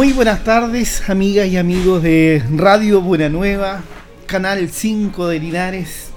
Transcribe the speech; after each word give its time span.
Muy 0.00 0.14
buenas 0.14 0.42
tardes, 0.44 1.10
amigas 1.10 1.46
y 1.48 1.58
amigos 1.58 2.02
de 2.02 2.42
Radio 2.56 3.02
Buena 3.02 3.28
Nueva, 3.28 3.82
Canal 4.24 4.70
5 4.70 5.28
de 5.28 5.38
Linares. 5.38 6.08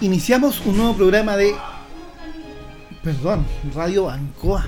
Iniciamos 0.00 0.62
un 0.64 0.78
nuevo 0.78 0.96
programa 0.96 1.36
de. 1.36 1.54
Perdón, 3.04 3.44
Radio 3.74 4.04
Bancoa. 4.04 4.66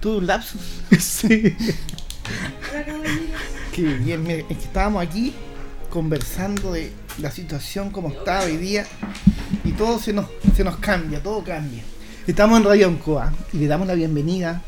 ¿Tuve 0.00 0.16
un 0.16 0.26
lapsus? 0.26 0.80
Sí. 0.98 1.54
Qué 3.74 3.82
bien, 3.82 4.26
es 4.30 4.44
que 4.44 4.54
estábamos 4.54 5.02
aquí 5.02 5.34
conversando 5.90 6.72
de 6.72 6.90
la 7.18 7.30
situación 7.30 7.90
como 7.90 8.08
está 8.08 8.40
hoy 8.40 8.56
día 8.56 8.86
y 9.62 9.72
todo 9.72 9.98
se 9.98 10.14
nos, 10.14 10.24
se 10.56 10.64
nos 10.64 10.78
cambia, 10.78 11.22
todo 11.22 11.44
cambia. 11.44 11.82
Estamos 12.26 12.58
en 12.58 12.64
Radio 12.64 12.88
Ancoa 12.88 13.30
y 13.52 13.58
le 13.58 13.66
damos 13.66 13.86
la 13.86 13.92
bienvenida 13.92 14.62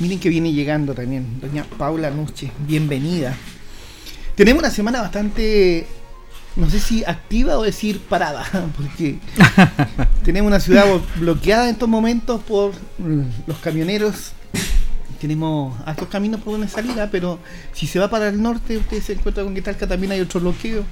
Miren 0.00 0.18
que 0.18 0.30
viene 0.30 0.50
llegando 0.50 0.94
también, 0.94 1.38
doña 1.42 1.62
Paula 1.76 2.10
Nuche, 2.10 2.50
bienvenida. 2.66 3.36
Tenemos 4.34 4.62
una 4.62 4.70
semana 4.70 5.02
bastante, 5.02 5.86
no 6.56 6.70
sé 6.70 6.80
si 6.80 7.04
activa 7.04 7.58
o 7.58 7.62
decir 7.62 8.00
parada, 8.08 8.42
porque 8.78 9.18
tenemos 10.24 10.48
una 10.48 10.58
ciudad 10.58 10.86
bloqueada 11.16 11.64
en 11.64 11.74
estos 11.74 11.86
momentos 11.86 12.40
por 12.42 12.72
los 13.46 13.58
camioneros. 13.58 14.32
Tenemos 15.20 15.78
estos 15.86 16.08
caminos 16.08 16.40
por 16.40 16.54
donde 16.54 16.68
salida, 16.68 17.02
¿ah? 17.02 17.08
pero 17.12 17.38
si 17.74 17.86
se 17.86 17.98
va 17.98 18.08
para 18.08 18.28
el 18.28 18.40
norte, 18.40 18.78
usted 18.78 19.02
se 19.02 19.12
encuentra 19.12 19.44
con 19.44 19.54
que 19.54 19.60
Talca 19.60 19.86
también 19.86 20.12
hay 20.12 20.22
otro 20.22 20.40
bloqueo. 20.40 20.82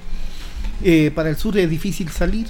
Eh, 0.83 1.09
para 1.15 1.31
el 1.31 1.35
sur 1.35 1.57
es 1.57 1.67
difícil 1.67 2.09
salir. 2.09 2.45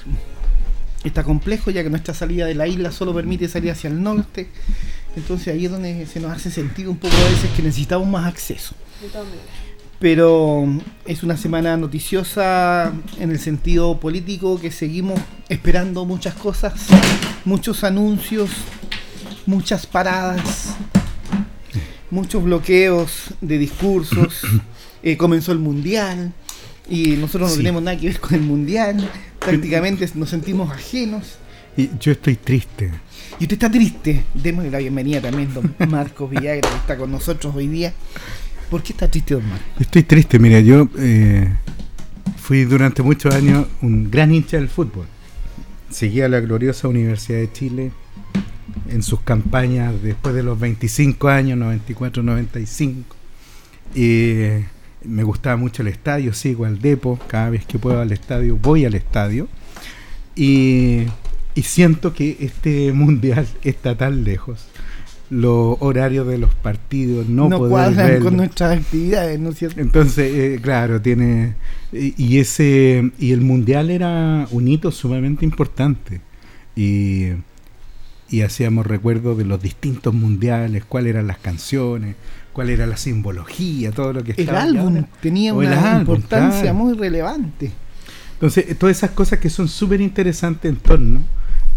Está 1.06 1.24
complejo 1.24 1.72
ya 1.72 1.84
que 1.84 1.90
nuestra 1.90 2.14
salida 2.14 2.46
de 2.46 2.56
la 2.56 2.68
isla 2.68 2.92
solo 2.92 3.14
permite 3.14 3.48
salir 3.48 3.72
hacia 3.72 3.90
el 3.90 4.04
norte. 4.04 4.50
Entonces 5.16 5.54
ahí 5.54 5.66
es 5.66 5.72
donde 5.72 6.06
se 6.06 6.20
nos 6.20 6.32
hace 6.32 6.52
sentido 6.52 6.92
un 6.92 6.98
poco 6.98 7.16
a 7.16 7.30
veces 7.30 7.50
que 7.56 7.64
necesitamos 7.64 8.08
más 8.08 8.28
acceso. 8.28 8.76
Pero 10.00 10.66
es 11.06 11.24
una 11.24 11.36
semana 11.36 11.76
noticiosa 11.76 12.94
en 13.20 13.32
el 13.32 13.40
sentido 13.40 14.00
político 14.00 14.60
que 14.60 14.72
seguimos 14.72 15.20
esperando 15.50 16.06
muchas 16.06 16.36
cosas, 16.36 16.74
muchos 17.44 17.84
anuncios, 17.84 18.50
muchas 19.46 19.86
paradas, 19.86 20.76
muchos 22.12 22.44
bloqueos 22.44 23.34
de 23.42 23.58
discursos. 23.58 24.42
Eh, 25.02 25.16
comenzó 25.16 25.54
el 25.54 25.60
mundial 25.60 26.34
y 26.90 27.12
nosotros 27.12 27.52
no 27.52 27.56
tenemos 27.56 27.82
nada 27.82 27.98
que 27.98 28.08
ver 28.08 28.20
con 28.20 28.34
el 28.34 28.42
mundial. 28.42 29.10
Prácticamente 29.40 30.10
nos 30.16 30.30
sentimos 30.30 30.70
ajenos. 30.70 31.38
Y 31.78 31.90
yo 32.02 32.12
estoy 32.12 32.36
triste 32.36 32.92
y 33.40 33.44
usted 33.44 33.54
está 33.54 33.72
triste. 33.72 34.26
Démosle 34.34 34.70
la 34.70 34.80
bienvenida 34.80 35.22
también, 35.22 35.54
don 35.54 35.74
Marcos 35.90 36.30
Villagra, 36.30 36.70
que 36.70 36.76
está 36.76 36.98
con 36.98 37.12
nosotros 37.12 37.56
hoy 37.56 37.68
día. 37.68 37.94
¿Por 38.70 38.84
qué 38.84 38.92
está 38.92 39.10
triste, 39.10 39.36
don 39.36 39.48
Marcos? 39.48 39.68
Estoy 39.80 40.04
triste, 40.04 40.38
mira, 40.40 40.60
yo 40.60 40.90
eh, 40.98 41.50
fui 42.38 42.66
durante 42.66 43.02
muchos 43.02 43.34
años 43.34 43.66
un 43.82 44.12
gran 44.12 44.34
hincha 44.34 44.58
del 44.58 44.68
fútbol. 44.68 45.06
Seguía 45.90 46.28
la 46.28 46.42
gloriosa 46.42 46.88
Universidad 46.88 47.40
de 47.40 47.52
Chile 47.52 47.92
en 48.90 49.02
sus 49.02 49.22
campañas 49.22 49.94
después 50.04 50.36
de 50.36 50.44
los 50.44 50.60
25 50.60 51.30
años, 51.30 51.58
94, 51.58 52.22
95. 52.22 53.16
Y 53.96 54.34
me 55.04 55.24
gustaba 55.24 55.56
mucho 55.56 55.82
el 55.82 55.88
estadio, 55.88 56.34
sigo 56.34 56.66
al 56.66 56.80
Depo, 56.80 57.18
cada 57.28 57.50
vez 57.50 57.66
que 57.66 57.80
puedo 57.80 58.02
al 58.02 58.12
estadio, 58.12 58.58
voy 58.58 58.86
al 58.86 58.96
estadio. 58.96 59.48
Y 60.36 61.06
y 61.56 61.64
siento 61.64 62.14
que 62.14 62.38
este 62.40 62.92
mundial 62.94 63.48
está 63.64 63.96
tan 63.96 64.24
lejos. 64.24 64.68
Los 65.30 65.78
horarios 65.80 66.28
de 66.28 66.40
los 66.40 66.56
partidos 66.56 67.30
no, 67.30 67.50
no 67.50 67.60
cuadran 67.60 68.20
con 68.20 68.36
nuestras 68.38 68.80
actividades, 68.80 69.40
¿no 69.40 69.50
es 69.50 69.60
cierto? 69.60 69.80
Entonces, 69.80 70.34
eh, 70.34 70.60
claro, 70.60 71.00
tiene. 71.02 71.54
Y, 71.92 72.40
ese 72.40 73.12
y 73.20 73.32
el 73.32 73.42
mundial 73.42 73.92
era 73.92 74.48
un 74.50 74.68
hito 74.68 74.92
sumamente 74.92 75.46
importante. 75.46 76.22
Y, 76.76 77.28
y 78.32 78.42
hacíamos 78.42 78.88
recuerdo 78.88 79.36
de 79.36 79.46
los 79.46 79.62
distintos 79.62 80.16
mundiales, 80.16 80.84
cuáles 80.86 81.12
eran 81.12 81.28
las 81.28 81.38
canciones, 81.38 82.16
cuál 82.52 82.72
era 82.72 82.88
la 82.88 82.98
simbología, 82.98 83.92
todo 83.92 84.14
lo 84.14 84.24
que 84.24 84.32
estaba. 84.32 84.64
El 84.64 84.78
álbum 84.78 85.06
tenía 85.22 85.54
una 85.54 86.00
importancia 86.00 86.74
muy 86.74 86.94
relevante. 86.94 87.72
Entonces, 88.40 88.78
todas 88.80 88.96
esas 88.96 89.10
cosas 89.12 89.40
que 89.40 89.50
son 89.50 89.68
súper 89.68 90.00
interesantes 90.00 90.72
en 90.72 90.78
torno 90.78 91.22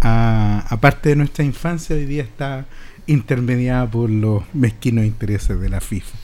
aparte 0.00 1.08
de 1.08 1.16
nuestra 1.16 1.44
infancia, 1.44 1.96
hoy 1.96 2.06
día 2.06 2.22
está 2.22 2.66
intermediada 3.06 3.90
por 3.90 4.08
los 4.10 4.42
mezquinos 4.54 5.04
intereses 5.04 5.60
de 5.60 5.68
la 5.68 5.80
FIFA. 5.80 6.16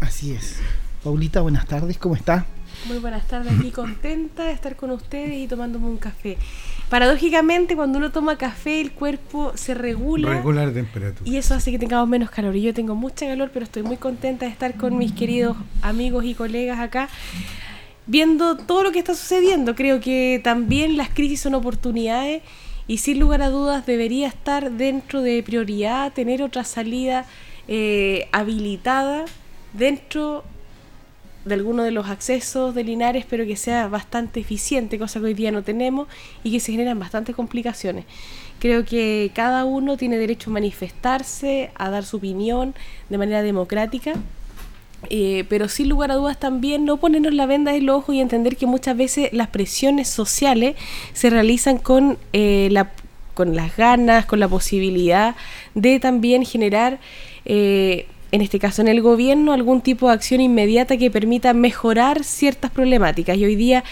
Así 0.00 0.32
es. 0.32 0.56
Paulita, 1.04 1.40
buenas 1.40 1.66
tardes, 1.66 1.98
¿cómo 1.98 2.16
está? 2.16 2.46
Muy 2.86 2.98
buenas 2.98 3.26
tardes, 3.26 3.52
aquí 3.58 3.70
contenta 3.70 4.44
de 4.44 4.52
estar 4.52 4.74
con 4.74 4.90
ustedes 4.90 5.36
y 5.36 5.46
tomándome 5.46 5.86
un 5.86 5.98
café. 5.98 6.36
Paradójicamente, 6.88 7.76
cuando 7.76 7.98
uno 7.98 8.10
toma 8.10 8.38
café, 8.38 8.80
el 8.80 8.90
cuerpo 8.92 9.52
se 9.54 9.74
regula. 9.74 10.30
Regular 10.30 10.72
temperatura. 10.72 11.30
Y 11.30 11.36
eso 11.36 11.54
hace 11.54 11.70
que 11.70 11.78
tengamos 11.78 12.08
menos 12.08 12.30
calor. 12.30 12.56
Y 12.56 12.62
yo 12.62 12.74
tengo 12.74 12.94
mucha 12.94 13.26
calor, 13.26 13.50
pero 13.52 13.64
estoy 13.64 13.82
muy 13.82 13.96
contenta 13.96 14.46
de 14.46 14.50
estar 14.50 14.74
con 14.74 14.98
mis 14.98 15.12
queridos 15.12 15.56
amigos 15.82 16.24
y 16.24 16.34
colegas 16.34 16.80
acá, 16.80 17.08
viendo 18.10 18.56
todo 18.56 18.82
lo 18.82 18.90
que 18.90 18.98
está 18.98 19.14
sucediendo. 19.14 19.76
Creo 19.76 20.00
que 20.00 20.40
también 20.42 20.96
las 20.96 21.10
crisis 21.10 21.42
son 21.42 21.54
oportunidades 21.54 22.42
y 22.88 22.98
sin 22.98 23.20
lugar 23.20 23.40
a 23.40 23.50
dudas 23.50 23.86
debería 23.86 24.26
estar 24.26 24.72
dentro 24.72 25.22
de 25.22 25.40
prioridad 25.44 26.12
tener 26.12 26.42
otra 26.42 26.64
salida 26.64 27.24
eh, 27.68 28.28
habilitada 28.32 29.26
dentro 29.74 30.42
de 31.44 31.54
alguno 31.54 31.84
de 31.84 31.92
los 31.92 32.08
accesos 32.08 32.74
de 32.74 32.82
Linares, 32.82 33.26
pero 33.30 33.46
que 33.46 33.54
sea 33.54 33.86
bastante 33.86 34.40
eficiente, 34.40 34.98
cosa 34.98 35.20
que 35.20 35.26
hoy 35.26 35.34
día 35.34 35.52
no 35.52 35.62
tenemos 35.62 36.08
y 36.42 36.50
que 36.50 36.58
se 36.58 36.72
generan 36.72 36.98
bastantes 36.98 37.36
complicaciones. 37.36 38.06
Creo 38.58 38.84
que 38.84 39.30
cada 39.34 39.64
uno 39.64 39.96
tiene 39.96 40.18
derecho 40.18 40.50
a 40.50 40.54
manifestarse, 40.54 41.70
a 41.76 41.90
dar 41.90 42.04
su 42.04 42.16
opinión 42.16 42.74
de 43.08 43.18
manera 43.18 43.42
democrática 43.42 44.14
eh, 45.08 45.44
pero 45.48 45.68
sin 45.68 45.88
lugar 45.88 46.10
a 46.10 46.16
dudas 46.16 46.38
también 46.38 46.84
no 46.84 46.98
ponernos 46.98 47.32
la 47.32 47.46
venda 47.46 47.72
del 47.72 47.88
ojo 47.88 48.12
y 48.12 48.20
entender 48.20 48.56
que 48.56 48.66
muchas 48.66 48.96
veces 48.96 49.32
las 49.32 49.48
presiones 49.48 50.08
sociales 50.08 50.76
se 51.14 51.30
realizan 51.30 51.78
con, 51.78 52.18
eh, 52.32 52.68
la, 52.70 52.90
con 53.34 53.56
las 53.56 53.76
ganas, 53.76 54.26
con 54.26 54.40
la 54.40 54.48
posibilidad 54.48 55.36
de 55.74 56.00
también 56.00 56.44
generar 56.44 57.00
eh, 57.46 58.06
en 58.32 58.42
este 58.42 58.58
caso 58.58 58.82
en 58.82 58.88
el 58.88 59.02
gobierno, 59.02 59.52
algún 59.52 59.80
tipo 59.80 60.06
de 60.06 60.14
acción 60.14 60.40
inmediata 60.40 60.96
que 60.96 61.10
permita 61.10 61.52
mejorar 61.52 62.22
ciertas 62.22 62.70
problemáticas. 62.70 63.36
Y 63.36 63.44
hoy 63.44 63.56
día 63.56 63.82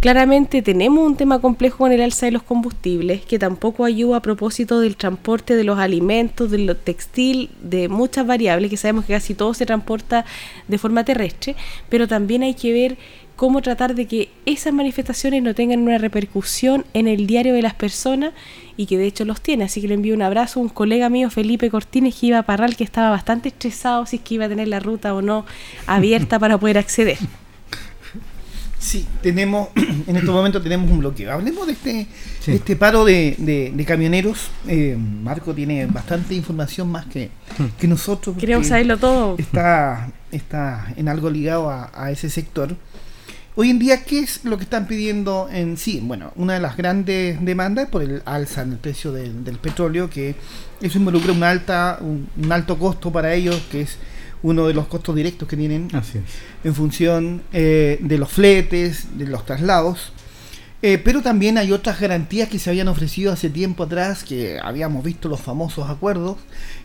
claramente 0.00 0.62
tenemos 0.62 1.04
un 1.04 1.16
tema 1.16 1.40
complejo 1.40 1.78
con 1.78 1.92
el 1.92 2.00
alza 2.00 2.26
de 2.26 2.32
los 2.32 2.42
combustibles, 2.42 3.24
que 3.24 3.38
tampoco 3.38 3.84
ayuda 3.84 4.18
a 4.18 4.22
propósito 4.22 4.80
del 4.80 4.96
transporte 4.96 5.56
de 5.56 5.64
los 5.64 5.78
alimentos, 5.78 6.50
del 6.50 6.74
textil, 6.76 7.50
de 7.60 7.88
muchas 7.88 8.26
variables, 8.26 8.70
que 8.70 8.76
sabemos 8.76 9.04
que 9.04 9.14
casi 9.14 9.34
todo 9.34 9.52
se 9.54 9.66
transporta 9.66 10.24
de 10.68 10.78
forma 10.78 11.04
terrestre, 11.04 11.56
pero 11.88 12.06
también 12.06 12.42
hay 12.42 12.54
que 12.54 12.72
ver 12.72 12.98
cómo 13.38 13.62
tratar 13.62 13.94
de 13.94 14.06
que 14.08 14.30
esas 14.46 14.74
manifestaciones 14.74 15.44
no 15.44 15.54
tengan 15.54 15.78
una 15.78 15.96
repercusión 15.96 16.84
en 16.92 17.06
el 17.06 17.28
diario 17.28 17.54
de 17.54 17.62
las 17.62 17.72
personas 17.72 18.32
y 18.76 18.86
que 18.86 18.98
de 18.98 19.06
hecho 19.06 19.24
los 19.24 19.40
tiene. 19.40 19.62
Así 19.62 19.80
que 19.80 19.86
le 19.86 19.94
envío 19.94 20.12
un 20.12 20.22
abrazo 20.22 20.58
a 20.58 20.64
un 20.64 20.68
colega 20.68 21.08
mío, 21.08 21.30
Felipe 21.30 21.70
Cortines, 21.70 22.16
que 22.16 22.26
iba 22.26 22.40
a 22.40 22.42
Parral, 22.42 22.74
que 22.74 22.82
estaba 22.82 23.10
bastante 23.10 23.50
estresado 23.50 24.06
si 24.06 24.16
es 24.16 24.22
que 24.22 24.34
iba 24.34 24.46
a 24.46 24.48
tener 24.48 24.66
la 24.66 24.80
ruta 24.80 25.14
o 25.14 25.22
no 25.22 25.46
abierta 25.86 26.40
para 26.40 26.58
poder 26.58 26.78
acceder. 26.78 27.16
Sí, 28.80 29.06
tenemos, 29.22 29.68
en 30.08 30.16
estos 30.16 30.34
momentos 30.34 30.60
tenemos 30.60 30.90
un 30.90 30.98
bloqueo. 30.98 31.32
Hablemos 31.32 31.64
de 31.68 31.74
este, 31.74 32.08
este 32.44 32.74
paro 32.74 33.04
de, 33.04 33.84
camioneros. 33.86 34.50
Eh, 34.66 34.96
Marco 34.98 35.54
tiene 35.54 35.86
bastante 35.86 36.34
información 36.34 36.88
más 36.88 37.06
que, 37.06 37.30
que 37.78 37.86
nosotros. 37.86 38.36
Queremos 38.36 38.66
saberlo 38.66 38.98
todo. 38.98 39.36
Está 39.38 40.10
está 40.32 40.92
en 40.96 41.08
algo 41.08 41.30
ligado 41.30 41.70
a, 41.70 42.10
ese 42.10 42.30
sector. 42.30 42.76
Hoy 43.60 43.70
en 43.70 43.80
día, 43.80 44.04
¿qué 44.04 44.20
es 44.20 44.44
lo 44.44 44.56
que 44.56 44.62
están 44.62 44.86
pidiendo 44.86 45.48
en 45.52 45.78
sí? 45.78 46.00
Bueno, 46.00 46.32
una 46.36 46.54
de 46.54 46.60
las 46.60 46.76
grandes 46.76 47.44
demandas 47.44 47.86
es 47.86 47.90
por 47.90 48.02
el 48.02 48.22
alza 48.24 48.62
en 48.62 48.70
el 48.70 48.78
precio 48.78 49.10
del 49.10 49.58
petróleo, 49.60 50.08
que 50.08 50.36
eso 50.80 50.96
involucra 50.96 51.32
un, 51.32 51.42
alta, 51.42 51.98
un, 52.00 52.52
alto 52.52 52.78
costo 52.78 53.10
para 53.10 53.34
ellos, 53.34 53.60
que 53.68 53.80
es 53.80 53.96
uno 54.44 54.68
de 54.68 54.74
los 54.74 54.86
costos 54.86 55.16
directos 55.16 55.48
que 55.48 55.56
tienen 55.56 55.88
en 56.62 56.72
función 56.72 57.42
eh, 57.52 57.98
de 58.00 58.16
los 58.16 58.30
fletes, 58.30 59.18
de 59.18 59.26
los 59.26 59.44
traslados. 59.44 60.12
Eh, 60.80 60.98
pero 60.98 61.20
también 61.20 61.58
hay 61.58 61.72
otras 61.72 61.98
garantías 61.98 62.48
que 62.48 62.60
se 62.60 62.70
habían 62.70 62.86
ofrecido 62.86 63.32
hace 63.32 63.50
tiempo 63.50 63.82
atrás, 63.82 64.22
que 64.22 64.60
habíamos 64.62 65.02
visto 65.02 65.28
los 65.28 65.40
famosos 65.40 65.90
acuerdos, 65.90 66.36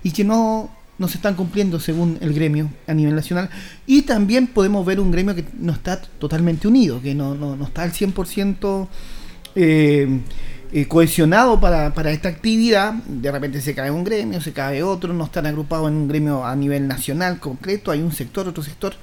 y 0.02 0.10
que 0.10 0.24
no, 0.24 0.72
no 1.04 1.10
se 1.10 1.18
están 1.18 1.36
cumpliendo 1.36 1.82
según 1.82 2.18
el 2.22 2.34
gremio 2.34 2.70
a 2.88 2.94
nivel 2.94 3.14
nacional. 3.14 3.50
Y 3.86 4.04
también 4.04 4.48
podemos 4.48 4.86
ver 4.86 5.02
un 5.02 5.12
gremio 5.12 5.36
que 5.36 5.44
no 5.60 5.74
está 5.74 6.02
totalmente 6.02 6.66
unido, 6.66 7.02
que 7.02 7.14
no, 7.14 7.36
no, 7.36 7.58
no 7.58 7.66
está 7.66 7.84
al 7.84 7.92
100% 7.92 8.88
eh, 9.56 10.22
eh, 10.72 10.86
cohesionado 10.88 11.60
para, 11.60 11.94
para, 11.94 12.12
esta 12.12 12.30
actividad. 12.30 12.94
De 12.94 13.30
repente 13.30 13.60
se 13.60 13.76
cae 13.76 13.92
un 13.92 14.06
gremio, 14.06 14.40
se 14.40 14.54
cae 14.54 14.82
otro, 14.82 15.14
no 15.14 15.26
están 15.26 15.46
agrupados 15.46 15.90
en 15.90 15.98
un 15.98 16.08
gremio 16.08 16.46
a 16.46 16.56
nivel 16.56 16.88
nacional 16.88 17.38
concreto, 17.42 17.92
hay 17.92 18.00
un 18.00 18.14
sector, 18.14 18.48
otro 18.48 18.64
sector. 18.64 18.94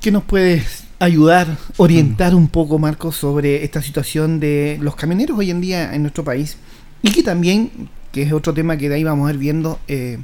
¿Qué 0.00 0.10
nos 0.10 0.24
puedes 0.24 0.82
ayudar, 0.98 1.56
orientar 1.76 2.34
un 2.34 2.48
poco, 2.48 2.80
Marcos, 2.80 3.14
sobre 3.14 3.62
esta 3.62 3.80
situación 3.82 4.40
de 4.40 4.78
los 4.80 4.96
camioneros 4.96 5.38
hoy 5.38 5.52
en 5.52 5.60
día 5.60 5.94
en 5.94 6.02
nuestro 6.02 6.24
país? 6.24 6.56
Y 7.02 7.12
que 7.12 7.22
también, 7.22 7.88
que 8.10 8.22
es 8.22 8.32
otro 8.32 8.52
tema 8.52 8.76
que 8.76 8.88
de 8.88 8.96
ahí 8.96 9.04
vamos 9.04 9.28
a 9.28 9.32
ir 9.32 9.38
viendo, 9.38 9.78
eh, 9.86 10.18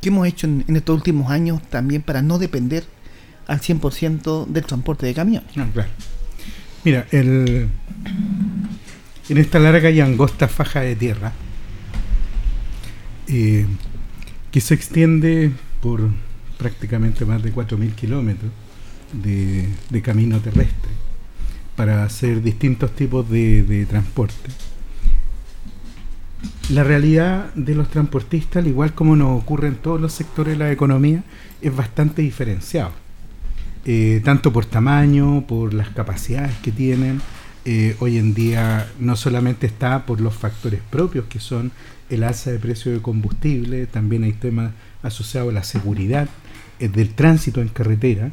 ¿qué 0.00 0.08
hemos 0.08 0.26
hecho 0.26 0.46
en, 0.46 0.64
estos 0.74 0.94
últimos 0.94 1.30
años 1.30 1.62
también 1.68 2.02
para 2.02 2.22
no 2.22 2.38
depender 2.38 2.84
al 3.46 3.60
100% 3.60 4.46
del 4.46 4.64
transporte 4.64 5.06
de 5.06 5.14
camiones? 5.14 5.50
Ah, 5.56 5.66
Mira, 6.84 7.06
el, 7.10 7.68
en 9.28 9.38
esta 9.38 9.58
larga 9.58 9.90
y 9.90 10.00
angosta 10.00 10.48
faja 10.48 10.80
de 10.80 10.96
tierra, 10.96 11.32
eh, 13.28 13.66
que 14.50 14.60
se 14.60 14.74
extiende 14.74 15.52
por 15.82 16.08
prácticamente 16.58 17.24
más 17.24 17.42
de 17.42 17.54
4.000 17.54 17.94
kilómetros, 17.94 18.50
de, 19.12 20.02
camino 20.02 20.38
terrestre 20.40 20.90
para 21.76 22.04
hacer 22.04 22.42
distintos 22.42 22.94
tipos 22.94 23.28
de, 23.28 23.86
transporte. 23.88 24.50
La 26.70 26.84
realidad 26.84 27.52
de 27.54 27.74
los 27.74 27.88
transportistas, 27.88 28.62
al 28.62 28.68
igual 28.68 28.94
como 28.94 29.16
nos 29.16 29.40
ocurre 29.40 29.68
en 29.68 29.76
todos 29.76 30.00
los 30.00 30.12
sectores 30.12 30.56
de 30.56 30.64
la 30.64 30.72
economía, 30.72 31.22
es 31.60 31.74
bastante 31.74 32.22
diferenciado. 32.22 32.92
Eh, 33.86 34.20
tanto 34.24 34.52
por 34.52 34.66
tamaño, 34.66 35.46
por 35.46 35.72
las 35.72 35.88
capacidades 35.88 36.54
que 36.58 36.70
tienen. 36.70 37.20
Eh, 37.64 37.96
hoy 38.00 38.18
en 38.18 38.34
día 38.34 38.90
no 38.98 39.16
solamente 39.16 39.66
está 39.66 40.06
por 40.06 40.20
los 40.20 40.34
factores 40.34 40.80
propios 40.90 41.26
que 41.26 41.40
son 41.40 41.72
el 42.08 42.24
alza 42.24 42.50
de 42.50 42.58
precio 42.58 42.92
de 42.92 43.00
combustible, 43.00 43.86
también 43.86 44.24
hay 44.24 44.32
temas 44.32 44.72
asociados 45.02 45.50
a 45.50 45.54
la 45.54 45.62
seguridad 45.62 46.28
eh, 46.78 46.88
del 46.88 47.10
tránsito 47.14 47.60
en 47.60 47.68
carretera, 47.68 48.30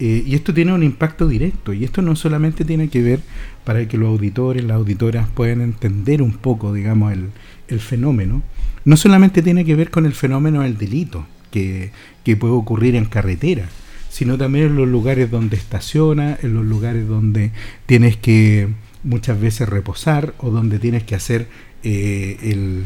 y 0.00 0.36
esto 0.36 0.54
tiene 0.54 0.72
un 0.72 0.84
impacto 0.84 1.26
directo, 1.26 1.72
y 1.72 1.82
esto 1.82 2.02
no 2.02 2.14
solamente 2.14 2.64
tiene 2.64 2.88
que 2.88 3.02
ver 3.02 3.20
para 3.68 3.86
que 3.86 3.98
los 3.98 4.08
auditores, 4.08 4.64
las 4.64 4.78
auditoras 4.78 5.28
puedan 5.28 5.60
entender 5.60 6.22
un 6.22 6.32
poco, 6.32 6.72
digamos, 6.72 7.12
el, 7.12 7.28
el 7.68 7.80
fenómeno, 7.80 8.42
no 8.86 8.96
solamente 8.96 9.42
tiene 9.42 9.62
que 9.62 9.74
ver 9.74 9.90
con 9.90 10.06
el 10.06 10.14
fenómeno 10.14 10.62
del 10.62 10.78
delito 10.78 11.26
que, 11.50 11.90
que 12.24 12.34
puede 12.34 12.54
ocurrir 12.54 12.96
en 12.96 13.04
carretera, 13.04 13.68
sino 14.08 14.38
también 14.38 14.68
en 14.68 14.76
los 14.76 14.88
lugares 14.88 15.30
donde 15.30 15.58
estaciona, 15.58 16.38
en 16.40 16.54
los 16.54 16.64
lugares 16.64 17.06
donde 17.06 17.52
tienes 17.84 18.16
que 18.16 18.68
muchas 19.04 19.38
veces 19.38 19.68
reposar 19.68 20.32
o 20.38 20.48
donde 20.48 20.78
tienes 20.78 21.02
que 21.02 21.14
hacer 21.14 21.46
eh, 21.82 22.84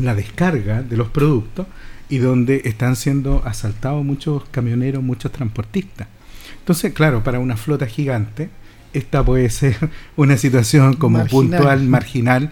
la 0.00 0.16
descarga 0.16 0.82
de 0.82 0.96
los 0.96 1.06
productos 1.06 1.68
y 2.08 2.18
donde 2.18 2.62
están 2.64 2.96
siendo 2.96 3.42
asaltados 3.44 4.04
muchos 4.04 4.42
camioneros, 4.50 5.04
muchos 5.04 5.30
transportistas. 5.30 6.08
Entonces, 6.58 6.92
claro, 6.92 7.22
para 7.22 7.38
una 7.38 7.56
flota 7.56 7.86
gigante, 7.86 8.50
esta 8.94 9.24
puede 9.24 9.50
ser 9.50 9.76
una 10.16 10.36
situación 10.36 10.94
como 10.94 11.24
puntual, 11.26 11.84
marginal, 11.84 12.50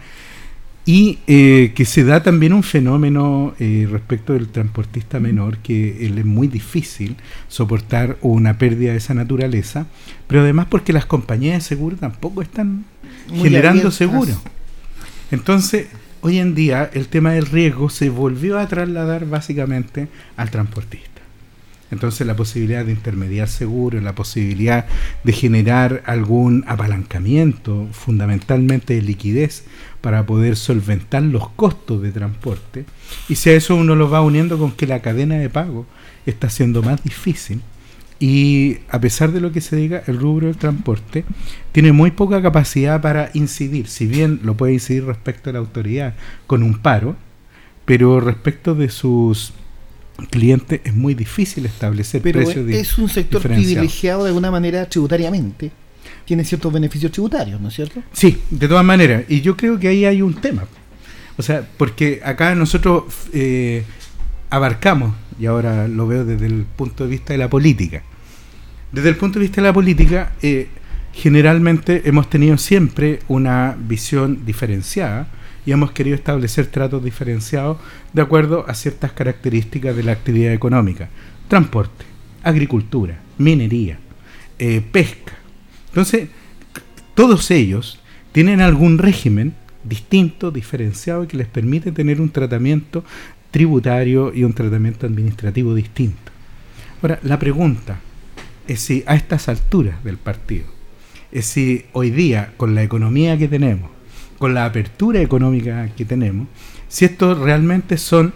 y 0.85 1.21
eh, 1.29 1.73
que 1.77 1.85
se 1.85 2.03
da 2.03 2.25
también 2.25 2.53
un 2.53 2.65
fenómeno 2.65 3.55
eh, 3.61 3.87
respecto 3.91 4.33
del 4.33 4.49
transportista 4.49 5.21
menor, 5.21 5.59
que 5.59 6.05
es 6.05 6.25
muy 6.25 6.49
difícil 6.49 7.17
soportar 7.47 8.19
una 8.21 8.59
pérdida 8.59 8.91
de 8.91 8.99
esa 8.99 9.15
naturaleza, 9.15 9.87
pero 10.27 10.41
además 10.43 10.67
porque 10.69 10.93
las 10.93 11.07
compañías 11.07 11.55
de 11.55 11.61
seguro 11.61 11.97
tampoco 11.97 12.43
están 12.43 12.85
generando 13.33 13.93
seguro. 13.93 14.33
Entonces, 15.31 15.87
hoy 16.21 16.39
en 16.39 16.55
día 16.55 16.91
el 16.93 17.07
tema 17.07 17.33
del 17.33 17.47
riesgo 17.47 17.89
se 17.89 18.11
volvió 18.11 18.59
a 18.59 18.67
trasladar 18.67 19.27
básicamente 19.27 20.09
al 20.37 20.51
transportista. 20.51 21.12
Entonces 21.93 22.27
la 22.27 22.35
posibilidad 22.35 22.85
de 22.85 22.93
intermediar 22.93 23.49
seguro, 23.49 24.01
la 24.01 24.15
posibilidad 24.15 24.87
de 25.23 25.33
generar 25.33 26.03
algún 26.07 26.65
apalancamiento, 26.67 27.87
fundamentalmente 27.93 28.95
de 28.95 29.03
liquidez, 29.03 29.65
para 30.01 30.25
poder 30.25 30.57
solventar 30.57 31.23
los 31.23 31.51
costos 31.51 32.03
de 32.03 32.11
transporte. 32.11 32.87
Y 33.29 33.37
si 33.37 33.51
a 33.51 33.53
eso 33.53 33.77
uno 33.77 33.95
lo 33.95 34.11
va 34.11 34.23
uniendo 34.23 34.59
con 34.59 34.73
que 34.73 34.87
la 34.87 35.03
cadena 35.03 35.37
de 35.37 35.51
pago 35.51 35.87
está 36.25 36.49
siendo 36.49 36.83
más 36.83 37.05
difícil, 37.05 37.61
y 38.19 38.79
a 38.89 39.01
pesar 39.01 39.33
de 39.33 39.41
lo 39.41 39.53
que 39.53 39.61
se 39.61 39.77
diga, 39.77 40.03
el 40.07 40.19
rubro 40.19 40.47
del 40.47 40.57
transporte 40.57 41.25
tiene 41.73 41.93
muy 41.93 42.13
poca 42.13 42.41
capacidad 42.41 43.03
para 43.03 43.31
incidir, 43.35 43.89
si 43.89 44.07
bien 44.07 44.41
lo 44.45 44.57
puede 44.57 44.75
incidir 44.75 45.05
respecto 45.05 45.51
a 45.51 45.53
la 45.53 45.59
autoridad 45.59 46.15
con 46.47 46.63
un 46.63 46.79
paro, 46.79 47.17
pero 47.85 48.21
respecto 48.21 48.75
de 48.75 48.89
sus 48.91 49.53
clientes 50.27 50.81
es 50.85 50.95
muy 50.95 51.15
difícil 51.15 51.67
establecer 51.67 52.23
pero 52.23 52.41
precios 52.41 52.69
es 52.69 52.99
un 52.99 53.09
sector 53.09 53.43
privilegiado 53.43 54.25
de 54.25 54.29
alguna 54.29 54.51
manera 54.51 54.89
tributariamente. 54.89 55.71
Tiene 56.25 56.45
ciertos 56.45 56.73
beneficios 56.73 57.13
tributarios 57.13 57.61
no 57.61 57.69
es 57.69 57.75
cierto 57.75 58.03
sí 58.13 58.39
de 58.51 58.69
todas 58.69 58.85
maneras. 58.85 59.25
Y 59.29 59.41
yo 59.41 59.57
creo 59.57 59.79
que 59.79 59.89
ahí 59.89 60.05
hay 60.05 60.23
un 60.23 60.35
tema. 60.35 60.65
O 61.37 61.43
sea 61.43 61.67
porque 61.77 62.21
acá 62.25 62.55
nosotros 62.55 63.05
eh, 63.33 63.85
abarcamos 64.51 65.15
y 65.39 65.47
ahora 65.47 65.89
lo 65.89 66.07
veo 66.07 66.25
desde 66.25 66.47
el 66.47 66.65
punto 66.65 67.05
de 67.05 67.11
vista 67.11 67.33
de 67.33 67.39
la 67.39 67.49
política. 67.49 68.03
Desde 68.93 69.09
el 69.09 69.17
punto 69.17 69.39
de 69.39 69.45
vista 69.47 69.63
de 69.63 69.69
la 69.69 69.73
política, 69.73 70.33
eh, 70.43 70.69
generalmente 71.13 72.03
hemos 72.05 72.29
tenido 72.29 72.59
siempre 72.59 73.21
una 73.29 73.77
visión 73.79 74.45
diferenciada 74.45 75.29
y 75.65 75.73
hemos 75.73 75.93
querido 75.93 76.17
establecer 76.17 76.67
tratos 76.67 77.05
diferenciados 77.05 77.79
de 78.13 78.23
acuerdo 78.23 78.65
a 78.69 78.75
ciertas 78.75 79.13
características 79.13 79.97
de 79.97 80.03
la 80.03 80.13
actividad 80.13 80.53
económica. 80.53 81.09
Transporte, 81.49 82.05
agricultura, 82.43 83.21
minería, 83.39 83.99
eh, 84.59 84.83
pesca. 84.93 85.35
Entonces, 85.89 86.29
todos 87.15 87.51
ellos 87.51 88.01
tienen 88.33 88.61
algún 88.61 88.99
régimen 88.99 89.55
distinto, 89.85 90.51
diferenciado, 90.51 91.29
que 91.29 91.37
les 91.37 91.49
permite 91.49 91.93
tener 91.93 92.21
un 92.21 92.31
tratamiento 92.31 93.05
tributario 93.51 94.33
y 94.35 94.45
un 94.45 94.53
tratamiento 94.53 95.07
administrativo 95.07 95.75
distinto. 95.75 96.33
Ahora, 97.03 97.19
la 97.23 97.39
pregunta, 97.39 98.01
es 98.67 98.81
si 98.81 99.05
a 99.07 99.15
estas 99.15 99.49
alturas 99.49 100.03
del 100.05 100.17
partido, 100.17 100.67
es 101.31 101.47
si 101.47 101.85
hoy 101.93 102.11
día, 102.11 102.53
con 102.57 102.75
la 102.75 102.83
economía 102.83 103.37
que 103.37 103.49
tenemos, 103.49 103.91
con 104.43 104.55
la 104.55 104.65
apertura 104.65 105.21
económica 105.21 105.89
que 105.97 106.05
tenemos, 106.05 106.49
si 106.89 107.05
estos 107.05 107.39
realmente 107.39 107.97
son 107.97 108.35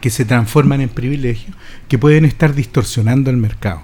que 0.00 0.08
se 0.08 0.24
transforman 0.24 0.82
en 0.82 0.88
privilegios, 0.88 1.56
que 1.88 1.98
pueden 1.98 2.24
estar 2.24 2.54
distorsionando 2.54 3.28
el 3.28 3.36
mercado. 3.36 3.82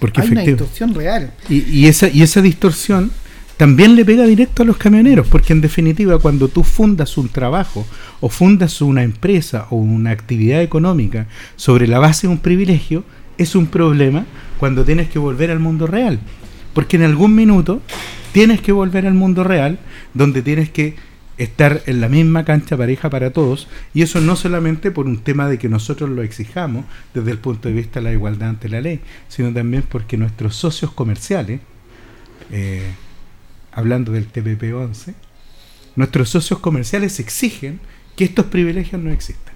Porque 0.00 0.20
Hay 0.20 0.30
una 0.30 0.40
distorsión 0.40 0.96
real. 0.96 1.32
Y, 1.48 1.60
y, 1.70 1.86
esa, 1.86 2.08
y 2.08 2.22
esa 2.22 2.42
distorsión 2.42 3.12
también 3.56 3.94
le 3.94 4.04
pega 4.04 4.26
directo 4.26 4.64
a 4.64 4.66
los 4.66 4.78
camioneros, 4.78 5.28
porque 5.28 5.52
en 5.52 5.60
definitiva 5.60 6.18
cuando 6.18 6.48
tú 6.48 6.64
fundas 6.64 7.16
un 7.16 7.28
trabajo 7.28 7.86
o 8.20 8.28
fundas 8.28 8.80
una 8.80 9.04
empresa 9.04 9.68
o 9.70 9.76
una 9.76 10.10
actividad 10.10 10.60
económica 10.60 11.28
sobre 11.54 11.86
la 11.86 12.00
base 12.00 12.26
de 12.26 12.32
un 12.32 12.40
privilegio, 12.40 13.04
es 13.38 13.54
un 13.54 13.66
problema 13.66 14.26
cuando 14.58 14.84
tienes 14.84 15.08
que 15.08 15.20
volver 15.20 15.52
al 15.52 15.60
mundo 15.60 15.86
real. 15.86 16.18
Porque 16.74 16.96
en 16.96 17.04
algún 17.04 17.34
minuto 17.34 17.80
tienes 18.32 18.60
que 18.60 18.72
volver 18.72 19.06
al 19.06 19.14
mundo 19.14 19.44
real, 19.44 19.78
donde 20.12 20.42
tienes 20.42 20.68
que 20.68 20.96
estar 21.38 21.82
en 21.86 22.00
la 22.00 22.08
misma 22.08 22.44
cancha 22.44 22.76
pareja 22.76 23.10
para 23.10 23.30
todos, 23.32 23.68
y 23.92 24.02
eso 24.02 24.20
no 24.20 24.36
solamente 24.36 24.90
por 24.90 25.06
un 25.06 25.18
tema 25.18 25.48
de 25.48 25.58
que 25.58 25.68
nosotros 25.68 26.10
lo 26.10 26.22
exijamos 26.22 26.84
desde 27.12 27.30
el 27.30 27.38
punto 27.38 27.68
de 27.68 27.74
vista 27.74 28.00
de 28.00 28.04
la 28.04 28.12
igualdad 28.12 28.50
ante 28.50 28.68
la 28.68 28.80
ley, 28.80 29.00
sino 29.28 29.52
también 29.52 29.84
porque 29.88 30.16
nuestros 30.16 30.56
socios 30.56 30.92
comerciales, 30.92 31.60
eh, 32.50 32.92
hablando 33.72 34.12
del 34.12 34.30
TPP-11, 34.30 35.14
nuestros 35.96 36.28
socios 36.28 36.60
comerciales 36.60 37.18
exigen 37.20 37.80
que 38.16 38.24
estos 38.24 38.46
privilegios 38.46 39.00
no 39.00 39.10
existan. 39.10 39.53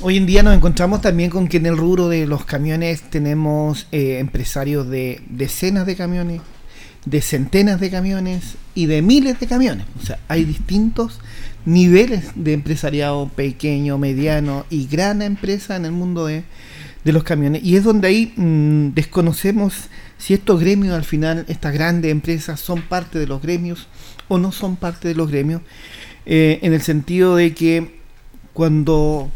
Hoy 0.00 0.16
en 0.16 0.26
día 0.26 0.44
nos 0.44 0.54
encontramos 0.54 1.00
también 1.00 1.28
con 1.28 1.48
que 1.48 1.56
en 1.56 1.66
el 1.66 1.76
rubro 1.76 2.08
de 2.08 2.24
los 2.24 2.44
camiones 2.44 3.02
tenemos 3.02 3.88
eh, 3.90 4.18
empresarios 4.20 4.88
de 4.88 5.20
decenas 5.28 5.86
de 5.86 5.96
camiones, 5.96 6.40
de 7.04 7.20
centenas 7.20 7.80
de 7.80 7.90
camiones 7.90 8.54
y 8.76 8.86
de 8.86 9.02
miles 9.02 9.40
de 9.40 9.48
camiones. 9.48 9.86
O 10.00 10.06
sea, 10.06 10.20
hay 10.28 10.44
distintos 10.44 11.18
niveles 11.64 12.26
de 12.36 12.52
empresariado 12.52 13.28
pequeño, 13.28 13.98
mediano 13.98 14.66
y 14.70 14.86
gran 14.86 15.20
empresa 15.20 15.74
en 15.74 15.84
el 15.84 15.90
mundo 15.90 16.26
de, 16.26 16.44
los 17.02 17.24
camiones. 17.24 17.64
Y 17.64 17.74
es 17.74 17.82
donde 17.82 18.06
ahí 18.06 18.32
mm, 18.36 18.94
desconocemos 18.94 19.88
si 20.16 20.32
estos 20.32 20.60
gremios 20.60 20.94
al 20.94 21.04
final, 21.04 21.44
estas 21.48 21.74
grandes 21.74 22.12
empresas, 22.12 22.60
son 22.60 22.82
parte 22.82 23.18
de 23.18 23.26
los 23.26 23.42
gremios 23.42 23.88
o 24.28 24.38
no 24.38 24.52
son 24.52 24.76
parte 24.76 25.08
de 25.08 25.16
los 25.16 25.28
gremios, 25.28 25.62
eh, 26.24 26.60
en 26.62 26.72
el 26.72 26.82
sentido 26.82 27.34
de 27.34 27.52
que 27.52 27.98
cuando 28.52 29.32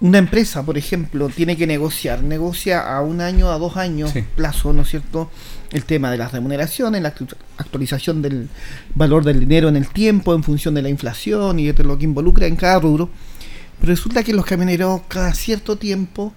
una 0.00 0.18
empresa, 0.18 0.62
por 0.64 0.76
ejemplo, 0.76 1.28
tiene 1.28 1.56
que 1.56 1.66
negociar, 1.66 2.22
negocia 2.22 2.94
a 2.94 3.00
un 3.00 3.20
año, 3.20 3.50
a 3.50 3.58
dos 3.58 3.76
años 3.78 4.12
plazo, 4.34 4.72
¿no 4.72 4.82
es 4.82 4.88
cierto? 4.88 5.30
El 5.72 5.84
tema 5.84 6.10
de 6.10 6.18
las 6.18 6.32
remuneraciones, 6.32 7.00
la 7.00 7.14
actualización 7.56 8.20
del 8.20 8.48
valor 8.94 9.24
del 9.24 9.40
dinero 9.40 9.68
en 9.68 9.76
el 9.76 9.88
tiempo, 9.88 10.34
en 10.34 10.42
función 10.42 10.74
de 10.74 10.82
la 10.82 10.90
inflación 10.90 11.58
y 11.58 11.72
de 11.72 11.84
lo 11.84 11.96
que 11.96 12.04
involucra 12.04 12.46
en 12.46 12.56
cada 12.56 12.78
rubro. 12.78 13.08
Pero 13.80 13.90
resulta 13.90 14.22
que 14.22 14.34
los 14.34 14.44
camioneros 14.44 15.02
cada 15.08 15.32
cierto 15.32 15.76
tiempo, 15.76 16.34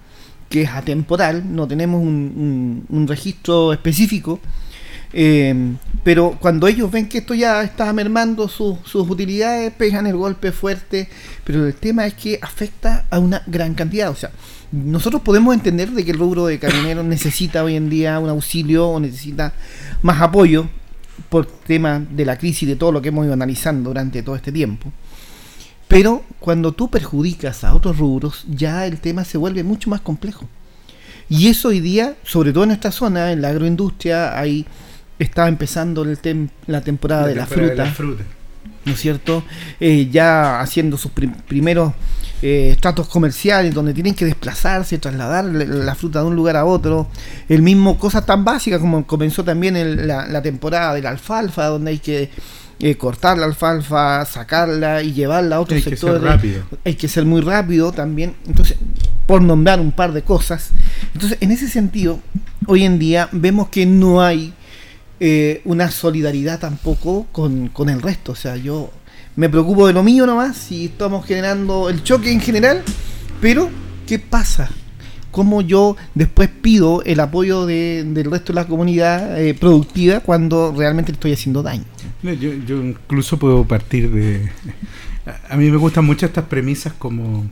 que 0.50 0.62
es 0.62 0.70
atemporal, 0.70 1.54
no 1.54 1.68
tenemos 1.68 2.02
un, 2.02 2.86
un 2.88 3.08
registro 3.08 3.74
específico, 3.74 4.40
eh, 5.12 5.76
pero 6.04 6.38
cuando 6.40 6.68
ellos 6.68 6.90
ven 6.92 7.10
que 7.10 7.20
esto 7.20 7.34
ya 7.34 7.62
está 7.62 7.92
mermando 7.94 8.48
sus 8.48 8.96
utilidades, 8.96 9.72
pegan 9.74 10.08
el 10.08 10.16
golpe 10.16 10.52
fuerte. 10.52 11.10
Pero 11.44 11.68
el 11.68 11.74
tema 11.76 12.06
es 12.06 12.14
que 12.14 12.40
afecta 12.42 13.06
a 13.10 13.20
una 13.20 13.44
gran 13.48 13.74
cantidad. 13.74 14.10
O 14.10 14.16
sea, 14.16 14.32
nosotros 14.72 15.22
podemos 15.22 15.54
entender 15.54 15.92
de 15.92 16.06
que 16.06 16.12
el 16.12 16.20
rubro 16.20 16.46
de 16.46 16.60
camioneros 16.60 17.06
necesita 17.06 17.64
hoy 17.64 17.76
en 17.76 17.90
día 17.90 18.20
un 18.20 18.30
auxilio 18.30 18.88
o 18.88 19.00
necesita 19.00 19.54
más 20.02 20.22
apoyo 20.22 20.70
por 21.30 21.46
tema 21.46 22.00
de 22.00 22.26
la 22.26 22.38
crisis 22.38 22.64
y 22.64 22.66
de 22.68 22.76
todo 22.76 22.92
lo 22.92 23.02
que 23.02 23.10
hemos 23.10 23.26
ido 23.26 23.34
analizando 23.34 23.90
durante 23.90 24.24
todo 24.24 24.36
este 24.36 24.52
tiempo. 24.52 24.92
Pero 25.88 26.24
cuando 26.40 26.72
tú 26.72 26.90
perjudicas 26.90 27.64
a 27.64 27.74
otros 27.74 27.98
rubros, 27.98 28.46
ya 28.48 28.86
el 28.86 29.00
tema 29.00 29.26
se 29.26 29.40
vuelve 29.40 29.64
mucho 29.64 29.90
más 29.90 30.02
complejo. 30.02 30.48
Y 31.30 31.48
eso 31.48 31.70
hoy 31.70 31.80
día, 31.80 32.16
sobre 32.24 32.54
todo 32.54 32.64
en 32.64 32.72
esta 32.72 32.92
zona, 32.92 33.32
en 33.32 33.42
la 33.42 33.50
agroindustria, 33.50 34.40
hay 34.40 34.66
estaba 35.20 35.50
empezando 35.50 36.04
el 36.04 36.50
la 36.68 36.82
temporada, 36.82 37.28
de, 37.28 37.36
la 37.36 37.46
fruta, 37.46 37.94
¿no 38.86 38.94
es 38.94 39.00
cierto? 39.00 39.44
Eh, 39.80 40.08
ya 40.10 40.62
haciendo 40.62 40.98
sus 40.98 41.12
primeros 41.12 41.94
eh, 42.42 42.70
estratos 42.72 43.10
comerciales 43.10 43.74
donde 43.74 43.94
tienen 43.94 44.16
que 44.16 44.24
desplazarse, 44.24 44.98
trasladar 44.98 45.44
la 45.44 45.94
fruta 45.94 46.22
de 46.22 46.26
un 46.26 46.36
lugar 46.36 46.56
a 46.56 46.64
otro. 46.64 47.08
El 47.50 47.62
mismo, 47.62 47.98
cosas 47.98 48.26
tan 48.26 48.46
básicas 48.46 48.80
como 48.80 49.06
comenzó 49.06 49.44
también 49.44 50.08
la, 50.08 50.42
temporada 50.42 50.94
de 50.94 51.02
la 51.02 51.10
alfalfa, 51.10 51.66
donde 51.66 51.92
hay 51.92 52.00
que 52.00 52.30
eh, 52.80 52.96
cortar 52.96 53.38
la 53.38 53.46
alfalfa, 53.46 54.24
sacarla 54.26 55.04
y 55.04 55.12
llevarla 55.12 55.58
a 55.58 55.60
otros 55.60 55.84
sectores. 55.84 56.22
rápido. 56.22 56.64
Hay 56.86 56.96
que 56.96 57.10
ser 57.10 57.26
muy 57.26 57.42
rápido 57.42 57.92
también. 57.92 58.36
Entonces, 58.48 58.78
por 59.28 59.42
nombrar 59.42 59.82
un 59.82 59.92
par 59.92 60.14
de 60.14 60.22
cosas. 60.22 60.70
Entonces, 61.14 61.38
en 61.42 61.52
ese 61.52 61.68
sentido, 61.68 62.22
hoy 62.68 62.86
en 62.86 63.00
día 63.00 63.28
vemos 63.34 63.68
que 63.68 63.86
no 63.86 64.22
hay 64.22 64.54
eh, 65.22 65.62
una 65.66 65.92
solidaridad 65.92 66.60
tampoco 66.60 67.28
con, 67.34 67.90
el 67.90 68.02
resto. 68.02 68.32
O 68.32 68.36
sea, 68.36 68.56
yo 68.56 68.90
me 69.36 69.50
preocupo 69.50 69.86
de 69.88 69.92
lo 69.94 70.02
mío 70.02 70.26
nomás 70.26 70.72
y 70.72 70.86
estamos 70.86 71.26
generando 71.26 71.90
el 71.90 72.04
choque 72.04 72.32
en 72.32 72.40
general, 72.40 72.84
pero 73.42 73.70
¿qué 74.08 74.18
pasa? 74.18 74.70
¿Cómo 75.32 75.62
yo 75.62 75.98
después 76.16 76.50
pido 76.50 77.04
el 77.04 77.20
apoyo 77.20 77.66
del 77.66 78.32
resto 78.32 78.54
de 78.54 78.62
la 78.62 78.68
comunidad 78.68 79.42
eh, 79.42 79.54
productiva 79.54 80.22
cuando 80.22 80.74
realmente 80.76 81.12
le 81.12 81.16
estoy 81.16 81.34
haciendo 81.34 81.64
daño? 81.64 81.84
Yo, 82.24 82.82
incluso 82.82 83.38
puedo 83.38 83.66
partir 83.66 84.10
de... 84.12 84.50
A 85.50 85.58
mí 85.58 85.70
me 85.70 85.78
gustan 85.78 86.06
mucho 86.06 86.26
estas 86.26 86.46
premisas 86.46 86.94
como 86.94 87.46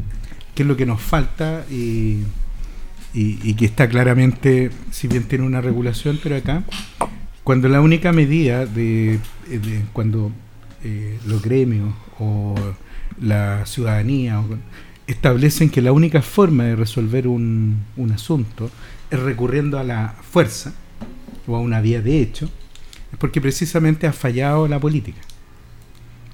qué 0.55 0.63
es 0.63 0.67
lo 0.67 0.77
que 0.77 0.85
nos 0.85 1.01
falta 1.01 1.65
y, 1.69 2.21
y 3.13 3.53
que 3.55 3.65
está 3.65 3.87
claramente, 3.89 4.71
si 4.89 5.07
bien 5.07 5.23
tiene 5.23 5.45
una 5.45 5.61
regulación, 5.61 6.17
pero 6.23 6.37
acá 6.37 6.63
cuando 7.47 7.69
la 7.69 7.79
única 7.79 8.11
medida 8.11 8.65
de, 8.65 9.21
eh, 9.49 9.85
cuando 9.93 10.33
eh, 10.83 11.17
los 11.25 11.41
gremios 11.41 11.95
o 12.19 12.53
la 13.21 13.65
ciudadanía 13.65 14.43
establecen 15.07 15.69
que 15.69 15.81
la 15.81 15.93
única 15.93 16.21
forma 16.21 16.65
de 16.65 16.75
resolver 16.75 17.25
un, 17.25 17.85
un 17.95 18.11
asunto 18.11 18.69
es 19.09 19.17
recurriendo 19.17 19.79
a 19.79 19.85
la 19.85 20.13
fuerza 20.29 20.73
o 21.47 21.55
a 21.55 21.61
una 21.61 21.79
vía 21.79 22.01
de 22.01 22.19
hecho, 22.19 22.49
es 23.13 23.17
porque 23.17 23.39
precisamente 23.39 24.07
ha 24.07 24.11
fallado 24.11 24.67
la 24.67 24.81
política. 24.81 25.21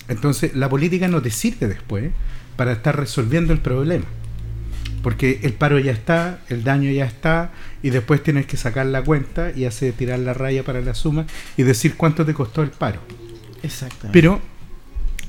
Entonces, 0.08 0.55
la 0.55 0.67
política 0.67 1.08
no 1.10 1.22
te 1.22 1.29
sirve 1.29 1.67
después 1.67 2.10
para 2.55 2.72
estar 2.72 2.98
resolviendo 2.98 3.53
el 3.53 3.60
problema 3.60 4.05
porque 5.03 5.41
el 5.43 5.53
paro 5.53 5.77
ya 5.79 5.91
está, 5.91 6.39
el 6.50 6.63
daño 6.63 6.89
ya 6.89 7.05
está, 7.05 7.51
y 7.83 7.91
después 7.91 8.23
tienes 8.23 8.47
que 8.47 8.57
sacar 8.57 8.87
la 8.87 9.03
cuenta 9.03 9.51
y 9.55 9.65
hacer 9.65 9.93
tirar 9.93 10.17
la 10.19 10.33
raya 10.33 10.63
para 10.63 10.81
la 10.81 10.95
suma 10.95 11.27
y 11.57 11.63
decir 11.63 11.95
cuánto 11.95 12.25
te 12.25 12.33
costó 12.33 12.63
el 12.63 12.71
paro. 12.71 13.01
Exactamente. 13.61 14.09
Pero 14.13 14.41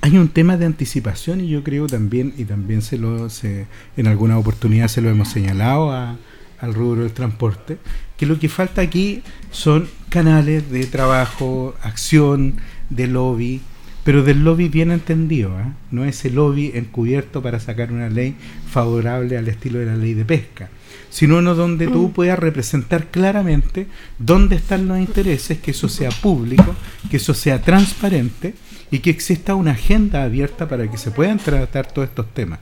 hay 0.00 0.16
un 0.16 0.28
tema 0.28 0.56
de 0.56 0.66
anticipación 0.66 1.40
y 1.40 1.49
yo 1.49 1.64
creo 1.64 1.87
también, 1.87 2.32
y 2.38 2.44
también 2.44 2.80
se 2.80 2.96
lo 2.96 3.28
se, 3.28 3.66
en 3.96 4.06
alguna 4.06 4.38
oportunidad 4.38 4.88
se 4.88 5.00
lo 5.00 5.11
hemos 5.11 5.28
señalado 5.28 5.92
al 5.92 6.75
rubro 6.75 7.02
del 7.02 7.12
transporte, 7.12 7.78
que 8.16 8.26
lo 8.26 8.38
que 8.38 8.49
falta 8.49 8.82
aquí 8.82 9.23
son 9.50 9.88
canales 10.08 10.70
de 10.70 10.87
trabajo, 10.87 11.75
acción, 11.82 12.56
de 12.90 13.06
lobby, 13.08 13.62
pero 14.04 14.23
del 14.23 14.44
lobby 14.44 14.68
bien 14.68 14.90
entendido, 14.90 15.58
¿eh? 15.58 15.73
no 15.90 16.04
es 16.04 16.25
el 16.25 16.34
lobby 16.34 16.70
encubierto 16.75 17.42
para 17.42 17.58
sacar 17.58 17.90
una 17.90 18.11
ley 18.11 18.37
favorable 18.68 19.38
al 19.38 19.49
estilo 19.49 19.78
de 19.78 19.87
la 19.87 19.96
ley 19.96 20.14
de 20.14 20.25
pesca, 20.25 20.68
sino 21.14 21.38
uno 21.38 21.54
donde 21.54 21.87
tú 21.87 22.09
mm. 22.09 22.12
puedas 22.12 22.38
representar 22.38 23.06
claramente 23.06 23.87
dónde 24.18 24.56
están 24.56 24.88
los 24.88 24.99
intereses, 24.99 25.59
que 25.59 25.71
eso 25.71 25.88
sea 25.88 26.11
público, 26.11 26.75
que 27.09 27.18
eso 27.18 27.35
sea 27.35 27.62
transparente 27.62 28.54
y 28.90 28.99
que 28.99 29.11
exista 29.11 29.54
una 29.54 29.71
agenda 29.71 30.25
abierta 30.25 30.68
para 30.68 30.90
que 30.90 30.99
se 30.99 31.12
puedan 31.12 31.38
tratar 31.38 31.87
todos 31.87 32.09
estos 32.09 32.35
temas. 32.35 32.59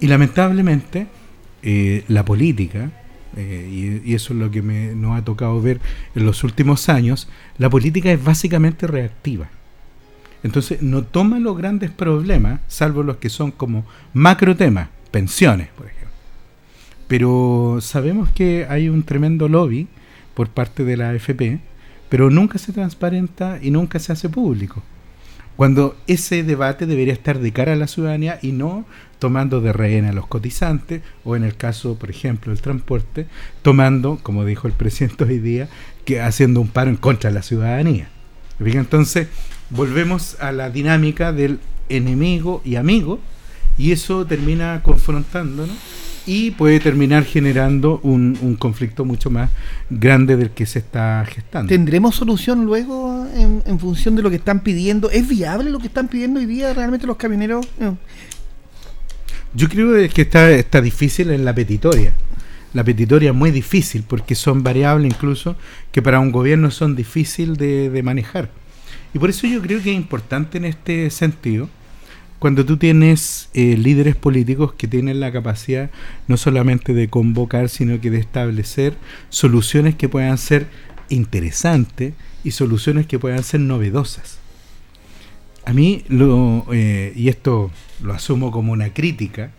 Y 0.00 0.06
lamentablemente 0.06 1.06
eh, 1.62 2.04
la 2.08 2.24
política, 2.24 2.90
eh, 3.36 4.00
y, 4.02 4.14
eso 4.14 4.32
es 4.32 4.38
lo 4.38 4.50
que 4.50 4.62
me, 4.62 4.94
nos 4.94 5.18
ha 5.18 5.22
tocado 5.22 5.60
ver 5.60 5.78
en 6.14 6.24
los 6.24 6.44
últimos 6.44 6.88
años, 6.88 7.28
la 7.58 7.68
política 7.68 8.10
es 8.10 8.24
básicamente 8.24 8.86
reactiva 8.86 9.50
entonces 10.46 10.80
no 10.80 11.02
toma 11.02 11.40
los 11.40 11.58
grandes 11.58 11.90
problemas, 11.90 12.60
salvo 12.68 13.02
los 13.02 13.16
que 13.16 13.28
son 13.30 13.50
como 13.50 13.84
macro 14.14 14.54
temas, 14.54 14.88
pensiones, 15.10 15.68
por 15.76 15.86
ejemplo. 15.86 15.95
Pero 17.08 17.78
sabemos 17.80 18.30
que 18.30 18.66
hay 18.68 18.88
un 18.88 19.02
tremendo 19.02 19.48
lobby 19.48 19.86
por 20.34 20.48
parte 20.48 20.84
de 20.84 20.96
la 20.96 21.10
AFP, 21.10 21.60
pero 22.08 22.30
nunca 22.30 22.58
se 22.58 22.72
transparenta 22.72 23.58
y 23.62 23.70
nunca 23.70 23.98
se 23.98 24.12
hace 24.12 24.28
público. 24.28 24.82
Cuando 25.56 25.96
ese 26.06 26.42
debate 26.42 26.84
debería 26.84 27.14
estar 27.14 27.38
de 27.38 27.52
cara 27.52 27.72
a 27.72 27.76
la 27.76 27.86
ciudadanía 27.86 28.38
y 28.42 28.52
no 28.52 28.84
tomando 29.18 29.62
de 29.62 29.72
rehén 29.72 30.04
a 30.04 30.12
los 30.12 30.26
cotizantes, 30.26 31.00
o 31.24 31.34
en 31.34 31.44
el 31.44 31.56
caso, 31.56 31.98
por 31.98 32.10
ejemplo, 32.10 32.52
del 32.52 32.60
transporte, 32.60 33.26
tomando, 33.62 34.18
como 34.22 34.44
dijo 34.44 34.68
el 34.68 34.74
presidente 34.74 35.24
hoy 35.24 35.38
día, 35.38 35.68
que 36.04 36.20
haciendo 36.20 36.60
un 36.60 36.68
paro 36.68 36.90
en 36.90 36.96
contra 36.96 37.30
de 37.30 37.34
la 37.34 37.42
ciudadanía. 37.42 38.10
Entonces, 38.60 39.28
volvemos 39.70 40.36
a 40.40 40.52
la 40.52 40.68
dinámica 40.68 41.32
del 41.32 41.60
enemigo 41.88 42.60
y 42.64 42.76
amigo, 42.76 43.20
y 43.78 43.92
eso 43.92 44.26
termina 44.26 44.82
confrontándonos 44.82 45.76
y 46.26 46.50
puede 46.50 46.80
terminar 46.80 47.24
generando 47.24 48.00
un, 48.02 48.56
conflicto 48.58 49.04
mucho 49.04 49.30
más 49.30 49.50
grande 49.88 50.36
del 50.36 50.50
que 50.50 50.66
se 50.66 50.80
está 50.80 51.24
gestando. 51.26 51.68
¿Tendremos 51.68 52.16
solución 52.16 52.64
luego 52.64 53.26
en, 53.34 53.78
función 53.78 54.16
de 54.16 54.22
lo 54.22 54.30
que 54.30 54.36
están 54.36 54.60
pidiendo? 54.60 55.08
¿Es 55.10 55.28
viable 55.28 55.70
lo 55.70 55.78
que 55.78 55.86
están 55.86 56.08
pidiendo 56.08 56.40
hoy 56.40 56.46
día 56.46 56.74
realmente 56.74 57.06
los 57.06 57.16
camioneros? 57.16 57.66
Yo 59.54 59.68
creo 59.68 60.08
que 60.12 60.22
está, 60.22 60.50
está 60.50 60.80
difícil 60.80 61.30
en 61.30 61.44
la 61.44 61.54
petitoria. 61.54 62.12
La 62.74 62.82
petitoria 62.82 63.30
es 63.30 63.36
muy 63.36 63.52
difícil 63.52 64.04
porque 64.06 64.34
son 64.34 64.62
variables 64.62 65.10
incluso 65.14 65.56
que 65.92 66.02
para 66.02 66.20
un 66.20 66.32
gobierno 66.32 66.70
son 66.70 66.96
difíciles 66.96 67.56
de 67.56 68.02
manejar. 68.02 68.50
Y 69.14 69.18
por 69.18 69.30
eso 69.30 69.46
yo 69.46 69.62
creo 69.62 69.80
que 69.82 69.90
es 69.90 69.96
importante 69.96 70.58
en 70.58 70.66
este 70.66 71.08
sentido, 71.10 71.70
cuando 72.38 72.64
tú 72.64 72.76
tienes 72.76 73.48
eh, 73.54 73.76
líderes 73.76 74.16
políticos 74.16 74.74
que 74.74 74.88
tienen 74.88 75.20
la 75.20 75.32
capacidad 75.32 75.90
no 76.28 76.36
solamente 76.36 76.92
de 76.94 77.08
convocar, 77.08 77.68
sino 77.68 78.00
que 78.00 78.10
de 78.10 78.18
establecer 78.18 78.94
soluciones 79.30 79.94
que 79.94 80.08
puedan 80.08 80.38
ser 80.38 80.66
interesantes 81.08 82.14
y 82.44 82.50
soluciones 82.50 83.06
que 83.06 83.18
puedan 83.18 83.42
ser 83.42 83.60
novedosas. 83.60 84.38
A 85.64 85.72
mí, 85.72 86.04
lo, 86.08 86.66
eh, 86.72 87.12
y 87.16 87.28
esto 87.28 87.70
lo 88.02 88.12
asumo 88.12 88.50
como 88.52 88.72
una 88.72 88.92
crítica, 88.92 89.50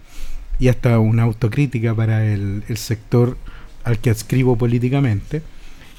y 0.59 0.69
hasta 0.69 0.99
una 0.99 1.23
autocrítica 1.23 1.93
para 1.93 2.25
el, 2.25 2.63
sector 2.75 3.37
al 3.83 3.99
que 3.99 4.09
adscribo 4.09 4.57
políticamente, 4.57 5.41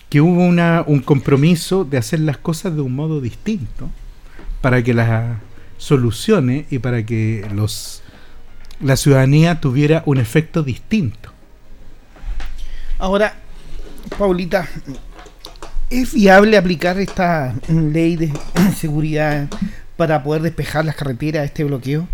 que 0.08 0.20
hubo 0.20 0.42
una, 0.42 0.84
un 0.86 1.00
compromiso 1.00 1.84
de 1.84 1.98
hacer 1.98 2.20
las 2.20 2.38
cosas 2.38 2.74
de 2.74 2.80
un 2.80 2.94
modo 2.94 3.20
distinto 3.20 3.90
para 4.60 4.82
que 4.82 4.94
las 4.94 5.38
soluciones 5.78 6.66
y 6.70 6.78
para 6.80 7.06
que 7.06 7.46
los 7.54 8.02
la 8.80 8.96
ciudadanía 8.96 9.60
tuviera 9.60 10.02
un 10.06 10.18
efecto 10.18 10.62
distinto. 10.62 11.32
Ahora, 12.98 13.34
Paulita, 14.18 14.68
¿es 15.90 16.14
viable 16.14 16.56
aplicar 16.56 16.98
esta 16.98 17.54
ley 17.68 18.16
de 18.16 18.32
seguridad 18.76 19.48
para 19.96 20.22
poder 20.22 20.42
despejar 20.42 20.84
las 20.84 20.96
carreteras 20.96 21.42
de 21.42 21.46
este 21.46 21.64
bloqueo? 21.64 22.08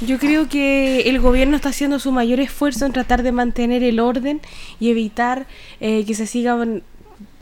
Yo 0.00 0.18
creo 0.18 0.48
que 0.48 1.02
el 1.02 1.20
gobierno 1.20 1.56
está 1.56 1.68
haciendo 1.68 1.98
su 1.98 2.12
mayor 2.12 2.40
esfuerzo 2.40 2.86
en 2.86 2.92
tratar 2.92 3.22
de 3.22 3.32
mantener 3.32 3.82
el 3.82 4.00
orden 4.00 4.40
y 4.78 4.90
evitar 4.90 5.46
eh, 5.80 6.04
que 6.06 6.14
se 6.14 6.26
sigan 6.26 6.82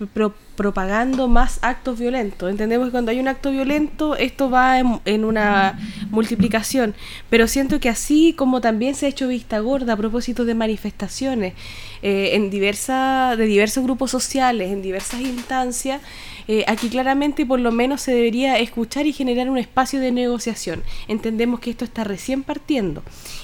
propagando 0.06 1.26
más 1.28 1.58
actos 1.62 1.98
violentos. 1.98 2.50
Entendemos 2.50 2.88
que 2.88 2.92
cuando 2.92 3.10
hay 3.10 3.18
un 3.18 3.28
acto 3.28 3.50
violento 3.50 4.16
esto 4.16 4.48
va 4.48 4.78
en, 4.78 5.24
una 5.24 5.78
multiplicación, 6.10 6.94
pero 7.30 7.48
siento 7.48 7.80
que 7.80 7.88
así 7.88 8.32
como 8.32 8.60
también 8.60 8.94
se 8.94 9.06
ha 9.06 9.08
hecho 9.08 9.28
vista 9.28 9.58
gorda 9.58 9.94
a 9.94 9.96
propósito 9.96 10.44
de 10.44 10.54
manifestaciones 10.54 11.54
eh, 12.02 12.30
en 12.34 12.50
diversa, 12.50 13.34
de 13.36 13.46
diversos 13.46 13.82
grupos 13.84 14.10
sociales, 14.10 14.70
en 14.70 14.82
diversas 14.82 15.20
instancias, 15.20 16.00
eh, 16.46 16.64
aquí 16.66 16.88
claramente 16.88 17.44
por 17.44 17.60
lo 17.60 17.72
menos 17.72 18.00
se 18.00 18.12
debería 18.12 18.58
escuchar 18.58 19.06
y 19.06 19.12
generar 19.12 19.50
un 19.50 19.58
espacio 19.58 20.00
de 20.00 20.12
negociación. 20.12 20.82
Entendemos 21.08 21.60
que 21.60 21.70
esto 21.70 21.84
está 21.84 22.04
recién 22.04 22.42
partiendo 22.42 23.02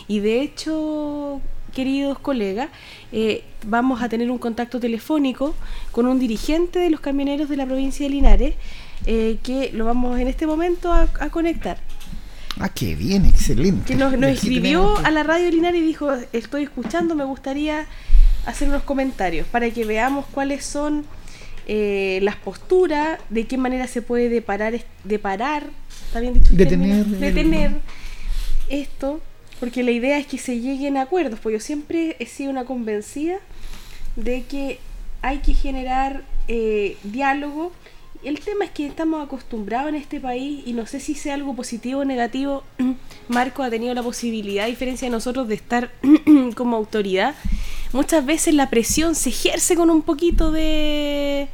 y 0.08 0.20
de 0.20 0.40
hecho 0.40 1.40
queridos 1.75 2.19
colegas, 2.19 2.69
eh, 3.12 3.45
vamos 3.66 4.02
a 4.02 4.09
tener 4.09 4.31
un 4.31 4.38
contacto 4.38 4.81
telefónico 4.81 5.54
con 5.93 6.07
un 6.07 6.19
dirigente 6.19 6.78
de 6.78 6.90
los 6.90 7.00
camioneros 7.00 7.49
de 7.49 7.57
la 7.57 7.66
provincia 7.66 8.07
de 8.07 8.11
Linares, 8.11 8.54
eh, 9.07 9.38
que 9.43 9.71
lo 9.73 9.85
vamos 9.85 10.19
en 10.19 10.28
este 10.28 10.47
momento 10.47 10.93
a, 10.93 11.07
conectar. 11.31 11.78
Ah, 12.59 12.69
qué 12.69 12.95
bien, 12.95 13.26
excelente. 13.26 13.93
Que 13.93 13.97
nos, 13.97 14.14
escribió 14.14 14.97
a 15.04 15.11
la 15.11 15.25
radio 15.25 15.50
Linares 15.50 15.83
y 15.83 15.85
dijo, 15.85 16.09
estoy 16.33 16.62
escuchando, 16.62 17.14
me 17.14 17.25
gustaría 17.25 17.87
hacer 18.47 18.69
unos 18.69 18.83
comentarios 18.83 19.47
para 19.49 19.69
que 19.71 19.85
veamos 19.85 20.25
cuáles 20.26 20.64
son 20.64 21.04
eh, 21.66 22.21
las 22.23 22.37
posturas, 22.37 23.19
de 23.31 23.47
qué 23.47 23.59
manera 23.59 23.87
se 23.88 24.02
puede 24.02 24.28
deparar, 24.28 24.75
deparar 25.02 25.64
¿está 26.07 26.21
bien 26.21 26.35
dicho? 26.35 26.52
Detener, 26.52 27.07
detener 27.07 27.71
esto 28.69 29.21
porque 29.64 29.83
la 29.83 29.92
idea 29.92 30.18
es 30.18 30.26
que 30.26 30.37
se 30.37 30.61
lleguen 30.61 30.99
a 30.99 31.02
acuerdos, 31.04 31.40
porque 31.40 31.56
yo 31.56 31.64
siempre 31.64 32.16
he 32.18 32.26
sido 32.26 32.50
una 32.50 32.66
convencida 32.66 33.38
de 34.14 34.42
que 34.42 34.78
hay 35.23 35.38
que 35.38 35.54
generar 35.54 36.23
eh, 36.49 36.99
diálogo. 37.02 37.73
El 38.23 38.40
tema 38.40 38.66
es 38.66 38.73
que 38.73 38.85
estamos 38.85 39.25
acostumbrados 39.25 39.88
en 39.88 39.94
este 39.94 40.21
país 40.21 40.62
y 40.66 40.75
no 40.75 40.85
sé 40.85 41.00
si 41.00 41.14
sea 41.14 41.33
algo 41.33 41.56
positivo 41.56 42.00
o 42.02 42.04
negativo. 42.04 42.62
Marco 43.28 43.62
ha 43.62 43.71
tenido 43.71 43.94
la 43.94 44.02
posibilidad, 44.02 44.66
a 44.66 44.68
diferencia 44.68 45.06
de 45.06 45.12
nosotros, 45.12 45.49
de 45.49 45.54
estar 45.54 45.90
como 46.56 46.76
autoridad. 46.76 47.35
Muchas 47.94 48.26
veces 48.26 48.52
la 48.52 48.68
presión 48.68 49.14
se 49.14 49.30
ejerce 49.30 49.76
con 49.76 49.88
un 49.88 50.02
poquito 50.02 50.52
de, 50.52 51.49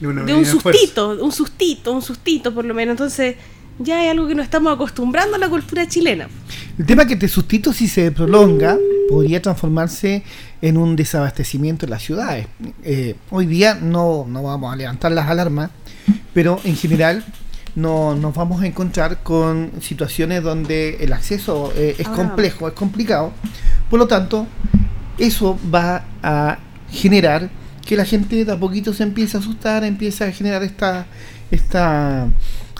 de 0.00 0.34
un 0.34 0.44
sustito, 0.44 1.16
un 1.24 1.32
sustito, 1.32 1.92
un 1.92 2.02
sustito 2.02 2.52
por 2.52 2.66
lo 2.66 2.74
menos. 2.74 2.92
Entonces, 2.92 3.36
ya 3.78 4.04
es 4.04 4.10
algo 4.10 4.28
que 4.28 4.34
no 4.34 4.42
estamos 4.42 4.72
acostumbrando 4.72 5.36
a 5.36 5.38
la 5.38 5.48
cultura 5.48 5.86
chilena. 5.86 6.28
El 6.78 6.86
tema 6.86 7.02
es 7.02 7.08
que 7.08 7.14
este 7.14 7.28
sustito, 7.28 7.72
si 7.72 7.88
se 7.88 8.10
prolonga, 8.12 8.76
podría 9.08 9.42
transformarse 9.42 10.22
en 10.60 10.76
un 10.76 10.96
desabastecimiento 10.96 11.86
en 11.86 11.90
las 11.90 12.02
ciudades. 12.02 12.46
Eh, 12.84 13.16
hoy 13.30 13.46
día 13.46 13.74
no, 13.74 14.26
no 14.28 14.42
vamos 14.42 14.72
a 14.72 14.76
levantar 14.76 15.12
las 15.12 15.28
alarmas, 15.28 15.70
pero 16.32 16.60
en 16.64 16.76
general 16.76 17.24
no, 17.74 18.14
nos 18.14 18.34
vamos 18.34 18.62
a 18.62 18.66
encontrar 18.66 19.22
con 19.22 19.72
situaciones 19.80 20.42
donde 20.42 20.96
el 21.00 21.12
acceso 21.12 21.72
eh, 21.76 21.96
es 21.98 22.08
complejo, 22.08 22.68
es 22.68 22.74
complicado. 22.74 23.32
Por 23.90 23.98
lo 23.98 24.06
tanto, 24.06 24.46
eso 25.18 25.58
va 25.72 26.04
a 26.22 26.58
generar 26.90 27.50
que 27.86 27.96
la 27.96 28.04
gente 28.04 28.44
de 28.44 28.52
a 28.52 28.56
poquito 28.56 28.92
se 28.92 29.02
empiece 29.02 29.36
a 29.36 29.40
asustar, 29.40 29.84
empieza 29.84 30.26
a 30.26 30.32
generar 30.32 30.62
esta, 30.62 31.06
esta 31.50 32.28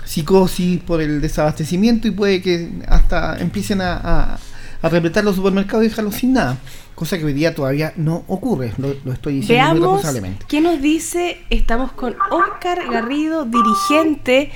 psicosis 0.05 0.81
por 0.81 1.01
el 1.01 1.21
desabastecimiento 1.21 2.07
y 2.07 2.11
puede 2.11 2.41
que 2.41 2.69
hasta 2.87 3.37
empiecen 3.39 3.81
a, 3.81 3.97
a, 3.97 4.39
a 4.81 4.89
repletar 4.89 5.23
los 5.23 5.35
supermercados 5.35 5.85
y 5.85 5.89
dejarlos 5.89 6.15
sin 6.15 6.33
nada. 6.33 6.57
Cosa 6.95 7.17
que 7.17 7.25
hoy 7.25 7.33
día 7.33 7.55
todavía 7.55 7.93
no 7.95 8.23
ocurre, 8.27 8.73
lo, 8.77 8.93
estoy 9.11 9.35
diciendo 9.35 9.71
muy 9.71 9.79
responsablemente. 9.79 10.45
¿Qué 10.47 10.61
nos 10.61 10.79
dice? 10.81 11.39
Estamos 11.49 11.91
con 11.93 12.15
Oscar 12.29 12.79
Garrido, 12.91 13.45
dirigente, 13.45 14.51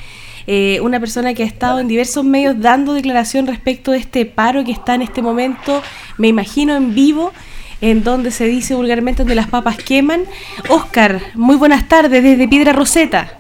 eh, 0.46 0.80
una 0.82 1.00
persona 1.00 1.34
que 1.34 1.44
ha 1.44 1.48
estado 1.48 1.80
en 1.80 1.88
diversos 1.88 2.24
medios 2.24 2.60
dando 2.60 2.94
declaración 2.94 3.48
respecto 3.48 3.92
de 3.92 3.98
este 3.98 4.26
paro 4.26 4.64
que 4.64 4.72
está 4.72 4.94
en 4.94 5.02
este 5.02 5.22
momento, 5.22 5.82
me 6.18 6.28
imagino, 6.28 6.76
en 6.76 6.94
vivo 6.94 7.34
en 7.82 8.04
donde 8.04 8.32
se 8.32 8.46
dice 8.46 8.76
vulgarmente 8.76 9.24
donde 9.24 9.36
las 9.36 9.48
papas 9.48 9.78
queman. 9.78 10.24
Oscar, 10.70 11.22
muy 11.36 11.56
buenas 11.56 11.88
tardes 11.88 12.24
desde 12.24 12.48
Piedra 12.48 12.74
Roseta. 12.74 13.38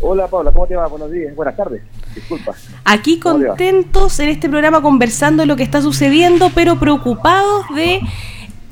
Hola 0.00 0.28
Paula, 0.28 0.52
¿cómo 0.52 0.66
te 0.66 0.76
va? 0.76 0.86
Buenos 0.88 1.10
días, 1.10 1.34
buenas 1.34 1.56
tardes. 1.56 1.82
Disculpa. 2.14 2.54
Aquí 2.84 3.18
contentos 3.18 4.18
en 4.20 4.28
este 4.28 4.48
programa 4.48 4.82
conversando 4.82 5.42
de 5.42 5.46
lo 5.46 5.56
que 5.56 5.62
está 5.62 5.80
sucediendo, 5.80 6.50
pero 6.54 6.78
preocupados 6.78 7.64
de, 7.74 8.00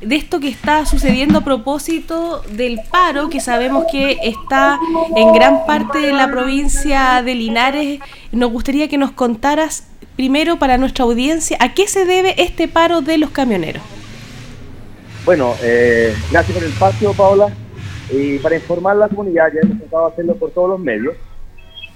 de 0.00 0.16
esto 0.16 0.40
que 0.40 0.48
está 0.48 0.86
sucediendo 0.86 1.38
a 1.38 1.40
propósito 1.42 2.42
del 2.50 2.80
paro 2.90 3.30
que 3.30 3.40
sabemos 3.40 3.86
que 3.90 4.18
está 4.22 4.78
en 5.16 5.32
gran 5.32 5.66
parte 5.66 5.98
de 5.98 6.12
la 6.12 6.30
provincia 6.30 7.22
de 7.22 7.34
Linares. 7.34 8.00
Nos 8.32 8.50
gustaría 8.50 8.88
que 8.88 8.98
nos 8.98 9.12
contaras 9.12 9.88
primero 10.16 10.58
para 10.58 10.78
nuestra 10.78 11.04
audiencia 11.04 11.56
a 11.60 11.74
qué 11.74 11.88
se 11.88 12.04
debe 12.04 12.34
este 12.42 12.68
paro 12.68 13.00
de 13.00 13.18
los 13.18 13.30
camioneros. 13.30 13.82
Bueno, 15.24 15.54
eh, 15.62 16.14
gracias 16.30 16.54
por 16.54 16.62
el 16.62 16.70
espacio, 16.70 17.12
Paula. 17.14 17.48
Y 18.16 18.38
para 18.38 18.54
informar 18.54 18.92
a 18.94 19.00
la 19.00 19.08
comunidad, 19.08 19.52
ya 19.52 19.60
hemos 19.60 19.90
de 19.90 19.96
hacerlo 20.12 20.36
por 20.36 20.52
todos 20.52 20.70
los 20.70 20.78
medios, 20.78 21.16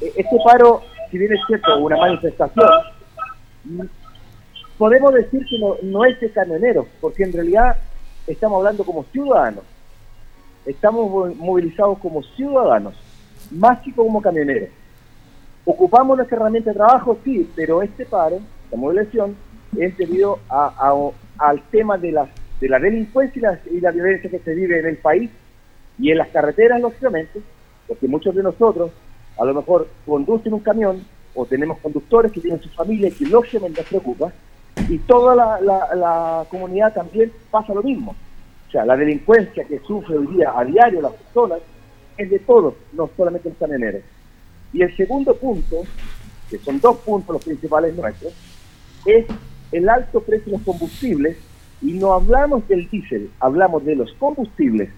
e, 0.00 0.06
este 0.16 0.36
paro, 0.44 0.82
si 1.10 1.18
bien 1.18 1.32
es 1.32 1.38
cierto, 1.46 1.78
una 1.78 1.96
manifestación, 1.96 2.66
podemos 4.76 5.14
decir 5.14 5.46
que 5.48 5.58
no, 5.84 6.04
es 6.04 6.18
de 6.18 6.28
camioneros, 6.32 6.86
porque 7.00 7.22
en 7.22 7.32
realidad 7.32 7.76
estamos 8.26 8.58
hablando 8.58 8.82
como 8.82 9.04
ciudadanos. 9.12 9.62
Estamos 10.66 11.36
movilizados 11.36 11.98
como 12.00 12.24
ciudadanos, 12.34 12.94
más 13.52 13.78
que 13.82 13.94
como 13.94 14.20
camioneros. 14.20 14.70
Ocupamos 15.64 16.16
nuestra 16.16 16.36
herramienta 16.36 16.70
de 16.70 16.76
trabajo, 16.78 17.16
sí, 17.22 17.48
pero 17.54 17.80
este 17.80 18.04
paro, 18.04 18.40
la 18.72 18.76
movilización, 18.76 19.36
es 19.78 19.96
debido 19.96 20.40
al 20.48 21.62
tema 21.70 21.96
de 21.96 22.10
la, 22.10 22.28
de 22.60 22.68
la 22.68 22.80
delincuencia 22.80 23.60
y 23.70 23.80
la 23.80 23.92
violencia 23.92 24.28
que 24.28 24.40
se 24.40 24.54
vive 24.54 24.80
en 24.80 24.86
el 24.86 24.96
país 24.96 25.30
y 25.98 26.10
en 26.10 26.18
las 26.18 26.28
carreteras, 26.28 26.80
lógicamente, 26.80 27.40
porque 27.86 28.06
muchos 28.06 28.34
de 28.34 28.42
nosotros 28.42 28.92
a 29.38 29.44
lo 29.44 29.54
mejor 29.54 29.88
conducen 30.06 30.52
un 30.52 30.60
camión 30.60 31.04
o 31.34 31.46
tenemos 31.46 31.78
conductores 31.78 32.32
que 32.32 32.40
tienen 32.40 32.60
su 32.60 32.68
familia 32.70 33.08
y 33.08 33.12
que 33.12 33.26
lógicamente 33.26 33.80
les 33.80 33.88
preocupa, 33.88 34.32
y 34.88 34.98
toda 34.98 35.34
la, 35.34 36.46
comunidad 36.50 36.94
también 36.94 37.32
pasa 37.50 37.74
lo 37.74 37.82
mismo. 37.82 38.14
O 38.68 38.70
sea, 38.70 38.84
la 38.84 38.96
delincuencia 38.96 39.64
que 39.64 39.80
sufre 39.80 40.16
hoy 40.16 40.26
día 40.28 40.52
a 40.56 40.64
diario 40.64 41.00
las 41.00 41.12
personas 41.12 41.60
es 42.16 42.30
de 42.30 42.38
todos, 42.40 42.74
no 42.92 43.08
solamente 43.16 43.48
los 43.48 43.58
camioneros. 43.58 44.02
Y 44.72 44.82
el 44.82 44.96
segundo 44.96 45.34
punto, 45.36 45.82
que 46.50 46.58
son 46.58 46.80
dos 46.80 46.98
puntos 46.98 47.34
los 47.34 47.44
principales 47.44 47.94
nuestros, 47.94 48.32
es 49.06 49.26
el 49.72 49.88
alto 49.88 50.20
precio 50.20 50.46
de 50.46 50.58
los 50.58 50.62
combustibles, 50.62 51.36
y 51.80 51.92
no 51.92 52.12
hablamos 52.12 52.66
del 52.68 52.88
diésel, 52.88 53.30
hablamos 53.40 53.84
de 53.84 53.94
los 53.94 54.12
combustibles 54.14 54.90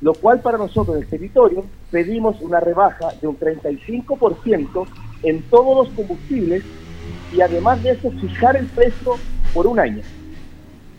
lo 0.00 0.14
cual 0.14 0.40
para 0.40 0.58
nosotros 0.58 0.96
en 0.96 1.02
el 1.02 1.08
territorio 1.08 1.64
pedimos 1.90 2.40
una 2.40 2.60
rebaja 2.60 3.08
de 3.20 3.26
un 3.26 3.38
35% 3.38 4.86
en 5.22 5.42
todos 5.42 5.86
los 5.86 5.94
combustibles 5.94 6.64
y 7.34 7.40
además 7.40 7.82
de 7.82 7.90
eso 7.90 8.10
fijar 8.20 8.56
el 8.56 8.66
precio 8.66 9.16
por 9.52 9.66
un 9.66 9.78
año. 9.78 10.02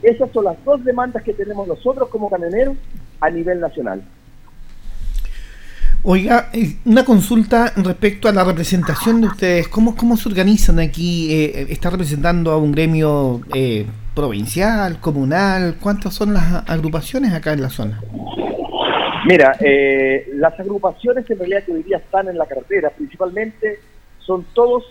Esas 0.03 0.31
son 0.31 0.45
las 0.45 0.63
dos 0.63 0.83
demandas 0.83 1.23
que 1.23 1.33
tenemos 1.33 1.67
nosotros 1.67 2.09
como 2.09 2.29
camioneros 2.29 2.75
a 3.19 3.29
nivel 3.29 3.59
nacional. 3.59 4.03
Oiga, 6.03 6.49
eh, 6.53 6.77
una 6.85 7.05
consulta 7.05 7.73
respecto 7.75 8.27
a 8.27 8.31
la 8.31 8.43
representación 8.43 9.21
de 9.21 9.27
ustedes. 9.27 9.67
¿Cómo, 9.67 9.95
cómo 9.95 10.17
se 10.17 10.29
organizan 10.29 10.79
aquí? 10.79 11.31
Eh, 11.31 11.67
¿Está 11.69 11.91
representando 11.91 12.51
a 12.51 12.57
un 12.57 12.71
gremio 12.71 13.41
eh, 13.53 13.85
provincial, 14.15 14.99
comunal? 14.99 15.75
¿Cuántas 15.79 16.15
son 16.15 16.33
las 16.33 16.67
agrupaciones 16.67 17.33
acá 17.33 17.53
en 17.53 17.61
la 17.61 17.69
zona? 17.69 18.01
Mira, 19.25 19.55
eh, 19.59 20.31
las 20.33 20.59
agrupaciones 20.59 21.29
en 21.29 21.37
realidad 21.37 21.63
que 21.63 21.73
hoy 21.73 21.83
día 21.83 21.97
están 21.97 22.27
en 22.27 22.37
la 22.37 22.47
carretera, 22.47 22.89
principalmente, 22.89 23.79
son 24.19 24.45
todos, 24.53 24.83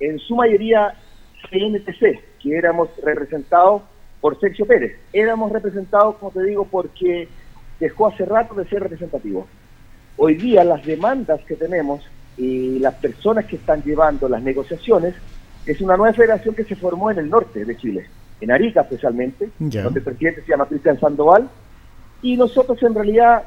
en 0.00 0.18
su 0.18 0.34
mayoría, 0.34 0.94
CNTC, 1.48 2.40
que 2.42 2.56
éramos 2.56 2.88
representados 3.02 3.82
por 4.20 4.38
Sergio 4.40 4.66
Pérez. 4.66 4.98
Éramos 5.12 5.52
representados, 5.52 6.16
como 6.16 6.32
te 6.32 6.42
digo, 6.42 6.64
porque 6.64 7.28
dejó 7.78 8.08
hace 8.08 8.24
rato 8.24 8.54
de 8.54 8.68
ser 8.68 8.82
representativo. 8.82 9.46
Hoy 10.16 10.34
día 10.34 10.64
las 10.64 10.84
demandas 10.84 11.40
que 11.42 11.54
tenemos 11.54 12.04
y 12.36 12.80
las 12.80 12.94
personas 12.94 13.44
que 13.44 13.56
están 13.56 13.82
llevando 13.82 14.28
las 14.28 14.42
negociaciones 14.42 15.14
es 15.66 15.80
una 15.80 15.96
nueva 15.96 16.14
federación 16.14 16.56
que 16.56 16.64
se 16.64 16.74
formó 16.74 17.12
en 17.12 17.18
el 17.18 17.30
norte 17.30 17.64
de 17.64 17.76
Chile, 17.76 18.06
en 18.40 18.50
Arica 18.50 18.80
especialmente, 18.80 19.50
donde 19.58 20.00
el 20.00 20.04
presidente 20.04 20.42
se 20.42 20.48
llama 20.48 20.66
Cristian 20.66 20.98
Sandoval, 20.98 21.48
y 22.22 22.36
nosotros 22.36 22.82
en 22.82 22.94
realidad 22.94 23.44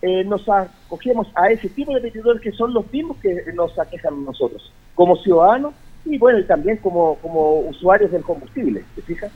eh, 0.00 0.24
nos 0.24 0.48
acogemos 0.48 1.28
a 1.34 1.50
ese 1.50 1.68
tipo 1.68 1.92
de 1.94 2.00
petidores 2.00 2.40
que 2.40 2.52
son 2.52 2.72
los 2.72 2.90
mismos 2.92 3.16
que 3.18 3.44
nos 3.54 3.76
aquejan 3.78 4.24
nosotros, 4.24 4.72
como 4.94 5.16
ciudadanos 5.16 5.74
y 6.04 6.18
bueno, 6.18 6.38
y 6.38 6.44
también 6.44 6.76
como, 6.78 7.16
como 7.16 7.60
usuarios 7.60 8.10
del 8.10 8.22
combustible, 8.22 8.84
¿te 8.94 9.02
fijas? 9.02 9.32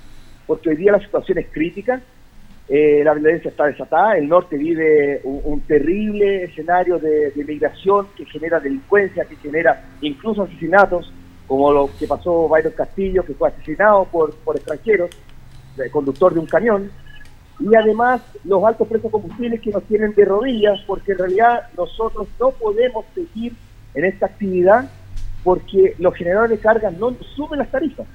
Porque 0.46 0.70
hoy 0.70 0.77
día 0.77 0.92
la 0.92 1.01
situación 1.01 1.38
es 1.38 1.46
crítica, 1.51 2.01
eh, 2.68 3.03
la 3.05 3.14
violencia 3.14 3.51
está 3.51 3.66
desatada, 3.66 4.16
el 4.16 4.29
norte 4.29 4.57
vive 4.57 5.20
un, 5.25 5.61
terrible 5.62 6.44
escenario 6.44 6.98
de, 6.98 7.33
migración 7.46 8.07
que 8.16 8.25
genera 8.25 8.61
delincuencia, 8.61 9.25
que 9.25 9.37
genera 9.37 9.85
incluso 10.01 10.42
asesinatos, 10.42 11.12
como 11.46 11.72
lo 11.72 11.90
que 11.98 12.07
pasó 12.07 12.48
Byron 12.48 12.72
Castillo, 12.72 13.25
que 13.25 13.35
fue 13.35 13.48
asesinado 13.48 14.05
por, 14.05 14.35
por 14.37 14.57
extranjeros, 14.57 15.11
el 15.77 15.90
conductor 15.90 16.33
de 16.33 16.40
un 16.40 16.46
camión, 16.46 16.90
y 17.62 17.77
además 17.77 18.20
los 18.44 18.64
altos 18.64 18.88
precios 18.88 19.12
de 19.12 19.18
combustibles 19.20 19.61
que 19.61 19.70
nos 19.70 19.85
tienen 19.85 20.12
de 20.14 20.25
rodillas, 20.25 20.81
porque 20.87 21.12
en 21.12 21.18
realidad 21.18 21.68
nosotros 21.77 22.27
no 22.40 22.51
podemos 22.51 23.05
seguir 23.14 23.55
en 23.94 24.05
esta 24.05 24.27
actividad 24.27 24.90
porque 25.44 25.94
los 25.98 26.14
generadores 26.14 26.59
de 26.59 26.62
carga 26.62 26.90
no 26.90 27.14
suben 27.37 27.61
las 27.61 27.70
tarifas. 27.70 28.07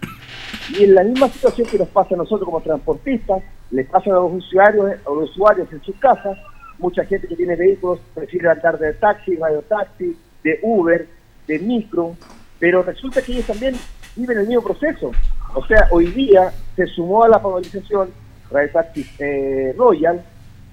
Y 0.77 0.83
en 0.83 0.95
la 0.95 1.03
misma 1.03 1.29
situación 1.29 1.67
que 1.67 1.77
nos 1.77 1.87
pasa 1.89 2.15
a 2.15 2.17
nosotros 2.17 2.45
como 2.45 2.61
transportistas, 2.61 3.43
les 3.71 3.87
pasa 3.87 4.09
a 4.09 4.13
los 4.13 4.33
usuarios, 4.33 4.91
a 5.05 5.09
los 5.09 5.29
usuarios 5.29 5.71
en 5.71 5.81
sus 5.81 5.95
casas, 5.97 6.37
mucha 6.79 7.05
gente 7.05 7.27
que 7.27 7.35
tiene 7.35 7.55
vehículos 7.55 7.99
prefiere 8.13 8.49
andar 8.49 8.77
de 8.77 8.93
taxi, 8.93 9.35
radio 9.35 9.61
taxi, 9.61 10.17
de 10.43 10.59
Uber, 10.61 11.07
de 11.47 11.59
micro, 11.59 12.15
pero 12.59 12.83
resulta 12.83 13.21
que 13.21 13.33
ellos 13.33 13.45
también 13.45 13.75
viven 14.15 14.39
el 14.39 14.47
mismo 14.47 14.63
proceso. 14.63 15.11
O 15.53 15.65
sea, 15.65 15.87
hoy 15.91 16.07
día 16.07 16.51
se 16.75 16.85
sumó 16.87 17.23
a 17.23 17.29
la 17.29 17.39
favorización 17.39 18.09
Radio 18.49 18.71
Taxi 18.71 19.05
eh, 19.19 19.73
Royal, 19.77 20.23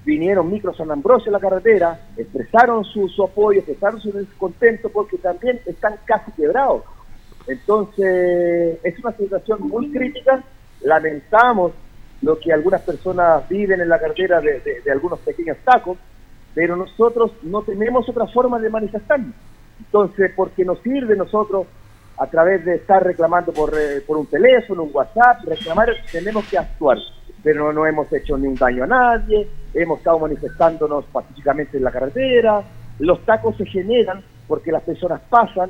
vinieron 0.05 0.51
Micro 0.51 0.73
San 0.73 0.91
Ambrosio 0.91 1.29
a 1.29 1.33
la 1.33 1.39
carretera, 1.39 1.99
expresaron 2.15 2.83
su, 2.85 3.07
apoyo, 3.23 3.59
expresaron 3.59 3.99
su 3.99 4.11
descontento 4.11 4.89
porque 4.89 5.17
también 5.17 5.59
están 5.65 5.95
casi 6.05 6.31
quebrados. 6.31 6.83
Entonces, 7.47 8.79
es 8.83 8.99
una 8.99 9.11
situación 9.17 9.67
muy 9.67 9.91
crítica. 9.91 10.43
Lamentamos 10.81 11.73
lo 12.21 12.39
que 12.39 12.53
algunas 12.53 12.81
personas 12.81 13.47
viven 13.49 13.81
en 13.81 13.89
la 13.89 13.99
carretera 13.99 14.39
de, 14.41 14.81
algunos 14.91 15.19
pequeños 15.19 15.57
tacos, 15.63 15.97
pero 16.53 16.75
nosotros 16.75 17.31
no 17.43 17.63
tenemos 17.63 18.07
otra 18.07 18.27
forma 18.27 18.59
de 18.59 18.69
manifestarnos. 18.69 19.35
Entonces, 19.79 20.31
porque 20.35 20.63
nos 20.63 20.79
sirve 20.81 21.15
nosotros 21.15 21.67
a 22.17 22.27
través 22.27 22.63
de 22.63 22.75
estar 22.75 23.03
reclamando 23.03 23.51
por, 23.51 23.73
eh, 23.77 24.01
por 24.07 24.17
un 24.17 24.25
teléfono, 24.27 24.83
un 24.83 24.91
WhatsApp, 24.93 25.43
reclamar, 25.45 25.89
tenemos 26.11 26.45
que 26.47 26.57
actuar 26.57 26.97
pero 27.45 27.71
no 27.71 27.85
hemos 27.85 28.11
hecho 28.11 28.35
ningún 28.39 28.55
daño 28.55 28.85
a 28.85 28.87
nadie, 28.87 29.47
hemos 29.75 29.99
estado 29.99 30.17
manifestándonos 30.17 31.05
pacíficamente 31.05 31.77
en 31.77 31.83
la 31.83 31.91
carretera, 31.91 32.63
los 32.97 33.23
tacos 33.23 33.55
se 33.55 33.67
generan 33.67 34.23
porque 34.47 34.71
las 34.71 34.81
personas 34.81 35.21
pasan 35.29 35.69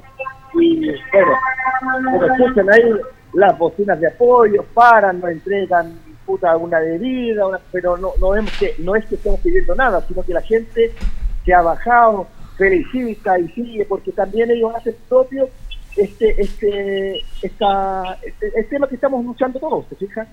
y 0.53 0.87
bueno, 1.11 2.25
escuchan 2.33 2.69
ahí 2.71 2.93
las 3.33 3.57
bocinas 3.57 3.99
de 3.99 4.07
apoyo, 4.07 4.63
paran, 4.73 5.19
nos 5.19 5.31
entregan 5.31 5.99
puta 6.25 6.55
una 6.55 6.79
bebida, 6.79 7.43
pero 7.73 7.97
no, 7.97 8.13
no, 8.21 8.29
vemos 8.29 8.53
que, 8.57 8.75
no 8.79 8.95
es 8.95 9.05
que 9.07 9.15
estemos 9.15 9.41
pidiendo 9.41 9.75
nada, 9.75 10.01
sino 10.07 10.23
que 10.23 10.31
la 10.31 10.41
gente 10.41 10.93
se 11.43 11.53
ha 11.53 11.61
bajado, 11.61 12.25
felicita 12.57 13.37
y 13.37 13.49
sigue, 13.49 13.83
porque 13.83 14.13
también 14.13 14.49
ellos 14.49 14.73
hacen 14.73 14.95
propio 15.09 15.49
este, 15.97 16.41
este, 16.41 17.19
esta, 17.41 18.17
este, 18.23 18.59
el 18.59 18.65
tema 18.69 18.87
que 18.87 18.95
estamos 18.95 19.25
luchando 19.25 19.59
todos, 19.59 19.85
¿te 19.89 19.97
fijas? 19.97 20.25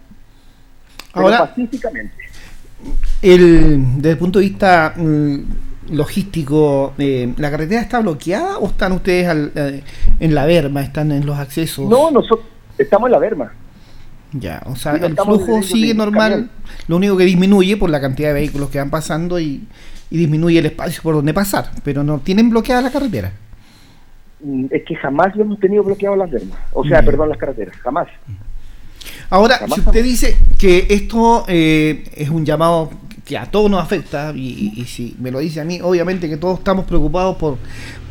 Ahora, 1.13 1.39
pacíficamente. 1.47 2.15
El, 3.21 3.97
desde 3.97 4.11
el 4.11 4.19
punto 4.19 4.39
de 4.39 4.47
vista 4.47 4.95
mm, 4.97 5.39
logístico, 5.91 6.95
eh, 6.99 7.33
¿la 7.37 7.51
carretera 7.51 7.81
está 7.81 8.01
bloqueada 8.01 8.59
o 8.59 8.67
están 8.67 8.93
ustedes 8.93 9.53
eh, 9.55 9.83
en 10.21 10.35
la 10.35 10.47
Verma, 10.47 10.83
están 10.83 11.13
en 11.13 11.27
los 11.27 11.39
accesos? 11.39 11.89
No, 11.89 12.11
nosotros 12.11 12.47
estamos 12.79 13.07
en 13.09 13.13
la 13.13 13.19
Verma. 13.19 13.53
Ya, 14.33 14.63
o 14.65 14.77
sea, 14.77 14.95
el 14.95 15.15
flujo 15.15 15.63
sigue 15.63 15.93
normal, 15.93 16.49
lo 16.89 16.97
único 16.97 17.19
que 17.19 17.25
disminuye 17.25 17.77
por 17.77 17.91
la 17.91 18.01
cantidad 18.01 18.29
de 18.29 18.35
vehículos 18.35 18.71
que 18.71 18.79
van 18.79 18.89
pasando 18.89 19.39
y, 19.39 19.67
disminuye 20.11 20.59
el 20.59 20.67
espacio 20.67 21.03
por 21.03 21.15
donde 21.15 21.33
pasar, 21.33 21.71
pero 21.83 22.03
no 22.03 22.19
tienen 22.19 22.51
bloqueada 22.51 22.83
la 22.83 22.91
carretera. 22.91 23.33
Mm, 24.41 24.67
es 24.71 24.85
que 24.85 24.95
jamás 24.95 25.35
hemos 25.37 25.59
tenido 25.59 25.83
bloqueado 25.83 26.17
las 26.17 26.31
vermas, 26.31 26.59
o 26.73 26.85
sea, 26.85 27.03
perdón, 27.03 27.31
las 27.31 27.39
carreteras, 27.39 27.77
jamás. 27.77 28.09
Ahora, 29.33 29.61
si 29.75 29.81
usted 29.81 30.05
dice 30.05 30.37
que 30.59 30.89
esto 30.91 31.47
eh, 31.49 32.05
es 32.15 32.29
un 32.29 32.45
llamado 32.45 32.91
que 33.25 33.39
a 33.39 33.47
todos 33.47 33.71
nos 33.71 33.83
afecta, 33.83 34.31
y, 34.37 34.85
si 34.87 35.17
me 35.19 35.31
lo 35.31 35.39
dice 35.39 35.63
a 35.63 35.65
mí, 35.65 35.81
obviamente 35.83 36.29
que 36.29 36.37
todos 36.37 36.59
estamos 36.59 36.85
preocupados 36.85 37.39
por, 37.39 37.57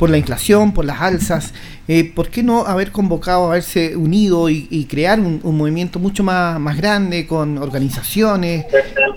por 0.00 0.10
la 0.10 0.18
inflación, 0.18 0.74
por 0.74 0.84
las 0.84 1.00
alzas, 1.00 1.54
eh, 1.86 2.10
¿por 2.12 2.28
qué 2.28 2.42
no 2.42 2.66
haber 2.66 2.90
convocado, 2.90 3.46
haberse 3.46 3.96
unido 3.96 4.50
y, 4.50 4.84
crear 4.90 5.20
un, 5.20 5.40
movimiento 5.56 6.00
mucho 6.00 6.24
más, 6.24 6.58
más 6.58 6.76
grande 6.76 7.24
con 7.24 7.56
organizaciones, 7.56 8.66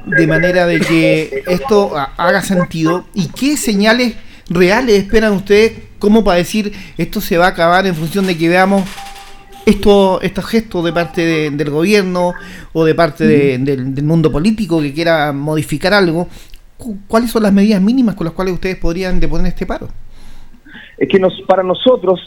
de 0.05 0.27
manera 0.27 0.67
de 0.67 0.81
que 0.81 1.43
esto 1.47 1.97
haga 2.17 2.43
sentido? 2.43 3.07
¿Y 3.15 3.29
qué 3.29 3.57
señales 3.57 4.13
reales 4.47 5.01
esperan 5.01 5.33
ustedes 5.33 5.71
como 5.97 6.23
para 6.23 6.37
decir 6.37 6.71
esto 6.99 7.19
se 7.19 7.35
va 7.35 7.47
a 7.47 7.49
acabar 7.49 7.87
en 7.87 7.95
función 7.95 8.27
de 8.27 8.37
que 8.37 8.47
veamos 8.47 8.83
esto, 9.65 10.21
estos 10.21 10.45
gestos 10.45 10.85
de 10.85 10.93
parte 10.93 11.49
del 11.51 11.69
gobierno 11.69 12.33
o 12.73 12.85
de 12.85 12.95
parte 12.95 13.25
del, 13.25 14.03
mundo 14.03 14.31
político 14.31 14.81
que 14.81 14.93
quiera 14.93 15.33
modificar 15.33 15.93
algo, 15.93 16.27
¿cuáles 17.07 17.31
son 17.31 17.43
las 17.43 17.53
medidas 17.53 17.81
mínimas 17.81 18.15
con 18.15 18.25
las 18.25 18.33
cuales 18.33 18.53
ustedes 18.53 18.77
podrían 18.77 19.19
deponer 19.19 19.47
este 19.47 19.65
paro? 19.65 19.89
Es 20.97 21.09
que 21.09 21.19
nos, 21.19 21.33
para 21.47 21.63
nosotros 21.63 22.19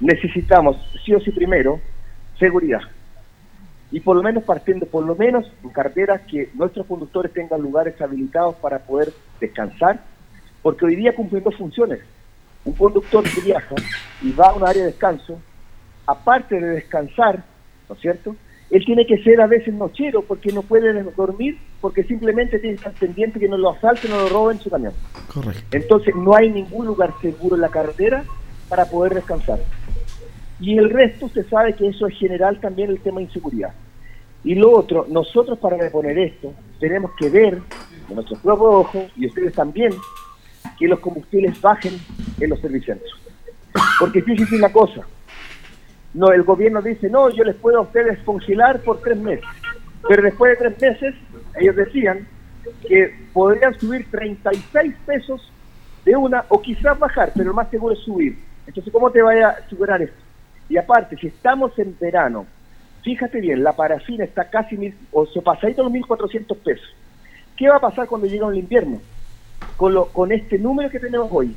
necesitamos, 0.00 0.76
sí 1.04 1.14
o 1.14 1.20
sí 1.20 1.30
primero, 1.30 1.80
seguridad. 2.38 2.80
Y 3.92 4.00
por 4.00 4.16
lo 4.16 4.22
menos 4.22 4.42
partiendo, 4.42 4.86
por 4.86 5.04
lo 5.04 5.14
menos 5.14 5.46
en 5.62 5.70
carreteras 5.70 6.22
que 6.22 6.50
nuestros 6.54 6.86
conductores 6.86 7.32
tengan 7.32 7.60
lugares 7.60 8.00
habilitados 8.00 8.56
para 8.56 8.80
poder 8.80 9.12
descansar, 9.40 10.02
porque 10.62 10.86
hoy 10.86 10.96
día 10.96 11.14
cumplen 11.14 11.44
dos 11.44 11.54
funciones. 11.54 12.00
Un 12.64 12.72
conductor 12.72 13.22
que 13.22 13.40
viaja 13.42 13.76
y 14.22 14.32
va 14.32 14.46
a 14.48 14.54
un 14.54 14.66
área 14.66 14.82
de 14.82 14.88
descanso 14.90 15.38
aparte 16.06 16.60
de 16.60 16.68
descansar, 16.68 17.44
¿no 17.88 17.94
es 17.94 18.00
cierto? 18.00 18.36
Él 18.70 18.84
tiene 18.84 19.06
que 19.06 19.22
ser 19.22 19.40
a 19.40 19.46
veces 19.46 19.72
nochero 19.74 20.22
porque 20.22 20.52
no 20.52 20.62
puede 20.62 20.92
dormir 21.16 21.58
porque 21.80 22.02
simplemente 22.02 22.58
tiene 22.58 22.76
que 22.76 22.88
estar 22.88 22.94
pendiente 22.94 23.38
que 23.38 23.48
no 23.48 23.56
lo 23.56 23.70
asalten 23.70 24.12
o 24.12 24.22
lo 24.22 24.28
roben 24.28 24.58
su 24.58 24.70
camión. 24.70 24.92
Correcto. 25.32 25.62
Entonces 25.76 26.14
no 26.16 26.34
hay 26.34 26.50
ningún 26.50 26.86
lugar 26.86 27.12
seguro 27.20 27.54
en 27.54 27.62
la 27.62 27.68
carretera 27.68 28.24
para 28.68 28.86
poder 28.86 29.14
descansar. 29.14 29.60
Y 30.58 30.76
el 30.78 30.90
resto 30.90 31.28
se 31.28 31.44
sabe 31.44 31.74
que 31.74 31.86
eso 31.86 32.06
es 32.06 32.18
general 32.18 32.58
también 32.60 32.90
el 32.90 33.00
tema 33.00 33.18
de 33.18 33.24
inseguridad. 33.24 33.72
Y 34.42 34.54
lo 34.54 34.76
otro, 34.76 35.06
nosotros 35.08 35.58
para 35.58 35.76
reponer 35.76 36.18
esto 36.18 36.52
tenemos 36.80 37.12
que 37.18 37.28
ver 37.28 37.58
con 38.06 38.16
nuestros 38.16 38.40
propios 38.40 38.68
ojos 38.68 39.04
y 39.16 39.26
ustedes 39.26 39.52
también 39.52 39.92
que 40.78 40.88
los 40.88 40.98
combustibles 41.00 41.60
bajen 41.60 41.94
en 42.40 42.50
los 42.50 42.60
servicios. 42.60 42.98
Porque 44.00 44.22
fíjense 44.22 44.56
una 44.56 44.72
cosa, 44.72 45.06
no, 46.14 46.32
el 46.32 46.42
gobierno 46.42 46.80
dice, 46.80 47.10
no, 47.10 47.30
yo 47.30 47.44
les 47.44 47.56
puedo 47.56 47.78
a 47.78 47.82
ustedes 47.82 48.18
congelar 48.20 48.80
por 48.80 49.00
tres 49.00 49.18
meses. 49.18 49.44
Pero 50.08 50.22
después 50.22 50.52
de 50.52 50.68
tres 50.68 50.80
meses, 50.80 51.14
ellos 51.56 51.76
decían 51.76 52.26
que 52.88 53.14
podrían 53.32 53.78
subir 53.78 54.10
36 54.10 54.94
pesos 55.04 55.52
de 56.04 56.16
una, 56.16 56.44
o 56.48 56.60
quizás 56.60 56.98
bajar, 56.98 57.32
pero 57.34 57.48
lo 57.48 57.54
más 57.54 57.68
seguro 57.70 57.94
es 57.94 58.00
subir. 58.00 58.38
Entonces, 58.66 58.92
¿cómo 58.92 59.10
te 59.10 59.22
vaya 59.22 59.48
a 59.48 59.68
superar 59.68 60.00
esto? 60.02 60.16
Y 60.68 60.76
aparte, 60.76 61.16
si 61.16 61.28
estamos 61.28 61.78
en 61.78 61.96
verano, 62.00 62.46
fíjate 63.02 63.40
bien, 63.40 63.62
la 63.62 63.72
parafina 63.72 64.24
está 64.24 64.48
casi, 64.48 64.76
mil, 64.76 64.94
o 65.12 65.26
se 65.26 65.40
pasadito 65.42 65.82
los 65.82 65.92
1.400 65.92 66.56
pesos. 66.58 66.86
¿Qué 67.56 67.68
va 67.68 67.76
a 67.76 67.80
pasar 67.80 68.06
cuando 68.06 68.26
llegue 68.26 68.44
el 68.44 68.58
invierno? 68.58 69.00
Con, 69.76 69.94
lo, 69.94 70.06
con 70.06 70.32
este 70.32 70.58
número 70.58 70.90
que 70.90 71.00
tenemos 71.00 71.28
hoy, 71.30 71.56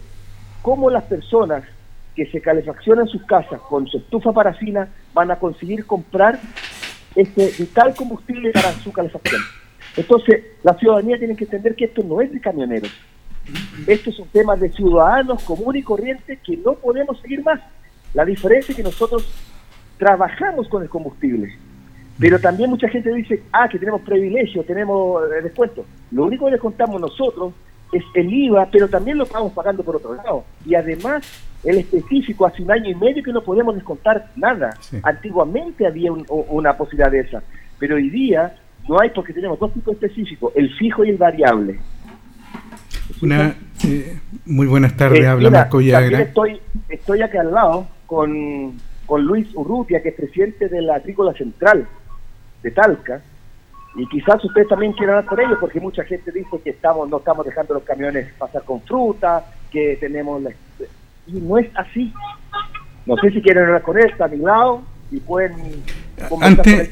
¿cómo 0.61 0.89
las 0.89 1.03
personas 1.03 1.63
que 2.19 2.29
se 2.31 2.41
calefaccionan 2.41 3.07
sus 3.07 3.23
casas 3.23 3.61
con 3.61 3.87
su 3.87 3.97
estufa 3.97 4.33
parafina 4.33 4.89
van 5.13 5.31
a 5.31 5.39
conseguir 5.39 5.85
comprar 5.85 6.37
este 7.15 7.49
vital 7.57 7.95
combustible 7.95 8.51
para 8.51 8.73
su 8.73 8.91
calefacción. 8.91 9.41
Entonces, 9.95 10.43
la 10.61 10.73
ciudadanía 10.73 11.17
tiene 11.17 11.37
que 11.37 11.45
entender 11.45 11.75
que 11.75 11.85
esto 11.85 12.03
no 12.03 12.19
es 12.19 12.29
de 12.29 12.41
camioneros. 12.41 12.91
Esto 13.87 14.09
es 14.09 14.19
un 14.19 14.27
tema 14.27 14.57
de 14.57 14.69
ciudadanos 14.69 15.41
común 15.45 15.77
y 15.77 15.81
corriente 15.81 16.37
que 16.45 16.57
no 16.57 16.73
podemos 16.73 17.21
seguir 17.21 17.41
más. 17.41 17.61
La 18.13 18.25
diferencia 18.25 18.73
es 18.73 18.75
que 18.75 18.83
nosotros 18.83 19.25
trabajamos 19.97 20.67
con 20.67 20.83
el 20.83 20.89
combustible. 20.89 21.57
Pero 22.19 22.37
también 22.37 22.69
mucha 22.69 22.89
gente 22.89 23.13
dice, 23.13 23.43
ah, 23.53 23.69
que 23.69 23.79
tenemos 23.79 24.01
privilegio, 24.01 24.65
tenemos 24.65 25.23
eh, 25.23 25.41
descuento. 25.41 25.85
Lo 26.11 26.25
único 26.25 26.47
que 26.47 26.51
les 26.51 26.59
contamos 26.59 26.99
nosotros 26.99 27.53
es 27.93 28.03
el 28.13 28.33
IVA, 28.33 28.67
pero 28.69 28.89
también 28.89 29.17
lo 29.17 29.23
estamos 29.23 29.53
pagando 29.53 29.83
por 29.83 29.95
otro 29.95 30.15
lado. 30.15 30.43
Y 30.65 30.75
además, 30.75 31.48
el 31.63 31.77
específico, 31.77 32.45
hace 32.45 32.61
un 32.61 32.71
año 32.71 32.89
y 32.89 32.95
medio 32.95 33.23
que 33.23 33.33
no 33.33 33.41
podemos 33.41 33.75
descontar 33.75 34.31
nada. 34.35 34.77
Antiguamente 35.03 35.85
había 35.85 36.11
una 36.11 36.77
posibilidad 36.77 37.11
de 37.11 37.19
esa, 37.21 37.43
pero 37.77 37.95
hoy 37.95 38.09
día 38.09 38.55
no 38.87 38.99
hay 38.99 39.09
porque 39.09 39.33
tenemos 39.33 39.59
dos 39.59 39.73
tipos 39.73 39.93
específicos, 39.93 40.53
el 40.55 40.73
fijo 40.75 41.03
y 41.03 41.09
el 41.09 41.17
variable. 41.17 41.79
Una, 43.21 43.55
eh, 43.85 44.19
muy 44.45 44.67
buenas 44.67 44.95
tardes, 44.95 45.21
eh, 45.21 45.27
habla 45.27 45.49
Marco 45.49 45.81
Yagra. 45.81 46.21
Estoy, 46.21 46.59
estoy 46.87 47.21
acá 47.21 47.41
al 47.41 47.51
lado 47.51 47.87
con, 48.05 48.77
con 49.05 49.23
Luis 49.23 49.47
Urrutia, 49.53 50.01
que 50.01 50.09
es 50.09 50.15
presidente 50.15 50.69
de 50.69 50.81
la 50.81 50.95
Agrícola 50.95 51.33
Central 51.33 51.87
de 52.63 52.71
Talca, 52.71 53.21
y 53.95 54.07
quizás 54.07 54.43
ustedes 54.45 54.67
también 54.67 54.93
quieran 54.93 55.17
hablar 55.17 55.29
por 55.29 55.41
ello, 55.41 55.59
porque 55.59 55.79
mucha 55.79 56.03
gente 56.03 56.31
dice 56.31 56.61
que 56.63 56.69
estamos 56.69 57.09
no 57.09 57.17
estamos 57.17 57.45
dejando 57.45 57.73
los 57.73 57.83
camiones 57.83 58.31
pasar 58.37 58.63
con 58.63 58.81
fruta, 58.81 59.45
que 59.71 59.97
tenemos... 59.99 60.41
Y 61.31 61.39
no 61.39 61.57
es 61.57 61.67
así. 61.75 62.13
No 63.05 63.15
sé 63.17 63.31
si 63.31 63.41
quieren 63.41 63.65
hablar 63.65 63.81
con 63.81 63.97
él, 63.97 64.07
está 64.09 64.25
a 64.25 64.27
mi 64.27 64.37
lado, 64.37 64.83
y 65.11 65.19
pueden... 65.19 65.53
Antes, 66.41 66.89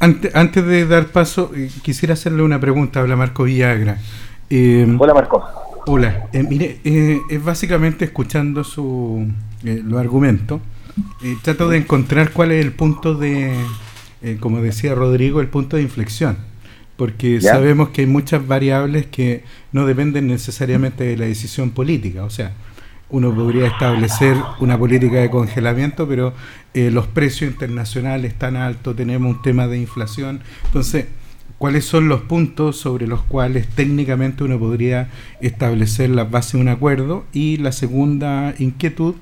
antes, 0.00 0.34
antes 0.34 0.64
de 0.64 0.86
dar 0.86 1.06
paso, 1.08 1.52
eh, 1.54 1.68
quisiera 1.82 2.14
hacerle 2.14 2.42
una 2.42 2.58
pregunta, 2.58 3.00
habla 3.00 3.14
Marco 3.14 3.44
Villagra. 3.44 3.98
Eh, 4.48 4.96
hola 4.98 5.14
Marco. 5.14 5.44
Hola, 5.86 6.28
eh, 6.32 6.42
mire, 6.42 6.80
es 6.84 7.44
básicamente 7.44 8.04
escuchando 8.04 8.64
su, 8.64 9.26
los 9.62 10.00
argumentos, 10.00 10.60
trato 11.42 11.68
de 11.68 11.78
encontrar 11.78 12.32
cuál 12.32 12.52
es 12.52 12.64
el 12.64 12.72
punto 12.72 13.14
de, 13.14 13.54
eh, 14.22 14.36
como 14.40 14.60
decía 14.60 14.94
Rodrigo, 14.94 15.40
el 15.40 15.48
punto 15.48 15.76
de 15.76 15.82
inflexión, 15.82 16.36
porque 16.96 17.40
sabemos 17.40 17.90
que 17.90 18.02
hay 18.02 18.06
muchas 18.06 18.46
variables 18.46 19.06
que 19.06 19.44
no 19.72 19.86
dependen 19.86 20.26
necesariamente 20.26 21.04
de 21.04 21.16
la 21.16 21.24
decisión 21.24 21.70
política, 21.70 22.24
o 22.24 22.30
sea, 22.30 22.52
uno 23.10 23.34
podría 23.34 23.66
establecer 23.66 24.36
una 24.60 24.78
política 24.78 25.16
de 25.16 25.30
congelamiento, 25.30 26.06
pero 26.08 26.32
eh, 26.74 26.90
los 26.90 27.06
precios 27.06 27.50
internacionales 27.50 28.32
están 28.32 28.56
altos, 28.56 28.96
tenemos 28.96 29.36
un 29.36 29.42
tema 29.42 29.66
de 29.66 29.78
inflación, 29.78 30.40
entonces, 30.64 31.06
¿cuáles 31.58 31.84
son 31.84 32.08
los 32.08 32.22
puntos 32.22 32.76
sobre 32.76 33.06
los 33.06 33.22
cuales 33.22 33.68
técnicamente 33.68 34.44
uno 34.44 34.58
podría 34.58 35.10
establecer 35.40 36.10
las 36.10 36.30
bases 36.30 36.52
de 36.52 36.58
un 36.58 36.68
acuerdo? 36.68 37.24
Y 37.32 37.56
la 37.58 37.72
segunda 37.72 38.54
inquietud 38.58 39.14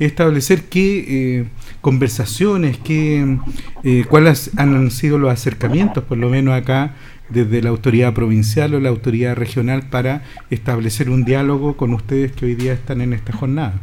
establecer 0.00 0.64
qué 0.64 1.04
eh, 1.40 1.44
conversaciones, 1.80 2.78
qué, 2.78 3.38
eh, 3.84 4.04
cuáles 4.08 4.50
han 4.56 4.90
sido 4.90 5.18
los 5.18 5.30
acercamientos, 5.30 6.04
por 6.04 6.18
lo 6.18 6.30
menos 6.30 6.54
acá, 6.54 6.94
desde 7.30 7.62
la 7.62 7.70
autoridad 7.70 8.12
provincial 8.14 8.74
o 8.74 8.80
la 8.80 8.88
autoridad 8.88 9.34
regional 9.34 9.84
para 9.90 10.22
establecer 10.50 11.10
un 11.10 11.24
diálogo 11.24 11.76
con 11.76 11.94
ustedes 11.94 12.32
que 12.32 12.46
hoy 12.46 12.54
día 12.54 12.72
están 12.72 13.00
en 13.00 13.12
esta 13.12 13.32
jornada. 13.32 13.74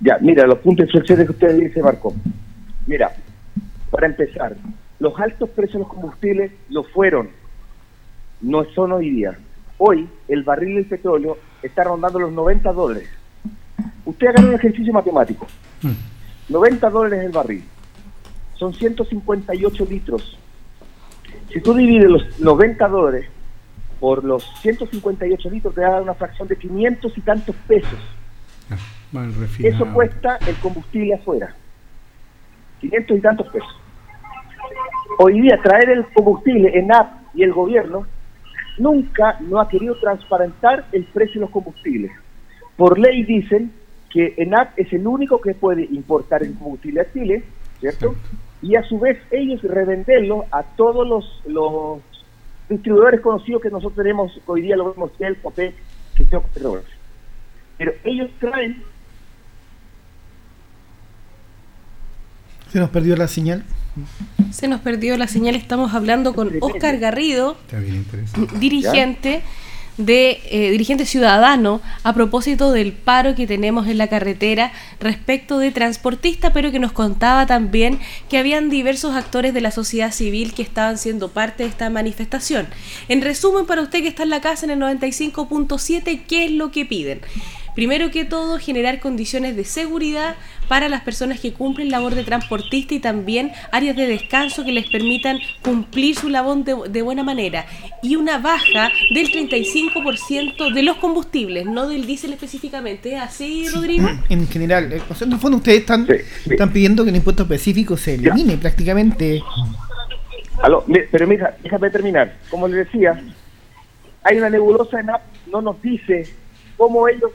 Ya, 0.00 0.18
mira, 0.20 0.46
los 0.46 0.58
puntos 0.58 0.86
de 0.86 0.90
inflexión 0.90 1.24
que 1.24 1.32
usted 1.32 1.60
dice, 1.60 1.82
Marco. 1.82 2.14
Mira, 2.86 3.12
para 3.90 4.06
empezar, 4.06 4.56
los 4.98 5.18
altos 5.18 5.50
precios 5.50 5.74
de 5.74 5.78
los 5.80 5.88
combustibles 5.88 6.52
lo 6.68 6.82
fueron, 6.84 7.28
no 8.40 8.64
son 8.74 8.92
hoy 8.92 9.10
día. 9.10 9.38
Hoy 9.78 10.08
el 10.28 10.42
barril 10.42 10.76
del 10.76 10.86
petróleo 10.86 11.38
está 11.62 11.84
rondando 11.84 12.18
los 12.18 12.32
90 12.32 12.72
dólares 12.72 13.08
Usted 14.06 14.28
haga 14.28 14.48
un 14.48 14.54
ejercicio 14.54 14.92
matemático. 14.92 15.46
90 16.48 16.88
mm. 16.88 16.92
dólares 16.92 17.24
el 17.24 17.32
barril. 17.32 17.64
Son 18.54 18.72
158 18.72 19.86
litros. 19.90 20.38
Si 21.52 21.60
tú 21.60 21.74
divides 21.74 22.10
los 22.10 22.40
90 22.40 22.88
dólares 22.88 23.26
por 24.00 24.24
los 24.24 24.44
158 24.60 25.50
litros, 25.50 25.74
te 25.74 25.80
da 25.80 26.00
una 26.00 26.14
fracción 26.14 26.48
de 26.48 26.56
500 26.56 27.16
y 27.16 27.20
tantos 27.22 27.56
pesos. 27.66 27.98
Ah, 28.70 28.76
Eso 29.62 29.86
cuesta 29.92 30.38
el 30.46 30.56
combustible 30.56 31.14
afuera. 31.14 31.54
500 32.80 33.16
y 33.16 33.20
tantos 33.20 33.48
pesos. 33.48 33.80
Hoy 35.18 35.40
día 35.40 35.60
traer 35.62 35.90
el 35.90 36.04
combustible 36.12 36.78
en 36.78 36.92
app 36.92 37.22
y 37.34 37.42
el 37.42 37.52
gobierno 37.52 38.06
nunca 38.78 39.38
no 39.40 39.60
ha 39.60 39.68
querido 39.68 39.98
transparentar 39.98 40.86
el 40.92 41.04
precio 41.04 41.34
de 41.34 41.40
los 41.40 41.50
combustibles. 41.50 42.12
Por 42.76 42.98
ley 42.98 43.24
dicen 43.24 43.72
que 44.10 44.34
ENAP 44.36 44.78
es 44.78 44.92
el 44.92 45.06
único 45.06 45.40
que 45.40 45.54
puede 45.54 45.84
importar 45.84 46.42
el 46.42 46.54
combustible 46.54 47.00
a 47.00 47.12
Chile, 47.12 47.44
¿cierto? 47.80 48.14
Y 48.62 48.76
a 48.76 48.82
su 48.84 48.98
vez 48.98 49.18
ellos 49.30 49.62
revenderlo 49.62 50.46
a 50.50 50.62
todos 50.62 51.06
los, 51.06 51.42
los 51.46 52.00
distribuidores 52.68 53.20
conocidos 53.20 53.62
que 53.62 53.70
nosotros 53.70 53.96
tenemos, 53.96 54.32
hoy 54.46 54.62
día 54.62 54.76
lo 54.76 54.92
vemos, 54.92 55.10
el 55.18 55.36
POPEC, 55.36 55.74
que 56.16 56.24
Petroleros. 56.24 56.84
Pero 57.78 57.92
ellos 58.04 58.30
traen... 58.40 58.82
¿Se 62.68 62.80
nos 62.80 62.90
perdió 62.90 63.16
la 63.16 63.28
señal? 63.28 63.64
Se 64.50 64.68
nos 64.68 64.80
perdió 64.80 65.16
la 65.16 65.28
señal, 65.28 65.54
estamos 65.54 65.94
hablando 65.94 66.34
con 66.34 66.50
Oscar 66.60 66.98
Garrido, 66.98 67.56
dirigente 68.58 69.42
de 69.96 70.40
eh, 70.50 70.70
dirigente 70.70 71.06
ciudadano 71.06 71.80
a 72.02 72.12
propósito 72.12 72.72
del 72.72 72.92
paro 72.92 73.34
que 73.34 73.46
tenemos 73.46 73.86
en 73.88 73.98
la 73.98 74.08
carretera 74.08 74.72
respecto 75.00 75.58
de 75.58 75.70
transportista, 75.70 76.52
pero 76.52 76.70
que 76.70 76.78
nos 76.78 76.92
contaba 76.92 77.46
también 77.46 77.98
que 78.28 78.38
habían 78.38 78.68
diversos 78.68 79.14
actores 79.14 79.54
de 79.54 79.60
la 79.60 79.70
sociedad 79.70 80.12
civil 80.12 80.54
que 80.54 80.62
estaban 80.62 80.98
siendo 80.98 81.28
parte 81.28 81.62
de 81.62 81.68
esta 81.70 81.90
manifestación. 81.90 82.66
En 83.08 83.22
resumen, 83.22 83.66
para 83.66 83.82
usted 83.82 84.02
que 84.02 84.08
está 84.08 84.22
en 84.22 84.30
la 84.30 84.40
casa 84.40 84.66
en 84.66 84.70
el 84.70 84.80
95.7, 84.80 86.22
¿qué 86.26 86.46
es 86.46 86.52
lo 86.52 86.70
que 86.70 86.84
piden? 86.84 87.20
Primero 87.76 88.10
que 88.10 88.24
todo, 88.24 88.58
generar 88.58 89.00
condiciones 89.00 89.54
de 89.54 89.62
seguridad 89.64 90.36
para 90.66 90.88
las 90.88 91.02
personas 91.02 91.40
que 91.40 91.52
cumplen 91.52 91.90
labor 91.90 92.14
de 92.14 92.24
transportista 92.24 92.94
y 92.94 93.00
también 93.00 93.52
áreas 93.70 93.94
de 93.94 94.06
descanso 94.06 94.64
que 94.64 94.72
les 94.72 94.88
permitan 94.88 95.38
cumplir 95.60 96.16
su 96.16 96.30
labor 96.30 96.64
de, 96.64 97.02
buena 97.02 97.22
manera. 97.22 97.66
Y 98.02 98.16
una 98.16 98.38
baja 98.38 98.90
del 99.14 99.30
35% 99.30 100.72
de 100.72 100.82
los 100.82 100.96
combustibles, 100.96 101.66
no 101.66 101.86
del 101.86 102.06
diésel 102.06 102.32
específicamente. 102.32 103.14
¿Es 103.14 103.20
así, 103.20 103.68
Rodrigo? 103.68 104.08
En 104.30 104.48
general, 104.48 104.90
eh, 104.94 105.02
en 105.20 105.32
el 105.32 105.38
fondo 105.38 105.58
ustedes 105.58 105.80
están, 105.80 106.08
están 106.48 106.72
pidiendo 106.72 107.04
que 107.04 107.10
el 107.10 107.16
impuesto 107.16 107.42
específico 107.42 107.98
se 107.98 108.14
elimine 108.14 108.56
prácticamente. 108.56 109.42
pero 111.10 111.26
mira, 111.26 111.54
déjame 111.62 111.90
terminar. 111.90 112.36
Como 112.48 112.68
le 112.68 112.78
decía, 112.78 113.22
hay 114.22 114.38
una 114.38 114.48
nebulosa 114.48 114.98
en 114.98 115.10
app, 115.10 115.22
no 115.52 115.60
nos 115.60 115.82
dice 115.82 116.26
cómo 116.78 117.06
ellos 117.06 117.32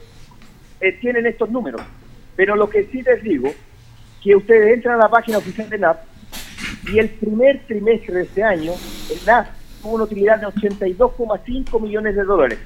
eh, 0.82 0.98
tienen 1.00 1.26
estos 1.26 1.50
números. 1.50 1.82
Pero 2.36 2.56
lo 2.56 2.70
que 2.70 2.86
sí 2.86 3.02
les 3.02 3.22
digo, 3.24 3.52
que 4.24 4.36
ustedes 4.36 4.74
entran 4.74 4.96
a 4.96 5.04
la 5.04 5.10
página 5.10 5.38
oficial 5.38 5.70
de 5.70 5.78
NAP 5.78 5.98
y 6.92 7.00
el 7.00 7.10
primer 7.10 7.66
trimestre 7.68 8.14
de 8.14 8.22
este 8.24 8.44
año, 8.44 8.72
el 9.10 9.26
NAP 9.26 9.48
tuvo 9.82 9.96
una 9.96 10.04
utilidad 10.06 10.40
de 10.40 10.48
82,5 10.48 11.82
millones 11.82 12.16
de 12.16 12.24
dólares. 12.24 12.60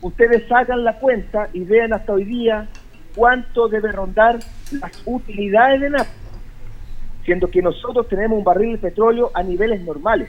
Ustedes 0.00 0.46
sacan 0.48 0.84
la 0.84 0.98
cuenta 0.98 1.48
y 1.52 1.60
vean 1.60 1.92
hasta 1.92 2.12
hoy 2.12 2.24
día 2.24 2.68
cuánto 3.14 3.68
debe 3.68 3.90
rondar 3.90 4.38
las 4.70 5.02
utilidades 5.04 5.80
de 5.80 5.90
NAP, 5.90 6.06
siendo 7.24 7.50
que 7.50 7.62
nosotros 7.62 8.08
tenemos 8.08 8.38
un 8.38 8.44
barril 8.44 8.72
de 8.72 8.78
petróleo 8.78 9.30
a 9.34 9.42
niveles 9.42 9.80
normales. 9.82 10.28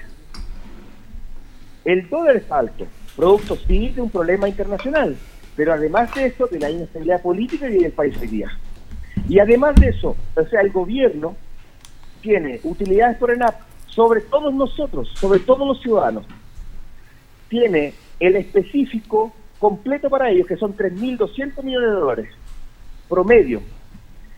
El 1.85 2.09
dólar 2.09 2.35
es 2.35 2.51
alto, 2.51 2.85
producto 3.15 3.55
sí 3.55 3.89
de 3.89 4.01
un 4.01 4.09
problema 4.09 4.49
internacional, 4.49 5.15
pero 5.59 5.73
además 5.73 6.15
de 6.15 6.27
eso, 6.27 6.47
de 6.47 6.57
la 6.57 6.71
inestabilidad 6.71 7.21
política 7.21 7.69
y 7.69 7.79
del 7.79 7.91
país 7.91 8.15
hoy. 8.21 8.45
Y 9.27 9.39
además 9.39 9.75
de 9.75 9.89
eso, 9.89 10.15
o 10.33 10.45
sea, 10.45 10.61
el 10.61 10.71
gobierno 10.71 11.35
tiene 12.21 12.61
utilidades 12.63 13.17
por 13.17 13.29
ENAP 13.29 13.55
sobre 13.87 14.21
todos 14.21 14.53
nosotros, 14.53 15.09
sobre 15.15 15.39
todos 15.39 15.67
los 15.67 15.81
ciudadanos. 15.81 16.25
Tiene 17.49 17.93
el 18.21 18.37
específico 18.37 19.33
completo 19.59 20.09
para 20.09 20.29
ellos, 20.29 20.47
que 20.47 20.55
son 20.55 20.77
3.200 20.77 21.61
millones 21.61 21.89
de 21.89 21.95
dólares, 21.95 22.29
promedio. 23.09 23.61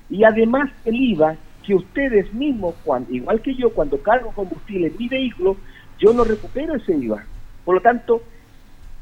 Y 0.10 0.24
además 0.24 0.72
el 0.86 0.96
IVA, 0.96 1.36
que 1.64 1.76
ustedes 1.76 2.34
mismos, 2.34 2.74
cuando, 2.84 3.14
igual 3.14 3.42
que 3.42 3.54
yo, 3.54 3.70
cuando 3.70 4.02
cargo 4.02 4.32
combustible 4.32 4.88
en 4.88 4.98
mi 4.98 5.08
vehículo, 5.08 5.56
yo 6.00 6.14
no 6.14 6.24
recupero 6.24 6.78
ese 6.78 6.98
IVA. 6.98 7.24
Por 7.64 7.76
lo 7.76 7.82
tanto, 7.82 8.24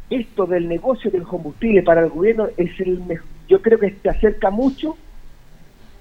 esto 0.09 0.45
del 0.45 0.67
negocio 0.67 1.11
del 1.11 1.23
combustible 1.23 1.83
para 1.83 2.01
el 2.01 2.09
gobierno 2.09 2.47
es 2.57 2.79
el 2.79 3.01
yo 3.47 3.61
creo 3.61 3.79
que 3.79 3.95
se 4.01 4.09
acerca 4.09 4.49
mucho 4.49 4.95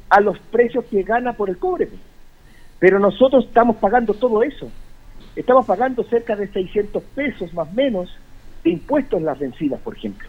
a 0.09 0.21
los 0.21 0.38
precios 0.38 0.85
que 0.87 1.03
gana 1.03 1.33
por 1.33 1.49
el 1.51 1.59
cobre. 1.59 1.88
Pero 2.79 2.99
nosotros 2.99 3.47
estamos 3.47 3.77
pagando 3.77 4.14
todo 4.14 4.42
eso. 4.42 4.71
Estamos 5.35 5.66
pagando 5.66 6.05
cerca 6.05 6.37
de 6.37 6.49
600 6.49 7.03
pesos 7.14 7.53
más 7.55 7.68
o 7.68 7.73
menos 7.73 8.14
de 8.64 8.71
impuestos 8.71 9.18
en 9.18 9.27
las 9.27 9.38
bencinas, 9.38 9.81
por 9.81 9.97
ejemplo. 9.97 10.29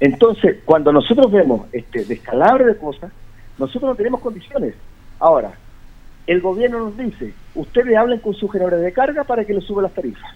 Entonces, 0.00 0.58
cuando 0.64 0.92
nosotros 0.92 1.30
vemos 1.30 1.66
este 1.72 2.04
descalabro 2.04 2.66
de 2.66 2.76
cosas, 2.76 3.12
nosotros 3.58 3.90
no 3.90 3.94
tenemos 3.94 4.20
condiciones. 4.20 4.74
Ahora, 5.18 5.52
el 6.26 6.40
gobierno 6.40 6.80
nos 6.80 6.96
dice, 6.96 7.32
ustedes 7.54 7.96
hablen 7.96 8.18
con 8.20 8.34
sus 8.34 8.50
generadores 8.50 8.84
de 8.84 8.92
carga 8.92 9.24
para 9.24 9.44
que 9.44 9.54
les 9.54 9.64
suba 9.64 9.82
las 9.82 9.92
tarifas. 9.92 10.34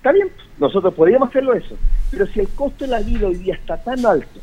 Está 0.00 0.12
bien, 0.12 0.30
nosotros 0.56 0.94
podríamos 0.94 1.28
hacerlo 1.28 1.52
eso, 1.52 1.76
pero 2.10 2.26
si 2.26 2.40
el 2.40 2.48
costo 2.48 2.86
de 2.86 2.90
la 2.90 3.00
vida 3.00 3.28
hoy 3.28 3.34
día 3.34 3.54
está 3.54 3.76
tan 3.76 4.06
alto, 4.06 4.40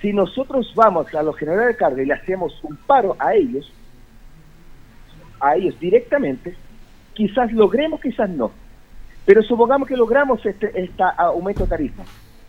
si 0.00 0.12
nosotros 0.12 0.72
vamos 0.74 1.14
a 1.14 1.22
los 1.22 1.36
generadores 1.36 1.76
de 1.76 1.78
carga 1.78 2.02
y 2.02 2.06
le 2.06 2.14
hacemos 2.14 2.58
un 2.64 2.76
paro 2.78 3.14
a 3.20 3.32
ellos, 3.32 3.72
a 5.38 5.54
ellos 5.54 5.78
directamente, 5.78 6.56
quizás 7.14 7.52
logremos, 7.52 8.00
quizás 8.00 8.28
no. 8.28 8.50
Pero 9.24 9.44
supongamos 9.44 9.86
que 9.86 9.96
logramos 9.96 10.44
este, 10.44 10.72
este 10.74 11.04
aumento 11.16 11.62
de 11.62 11.70
tarifa. 11.70 12.02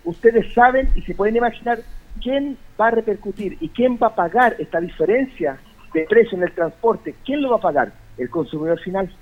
Ustedes 0.03 0.51
saben 0.55 0.89
y 0.95 1.03
se 1.03 1.13
pueden 1.13 1.35
imaginar 1.35 1.81
quién 2.19 2.57
va 2.81 2.87
a 2.87 2.91
repercutir 2.91 3.57
y 3.59 3.69
quién 3.69 3.99
va 4.01 4.07
a 4.07 4.15
pagar 4.15 4.55
esta 4.57 4.81
diferencia 4.81 5.59
de 5.93 6.07
precio 6.09 6.35
en 6.35 6.45
el 6.45 6.51
transporte. 6.51 7.13
¿Quién 7.23 7.43
lo 7.43 7.51
va 7.51 7.57
a 7.57 7.61
pagar? 7.61 7.93
El 8.17 8.31
consumidor 8.31 8.79
final 8.79 9.13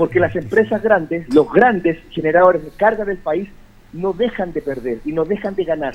porque 0.00 0.18
las 0.18 0.34
empresas 0.34 0.82
grandes, 0.82 1.28
los 1.34 1.52
grandes 1.52 1.98
generadores 2.08 2.64
de 2.64 2.70
carga 2.70 3.04
del 3.04 3.18
país, 3.18 3.50
no 3.92 4.14
dejan 4.14 4.50
de 4.50 4.62
perder 4.62 5.00
y 5.04 5.12
no 5.12 5.26
dejan 5.26 5.54
de 5.54 5.62
ganar, 5.62 5.94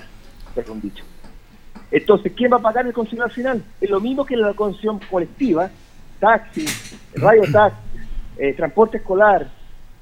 perdón 0.54 0.80
dicho. 0.80 1.04
Entonces, 1.89 2.32
¿quién 2.38 2.54
va 2.54 2.58
a 2.58 2.62
pagar 2.62 2.86
el 2.86 2.94
consumidor 2.94 3.32
final? 3.32 3.63
Es 3.82 3.89
lo 3.89 4.00
mismo 4.00 4.24
que 4.24 4.38
la 4.38 4.54
consumición 4.54 5.00
colectiva, 5.10 5.72
taxi, 6.20 6.68
radio 7.15 7.52
taxi, 7.52 7.80
eh, 8.38 8.54
transporte 8.54 8.98
escolar, 8.98 9.50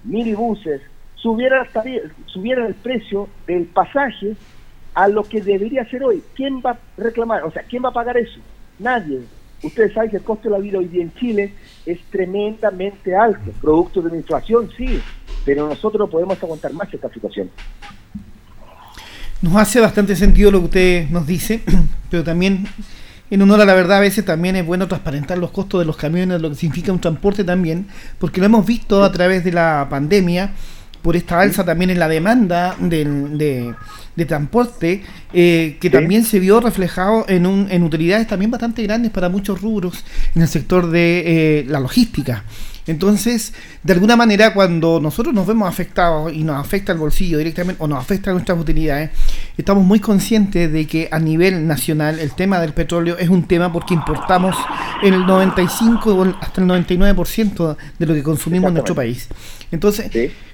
minibuses, 0.04 0.82
subieran, 1.16 1.66
subieran 2.26 2.66
el 2.66 2.76
precio 2.76 3.30
del 3.48 3.68
pasaje 3.68 4.36
a 4.96 5.08
lo 5.08 5.24
que 5.24 5.42
debería 5.42 5.90
ser 5.90 6.04
hoy. 6.04 6.22
¿Quién 6.36 6.62
va 6.62 6.72
a 6.72 6.80
reclamar? 6.98 7.46
O 7.46 7.52
sea, 7.52 7.64
¿quién 7.64 7.82
va 7.86 7.88
a 7.88 7.94
pagar 7.94 8.18
eso? 8.18 8.42
Nadie. 8.80 9.22
Ustedes 9.64 9.94
saben 9.94 10.10
que 10.10 10.18
el 10.18 10.24
costo 10.24 10.50
de 10.50 10.56
la 10.56 10.60
vida 10.60 10.78
hoy 10.78 10.88
día 10.88 11.02
en 11.02 11.14
Chile 11.16 11.54
es 11.86 12.00
tremendamente 12.12 13.16
alto, 13.16 13.52
producto 13.62 14.02
de 14.02 14.12
la 14.12 14.18
inflación, 14.18 14.70
sí, 14.78 15.00
pero 15.46 15.68
nosotros 15.68 16.00
no 16.00 16.10
podemos 16.10 16.42
aguantar 16.44 16.74
más 16.74 16.94
esta 16.94 17.10
situación. 17.12 17.50
Nos 19.42 19.56
hace 19.56 19.80
bastante 19.80 20.16
sentido 20.16 20.52
lo 20.52 20.60
que 20.60 20.66
usted 20.66 21.10
nos 21.10 21.26
dice, 21.26 21.62
pero 22.10 22.24
también, 22.24 22.66
en 23.30 23.42
honor 23.42 23.62
a 23.62 23.66
la 23.66 23.74
verdad, 23.74 23.98
a 23.98 24.02
veces 24.02 24.26
también 24.26 24.58
es 24.58 24.66
bueno 24.66 24.88
transparentar 24.88 25.38
los 25.38 25.52
costos 25.52 25.80
de 25.80 25.86
los 25.86 25.96
camiones, 25.96 26.42
lo 26.42 26.50
que 26.50 26.56
significa 26.56 26.92
un 26.92 27.00
transporte 27.00 27.44
también, 27.44 27.88
porque 28.20 28.42
lo 28.42 28.46
hemos 28.46 28.66
visto 28.66 29.04
a 29.04 29.12
través 29.12 29.44
de 29.46 29.54
la 29.54 29.88
pandemia, 29.90 30.52
por 31.04 31.16
esta 31.16 31.40
alza 31.40 31.64
también 31.64 31.92
en 31.92 32.00
la 32.00 32.08
demanda 32.08 32.76
de, 32.80 33.76
de 34.16 34.26
transporte, 34.26 35.04
eh, 35.34 35.78
que 35.80 35.90
también 35.90 36.24
se 36.24 36.40
vio 36.40 36.60
reflejado 36.60 37.26
en, 37.28 37.46
un, 37.46 37.68
en 37.70 37.84
utilidades 37.84 38.28
también 38.28 38.52
bastante 38.52 38.84
grandes 38.84 39.12
para 39.12 39.30
muchos 39.30 39.62
rubros 39.62 40.04
en 40.36 40.42
el 40.44 40.48
sector 40.48 40.90
de 40.90 41.24
eh, 41.60 41.66
la 41.68 41.80
logística. 41.80 42.44
Entonces, 42.86 43.54
de 43.82 43.94
alguna 43.94 44.16
manera, 44.18 44.54
cuando 44.54 45.00
nosotros 45.00 45.34
nos 45.34 45.48
vemos 45.48 45.70
afectados 45.70 46.34
y 46.34 46.44
nos 46.44 46.58
afecta 46.58 46.92
el 46.92 46.98
bolsillo 46.98 47.38
directamente 47.38 47.82
o 47.82 47.88
nos 47.88 48.00
afecta 48.00 48.32
nuestras 48.32 48.60
utilidades, 48.60 49.12
estamos 49.58 49.84
muy 49.84 50.00
conscientes 50.00 50.72
de 50.72 50.88
que 50.88 51.10
a 51.12 51.20
nivel 51.20 51.68
nacional 51.68 52.20
el 52.20 52.32
tema 52.32 52.60
del 52.60 52.74
petróleo 52.74 53.18
es 53.18 53.30
un 53.30 53.44
tema 53.48 53.72
porque 53.72 53.94
importamos 53.94 54.56
el 55.02 55.26
95 55.26 56.36
hasta 56.42 56.62
el 56.62 56.68
99% 56.68 57.78
de 58.00 58.06
lo 58.06 58.14
que 58.14 58.24
consumimos 58.24 58.70
en 58.70 58.74
nuestro 58.76 58.96
país. 58.96 59.28
Entonces, 59.72 60.10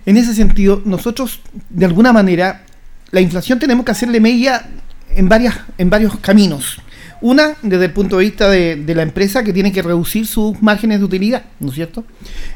en 0.06 0.18
ese 0.18 0.34
sentido, 0.34 0.82
nosotros 0.86 1.42
de 1.70 1.86
alguna 1.86 2.12
manera 2.14 2.64
la 3.12 3.22
inflación 3.22 3.60
tenemos 3.60 3.86
que 3.86 3.92
hacerle 3.92 4.20
media 4.20 4.70
en, 5.16 5.30
varias, 5.30 5.56
en 5.78 5.90
varios 5.90 6.18
caminos. 6.20 6.82
Una, 7.22 7.56
desde 7.62 7.86
el 7.86 7.92
punto 7.92 8.18
de 8.18 8.26
vista 8.26 8.50
de, 8.50 8.82
la 8.96 9.02
empresa 9.02 9.44
que 9.44 9.52
tiene 9.52 9.72
que 9.72 9.82
reducir 9.82 10.26
sus 10.26 10.62
márgenes 10.62 11.00
de 11.00 11.06
utilidad, 11.06 11.44
¿no 11.60 11.70
es 11.70 11.76
cierto? 11.76 12.06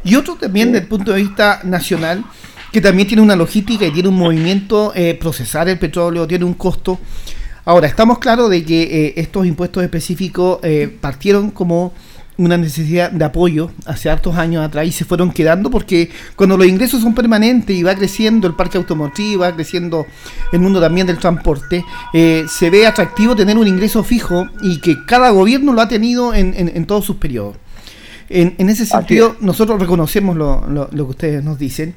Y 0.04 0.16
otro 0.16 0.36
también 0.36 0.72
desde 0.72 0.84
el 0.84 0.90
punto 0.90 1.12
de 1.12 1.22
vista 1.22 1.60
nacional, 1.64 2.24
que 2.74 2.82
también 2.82 3.08
tiene 3.08 3.24
una 3.24 3.38
logística 3.38 3.86
y 3.86 3.92
tiene 3.92 4.10
un 4.10 4.18
movimiento, 4.18 4.92
eh, 4.96 5.14
procesar 5.14 5.70
el 5.70 5.80
petróleo, 5.80 6.28
tiene 6.28 6.44
un 6.44 6.56
costo. 6.56 7.00
Ahora, 7.64 7.88
estamos 7.88 8.20
claros 8.20 8.50
de 8.50 8.66
que 8.66 8.82
eh, 8.84 9.14
estos 9.16 9.46
impuestos 9.46 9.82
específicos 9.84 10.60
eh, 10.64 10.94
partieron 11.00 11.52
como 11.52 11.94
una 12.38 12.58
necesidad 12.58 13.12
de 13.12 13.24
apoyo 13.24 13.72
hace 13.86 14.10
hartos 14.10 14.36
años 14.36 14.66
atrás 14.66 14.88
y 14.88 14.92
se 14.92 15.06
fueron 15.06 15.32
quedando 15.32 15.70
porque 15.70 16.10
cuando 16.36 16.58
los 16.58 16.68
ingresos 16.68 17.02
son 17.02 17.14
permanentes 17.14 17.76
y 17.76 17.84
va 17.84 17.96
creciendo 17.96 18.48
el 18.48 18.56
parque 18.56 18.78
automotriz, 18.78 19.40
va 19.40 19.54
creciendo 19.54 20.06
el 20.52 20.60
mundo 20.60 20.82
también 20.82 21.06
del 21.06 21.20
transporte, 21.20 21.86
eh, 22.14 22.46
se 22.50 22.70
ve 22.70 22.88
atractivo 22.88 23.36
tener 23.36 23.58
un 23.58 23.68
ingreso 23.68 24.04
fijo 24.04 24.48
y 24.62 24.80
que 24.80 25.06
cada 25.06 25.30
gobierno 25.30 25.74
lo 25.74 25.82
ha 25.82 25.88
tenido 25.88 26.34
en, 26.34 26.54
en, 26.56 26.86
todos 26.86 27.06
sus 27.06 27.18
periodos. 27.18 27.56
En, 28.30 28.68
ese 28.70 28.86
sentido, 28.88 29.36
nosotros 29.42 29.80
reconocemos 29.80 30.36
lo, 30.36 30.66
lo, 30.68 30.90
que 30.90 31.02
ustedes 31.02 31.44
nos 31.44 31.60
dicen, 31.60 31.94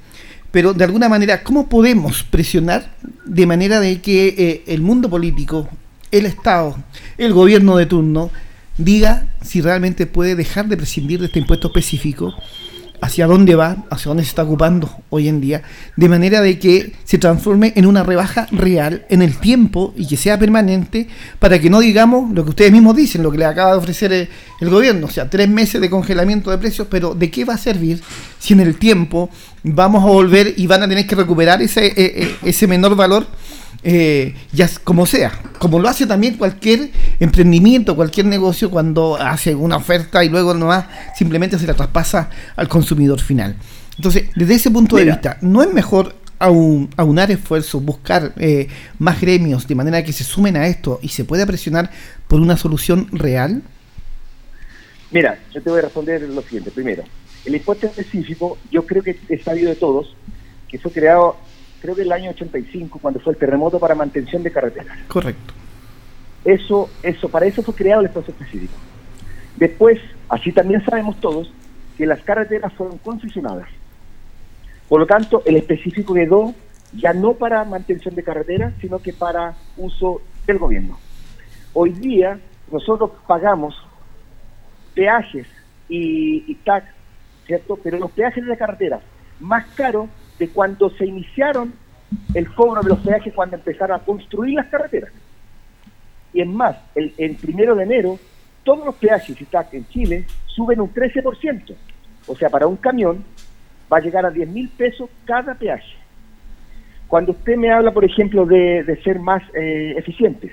pero 0.57 0.73
de 0.73 0.85
alguna 0.85 1.11
manera, 1.11 1.42
¿cómo 1.42 1.69
podemos 1.69 2.23
presionar 2.23 2.90
de 3.27 3.45
manera 3.45 3.79
de 3.79 4.01
que 4.01 4.29
eh, 4.38 4.64
el 4.66 4.81
mundo 4.81 5.11
político, 5.11 5.69
el 6.11 6.25
Estado, 6.25 6.79
el 7.19 7.35
gobierno 7.35 7.77
de 7.77 7.85
turno, 7.85 8.31
diga 8.79 9.27
si 9.42 9.61
realmente 9.61 10.07
puede 10.07 10.35
dejar 10.35 10.66
de 10.69 10.79
prescindir 10.79 11.21
de 11.21 11.27
este 11.27 11.40
impuesto 11.40 11.69
específico, 11.69 12.33
hacia 13.01 13.27
dónde 13.27 13.55
va, 13.55 13.85
hacia 13.91 14.09
dónde 14.09 14.23
se 14.25 14.31
está 14.31 14.43
ocupando 14.43 14.91
hoy 15.11 15.29
en 15.29 15.41
día, 15.41 15.63
de 15.97 16.09
manera 16.09 16.41
de 16.41 16.59
que 16.59 16.93
se 17.05 17.19
transforme 17.19 17.73
en 17.77 17.87
una 17.87 18.03
rebaja 18.03 18.47
real 18.53 19.05
en 19.09 19.23
el 19.23 19.37
tiempo 19.39 19.93
y 19.97 20.07
que 20.07 20.17
sea 20.17 20.39
permanente 20.39 21.09
para 21.39 21.59
que 21.59 21.71
no 21.71 21.81
digamos 21.81 22.33
lo 22.33 22.45
que 22.45 22.51
ustedes 22.51 22.73
mismos 22.73 22.97
dicen, 22.97 23.23
lo 23.23 23.31
que 23.31 23.39
le 23.39 23.45
acaba 23.45 23.73
de 23.73 23.79
ofrecer 23.79 24.13
el, 24.13 24.29
gobierno, 24.69 25.07
o 25.07 25.11
sea, 25.11 25.29
tres 25.29 25.49
meses 25.49 25.81
de 25.81 25.91
congelamiento 25.91 26.51
de 26.51 26.59
precios, 26.59 26.89
pero 26.91 27.15
¿de 27.15 27.31
qué 27.31 27.45
va 27.45 27.55
a 27.55 27.59
servir 27.59 28.01
si 28.39 28.55
en 28.55 28.61
el 28.61 28.77
tiempo 28.77 29.31
vamos 29.63 30.03
a 30.03 30.07
volver 30.07 30.55
y 30.57 30.67
van 30.67 30.83
a 30.83 30.89
tener 30.89 31.07
que 31.07 31.15
recuperar 31.15 31.63
ese, 31.63 31.87
e, 31.87 31.93
e, 31.97 32.37
ese 32.49 32.67
menor 32.67 32.97
valor? 32.97 33.27
Eh, 33.83 34.35
ya 34.53 34.69
como 34.85 35.07
sea, 35.07 35.33
como 35.59 35.79
lo 35.79 35.89
hace 35.89 36.07
también 36.07 36.37
cualquier 36.37 36.91
emprendimiento, 37.21 37.97
cualquier 37.97 38.27
negocio 38.27 38.71
cuando 38.71 39.17
hace 39.17 39.55
una 39.55 39.77
oferta 39.77 40.25
y 40.25 40.29
luego 40.29 40.55
nomás 40.55 40.87
simplemente 41.17 41.59
se 41.59 41.67
la 41.67 41.75
traspasa 41.75 42.31
al 42.57 42.69
consumidor 42.69 43.21
final. 43.21 43.57
Entonces, 43.97 44.25
desde 44.35 44.55
ese 44.55 44.71
punto 44.71 44.97
de 44.97 45.05
vista, 45.05 45.39
¿no 45.41 45.62
es 45.62 45.73
mejor 45.73 46.15
aunar 46.39 47.31
esfuerzos, 47.31 47.83
buscar 47.83 48.35
eh, 48.37 48.69
más 48.99 49.21
gremios 49.21 49.67
de 49.67 49.75
manera 49.75 50.05
que 50.05 50.12
se 50.12 50.25
sumen 50.25 50.57
a 50.57 50.67
esto 50.67 50.99
y 51.03 51.09
se 51.09 51.25
pueda 51.25 51.47
presionar 51.47 51.91
por 52.29 52.41
una 52.41 52.57
solución 52.57 53.09
real? 53.12 53.62
Mira, 55.11 55.39
yo 55.55 55.62
te 55.62 55.71
voy 55.71 55.79
a 55.79 55.83
responder 55.83 56.23
lo 56.23 56.43
siguiente. 56.43 56.71
Primero, 56.71 57.05
el 57.45 57.55
impuesto 57.55 57.87
específico, 57.87 58.59
yo 58.71 58.85
creo 58.85 59.03
que 59.03 59.19
es 59.29 59.43
sabido 59.43 59.71
de 59.71 59.77
todos, 59.77 60.15
que 60.69 60.79
fue 60.79 60.91
creado 60.91 61.37
creo 61.81 61.95
que 61.95 62.03
el 62.03 62.12
año 62.12 62.31
85, 62.31 62.99
cuando 63.01 63.21
fue 63.21 63.33
el 63.33 63.39
terremoto 63.39 63.79
para 63.79 63.95
mantención 63.95 64.43
de 64.43 64.51
carreteras. 64.51 64.99
Correcto. 65.09 65.55
Eso, 66.45 66.89
eso, 67.03 67.29
para 67.29 67.47
eso 67.47 67.62
fue 67.62 67.75
creado 67.75 68.01
el 68.01 68.07
espacio 68.07 68.33
específico. 68.33 68.75
Después, 69.57 69.99
así 70.29 70.53
también 70.53 70.85
sabemos 70.85 71.19
todos, 71.21 71.53
que 71.97 72.07
las 72.07 72.21
carreteras 72.23 72.73
fueron 72.75 72.99
concesionadas. 72.99 73.69
Por 74.89 75.01
lo 75.01 75.07
tanto, 75.07 75.43
el 75.45 75.57
específico 75.57 76.15
quedó 76.15 76.55
ya 76.93 77.12
no 77.12 77.35
para 77.35 77.65
mantención 77.65 78.15
de 78.15 78.23
carreteras, 78.23 78.75
sino 78.81 79.01
que 79.01 79.12
para 79.12 79.55
uso 79.77 80.21
del 80.47 80.59
gobierno. 80.59 80.99
Hoy 81.73 81.91
día 81.91 82.39
nosotros 82.71 83.11
pagamos 83.27 83.75
peajes 84.95 85.47
y, 85.89 86.45
y 86.47 86.55
tax, 86.65 86.87
¿cierto? 87.47 87.79
Pero 87.83 87.99
los 87.99 88.11
peajes 88.12 88.45
de 88.45 88.51
la 88.51 88.57
carretera 88.57 89.01
más 89.41 89.67
caros 89.75 90.09
de 90.38 90.49
cuando 90.49 90.90
se 90.90 91.07
iniciaron 91.07 91.72
el 92.35 92.53
cobro 92.55 92.83
de 92.83 92.90
los 92.90 92.99
peajes 93.01 93.35
cuando 93.35 93.57
empezaron 93.57 94.01
a 94.01 94.05
construir 94.05 94.55
las 94.55 94.66
carreteras. 94.66 95.12
Y 96.33 96.40
es 96.40 96.46
más, 96.46 96.77
el, 96.94 97.37
primero 97.37 97.75
de 97.75 97.85
enero, 97.85 98.19
todos 98.63 98.85
los 98.85 98.94
peajes 98.96 99.37
en 99.73 99.88
Chile 99.88 100.25
suben 100.46 100.81
un 100.81 100.92
13%. 100.92 101.75
O 102.27 102.37
sea, 102.37 102.50
para 102.50 102.67
un 102.67 102.77
camión 102.77 103.25
va 103.92 103.98
a 103.98 104.00
llegar 104.00 104.27
a 104.27 104.31
10 104.31 104.48
mil 104.48 104.69
pesos 104.69 105.08
cada 105.25 105.54
peaje. 105.54 105.94
Cuando 107.08 107.33
usted 107.33 107.56
me 107.56 107.71
habla, 107.71 107.92
por 107.92 108.04
ejemplo, 108.04 108.44
de, 108.44 109.00
ser 109.04 109.21
más 109.21 109.42
eh, 109.54 109.94
eficientes, 109.96 110.52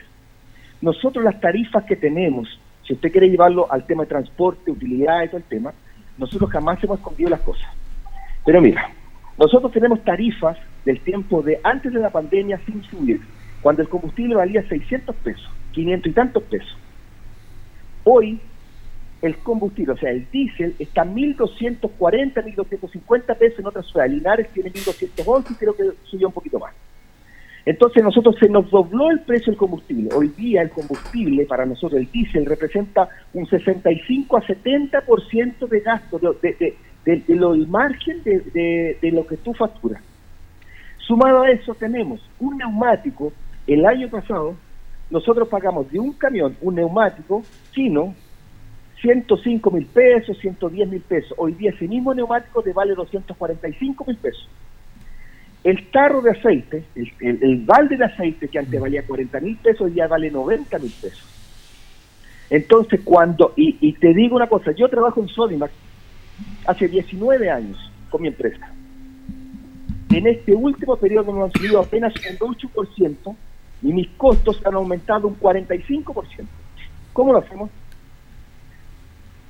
nosotros 0.82 1.24
las 1.26 1.39
tarifas 1.39 1.84
que 1.86 1.95
tenemos, 1.95 2.47
si 2.86 2.93
usted 2.93 3.12
quiere 3.12 3.30
llevarlo 3.30 3.72
al 3.72 3.86
tema 3.86 4.03
de 4.03 4.10
transporte, 4.10 4.70
utilidad 4.70 5.24
y 5.24 5.28
todo 5.28 5.38
el 5.38 5.43
tema, 5.43 5.74
nosotros 6.18 6.49
jamás 6.51 6.84
hemos 6.84 6.99
escondido 6.99 7.30
las 7.30 7.41
cosas. 7.41 7.68
Pero 8.45 8.62
mira, 8.62 8.89
nosotros 9.38 9.72
tenemos 9.72 10.04
tarifas 10.04 10.58
del 10.86 11.00
tiempo 11.02 11.42
de 11.42 11.60
antes 11.64 11.94
de 11.94 12.00
la 12.00 12.10
pandemia 12.10 12.60
sin 12.66 12.84
subir, 12.84 13.22
cuando 13.62 13.82
el 13.82 13.90
combustible 13.90 14.36
valía 14.36 14.68
600 14.68 15.16
pesos, 15.18 15.50
500 15.72 16.12
y 16.12 16.14
tantos 16.14 16.44
pesos. 16.44 16.78
Hoy 18.04 18.40
el 19.24 19.38
combustible, 19.38 19.94
o 19.94 19.98
sea, 19.98 20.12
el 20.12 20.30
diésel, 20.30 20.76
está 20.80 21.06
1.240, 21.06 22.34
1.250 22.34 23.38
pesos 23.38 23.60
en 23.60 23.68
otras 23.68 23.88
ciudades. 23.88 24.12
Linares 24.12 24.50
tiene 24.50 24.70
1.211 24.72 25.52
y 25.52 25.56
creo 25.56 25.74
que 25.74 25.84
subió 26.04 26.28
un 26.28 26.34
poquito 26.34 26.60
más. 26.60 26.74
Entonces 27.66 28.04
nosotros 28.04 28.36
se 28.38 28.50
nos 28.50 28.70
dobló 28.70 29.10
el 29.10 29.22
precio 29.22 29.52
del 29.52 29.58
combustible. 29.58 30.10
Hoy 30.14 30.28
día 30.36 30.62
el 30.62 30.70
combustible 30.70 31.46
para 31.46 31.66
nosotros, 31.66 32.02
el 32.02 32.12
diésel, 32.12 32.46
representa 32.46 33.08
un 33.34 33.48
65 33.48 34.36
a 34.36 34.42
70% 34.42 35.68
de 35.70 35.80
gasto, 35.80 36.20
de, 37.06 37.24
lo, 37.30 37.54
del 37.54 37.68
margen 37.68 38.24
de, 38.24 38.97
de 39.01 39.12
lo 39.12 39.26
que 39.28 39.38
tú 39.38 39.54
facturas. 39.54 40.01
Sumado 40.97 41.43
a 41.43 41.51
eso 41.51 41.76
tenemos 41.76 42.22
un 42.39 42.58
neumático, 42.58 43.34
el 43.68 43.86
año 43.86 44.10
pasado 44.10 44.56
nosotros 45.10 45.47
pagamos 45.47 45.91
de 45.91 45.99
un 45.99 46.14
camión, 46.14 46.58
un 46.62 46.76
neumático 46.76 47.43
chino, 47.72 48.16
105 49.01 49.70
mil 49.70 49.86
pesos, 49.86 50.38
110 50.39 50.89
mil 50.89 51.01
pesos. 51.01 51.34
Hoy 51.38 51.54
día 51.54 51.72
ese 51.72 51.88
mismo 51.88 52.14
neumático 52.14 52.64
te 52.64 52.74
vale 52.74 52.95
245 52.95 54.06
mil 54.06 54.18
pesos. 54.18 54.49
El 55.64 55.91
tarro 55.91 56.22
de 56.22 56.32
aceite, 56.32 56.86
el, 56.95 57.64
balde 57.66 57.95
de 57.95 58.06
aceite 58.06 58.47
que 58.47 58.60
antes 58.60 58.82
valía 58.82 59.06
40 59.06 59.39
mil 59.39 59.56
pesos, 59.58 59.93
ya 59.93 60.08
vale 60.08 60.32
90 60.32 60.80
mil 60.80 60.91
pesos. 61.01 61.24
Entonces, 62.49 63.01
cuando, 63.04 63.54
y, 63.56 63.93
te 63.93 64.14
digo 64.14 64.36
una 64.36 64.47
cosa, 64.47 64.72
yo 64.72 64.89
trabajo 64.89 65.22
en 65.22 65.28
Sodimac 65.28 65.72
hace 66.66 66.88
19 66.88 67.50
años 67.50 67.92
con 68.10 68.22
mi 68.22 68.28
empresa. 68.28 68.70
En 70.10 70.28
este 70.28 70.54
último 70.54 70.96
periodo 70.98 71.44
han 71.44 71.52
subido 71.52 71.80
apenas 71.80 72.14
un 72.40 72.56
8% 72.56 73.36
y 73.82 73.94
mis 73.94 74.10
costos 74.10 74.62
han 74.66 74.76
aumentado 74.76 75.28
un 75.28 75.40
45%. 75.40 76.46
¿Cómo 77.14 77.34
lo 77.34 77.40
hacemos? 77.40 77.70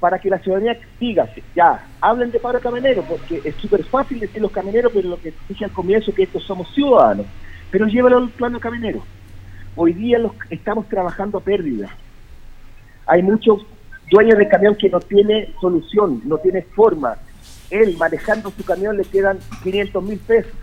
para 0.04 0.20
que 0.20 0.30
la 0.30 0.38
ciudadanía 0.40 0.78
diga, 1.00 1.30
ya, 1.56 1.88
hablen 2.02 2.30
de 2.30 2.38
paro 2.38 2.60
camionero, 2.60 3.04
porque 3.04 3.40
es 3.42 3.56
súper 3.56 3.86
fácil 3.86 4.20
decir 4.20 4.42
los 4.42 4.52
camioneros, 4.52 4.92
pero 4.94 5.08
lo 5.08 5.16
que 5.18 5.34
dije 5.48 5.64
al 5.64 5.72
comienzo 5.72 6.14
que 6.14 6.24
estos 6.24 6.44
somos 6.44 6.68
ciudadanos, 6.74 7.26
pero 7.72 7.88
llévalo 7.88 8.18
al 8.18 8.28
plano 8.28 8.60
camionero. 8.60 9.02
Hoy 9.78 9.94
día 9.94 10.20
los, 10.20 10.34
estamos 10.50 10.90
trabajando 10.90 11.38
a 11.38 11.42
pérdida. 11.42 11.88
Hay 13.06 13.24
muchos 13.24 13.66
dueños 14.14 14.38
de 14.38 14.47
camión 14.47 14.76
que 14.76 14.89
no 14.89 14.99
tiene 14.99 15.49
solución, 15.59 16.22
no 16.26 16.38
tiene 16.38 16.61
forma. 16.61 17.18
Él 17.72 17.95
manejando 17.97 18.51
su 18.51 18.64
camión 18.64 18.95
le 18.95 19.03
quedan 19.05 19.39
500 19.64 20.03
mil 20.03 20.20
pesos. 20.20 20.53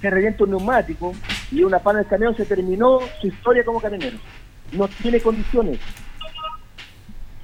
Se 0.00 0.08
revienta 0.08 0.44
un 0.44 0.50
neumático 0.50 1.12
y 1.52 1.62
una 1.62 1.80
pana 1.80 1.98
del 1.98 2.08
camión 2.08 2.34
se 2.34 2.46
terminó 2.46 3.00
su 3.20 3.26
historia 3.26 3.62
como 3.62 3.78
camionero. 3.78 4.16
No 4.72 4.88
tiene 4.88 5.20
condiciones 5.20 5.78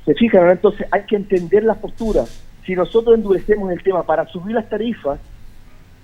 ¿Se 0.06 0.14
fijan? 0.14 0.48
Entonces 0.50 0.86
hay 0.90 1.02
que 1.02 1.16
entender 1.16 1.62
las 1.62 1.78
posturas. 1.78 2.42
Si 2.64 2.74
nosotros 2.74 3.16
endurecemos 3.16 3.70
el 3.70 3.82
tema 3.82 4.02
para 4.04 4.26
subir 4.26 4.54
las 4.54 4.68
tarifas, 4.68 5.20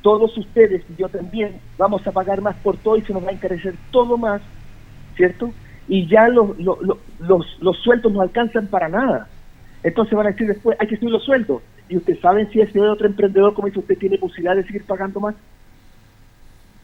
todos 0.02 0.36
ustedes 0.36 0.84
y 0.88 1.00
yo 1.00 1.08
también 1.08 1.60
vamos 1.76 2.06
a 2.06 2.12
pagar 2.12 2.40
más 2.40 2.56
por 2.56 2.76
todo 2.76 2.96
y 2.96 3.02
se 3.02 3.12
nos 3.12 3.24
va 3.24 3.30
a 3.30 3.32
encarecer 3.32 3.74
todo 3.90 4.16
más, 4.16 4.40
¿cierto? 5.16 5.50
Y 5.88 6.06
ya 6.06 6.28
los, 6.28 6.58
los, 6.58 6.78
los, 7.18 7.58
los 7.60 7.76
sueldos 7.78 8.12
no 8.12 8.20
alcanzan 8.20 8.66
para 8.66 8.88
nada. 8.88 9.28
Entonces 9.82 10.14
van 10.14 10.26
a 10.26 10.30
decir 10.30 10.46
después, 10.46 10.76
hay 10.80 10.86
que 10.86 10.96
subir 10.96 11.10
los 11.10 11.24
sueldos. 11.24 11.62
Y 11.88 11.96
ustedes 11.96 12.20
saben 12.20 12.50
si 12.50 12.60
ese 12.60 12.80
otro 12.80 13.06
emprendedor, 13.06 13.54
como 13.54 13.68
dice 13.68 13.80
usted, 13.80 13.98
tiene 13.98 14.18
posibilidad 14.18 14.56
de 14.56 14.64
seguir 14.64 14.84
pagando 14.84 15.20
más. 15.20 15.34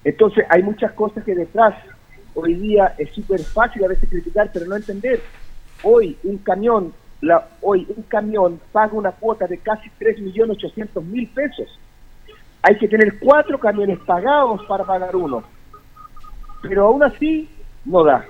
Entonces 0.04 0.44
hay 0.48 0.62
muchas 0.62 0.92
cosas 0.92 1.24
que 1.24 1.34
detrás, 1.34 1.74
hoy 2.34 2.54
día 2.54 2.94
es 2.98 3.10
súper 3.10 3.40
fácil 3.40 3.84
a 3.84 3.88
veces 3.88 4.08
criticar, 4.08 4.50
pero 4.52 4.66
no 4.66 4.76
entender. 4.76 5.20
Hoy 5.82 6.16
un 6.24 6.38
camión 6.38 6.92
hoy 7.60 7.86
un 7.96 8.02
camión 8.04 8.60
paga 8.72 8.92
una 8.92 9.12
cuota 9.12 9.46
de 9.46 9.58
casi 9.58 9.88
3.800.000 9.98 11.28
pesos. 11.32 11.78
Hay 12.62 12.78
que 12.78 12.88
tener 12.88 13.18
cuatro 13.18 13.58
camiones 13.58 13.98
pagados 14.00 14.62
para 14.66 14.84
pagar 14.84 15.14
uno. 15.14 15.42
Pero 16.62 16.86
aún 16.86 17.02
así 17.02 17.48
no 17.84 18.04
da. 18.04 18.24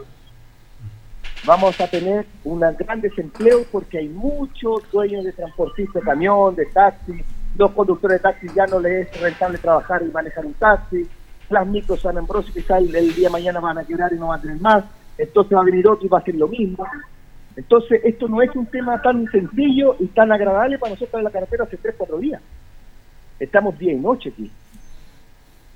Vamos 1.46 1.78
a 1.78 1.86
tener 1.86 2.24
un 2.44 2.60
gran 2.60 3.02
desempleo 3.02 3.64
porque 3.70 3.98
hay 3.98 4.08
muchos 4.08 4.90
dueños 4.90 5.24
de 5.24 5.32
transportistas 5.32 5.96
de 5.96 6.00
camión, 6.00 6.54
de 6.54 6.64
taxi. 6.66 7.22
Los 7.58 7.70
conductores 7.72 8.16
de 8.16 8.22
taxi 8.22 8.46
ya 8.56 8.66
no 8.66 8.80
les 8.80 9.08
es 9.08 9.20
rentable 9.20 9.58
trabajar 9.58 10.02
y 10.02 10.10
manejar 10.10 10.46
un 10.46 10.54
taxi. 10.54 11.06
Las 11.50 11.66
micros 11.66 12.00
San 12.00 12.16
Ambrosio 12.16 12.50
quizá 12.54 12.78
el, 12.78 12.94
el 12.96 13.14
día 13.14 13.28
de 13.28 13.32
mañana 13.32 13.60
van 13.60 13.76
a 13.76 13.84
quebrar 13.84 14.10
y 14.14 14.16
no 14.16 14.28
van 14.28 14.38
a 14.38 14.42
tener 14.42 14.58
más. 14.58 14.84
Entonces 15.18 15.54
va 15.54 15.60
a 15.60 15.64
venir 15.64 15.86
otro 15.86 16.06
y 16.06 16.08
va 16.08 16.18
a 16.18 16.20
hacer 16.22 16.34
lo 16.34 16.48
mismo. 16.48 16.86
Entonces, 17.56 18.00
esto 18.04 18.26
no 18.26 18.40
es 18.40 18.54
un 18.56 18.66
tema 18.66 19.00
tan 19.02 19.30
sencillo 19.30 19.96
y 20.00 20.06
tan 20.06 20.32
agradable 20.32 20.78
para 20.78 20.92
nosotros 20.92 21.20
en 21.20 21.24
la 21.24 21.30
carretera 21.30 21.64
hace 21.64 21.76
tres, 21.76 21.94
cuatro 21.96 22.18
días. 22.18 22.40
Estamos 23.38 23.78
día 23.78 23.92
y 23.92 23.96
noche 23.96 24.30
aquí. 24.30 24.50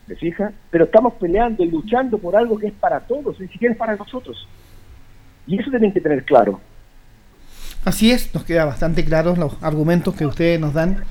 ¿Me 0.07 0.17
fija? 0.17 0.51
Pero 0.71 0.85
estamos 0.85 1.13
peleando 1.15 1.63
y 1.63 1.71
luchando 1.71 2.17
por 2.17 2.35
algo 2.35 2.59
que 2.59 2.69
es 2.69 2.73
para 2.73 3.01
todos, 3.01 3.39
ni 3.39 3.49
siquiera 3.49 3.73
es 3.73 3.79
para 3.79 3.95
nosotros. 3.95 4.49
Y 5.49 5.59
eso 5.59 5.71
tienen 5.71 5.93
que 5.93 6.01
tener 6.01 6.25
claro. 6.25 6.61
Así 7.85 8.11
es, 8.11 8.35
nos 8.35 8.45
queda 8.45 8.67
bastante 8.67 9.05
claros 9.05 9.39
los 9.39 9.55
argumentos 9.63 10.15
que 10.15 10.27
ustedes 10.27 10.61
nos 10.61 10.75
dan 10.75 11.05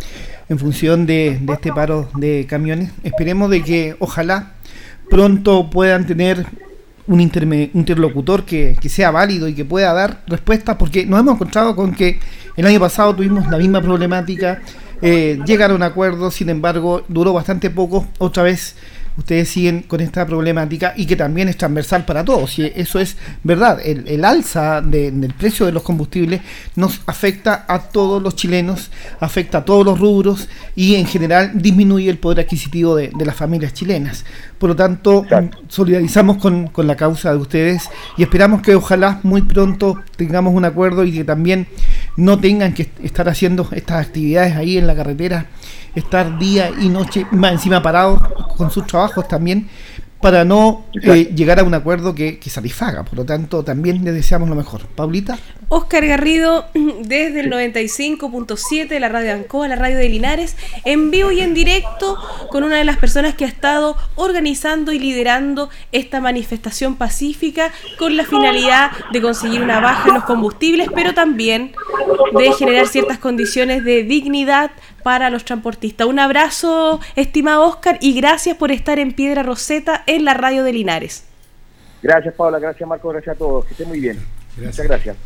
en 0.47 0.59
función 0.59 1.07
de, 1.07 1.39
este 1.51 1.73
paro 1.73 2.07
de 2.15 2.45
camiones. 2.47 2.91
Esperemos 3.03 3.49
de 3.49 3.63
que 3.63 3.95
ojalá 3.99 4.53
pronto 5.09 5.69
puedan 5.71 6.05
tener 6.05 6.45
un, 7.07 7.19
interlocutor 7.19 8.43
que, 8.43 8.77
sea 8.89 9.11
válido 9.11 9.47
y 9.47 9.55
que 9.55 9.65
pueda 9.65 9.91
dar 9.93 10.21
respuestas, 10.27 10.75
porque 10.75 11.05
nos 11.05 11.19
hemos 11.19 11.35
encontrado 11.35 11.75
con 11.75 11.93
que 11.93 12.19
el 12.55 12.65
año 12.67 12.79
pasado 12.79 13.15
tuvimos 13.15 13.47
la 13.49 13.57
misma 13.57 13.81
problemática, 13.81 14.61
eh, 15.01 15.39
llegaron 15.45 15.81
a 15.81 15.87
acuerdos, 15.87 16.35
sin 16.35 16.49
embargo, 16.49 17.03
duró 17.07 17.33
bastante 17.33 17.69
poco, 17.69 18.05
otra 18.19 18.43
vez 18.43 18.75
ustedes 19.17 19.49
siguen 19.49 19.81
con 19.81 19.99
esta 20.01 20.25
problemática 20.25 20.93
y 20.95 21.05
que 21.05 21.15
también 21.15 21.49
es 21.49 21.57
transversal 21.57 22.05
para 22.05 22.23
todos. 22.23 22.57
Y 22.59 22.71
eso 22.75 22.99
es 22.99 23.17
verdad, 23.43 23.79
el, 23.83 24.23
alza 24.23 24.81
del 24.81 25.33
precio 25.37 25.65
de 25.65 25.71
los 25.71 25.83
combustibles 25.83 26.41
nos 26.75 27.01
afecta 27.05 27.65
a 27.67 27.79
todos 27.79 28.21
los 28.21 28.35
chilenos, 28.35 28.91
afecta 29.19 29.59
a 29.59 29.65
todos 29.65 29.85
los 29.85 29.99
rubros 29.99 30.47
y 30.75 30.95
en 30.95 31.05
general 31.05 31.51
disminuye 31.55 32.09
el 32.09 32.19
poder 32.19 32.41
adquisitivo 32.41 32.95
de, 32.95 33.11
las 33.17 33.35
familias 33.35 33.73
chilenas. 33.73 34.25
Por 34.57 34.69
lo 34.69 34.75
tanto, 34.75 35.25
solidarizamos 35.67 36.37
con, 36.37 36.67
con 36.67 36.87
la 36.87 36.95
causa 36.95 37.31
de 37.31 37.37
ustedes 37.37 37.89
y 38.17 38.23
esperamos 38.23 38.61
que 38.61 38.75
ojalá 38.75 39.19
muy 39.23 39.41
pronto 39.41 40.01
tengamos 40.15 40.53
un 40.53 40.65
acuerdo 40.65 41.03
y 41.03 41.11
que 41.11 41.23
también 41.23 41.67
no 42.15 42.39
tengan 42.39 42.73
que 42.73 42.89
estar 43.03 43.27
haciendo 43.29 43.67
estas 43.71 44.05
actividades 44.05 44.55
ahí 44.55 44.77
en 44.77 44.87
la 44.87 44.95
carretera 44.95 45.47
estar 45.97 46.37
día 46.37 46.71
y 46.79 46.89
noche 46.89 47.25
más 47.31 47.53
encima 47.53 47.81
parados 47.81 48.19
con 48.55 48.71
sus 48.71 48.85
trabajos 48.85 49.27
también 49.27 49.67
para 50.21 50.43
no 50.43 50.85
eh, 51.03 51.31
llegar 51.35 51.59
a 51.59 51.63
un 51.63 51.73
acuerdo 51.73 52.15
que, 52.15 52.39
satisfaga. 52.47 53.03
Por 53.03 53.19
lo 53.19 53.25
tanto, 53.25 53.63
también 53.63 54.03
le 54.03 54.11
deseamos 54.11 54.49
lo 54.49 54.55
mejor. 54.55 54.81
Paulita. 54.87 55.37
Oscar 55.69 56.05
Garrido, 56.05 56.65
desde 56.73 57.41
el 57.41 57.51
95.7, 57.51 58.99
la 58.99 59.09
radio 59.09 59.33
Ancoa, 59.33 59.67
la 59.67 59.75
radio 59.75 59.97
de 59.97 60.09
Linares, 60.09 60.55
en 60.85 61.11
vivo 61.11 61.31
y 61.31 61.41
en 61.41 61.53
directo 61.53 62.17
con 62.49 62.63
una 62.63 62.77
de 62.77 62.85
las 62.85 62.97
personas 62.97 63.35
que 63.35 63.45
ha 63.45 63.47
estado 63.47 63.97
organizando 64.15 64.91
y 64.91 64.99
liderando 64.99 65.69
esta 65.91 66.21
manifestación 66.21 66.95
pacífica 66.95 67.71
con 67.97 68.15
la 68.15 68.23
finalidad 68.23 68.91
de 69.11 69.21
conseguir 69.21 69.61
una 69.61 69.79
baja 69.79 70.09
en 70.09 70.15
los 70.15 70.23
combustibles, 70.23 70.89
pero 70.93 71.13
también 71.13 71.73
de 72.37 72.53
generar 72.53 72.87
ciertas 72.87 73.17
condiciones 73.17 73.83
de 73.83 74.03
dignidad 74.03 74.71
para 75.03 75.29
los 75.29 75.45
transportistas. 75.45 76.07
Un 76.07 76.19
abrazo, 76.19 76.99
estimado 77.15 77.65
Oscar, 77.65 77.97
y 78.01 78.13
gracias 78.13 78.57
por 78.57 78.71
estar 78.71 78.99
en 78.99 79.13
Piedra 79.13 79.43
Roseta 79.43 80.03
en 80.05 80.25
la 80.25 80.33
radio 80.33 80.63
de 80.63 80.73
Linares. 80.73 81.25
Gracias, 82.01 82.33
Paula, 82.35 82.59
gracias, 82.59 82.87
Marco, 82.87 83.09
gracias 83.09 83.35
a 83.35 83.39
todos. 83.39 83.65
Que 83.65 83.71
estén 83.71 83.87
muy 83.87 83.99
bien. 83.99 84.19
Muchas 84.57 84.85
gracias. 84.85 85.17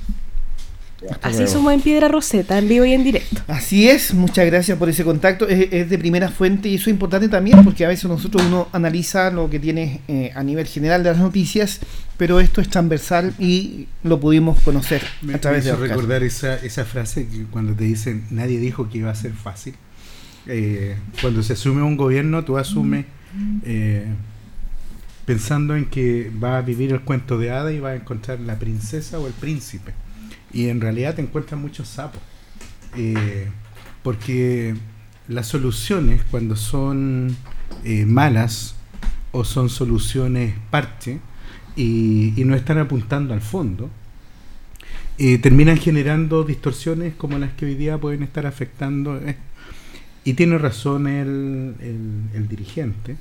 Así 1.22 1.47
somos 1.47 1.74
en 1.74 1.82
Piedra 1.82 2.08
Roseta, 2.08 2.58
en 2.58 2.68
vivo 2.68 2.86
y 2.86 2.93
en 2.93 3.04
directo. 3.04 3.41
Así 3.47 3.89
es, 3.89 4.14
muchas 4.14 4.45
gracias 4.45 4.78
por 4.78 4.89
ese 4.89 5.04
contacto. 5.04 5.47
Es, 5.47 5.89
de 5.89 5.97
primera 5.97 6.30
fuente 6.30 6.70
y 6.70 6.76
eso 6.76 6.89
es 6.89 6.93
importante 6.93 7.28
también 7.28 7.64
porque 7.64 7.86
a 7.86 7.88
veces 7.88 8.06
nosotros 8.06 8.43
uno 8.45 8.68
analiza 8.72 9.32
lo 9.32 9.49
que 9.49 9.60
tiene 9.60 10.02
eh, 10.08 10.32
a 10.36 10.43
nivel 10.43 10.68
general 10.68 11.04
de 11.04 11.10
las 11.12 11.20
noticias, 11.20 11.80
pero 12.18 12.39
esto 12.39 12.62
es 12.62 12.70
transversal 12.70 13.34
y 13.39 13.88
lo 14.04 14.20
pudimos 14.20 14.62
conocer 14.62 15.02
a 15.34 15.38
través 15.39 15.66
de 15.66 15.76
recordar 15.76 16.24
esa, 16.24 16.56
esa 16.58 16.86
frase 16.86 17.28
que 17.28 17.45
cuando 17.45 17.74
te 17.74 17.86
dicen 17.86 18.26
nadie 18.30 18.60
dijo 18.60 18.89
que 18.89 18.99
iba 18.99 19.10
a 19.10 19.16
ser 19.16 19.34
fácil. 19.34 19.76
Eh, 20.47 20.97
cuando 21.22 21.41
se 21.43 21.54
asume 21.54 21.82
un 21.82 21.97
gobierno, 21.97 22.43
tú 22.43 22.58
asumes 22.58 23.06
eh, 23.66 24.06
pensando 25.26 25.76
en 25.76 25.86
que 25.86 26.32
va 26.43 26.58
a 26.58 26.62
vivir 26.62 26.91
el 26.91 27.02
cuento 27.02 27.38
de 27.39 27.52
hada 27.52 27.72
y 27.72 27.80
va 27.80 27.89
a 27.89 27.95
encontrar 27.95 28.39
la 28.39 28.60
princesa 28.60 29.20
o 29.20 29.28
el 29.28 29.34
príncipe 29.34 29.93
y 30.54 30.68
en 30.70 30.82
realidad 30.82 31.16
te 31.16 31.22
encuentras 31.22 31.60
muchos 31.60 31.88
sapos. 31.88 32.22
Eh, 32.95 33.47
porque 34.04 34.76
las 35.28 35.47
soluciones 35.47 36.22
cuando 36.30 36.56
son 36.56 37.36
eh, 37.86 38.06
malas 38.06 38.76
o 39.32 39.45
son 39.45 39.70
soluciones 39.70 40.56
parche 40.70 41.20
y, 41.76 42.34
no 42.45 42.56
están 42.56 42.80
apuntando 42.80 43.34
al 43.34 43.39
fondo, 43.39 43.89
eh, 45.18 45.38
terminan 45.38 45.78
generando 45.78 46.43
distorsiones 46.43 47.14
como 47.16 47.38
las 47.38 47.54
que 47.54 47.66
hoy 47.66 47.76
día 47.76 47.97
pueden 47.97 48.24
estar 48.24 48.45
afectando. 48.45 49.22
y 50.26 50.34
tiene 50.34 50.58
razón 50.58 51.08
el, 51.08 51.76
el, 52.34 52.47
dirigente. 52.49 53.16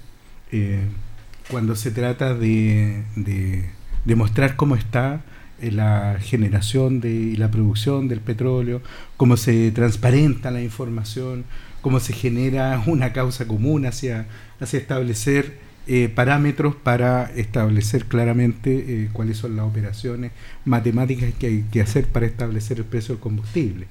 cuando 1.48 1.76
se 1.76 1.92
trata 1.92 2.34
de, 2.34 3.04
de, 3.14 4.16
mostrar 4.16 4.56
cómo 4.56 4.74
está 4.74 5.14
eh, 5.16 5.29
la 5.62 6.18
generación 6.20 7.00
de, 7.00 7.10
y 7.10 7.36
la 7.36 7.50
producción 7.50 8.08
del 8.08 8.20
petróleo, 8.20 8.82
cómo 9.16 9.36
se 9.36 9.70
transparenta 9.72 10.50
la 10.50 10.62
información, 10.62 11.44
cómo 11.80 12.00
se 12.00 12.12
genera 12.12 12.82
una 12.86 13.12
causa 13.12 13.46
común 13.46 13.86
hacia, 13.86 14.26
hacia 14.60 14.78
establecer 14.78 15.58
eh, 15.86 16.08
parámetros 16.08 16.76
para 16.76 17.24
establecer 17.34 18.04
claramente 18.04 18.70
eh, 18.72 19.08
cuáles 19.12 19.38
son 19.38 19.56
las 19.56 19.64
operaciones 19.64 20.30
matemáticas 20.64 21.32
que 21.38 21.46
hay 21.46 21.64
que 21.72 21.80
hacer 21.80 22.06
para 22.06 22.26
establecer 22.26 22.78
el 22.78 22.84
precio 22.84 23.14
del 23.14 23.20
combustible. 23.20 23.86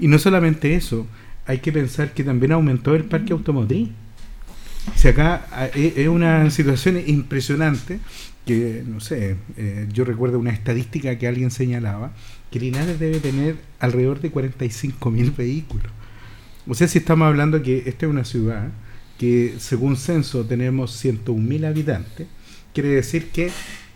Y 0.00 0.08
no 0.08 0.18
solamente 0.18 0.74
eso, 0.74 1.06
hay 1.46 1.58
que 1.58 1.72
pensar 1.72 2.12
que 2.12 2.24
también 2.24 2.52
aumentó 2.52 2.94
el 2.94 3.04
parque 3.04 3.32
automotriz. 3.32 3.90
Si 4.94 5.08
acá 5.08 5.70
eh, 5.74 5.94
es 5.96 6.08
una 6.08 6.50
situación 6.50 7.02
impresionante 7.06 7.98
que, 8.46 8.84
no 8.86 9.00
sé, 9.00 9.36
yo 9.92 10.04
recuerdo 10.04 10.38
una 10.38 10.52
estadística 10.52 11.18
que 11.18 11.26
alguien 11.26 11.50
señalaba, 11.50 12.12
que 12.52 12.60
Linares 12.60 13.00
debe 13.00 13.18
tener 13.18 13.56
alrededor 13.80 14.20
de 14.20 14.30
45 14.30 15.10
mil 15.10 15.32
vehículos. 15.32 15.90
O 16.68 16.74
sea, 16.74 16.86
si 16.86 16.98
estamos 16.98 17.26
hablando 17.26 17.62
que 17.62 17.84
esta 17.86 18.06
es 18.06 18.10
una 18.10 18.24
ciudad 18.24 18.68
que 19.18 19.54
según 19.58 19.96
censo 19.96 20.44
tenemos 20.44 21.02
101.000 21.04 21.66
habitantes, 21.66 22.26
quiere 22.74 22.90
decir 22.90 23.30
que 23.30 23.50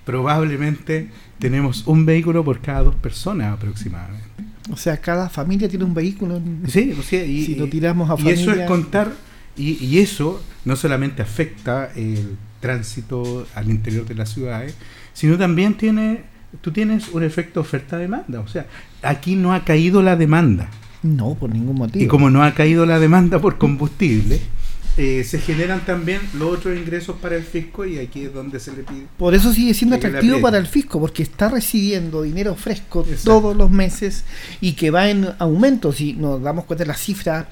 probablemente 0.04 1.08
tenemos 1.38 1.86
un 1.86 2.06
vehículo 2.06 2.44
por 2.44 2.60
cada 2.60 2.82
dos 2.82 2.94
personas 2.94 3.52
aproximadamente. 3.52 4.24
O 4.70 4.76
sea, 4.76 4.96
cada 4.98 5.28
familia 5.28 5.68
tiene 5.68 5.84
un 5.84 5.94
vehículo. 5.94 6.40
Sí, 6.68 6.94
o 6.98 7.02
sea, 7.02 7.24
y, 7.24 7.44
si 7.44 7.54
lo 7.56 7.68
tiramos 7.68 8.08
a 8.08 8.22
y 8.22 8.30
eso 8.30 8.52
es 8.52 8.66
contar, 8.66 9.12
y, 9.60 9.84
y, 9.84 9.98
eso 9.98 10.42
no 10.64 10.76
solamente 10.76 11.22
afecta 11.22 11.90
el 11.94 12.36
tránsito 12.60 13.46
al 13.54 13.70
interior 13.70 14.06
de 14.06 14.14
las 14.14 14.30
ciudades, 14.30 14.74
sino 15.12 15.36
también 15.36 15.74
tiene, 15.74 16.22
tú 16.60 16.70
tienes 16.70 17.08
un 17.08 17.22
efecto 17.22 17.60
oferta-demanda. 17.60 18.40
O 18.40 18.48
sea, 18.48 18.66
aquí 19.02 19.34
no 19.34 19.52
ha 19.52 19.64
caído 19.64 20.02
la 20.02 20.16
demanda. 20.16 20.68
No, 21.02 21.34
por 21.34 21.50
ningún 21.50 21.76
motivo. 21.76 22.04
Y 22.04 22.08
como 22.08 22.30
no 22.30 22.44
ha 22.44 22.54
caído 22.54 22.84
la 22.86 22.98
demanda 22.98 23.38
por 23.38 23.58
combustible, 23.58 24.40
eh, 24.96 25.24
se 25.24 25.38
generan 25.38 25.84
también 25.86 26.20
los 26.34 26.58
otros 26.58 26.76
ingresos 26.76 27.16
para 27.16 27.36
el 27.36 27.42
fisco 27.42 27.86
y 27.86 27.98
aquí 27.98 28.24
es 28.24 28.34
donde 28.34 28.60
se 28.60 28.72
le 28.72 28.82
pide. 28.82 29.06
Por 29.16 29.34
eso 29.34 29.52
sigue 29.52 29.72
siendo 29.72 29.96
atractivo 29.96 30.40
para 30.40 30.58
el 30.58 30.66
fisco, 30.66 31.00
porque 31.00 31.22
está 31.22 31.48
recibiendo 31.48 32.22
dinero 32.22 32.54
fresco 32.54 33.06
todos 33.24 33.56
los 33.56 33.70
meses 33.70 34.24
y 34.60 34.72
que 34.72 34.90
va 34.90 35.08
en 35.08 35.28
aumento. 35.38 35.92
Si 35.92 36.12
nos 36.12 36.42
damos 36.42 36.64
cuenta 36.64 36.84
de 36.84 36.88
la 36.88 36.96
cifra 36.96 37.48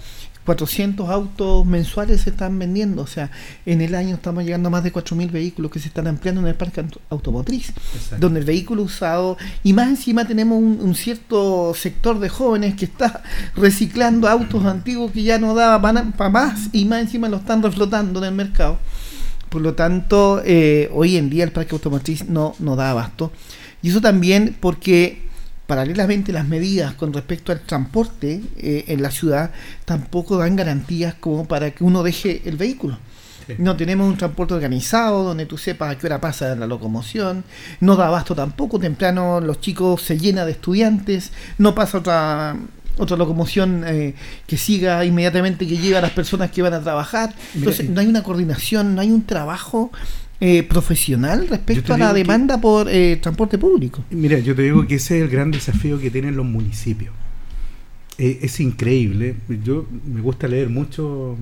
400 0.48 1.10
autos 1.10 1.66
mensuales 1.66 2.22
se 2.22 2.30
están 2.30 2.58
vendiendo, 2.58 3.02
o 3.02 3.06
sea, 3.06 3.30
en 3.66 3.82
el 3.82 3.94
año 3.94 4.14
estamos 4.14 4.44
llegando 4.44 4.68
a 4.68 4.70
más 4.70 4.82
de 4.82 4.90
4.000 4.90 5.30
vehículos 5.30 5.70
que 5.70 5.78
se 5.78 5.88
están 5.88 6.06
ampliando 6.06 6.40
en 6.40 6.46
el 6.46 6.54
parque 6.54 6.82
automotriz, 7.10 7.74
donde 8.18 8.40
el 8.40 8.46
vehículo 8.46 8.82
usado, 8.82 9.36
y 9.62 9.74
más 9.74 9.88
encima 9.88 10.26
tenemos 10.26 10.56
un, 10.58 10.94
cierto 10.94 11.74
sector 11.74 12.18
de 12.18 12.30
jóvenes 12.30 12.76
que 12.76 12.86
está 12.86 13.22
reciclando 13.56 14.26
autos 14.26 14.64
antiguos 14.64 15.12
que 15.12 15.22
ya 15.22 15.38
no 15.38 15.54
daban 15.54 16.12
para 16.12 16.30
más, 16.30 16.70
y 16.72 16.86
más 16.86 17.02
encima 17.02 17.28
lo 17.28 17.36
están 17.36 17.62
reflotando 17.62 18.20
en 18.20 18.24
el 18.24 18.34
mercado. 18.34 18.78
Por 19.50 19.60
lo 19.60 19.74
tanto, 19.74 20.40
eh, 20.46 20.88
hoy 20.94 21.18
en 21.18 21.28
día 21.28 21.44
el 21.44 21.52
parque 21.52 21.74
automotriz 21.74 22.26
no, 22.26 22.54
no 22.58 22.74
da 22.74 22.92
abasto. 22.92 23.32
Y 23.82 23.90
eso 23.90 24.00
también 24.00 24.56
porque 24.58 25.27
paralelamente 25.68 26.32
las 26.32 26.48
medidas 26.48 26.94
con 26.94 27.12
respecto 27.12 27.52
al 27.52 27.60
transporte 27.60 28.40
eh, 28.56 28.86
en 28.88 29.02
la 29.02 29.10
ciudad 29.10 29.50
tampoco 29.84 30.38
dan 30.38 30.56
garantías 30.56 31.12
como 31.12 31.46
para 31.46 31.72
que 31.72 31.84
uno 31.84 32.02
deje 32.02 32.40
el 32.46 32.56
vehículo. 32.56 32.98
No 33.58 33.76
tenemos 33.76 34.08
un 34.08 34.16
transporte 34.16 34.54
organizado 34.54 35.24
donde 35.24 35.44
tú 35.44 35.58
sepas 35.58 35.92
a 35.92 35.98
qué 35.98 36.06
hora 36.06 36.22
pasa 36.22 36.54
la 36.54 36.66
locomoción, 36.66 37.44
no 37.80 37.96
da 37.96 38.06
abasto 38.06 38.34
tampoco, 38.34 38.78
temprano 38.78 39.40
los 39.40 39.60
chicos 39.60 40.00
se 40.00 40.18
llenan 40.18 40.46
de 40.46 40.52
estudiantes, 40.52 41.32
no 41.58 41.74
pasa 41.74 41.98
otra 41.98 42.56
otra 42.96 43.16
locomoción 43.16 43.84
eh, 43.86 44.14
que 44.46 44.56
siga 44.56 45.04
inmediatamente 45.04 45.66
que 45.66 45.76
lleva 45.76 45.98
a 45.98 46.02
las 46.02 46.12
personas 46.12 46.50
que 46.50 46.62
van 46.62 46.74
a 46.74 46.80
trabajar. 46.80 47.34
Entonces 47.54 47.88
no 47.90 48.00
hay 48.00 48.06
una 48.06 48.22
coordinación, 48.22 48.94
no 48.94 49.02
hay 49.02 49.10
un 49.10 49.24
trabajo 49.24 49.92
eh, 50.40 50.62
profesional 50.62 51.48
respecto 51.48 51.94
a 51.94 51.98
la 51.98 52.12
demanda 52.12 52.60
por 52.60 52.88
eh, 52.88 53.16
transporte 53.16 53.58
público. 53.58 54.04
Mira, 54.10 54.38
yo 54.38 54.54
te 54.54 54.62
digo 54.62 54.86
que 54.86 54.96
ese 54.96 55.18
es 55.18 55.24
el 55.24 55.28
gran 55.28 55.50
desafío 55.50 55.98
que 55.98 56.10
tienen 56.10 56.36
los 56.36 56.46
municipios. 56.46 57.12
Eh, 58.18 58.38
es 58.42 58.60
increíble. 58.60 59.36
Yo 59.64 59.86
me 60.06 60.20
gusta 60.20 60.46
leer 60.48 60.68
mucho 60.68 61.36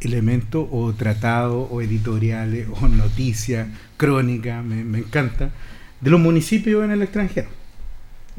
elementos 0.00 0.66
o 0.70 0.92
tratados 0.94 1.68
o 1.70 1.80
editoriales 1.80 2.66
o 2.80 2.88
noticias, 2.88 3.68
crónicas, 3.96 4.64
me, 4.64 4.84
me 4.84 4.98
encanta, 4.98 5.50
de 6.00 6.10
los 6.10 6.20
municipios 6.20 6.84
en 6.84 6.90
el 6.90 7.02
extranjero 7.02 7.59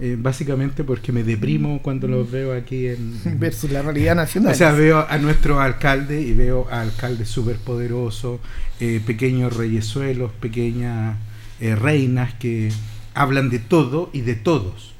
eh, 0.03 0.17
básicamente 0.17 0.83
porque 0.83 1.11
me 1.11 1.21
deprimo 1.21 1.79
cuando 1.83 2.07
los 2.07 2.31
veo 2.31 2.55
aquí 2.55 2.87
en... 2.87 3.21
Versus 3.39 3.69
la 3.69 3.83
realidad 3.83 4.15
nacional. 4.15 4.51
O 4.51 4.55
sea, 4.55 4.71
veo 4.71 5.05
a 5.07 5.19
nuestro 5.19 5.61
alcalde 5.61 6.19
y 6.21 6.33
veo 6.33 6.67
a 6.71 6.81
alcaldes 6.81 7.29
superpoderosos, 7.29 8.39
eh, 8.79 8.99
pequeños 9.05 9.55
reyesuelos, 9.55 10.31
pequeñas 10.31 11.17
eh, 11.59 11.75
reinas 11.75 12.33
que 12.33 12.71
hablan 13.13 13.51
de 13.51 13.59
todo 13.59 14.09
y 14.11 14.21
de 14.21 14.33
todos. 14.33 14.95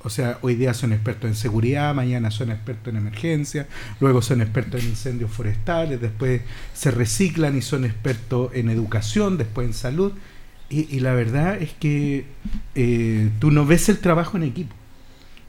O 0.00 0.10
sea, 0.10 0.38
hoy 0.42 0.56
día 0.56 0.74
son 0.74 0.92
expertos 0.92 1.30
en 1.30 1.36
seguridad, 1.36 1.94
mañana 1.94 2.32
son 2.32 2.50
expertos 2.50 2.88
en 2.88 2.96
emergencia, 2.96 3.68
luego 4.00 4.22
son 4.22 4.42
expertos 4.42 4.82
en 4.82 4.88
incendios 4.88 5.30
forestales, 5.30 6.00
después 6.00 6.42
se 6.74 6.90
reciclan 6.90 7.56
y 7.56 7.62
son 7.62 7.84
expertos 7.84 8.50
en 8.54 8.70
educación, 8.70 9.38
después 9.38 9.68
en 9.68 9.74
salud. 9.74 10.12
Y, 10.74 11.00
la 11.00 11.12
verdad 11.12 11.60
es 11.60 11.74
que 11.74 12.24
eh, 12.74 13.28
tú 13.40 13.50
no 13.50 13.66
ves 13.66 13.90
el 13.90 13.98
trabajo 13.98 14.38
en 14.38 14.44
equipo. 14.44 14.74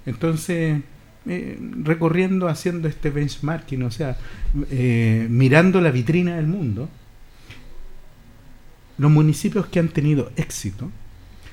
Entonces, 0.05 0.81
eh, 1.25 1.57
recorriendo, 1.81 2.49
haciendo 2.49 2.89
este 2.89 3.09
benchmarking, 3.09 3.83
o 3.83 3.91
sea, 3.91 4.17
eh, 4.69 5.25
mirando 5.29 5.79
la 5.79 5.91
vitrina 5.91 6.35
del 6.35 6.47
mundo, 6.47 6.89
los 8.97 9.09
municipios 9.09 9.67
que 9.67 9.79
han 9.79 9.87
tenido 9.87 10.29
éxito 10.35 10.91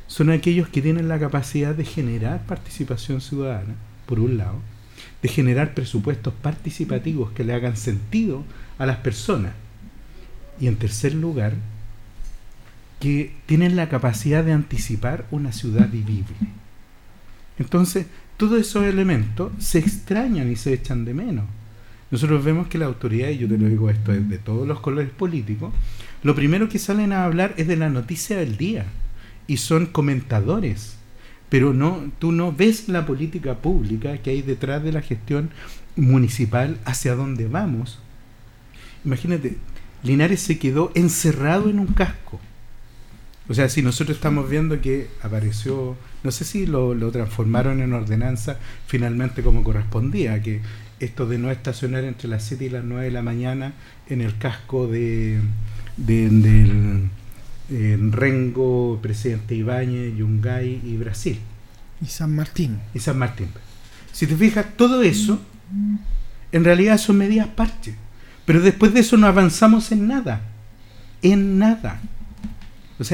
son 0.09 0.31
aquellos 0.31 0.69
que 0.69 0.83
tienen 0.83 1.07
la 1.07 1.21
capacidad 1.21 1.73
de 1.73 1.85
generar 1.85 2.45
participación 2.47 3.21
ciudadana, 3.21 3.77
por 4.07 4.19
un 4.19 4.37
lado, 4.37 4.59
de 5.23 5.29
generar 5.29 5.75
presupuestos 5.75 6.35
participativos 6.35 7.31
que 7.31 7.45
le 7.45 7.55
hagan 7.55 7.77
sentido 7.77 8.45
a 8.79 8.87
las 8.87 8.97
personas. 8.97 9.53
Y 10.61 10.67
en 10.67 10.75
tercer 10.75 11.15
lugar, 11.15 11.55
que 13.01 13.33
tienen 13.47 13.77
la 13.77 13.89
capacidad 13.89 14.45
de 14.45 14.53
anticipar 14.53 15.27
una 15.31 15.53
ciudad 15.53 15.89
vivible. 15.89 16.37
Entonces, 17.59 18.07
todos 18.37 18.61
esos 18.61 18.85
elementos 18.85 19.53
se 19.59 19.79
extrañan 19.79 20.53
y 20.53 20.57
se 20.57 20.75
echan 20.75 21.05
de 21.05 21.15
menos. 21.15 21.47
Nosotros 22.11 22.45
vemos 22.45 22.69
que 22.69 22.79
la 22.79 22.87
autoridad, 22.87 23.31
y 23.31 23.39
yo 23.39 23.49
te 23.49 23.57
lo 23.57 23.69
digo 23.69 23.89
esto 23.89 24.13
de 24.13 24.39
todos 24.39 24.69
los 24.69 24.81
colores 24.81 25.11
políticos, 25.11 25.73
lo 26.23 26.35
primero 26.35 26.69
que 26.69 26.79
salen 26.79 27.13
a 27.13 27.25
hablar 27.25 27.55
es 27.57 27.67
de 27.67 27.77
la 27.77 27.89
noticia 27.89 28.37
del 28.37 28.57
día 28.57 28.85
y 29.47 29.57
son 29.57 29.87
comentadores. 29.87 30.97
Pero 31.49 31.73
no, 31.73 32.11
tú 32.19 32.33
no 32.33 32.53
ves 32.53 32.89
la 32.89 33.07
política 33.07 33.57
pública 33.57 34.19
que 34.19 34.31
hay 34.31 34.43
detrás 34.43 34.83
de 34.83 34.93
la 34.93 35.03
gestión 35.03 35.51
municipal 35.97 36.79
hacia 36.85 37.15
dónde 37.15 37.49
vamos. 37.49 37.99
Imagínate, 39.05 39.57
Linares 40.03 40.41
se 40.41 40.59
quedó 40.59 40.93
encerrado 40.95 41.71
en 41.71 41.79
un 41.79 41.89
casco 41.89 42.41
o 43.49 43.55
sea, 43.55 43.69
si 43.69 43.83
nosotros 43.83 44.17
estamos 44.17 44.49
viendo 44.49 44.81
que 44.81 45.09
apareció, 45.23 45.97
no 46.23 46.31
sé 46.31 46.45
si 46.45 46.67
lo, 46.67 46.95
transformaron 47.11 47.81
en 47.81 47.93
ordenanza 47.93 48.59
finalmente 48.87 49.43
como 49.43 49.65
correspondía, 49.65 50.41
que 50.43 50.61
esto 51.01 51.27
de 51.27 51.39
no 51.39 51.51
estacionar 51.51 52.05
entre 52.05 52.29
las 52.29 52.45
7 52.45 52.67
y 52.67 52.69
las 52.69 52.85
9 52.85 53.07
de 53.07 53.11
la 53.11 53.23
mañana 53.23 53.73
en 54.09 54.21
el 54.21 54.37
casco 54.39 54.87
de, 54.87 55.41
del 55.97 57.11
Rengo, 58.13 58.99
Presidente 59.03 59.55
Ibáñez, 59.55 60.17
Yungay 60.17 60.83
y 60.85 60.97
Brasil. 60.97 61.39
Y 62.03 62.07
San 62.07 62.35
Martín. 62.35 62.79
Y 62.95 63.01
San 63.01 63.19
Martín. 63.19 63.49
Si 64.13 64.27
te 64.27 64.37
fijas, 64.37 64.67
todo 64.77 65.03
eso 65.03 65.41
en 66.53 66.65
realidad 66.65 66.99
son 66.99 67.19
medidas 67.19 67.49
parches. 67.49 67.95
Pero 68.45 68.61
después 68.61 68.93
de 68.93 69.01
eso 69.01 69.17
no 69.17 69.27
avanzamos 69.27 69.93
en 69.93 70.09
nada. 70.09 70.41
En 71.23 71.59
nada. 71.59 72.01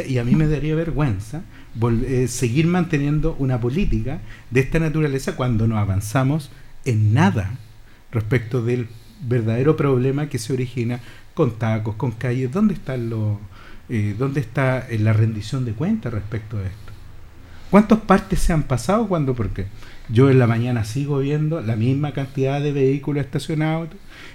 Y 0.09 0.19
a 0.19 0.25
mí 0.25 0.35
me 0.35 0.49
daría 0.49 0.75
vergüenza 0.75 1.43
eh, 1.81 2.27
seguir 2.29 2.67
manteniendo 2.67 3.37
una 3.39 3.61
política 3.61 4.21
de 4.51 4.61
esta 4.61 4.79
naturaleza 4.79 5.37
cuando 5.37 5.69
no 5.69 5.79
avanzamos 5.79 6.51
en 6.85 7.15
nada 7.15 7.59
respecto 8.11 8.63
del 8.63 8.89
verdadero 9.21 9.77
problema 9.77 10.29
que 10.29 10.39
se 10.39 10.53
origina 10.53 11.01
con 11.35 11.59
tacos, 11.59 11.95
con 11.95 12.13
calles. 12.13 12.51
¿Dónde 12.51 12.75
está, 12.75 12.97
lo, 12.97 13.39
eh, 13.89 14.17
¿dónde 14.19 14.41
está 14.41 14.89
eh, 14.89 14.99
la 14.99 15.13
rendición 15.13 15.65
de 15.65 15.73
cuentas 15.73 16.13
respecto 16.13 16.57
de 16.57 16.67
esto? 16.67 16.93
¿Cuántos 17.71 18.01
partes 18.01 18.41
se 18.41 18.53
han 18.53 18.65
pasado 18.65 19.07
cuando? 19.07 19.35
Porque 19.35 19.67
yo 20.09 20.31
en 20.31 20.39
la 20.39 20.47
mañana 20.47 20.85
sigo 20.85 21.19
viendo 21.19 21.61
la 21.61 21.77
misma 21.77 22.13
cantidad 22.13 22.61
de 22.61 22.73
vehículos 22.73 23.25
estacionados. 23.25 23.89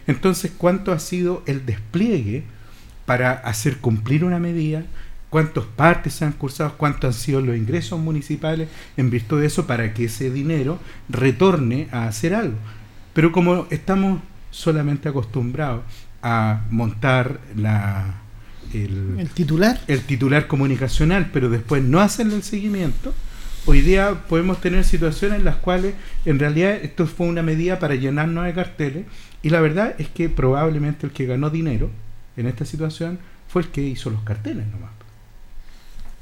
Entonces, 0.07 0.51
¿cuánto 0.57 0.91
ha 0.91 0.99
sido 0.99 1.43
el 1.45 1.65
despliegue 1.65 2.43
para 3.05 3.31
hacer 3.31 3.77
cumplir 3.77 4.23
una 4.23 4.39
medida, 4.39 4.83
cuántos 5.31 5.65
partes 5.65 6.13
se 6.13 6.25
han 6.25 6.33
cursado, 6.33 6.75
cuántos 6.77 7.15
han 7.15 7.21
sido 7.21 7.41
los 7.41 7.55
ingresos 7.55 7.99
municipales 7.99 8.67
en 8.97 9.09
virtud 9.09 9.39
de 9.39 9.47
eso 9.47 9.65
para 9.65 9.93
que 9.93 10.05
ese 10.05 10.29
dinero 10.29 10.77
retorne 11.07 11.87
a 11.91 12.05
hacer 12.05 12.35
algo. 12.35 12.57
Pero 13.13 13.31
como 13.31 13.65
estamos 13.71 14.21
solamente 14.51 15.07
acostumbrados 15.07 15.83
a 16.21 16.65
montar 16.69 17.39
la, 17.55 18.15
el, 18.73 19.29
titular 19.33 19.79
el 19.87 20.01
titular 20.01 20.47
comunicacional, 20.47 21.29
pero 21.31 21.49
después 21.49 21.81
no 21.81 22.01
hacerle 22.01 22.35
el 22.35 22.43
seguimiento, 22.43 23.13
hoy 23.65 23.79
día 23.79 24.25
podemos 24.27 24.59
tener 24.59 24.83
situaciones 24.83 25.39
en 25.39 25.45
las 25.45 25.55
cuales 25.55 25.93
en 26.25 26.39
realidad 26.39 26.71
esto 26.73 27.07
fue 27.07 27.27
una 27.27 27.41
medida 27.41 27.79
para 27.79 27.95
llenarnos 27.95 28.43
de 28.43 28.53
carteles 28.53 29.05
y 29.41 29.49
la 29.49 29.61
verdad 29.61 29.95
es 29.97 30.09
que 30.09 30.27
probablemente 30.27 31.07
el 31.07 31.13
que 31.13 31.25
ganó 31.25 31.49
dinero 31.49 31.89
en 32.35 32.47
esta 32.47 32.65
situación 32.65 33.17
fue 33.47 33.61
el 33.61 33.69
que 33.69 33.81
hizo 33.81 34.09
los 34.09 34.23
carteles 34.23 34.67
nomás. 34.67 35.00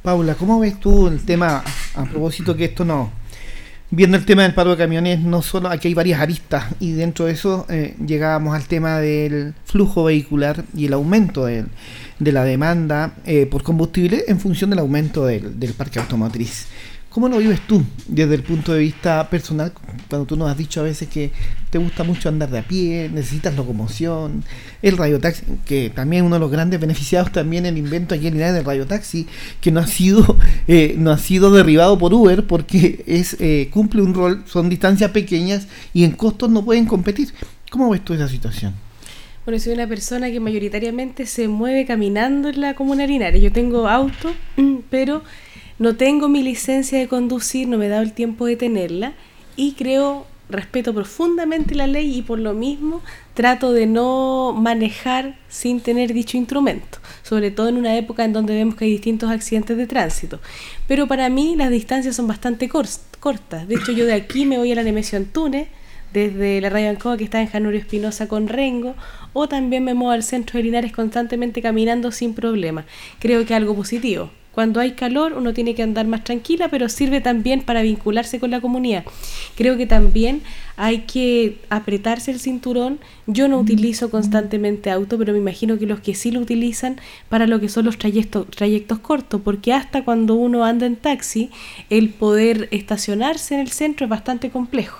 Paula, 0.09 0.33
¿cómo 0.33 0.59
ves 0.59 0.79
tú 0.79 1.07
el 1.07 1.23
tema 1.23 1.63
a 1.93 2.03
propósito 2.05 2.55
que 2.55 2.65
esto 2.65 2.83
no 2.83 3.11
viendo 3.91 4.17
el 4.17 4.25
tema 4.25 4.41
del 4.41 4.55
paro 4.55 4.71
de 4.71 4.77
camiones, 4.77 5.19
no 5.19 5.43
solo 5.43 5.69
aquí 5.69 5.87
hay 5.87 5.93
varias 5.93 6.19
aristas 6.19 6.65
y 6.79 6.93
dentro 6.93 7.25
de 7.25 7.33
eso 7.33 7.67
eh, 7.69 7.95
llegábamos 8.03 8.55
al 8.55 8.63
tema 8.63 8.97
del 8.97 9.53
flujo 9.65 10.03
vehicular 10.03 10.63
y 10.75 10.87
el 10.87 10.93
aumento 10.93 11.45
de, 11.45 11.65
la 12.17 12.43
demanda 12.43 13.13
eh, 13.23 13.45
por 13.45 13.61
combustible 13.61 14.23
en 14.27 14.39
función 14.39 14.71
del 14.71 14.79
aumento 14.79 15.27
del, 15.27 15.59
del 15.59 15.73
parque 15.73 15.99
automotriz. 15.99 16.65
¿Cómo 17.09 17.27
lo 17.27 17.39
vives 17.39 17.61
tú 17.65 17.83
desde 18.07 18.35
el 18.35 18.43
punto 18.43 18.71
de 18.71 18.81
vista 18.81 19.27
personal? 19.31 19.73
Cuando 20.07 20.27
tú 20.27 20.37
nos 20.37 20.47
has 20.51 20.55
dicho 20.55 20.79
a 20.79 20.83
veces 20.83 21.07
que 21.07 21.31
te 21.71 21.79
gusta 21.79 22.03
mucho 22.03 22.29
andar 22.29 22.51
de 22.51 22.59
a 22.59 22.61
pie, 22.61 23.09
necesitas 23.11 23.55
locomoción, 23.55 24.43
el 24.83 24.95
radiotaxi, 24.95 25.43
que 25.65 25.89
también 25.89 26.23
uno 26.23 26.35
de 26.35 26.39
los 26.39 26.51
grandes 26.51 26.79
beneficiados 26.79 27.31
también 27.31 27.65
el 27.65 27.79
invento 27.79 28.13
aquí 28.13 28.27
en 28.27 28.33
Linares 28.33 28.53
del 28.53 28.65
radiotaxi, 28.65 29.25
que 29.59 29.71
no 29.71 29.79
ha 29.79 29.87
sido 29.87 30.37
eh, 30.67 30.93
no 30.99 31.09
ha 31.09 31.17
sido 31.17 31.51
derribado 31.51 31.97
por 31.97 32.13
Uber 32.13 32.45
porque 32.45 33.03
es 33.07 33.35
eh, 33.39 33.69
cumple 33.73 34.03
un 34.03 34.13
rol, 34.13 34.43
son 34.45 34.69
distancias 34.69 35.09
pequeñas 35.09 35.67
y 35.95 36.03
en 36.03 36.11
costos 36.11 36.51
no 36.51 36.63
pueden 36.63 36.85
competir. 36.85 37.33
¿Cómo 37.71 37.89
ves 37.89 38.05
tú 38.05 38.13
esa 38.13 38.27
situación? 38.27 38.75
Bueno, 39.45 39.59
soy 39.59 39.73
una 39.73 39.87
persona 39.87 40.29
que 40.29 40.39
mayoritariamente 40.39 41.25
se 41.25 41.47
mueve 41.47 41.87
caminando 41.87 42.49
en 42.49 42.61
la 42.61 42.75
comuna 42.75 43.07
Linares. 43.07 43.41
Yo 43.41 43.51
tengo 43.51 43.87
auto, 43.87 44.31
pero 44.91 45.23
no 45.79 45.95
tengo 45.95 46.27
mi 46.27 46.43
licencia 46.43 46.99
de 46.99 47.07
conducir, 47.07 47.67
no 47.67 47.77
me 47.77 47.85
he 47.85 47.89
dado 47.89 48.03
el 48.03 48.13
tiempo 48.13 48.45
de 48.45 48.57
tenerla 48.57 49.13
y 49.55 49.71
creo, 49.73 50.27
respeto 50.49 50.93
profundamente 50.93 51.75
la 51.75 51.87
ley 51.87 52.17
y 52.17 52.21
por 52.21 52.39
lo 52.39 52.53
mismo 52.53 53.01
trato 53.33 53.71
de 53.71 53.85
no 53.85 54.53
manejar 54.57 55.37
sin 55.47 55.79
tener 55.79 56.13
dicho 56.13 56.37
instrumento, 56.37 56.97
sobre 57.23 57.51
todo 57.51 57.69
en 57.69 57.77
una 57.77 57.95
época 57.95 58.25
en 58.25 58.33
donde 58.33 58.55
vemos 58.55 58.75
que 58.75 58.85
hay 58.85 58.91
distintos 58.91 59.29
accidentes 59.29 59.77
de 59.77 59.87
tránsito. 59.87 60.41
Pero 60.87 61.07
para 61.07 61.29
mí 61.29 61.55
las 61.55 61.69
distancias 61.69 62.15
son 62.15 62.27
bastante 62.27 62.67
cortas. 62.67 63.67
De 63.67 63.75
hecho, 63.75 63.91
yo 63.91 64.05
de 64.05 64.13
aquí 64.13 64.45
me 64.45 64.57
voy 64.57 64.71
a 64.71 64.75
la 64.75 64.83
Nemesio 64.83 65.17
Antunes, 65.17 65.67
desde 66.11 66.59
la 66.59 66.69
radio 66.69 66.89
Ancoa 66.89 67.17
que 67.17 67.23
está 67.23 67.39
en 67.39 67.47
Janorio 67.47 67.79
Espinosa 67.79 68.27
con 68.27 68.47
Rengo, 68.47 68.95
o 69.33 69.47
también 69.47 69.83
me 69.83 69.93
muevo 69.93 70.11
al 70.11 70.23
centro 70.23 70.57
de 70.57 70.63
Linares 70.63 70.91
constantemente 70.91 71.61
caminando 71.61 72.11
sin 72.11 72.33
problema. 72.33 72.85
Creo 73.19 73.45
que 73.45 73.53
algo 73.53 73.75
positivo. 73.75 74.31
Cuando 74.59 74.81
hay 74.81 74.91
calor 74.91 75.35
uno 75.37 75.53
tiene 75.53 75.73
que 75.73 75.83
andar 75.83 76.05
más 76.05 76.25
tranquila, 76.25 76.67
pero 76.67 76.89
sirve 76.89 77.21
también 77.21 77.61
para 77.61 77.81
vincularse 77.81 78.41
con 78.41 78.51
la 78.51 78.59
comunidad. 78.59 79.05
Creo 79.55 79.77
que 79.77 79.85
también 79.85 80.41
hay 80.75 81.03
que 81.03 81.59
apretarse 81.69 82.31
el 82.31 82.41
cinturón. 82.41 82.99
Yo 83.25 83.47
no 83.47 83.57
utilizo 83.57 84.11
constantemente 84.11 84.91
auto, 84.91 85.17
pero 85.17 85.31
me 85.31 85.39
imagino 85.39 85.79
que 85.79 85.85
los 85.85 86.01
que 86.01 86.13
sí 86.13 86.29
lo 86.31 86.41
utilizan 86.41 86.99
para 87.29 87.47
lo 87.47 87.61
que 87.61 87.69
son 87.69 87.85
los 87.85 87.97
trayectos, 87.97 88.47
trayectos 88.49 88.99
cortos, 88.99 89.39
porque 89.45 89.71
hasta 89.71 90.03
cuando 90.03 90.35
uno 90.35 90.65
anda 90.65 90.85
en 90.87 90.97
taxi, 90.97 91.51
el 91.89 92.09
poder 92.09 92.67
estacionarse 92.71 93.55
en 93.55 93.61
el 93.61 93.69
centro 93.69 94.07
es 94.07 94.09
bastante 94.09 94.49
complejo. 94.49 94.99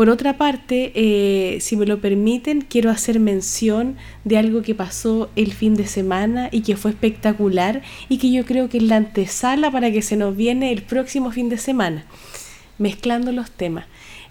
Por 0.00 0.08
otra 0.08 0.38
parte, 0.38 0.92
eh, 0.94 1.60
si 1.60 1.76
me 1.76 1.84
lo 1.84 2.00
permiten, 2.00 2.62
quiero 2.62 2.88
hacer 2.88 3.20
mención 3.20 3.98
de 4.24 4.38
algo 4.38 4.62
que 4.62 4.74
pasó 4.74 5.28
el 5.36 5.52
fin 5.52 5.74
de 5.74 5.86
semana 5.86 6.48
y 6.50 6.62
que 6.62 6.74
fue 6.74 6.92
espectacular 6.92 7.82
y 8.08 8.16
que 8.16 8.32
yo 8.32 8.46
creo 8.46 8.70
que 8.70 8.78
es 8.78 8.84
la 8.84 8.96
antesala 8.96 9.70
para 9.70 9.92
que 9.92 10.00
se 10.00 10.16
nos 10.16 10.34
viene 10.34 10.72
el 10.72 10.84
próximo 10.84 11.32
fin 11.32 11.50
de 11.50 11.58
semana, 11.58 12.06
mezclando 12.78 13.30
los 13.30 13.50
temas. 13.50 13.84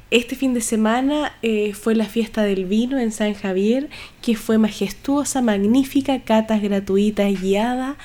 Este 0.09 0.36
fin 0.36 0.55
de 0.55 0.61
semana 0.61 1.34
eh, 1.43 1.74
fue 1.74 1.93
la 1.93 2.05
fiesta 2.05 2.41
del 2.41 2.65
vino 2.65 2.97
en 2.97 3.11
San 3.11 3.36
Javier, 3.36 3.91
que 4.24 4.36
fue 4.36 4.57
majestuosa, 4.57 5.43
magnífica, 5.43 6.24
catas 6.24 6.63
gratuitas 6.63 7.39
guiadas, 7.39 7.95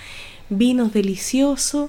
vinos 0.51 0.93
deliciosos, 0.93 1.89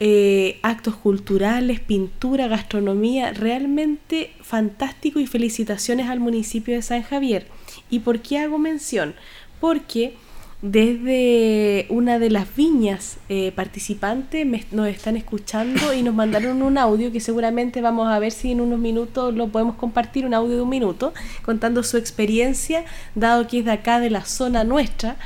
eh, 0.00 0.60
actos 0.62 0.94
culturales, 0.94 1.80
pintura, 1.80 2.46
gastronomía, 2.46 3.32
realmente 3.32 4.32
fantástico 4.40 5.18
y 5.18 5.26
felicitaciones 5.26 6.08
al 6.08 6.20
municipio 6.20 6.74
de 6.74 6.82
San 6.82 7.02
Javier. 7.02 7.48
¿Y 7.90 8.00
por 8.00 8.20
qué 8.20 8.38
hago 8.38 8.58
mención? 8.58 9.14
Porque 9.60 10.14
desde 10.62 11.86
una 11.88 12.18
de 12.18 12.30
las 12.30 12.54
viñas 12.54 13.18
eh, 13.28 13.52
participantes 13.52 14.44
nos 14.72 14.88
están 14.88 15.16
escuchando 15.16 15.92
y 15.94 16.02
nos 16.02 16.14
mandaron 16.14 16.62
un 16.62 16.78
audio 16.78 17.12
que 17.12 17.20
seguramente 17.20 17.80
vamos 17.80 18.08
a 18.08 18.18
ver 18.18 18.32
si 18.32 18.52
en 18.52 18.60
unos 18.60 18.80
minutos 18.80 19.34
lo 19.34 19.48
podemos 19.48 19.76
compartir, 19.76 20.26
un 20.26 20.34
audio 20.34 20.56
de 20.56 20.62
un 20.62 20.68
minuto, 20.68 21.12
contando 21.42 21.82
su 21.82 21.96
experiencia, 21.96 22.84
dado 23.14 23.46
que 23.46 23.60
es 23.60 23.64
de 23.64 23.72
acá, 23.72 24.00
de 24.00 24.10
la 24.10 24.24
zona 24.24 24.64
nuestra 24.64 25.16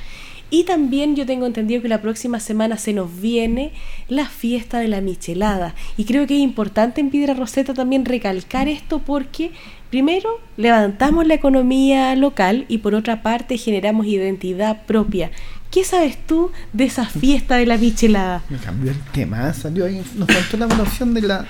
y 0.53 0.64
también 0.64 1.16
yo 1.16 1.24
tengo 1.24 1.46
entendido 1.46 1.80
que 1.80 1.88
la 1.88 2.03
próxima 2.03 2.38
semana 2.38 2.76
se 2.76 2.92
nos 2.92 3.22
viene 3.22 3.72
la 4.09 4.26
fiesta 4.26 4.80
de 4.80 4.86
la 4.86 5.00
michelada. 5.00 5.74
Y 5.96 6.05
creo 6.05 6.26
que 6.26 6.34
es 6.34 6.40
importante 6.40 7.00
en 7.00 7.09
Piedra 7.09 7.32
Roseta 7.32 7.72
también 7.72 8.05
recalcar 8.05 8.68
esto 8.68 8.98
porque 8.98 9.50
primero 9.88 10.28
levantamos 10.59 11.26
la 11.26 11.32
economía 11.32 12.14
local 12.16 12.66
y 12.68 12.78
por 12.78 12.94
otra 12.94 13.22
parte 13.22 13.57
generamos 13.57 14.05
identidad 14.05 14.84
propia. 14.84 15.30
¿Qué 15.70 15.84
sabes 15.84 16.18
tú 16.26 16.50
de 16.74 16.84
esa 16.84 17.07
fiesta 17.07 17.57
de 17.57 17.64
la 17.64 17.78
michelada? 17.78 18.42
Me 18.50 18.59
cambió 18.59 18.90
el 18.90 19.00
tema, 19.11 19.55
salió 19.55 19.86
ahí, 19.86 20.05
nos 20.16 20.30
faltó 20.30 20.59
la 20.59 20.66
evaluación 20.66 21.14
de 21.14 21.22
la 21.22 21.46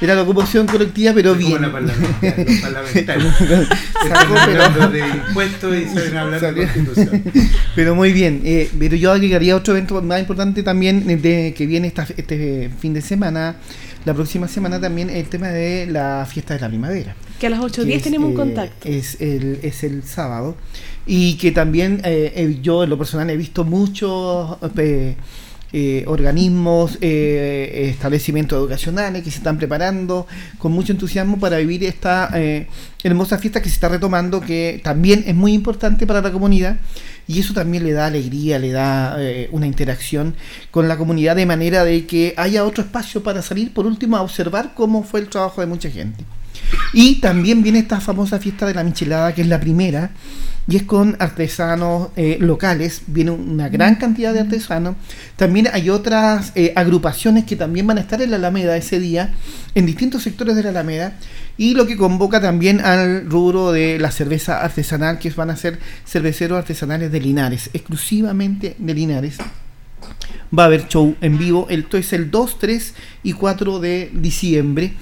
de 0.00 0.06
la 0.06 0.14
locomoción 0.14 0.66
colectiva, 0.66 1.12
pero 1.14 1.34
bien. 1.34 1.52
Como 1.52 1.66
la 1.66 1.72
parlamentaria, 1.72 2.44
los 2.44 2.60
parlamentarios. 2.60 3.34
hablando 4.50 4.88
de 4.90 4.98
impuestos 4.98 5.76
y 5.76 5.84
saben 5.86 6.16
hablar 6.18 6.54
de 6.54 6.66
constitución. 6.66 7.24
Pero 7.74 7.94
muy 7.94 8.12
bien. 8.12 8.40
Eh, 8.44 8.70
pero 8.78 8.96
yo 8.96 9.12
agregaría 9.12 9.54
otro 9.54 9.74
evento 9.74 10.00
más 10.00 10.18
importante 10.20 10.62
también 10.62 11.06
de, 11.20 11.54
que 11.56 11.66
viene 11.66 11.88
esta, 11.88 12.06
este 12.16 12.70
fin 12.78 12.94
de 12.94 13.02
semana. 13.02 13.56
La 14.06 14.14
próxima 14.14 14.48
semana 14.48 14.80
también 14.80 15.10
el 15.10 15.28
tema 15.28 15.48
de 15.48 15.86
la 15.86 16.26
fiesta 16.30 16.54
de 16.54 16.60
la 16.60 16.68
primavera. 16.68 17.14
Que 17.38 17.48
a 17.48 17.50
las 17.50 17.60
8.10 17.60 18.02
tenemos 18.02 18.28
un 18.28 18.32
eh, 18.32 18.36
contacto. 18.36 18.88
Es 18.88 19.20
el, 19.20 19.58
es 19.62 19.84
el 19.84 20.04
sábado. 20.04 20.56
Y 21.06 21.34
que 21.34 21.52
también 21.52 22.00
eh, 22.04 22.58
yo 22.62 22.84
en 22.84 22.90
lo 22.90 22.98
personal 22.98 23.28
he 23.30 23.36
visto 23.36 23.64
muchos... 23.64 24.56
Eh, 25.78 26.04
organismos, 26.06 26.96
eh, 27.02 27.90
establecimientos 27.92 28.58
educacionales 28.58 29.22
que 29.22 29.30
se 29.30 29.36
están 29.36 29.58
preparando 29.58 30.26
con 30.56 30.72
mucho 30.72 30.92
entusiasmo 30.92 31.38
para 31.38 31.58
vivir 31.58 31.84
esta 31.84 32.30
eh, 32.32 32.66
hermosa 33.04 33.36
fiesta 33.36 33.60
que 33.60 33.68
se 33.68 33.74
está 33.74 33.90
retomando, 33.90 34.40
que 34.40 34.80
también 34.82 35.24
es 35.26 35.34
muy 35.34 35.52
importante 35.52 36.06
para 36.06 36.22
la 36.22 36.32
comunidad 36.32 36.78
y 37.28 37.40
eso 37.40 37.52
también 37.52 37.84
le 37.84 37.92
da 37.92 38.06
alegría, 38.06 38.58
le 38.58 38.72
da 38.72 39.18
una 39.50 39.66
interacción 39.66 40.34
con 40.70 40.88
la 40.88 40.96
comunidad 40.96 41.36
de 41.36 41.44
manera 41.44 41.84
de 41.84 42.06
que 42.06 42.32
haya 42.38 42.64
otro 42.64 42.82
espacio 42.82 43.22
para 43.22 43.42
salir, 43.42 43.74
por 43.74 43.84
último, 43.84 44.16
a 44.16 44.22
observar 44.22 44.72
cómo 44.74 45.02
fue 45.02 45.20
el 45.20 45.28
trabajo 45.28 45.60
de 45.60 45.66
mucha 45.66 45.90
gente. 45.90 46.24
Y 46.92 47.20
también 47.20 47.62
viene 47.62 47.80
esta 47.80 48.00
famosa 48.00 48.38
fiesta 48.38 48.66
de 48.66 48.74
la 48.74 48.84
michelada, 48.84 49.34
que 49.34 49.42
es 49.42 49.48
la 49.48 49.60
primera, 49.60 50.10
y 50.68 50.76
es 50.76 50.82
con 50.82 51.16
artesanos 51.20 52.08
eh, 52.16 52.38
locales, 52.40 53.02
viene 53.06 53.30
una 53.30 53.68
gran 53.68 53.96
cantidad 53.96 54.32
de 54.32 54.40
artesanos. 54.40 54.96
También 55.36 55.68
hay 55.72 55.90
otras 55.90 56.52
eh, 56.56 56.72
agrupaciones 56.74 57.44
que 57.44 57.54
también 57.54 57.86
van 57.86 57.98
a 57.98 58.00
estar 58.00 58.20
en 58.20 58.30
la 58.30 58.36
Alameda 58.36 58.76
ese 58.76 58.98
día, 58.98 59.32
en 59.74 59.86
distintos 59.86 60.24
sectores 60.24 60.56
de 60.56 60.64
la 60.64 60.70
Alameda, 60.70 61.18
y 61.56 61.74
lo 61.74 61.86
que 61.86 61.96
convoca 61.96 62.40
también 62.40 62.80
al 62.80 63.30
rubro 63.30 63.70
de 63.70 63.98
la 63.98 64.10
cerveza 64.10 64.60
artesanal, 64.62 65.18
que 65.18 65.30
van 65.30 65.50
a 65.50 65.56
ser 65.56 65.78
cerveceros 66.04 66.58
artesanales 66.58 67.12
de 67.12 67.20
Linares, 67.20 67.70
exclusivamente 67.72 68.74
de 68.78 68.94
Linares. 68.94 69.38
Va 70.56 70.64
a 70.64 70.66
haber 70.66 70.88
show 70.88 71.16
en 71.20 71.38
vivo, 71.38 71.66
esto 71.70 71.96
es 71.96 72.12
el 72.12 72.30
2, 72.30 72.58
3 72.58 72.94
y 73.22 73.32
4 73.32 73.78
de 73.78 74.10
diciembre 74.14 74.94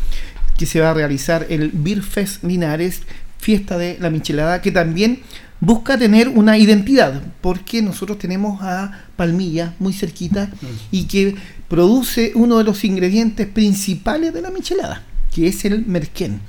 que 0.57 0.66
se 0.66 0.80
va 0.80 0.90
a 0.90 0.94
realizar 0.94 1.46
el 1.48 1.70
Beer 1.72 2.02
Fest 2.02 2.44
Linares, 2.44 3.02
fiesta 3.38 3.76
de 3.76 3.98
la 4.00 4.11
michelada, 4.11 4.62
que 4.62 4.72
también 4.72 5.20
busca 5.61 5.98
tener 5.98 6.28
una 6.28 6.59
identidad, 6.59 7.22
porque 7.40 7.82
nosotros 7.82 8.18
tenemos 8.18 8.62
a 8.62 9.07
Palmilla 9.16 9.74
muy 9.78 9.92
cerquita 9.92 10.50
y 10.90 11.05
que 11.05 11.34
produce 11.68 12.32
uno 12.34 12.59
de 12.59 12.64
los 12.64 12.84
ingredientes 12.84 13.46
principales 13.46 14.32
de 14.34 14.42
la 14.42 14.50
michelada, 14.50 15.02
que 15.34 15.48
es 15.48 15.64
el 15.64 15.86
merquén. 15.86 16.40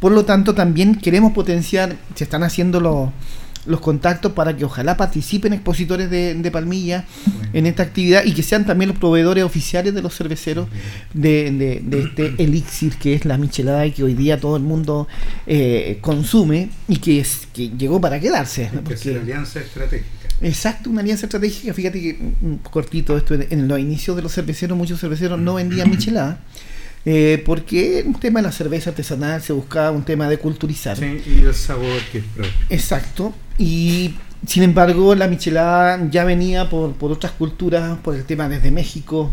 Por 0.00 0.12
lo 0.12 0.24
tanto, 0.24 0.54
también 0.54 0.94
queremos 0.94 1.32
potenciar, 1.32 1.96
se 2.14 2.24
están 2.24 2.42
haciendo 2.42 2.80
los 2.80 3.10
los 3.68 3.80
contactos 3.80 4.32
para 4.32 4.56
que 4.56 4.64
ojalá 4.64 4.96
participen 4.96 5.52
expositores 5.52 6.10
de, 6.10 6.34
de 6.34 6.50
Palmilla 6.50 7.04
en 7.52 7.66
esta 7.66 7.82
actividad 7.84 8.24
y 8.24 8.32
que 8.32 8.42
sean 8.42 8.66
también 8.66 8.88
los 8.90 8.98
proveedores 8.98 9.44
oficiales 9.44 9.94
de 9.94 10.02
los 10.02 10.14
cerveceros 10.16 10.68
de, 11.14 11.50
de- 11.52 11.80
de 11.84 12.02
este 12.02 12.34
elixir 12.42 12.96
que 12.96 13.14
es 13.14 13.24
la 13.24 13.38
michelada 13.38 13.86
y 13.86 13.92
que 13.92 14.02
hoy 14.02 14.14
día 14.14 14.40
todo 14.40 14.56
el 14.56 14.62
mundo 14.62 15.06
eh, 15.46 15.98
consume 16.00 16.70
y 16.88 16.96
que, 16.96 17.20
es, 17.20 17.46
que 17.52 17.68
llegó 17.70 18.00
para 18.00 18.18
quedarse. 18.18 18.70
Porque- 18.74 18.94
hacer 18.94 19.18
alianza 19.18 19.60
estratégica. 19.60 20.08
Exacto, 20.40 20.90
una 20.90 21.00
alianza 21.00 21.26
estratégica. 21.26 21.74
Fíjate 21.74 22.00
que, 22.00 22.12
mm, 22.14 22.54
cortito 22.70 23.16
esto, 23.16 23.34
en 23.34 23.66
los 23.68 23.78
inicios 23.78 24.14
de 24.16 24.22
los 24.22 24.32
cerveceros, 24.32 24.78
muchos 24.78 25.00
cerveceros 25.00 25.38
no 25.38 25.54
vendían 25.54 25.90
michelada. 25.96 26.40
eh, 27.04 27.42
porque 27.46 28.04
un 28.06 28.14
tema 28.20 28.40
de 28.40 28.46
la 28.48 28.52
cerveza 28.52 28.90
artesanal 28.90 29.40
se 29.42 29.52
buscaba 29.52 29.90
un 29.92 30.04
tema 30.04 30.28
de 30.28 30.38
culturizar. 30.38 30.96
Sí, 30.96 31.22
y 31.26 31.44
el 31.44 31.54
sabor 31.54 32.00
que 32.12 32.18
es 32.18 32.24
propio. 32.24 32.52
Exacto. 32.70 33.34
Y 33.58 34.14
sin 34.46 34.62
embargo, 34.62 35.14
la 35.14 35.26
michelada 35.28 36.08
ya 36.10 36.24
venía 36.24 36.70
por, 36.70 36.92
por 36.92 37.12
otras 37.12 37.32
culturas, 37.32 37.98
por 37.98 38.14
el 38.14 38.24
tema 38.24 38.48
desde 38.48 38.70
México, 38.70 39.30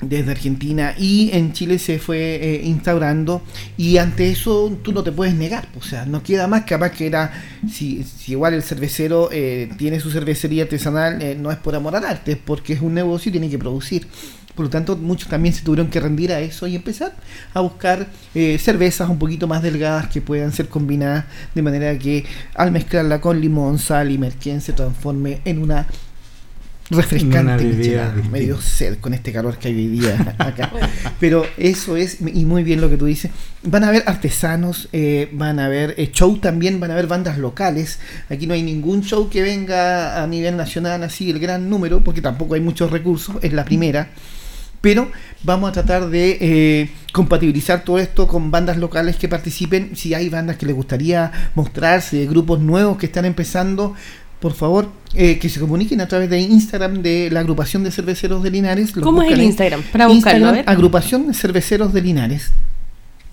desde 0.00 0.30
Argentina 0.30 0.94
y 0.96 1.30
en 1.32 1.52
Chile 1.52 1.78
se 1.78 1.98
fue 1.98 2.36
eh, 2.36 2.60
instaurando 2.64 3.42
y 3.76 3.98
ante 3.98 4.30
eso 4.30 4.76
tú 4.82 4.92
no 4.92 5.02
te 5.02 5.12
puedes 5.12 5.34
negar, 5.34 5.68
o 5.76 5.82
sea, 5.82 6.06
no 6.06 6.22
queda 6.22 6.46
más 6.46 6.64
capaz 6.64 6.90
que 6.90 7.06
era, 7.06 7.32
si, 7.70 8.04
si 8.04 8.32
igual 8.32 8.54
el 8.54 8.62
cervecero 8.62 9.28
eh, 9.32 9.70
tiene 9.76 10.00
su 10.00 10.10
cervecería 10.10 10.64
artesanal, 10.64 11.20
eh, 11.20 11.36
no 11.38 11.50
es 11.50 11.58
por 11.58 11.74
amor 11.74 11.96
al 11.96 12.04
arte, 12.04 12.32
es 12.32 12.38
porque 12.38 12.74
es 12.74 12.80
un 12.80 12.94
negocio 12.94 13.30
y 13.30 13.32
tiene 13.32 13.50
que 13.50 13.58
producir. 13.58 14.06
Por 14.54 14.64
lo 14.64 14.70
tanto, 14.70 14.96
muchos 14.96 15.28
también 15.28 15.54
se 15.54 15.62
tuvieron 15.62 15.86
que 15.86 16.00
rendir 16.00 16.32
a 16.32 16.40
eso 16.40 16.66
y 16.66 16.74
empezar 16.74 17.14
a 17.54 17.60
buscar 17.60 18.08
eh, 18.34 18.58
cervezas 18.58 19.08
un 19.08 19.16
poquito 19.16 19.46
más 19.46 19.62
delgadas 19.62 20.08
que 20.08 20.20
puedan 20.20 20.52
ser 20.52 20.68
combinadas 20.68 21.26
de 21.54 21.62
manera 21.62 21.96
que 21.96 22.24
al 22.54 22.72
mezclarla 22.72 23.20
con 23.20 23.40
limón, 23.40 23.78
sal 23.78 24.10
y 24.10 24.18
merquén 24.18 24.60
se 24.60 24.72
transforme 24.72 25.42
en 25.44 25.62
una 25.62 25.68
Una 25.68 25.86
refrescante 26.90 27.64
bebida 27.64 28.06
distinta. 28.06 28.30
medio 28.30 28.60
sed 28.60 28.98
con 28.98 29.12
este 29.14 29.32
calor 29.32 29.58
que 29.58 29.68
hay 29.68 29.74
hoy 29.74 29.86
día 29.88 30.34
acá. 30.38 30.72
Pero 31.20 31.44
eso 31.56 31.96
es, 31.96 32.18
y 32.20 32.44
muy 32.44 32.62
bien 32.62 32.80
lo 32.80 32.88
que 32.88 32.96
tú 32.96 33.06
dices. 33.06 33.30
Van 33.62 33.84
a 33.84 33.88
haber 33.88 34.04
artesanos, 34.06 34.88
eh, 34.92 35.28
van 35.32 35.58
a 35.58 35.66
haber 35.66 35.94
eh, 35.98 36.10
show 36.12 36.38
también, 36.38 36.80
van 36.80 36.90
a 36.90 36.94
haber 36.94 37.06
bandas 37.06 37.38
locales. 37.38 37.98
Aquí 38.28 38.46
no 38.46 38.54
hay 38.54 38.62
ningún 38.62 39.02
show 39.02 39.28
que 39.28 39.42
venga 39.42 40.22
a 40.22 40.26
nivel 40.26 40.56
nacional 40.56 41.02
así 41.02 41.30
el 41.30 41.38
gran 41.38 41.68
número, 41.68 42.02
porque 42.02 42.22
tampoco 42.22 42.54
hay 42.54 42.60
muchos 42.60 42.90
recursos, 42.90 43.36
es 43.42 43.52
la 43.52 43.64
primera. 43.64 44.10
Pero 44.80 45.10
vamos 45.42 45.70
a 45.70 45.72
tratar 45.72 46.08
de 46.08 46.38
eh, 46.40 46.90
compatibilizar 47.12 47.82
todo 47.82 47.98
esto 47.98 48.28
con 48.28 48.52
bandas 48.52 48.76
locales 48.76 49.16
que 49.16 49.28
participen. 49.28 49.96
Si 49.96 50.14
hay 50.14 50.28
bandas 50.28 50.56
que 50.56 50.66
les 50.66 50.76
gustaría 50.76 51.32
mostrarse, 51.56 52.26
grupos 52.26 52.60
nuevos 52.60 52.96
que 52.96 53.06
están 53.06 53.24
empezando, 53.24 53.94
por 54.40 54.54
favor, 54.54 54.88
eh, 55.14 55.38
que 55.38 55.48
se 55.48 55.58
comuniquen 55.60 56.00
a 56.00 56.06
través 56.08 56.30
de 56.30 56.38
Instagram 56.40 57.02
de 57.02 57.28
la 57.30 57.40
agrupación 57.40 57.82
de 57.84 57.90
cerveceros 57.90 58.42
de 58.42 58.50
Linares. 58.50 58.94
Los 58.94 59.02
¿Cómo 59.04 59.22
es 59.22 59.32
el 59.32 59.42
Instagram? 59.42 59.82
Para 59.92 60.06
buscarlo, 60.06 60.48
a 60.48 60.52
ver. 60.52 60.64
agrupación 60.68 61.26
de 61.28 61.34
cerveceros 61.34 61.92
de 61.92 62.02
Linares. 62.02 62.52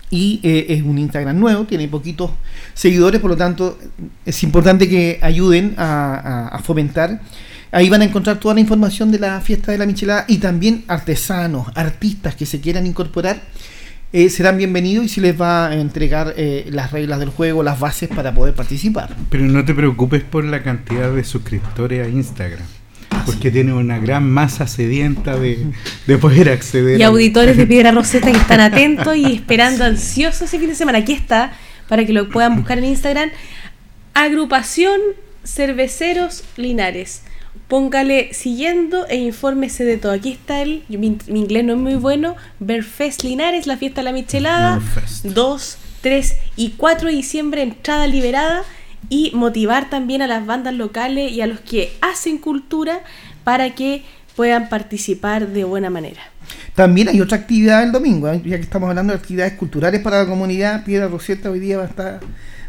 Y 0.08 0.38
eh, 0.44 0.66
es 0.68 0.82
un 0.84 0.98
Instagram 0.98 1.38
nuevo, 1.38 1.64
tiene 1.64 1.88
poquitos 1.88 2.30
seguidores, 2.74 3.20
por 3.20 3.30
lo 3.30 3.36
tanto 3.36 3.76
es 4.24 4.42
importante 4.44 4.88
que 4.88 5.18
ayuden 5.20 5.74
a, 5.76 6.14
a- 6.14 6.48
a 6.48 6.58
fomentar. 6.60 7.20
Ahí 7.72 7.88
van 7.88 8.02
a 8.02 8.04
encontrar 8.04 8.38
toda 8.38 8.54
la 8.54 8.60
información 8.60 9.10
de 9.10 9.18
la 9.18 9.40
fiesta 9.40 9.72
de 9.72 9.78
la 9.78 9.86
michelada 9.86 10.24
y 10.28 10.38
también 10.38 10.84
artesanos, 10.86 11.66
artistas 11.74 12.36
que 12.36 12.46
se 12.46 12.60
quieran 12.60 12.86
incorporar. 12.86 13.42
Eh, 14.18 14.30
serán 14.30 14.56
bienvenidos 14.56 15.04
y 15.04 15.08
se 15.10 15.20
les 15.20 15.38
va 15.38 15.68
a 15.68 15.74
entregar 15.74 16.32
eh, 16.38 16.64
las 16.70 16.90
reglas 16.90 17.20
del 17.20 17.28
juego, 17.28 17.62
las 17.62 17.78
bases 17.78 18.08
para 18.08 18.32
poder 18.32 18.54
participar. 18.54 19.14
Pero 19.28 19.44
no 19.44 19.62
te 19.66 19.74
preocupes 19.74 20.22
por 20.22 20.42
la 20.42 20.62
cantidad 20.62 21.12
de 21.12 21.22
suscriptores 21.22 22.06
a 22.06 22.08
Instagram. 22.08 22.64
Porque 23.26 23.50
tiene 23.50 23.74
una 23.74 23.98
gran 23.98 24.30
masa 24.30 24.66
sedienta 24.68 25.36
de, 25.38 25.66
de 26.06 26.16
poder 26.16 26.48
acceder. 26.48 26.98
Y 26.98 27.02
auditores 27.02 27.58
de 27.58 27.66
Piedra 27.66 27.92
Roseta 27.92 28.32
que 28.32 28.38
están 28.38 28.60
atentos 28.60 29.14
y 29.18 29.34
esperando 29.34 29.84
ansiosos 29.84 30.42
ese 30.48 30.58
fin 30.58 30.70
de 30.70 30.76
semana. 30.76 30.96
Aquí 30.96 31.12
está, 31.12 31.52
para 31.86 32.06
que 32.06 32.14
lo 32.14 32.30
puedan 32.30 32.56
buscar 32.56 32.78
en 32.78 32.86
Instagram. 32.86 33.28
Agrupación 34.14 34.98
Cerveceros 35.44 36.42
Linares. 36.56 37.20
Póngale 37.68 38.32
siguiendo 38.32 39.06
e 39.08 39.16
infórmese 39.16 39.84
de 39.84 39.96
todo. 39.96 40.12
Aquí 40.12 40.32
está 40.32 40.62
el, 40.62 40.84
mi, 40.88 41.18
mi 41.26 41.40
inglés 41.40 41.64
no 41.64 41.72
es 41.72 41.78
muy 41.78 41.94
bueno, 41.96 42.36
Berfest 42.60 43.24
Linares, 43.24 43.66
la 43.66 43.76
fiesta 43.76 44.00
de 44.00 44.04
la 44.04 44.12
michelada. 44.12 44.78
Berfest. 44.78 45.24
2, 45.26 45.78
3 46.00 46.36
y 46.56 46.70
4 46.70 47.08
de 47.08 47.14
diciembre, 47.14 47.62
entrada 47.62 48.06
liberada. 48.06 48.62
Y 49.08 49.30
motivar 49.34 49.88
también 49.88 50.20
a 50.22 50.26
las 50.26 50.46
bandas 50.46 50.74
locales 50.74 51.30
y 51.30 51.40
a 51.40 51.46
los 51.46 51.60
que 51.60 51.96
hacen 52.00 52.38
cultura 52.38 53.02
para 53.44 53.74
que 53.74 54.02
puedan 54.34 54.68
participar 54.68 55.48
de 55.48 55.64
buena 55.64 55.90
manera. 55.90 56.20
También 56.74 57.08
hay 57.08 57.20
otra 57.20 57.38
actividad 57.38 57.82
el 57.82 57.90
domingo, 57.90 58.28
¿eh? 58.28 58.40
ya 58.44 58.56
que 58.56 58.62
estamos 58.62 58.88
hablando 58.88 59.12
de 59.12 59.18
actividades 59.18 59.54
culturales 59.54 60.00
para 60.02 60.22
la 60.22 60.28
comunidad. 60.28 60.84
Piedra 60.84 61.08
Roseta 61.08 61.50
hoy 61.50 61.58
día 61.58 61.78
va 61.78 61.84
a 61.84 61.86
estar, 61.86 62.20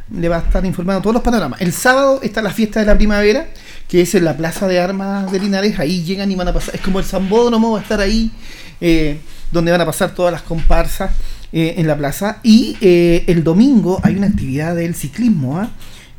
le 0.09 0.29
va 0.29 0.37
a 0.37 0.39
estar 0.39 0.65
informando 0.65 1.01
todos 1.01 1.13
los 1.13 1.23
panoramas. 1.23 1.61
El 1.61 1.73
sábado 1.73 2.19
está 2.23 2.41
la 2.41 2.51
fiesta 2.51 2.79
de 2.79 2.85
la 2.85 2.97
primavera, 2.97 3.47
que 3.87 4.01
es 4.01 4.15
en 4.15 4.25
la 4.25 4.37
Plaza 4.37 4.67
de 4.67 4.79
Armas 4.79 5.31
de 5.31 5.39
Linares. 5.39 5.79
Ahí 5.79 6.03
llegan 6.03 6.31
y 6.31 6.35
van 6.35 6.47
a 6.47 6.53
pasar, 6.53 6.75
es 6.75 6.81
como 6.81 6.99
el 6.99 7.05
Zambódromo, 7.05 7.71
va 7.73 7.79
a 7.79 7.81
estar 7.81 7.99
ahí, 7.99 8.31
eh, 8.79 9.19
donde 9.51 9.71
van 9.71 9.81
a 9.81 9.85
pasar 9.85 10.13
todas 10.13 10.31
las 10.31 10.41
comparsas 10.41 11.11
eh, 11.51 11.75
en 11.77 11.87
la 11.87 11.97
plaza. 11.97 12.39
Y 12.43 12.77
eh, 12.81 13.25
el 13.27 13.43
domingo 13.43 13.99
hay 14.03 14.15
una 14.15 14.27
actividad 14.27 14.75
del 14.75 14.95
ciclismo, 14.95 15.59
¿ah? 15.59 15.69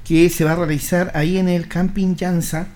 que 0.04 0.28
se 0.30 0.44
va 0.44 0.52
a 0.52 0.56
realizar 0.56 1.10
ahí 1.14 1.38
en 1.38 1.48
el 1.48 1.68
Camping 1.68 2.14
Llanza. 2.14 2.68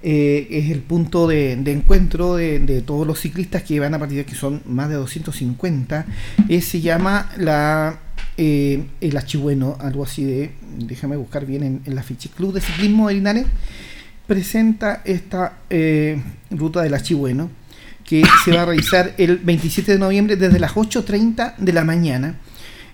Es 0.00 0.70
el 0.70 0.80
punto 0.82 1.26
de, 1.26 1.56
de 1.56 1.72
encuentro 1.72 2.36
de, 2.36 2.60
de 2.60 2.82
todos 2.82 3.04
los 3.04 3.18
ciclistas 3.18 3.64
que 3.64 3.80
van 3.80 3.94
a 3.94 3.98
partir 3.98 4.24
que 4.24 4.36
son 4.36 4.62
más 4.64 4.88
de 4.88 4.94
250. 4.94 6.06
Eh, 6.48 6.60
se 6.60 6.80
llama 6.80 7.32
la 7.36 7.98
eh, 8.36 8.84
el 9.00 9.16
Achibueno, 9.16 9.76
algo 9.80 10.04
así 10.04 10.24
de, 10.24 10.52
déjame 10.78 11.16
buscar 11.16 11.46
bien 11.46 11.82
en, 11.84 11.94
la 11.94 12.02
ficha. 12.02 12.28
Club 12.36 12.54
de 12.54 12.60
Ciclismo 12.60 13.08
de 13.08 13.14
Linares 13.14 13.46
presenta 14.26 15.02
esta 15.04 15.58
eh, 15.70 16.20
ruta 16.50 16.82
del 16.82 16.94
Achibueno 16.94 17.50
que 18.04 18.22
se 18.44 18.52
va 18.52 18.62
a 18.62 18.64
realizar 18.64 19.14
el 19.18 19.36
27 19.36 19.92
de 19.92 19.98
noviembre 19.98 20.36
desde 20.36 20.58
las 20.58 20.72
8.30 20.72 21.56
de 21.58 21.72
la 21.74 21.84
mañana. 21.84 22.36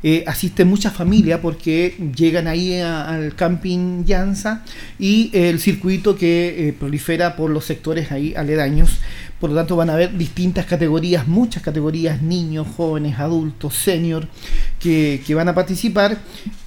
Eh, 0.06 0.22
asisten 0.26 0.68
muchas 0.68 0.92
familias 0.92 1.40
porque 1.40 1.96
llegan 2.14 2.46
ahí 2.46 2.78
al 2.78 3.34
camping 3.34 4.04
Llanza 4.04 4.62
y 4.98 5.30
el 5.32 5.60
circuito 5.60 6.14
que 6.14 6.68
eh, 6.68 6.72
prolifera 6.74 7.36
por 7.36 7.48
los 7.48 7.64
sectores 7.64 8.12
ahí 8.12 8.34
aledaños. 8.36 8.98
Por 9.40 9.50
lo 9.50 9.56
tanto 9.56 9.76
van 9.76 9.90
a 9.90 9.94
haber 9.94 10.16
distintas 10.16 10.64
categorías, 10.64 11.26
muchas 11.26 11.62
categorías, 11.62 12.22
niños, 12.22 12.66
jóvenes, 12.76 13.18
adultos, 13.18 13.74
senior, 13.74 14.26
que, 14.78 15.22
que 15.26 15.34
van 15.34 15.48
a 15.48 15.54
participar 15.54 16.18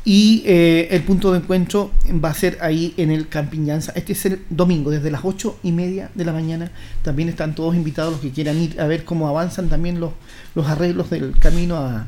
y 0.04 0.44
eh, 0.46 0.88
el 0.92 1.04
punto 1.04 1.32
de 1.32 1.40
encuentro 1.40 1.92
va 2.24 2.30
a 2.30 2.34
ser 2.34 2.58
ahí 2.62 2.94
en 2.98 3.12
el 3.12 3.28
Camping 3.28 3.66
Llanza. 3.66 3.92
Este 3.96 4.14
es 4.14 4.26
el 4.26 4.42
domingo, 4.50 4.92
desde 4.92 5.12
las 5.12 5.22
ocho 5.24 5.58
y 5.64 5.72
media 5.72 6.12
de 6.16 6.24
la 6.26 6.34
mañana. 6.34 6.72
También 7.02 7.30
están 7.30 7.56
todos 7.56 7.76
invitados 7.76 8.14
los 8.14 8.22
que 8.22 8.32
quieran 8.32 8.58
ir 8.58 8.80
a 8.80 8.88
ver 8.88 9.04
cómo 9.04 9.28
avanzan 9.28 9.70
también 9.70 10.00
los, 10.00 10.12
los 10.56 10.68
arreglos 10.68 11.10
del 11.10 11.38
camino 11.40 11.78
a, 11.78 12.08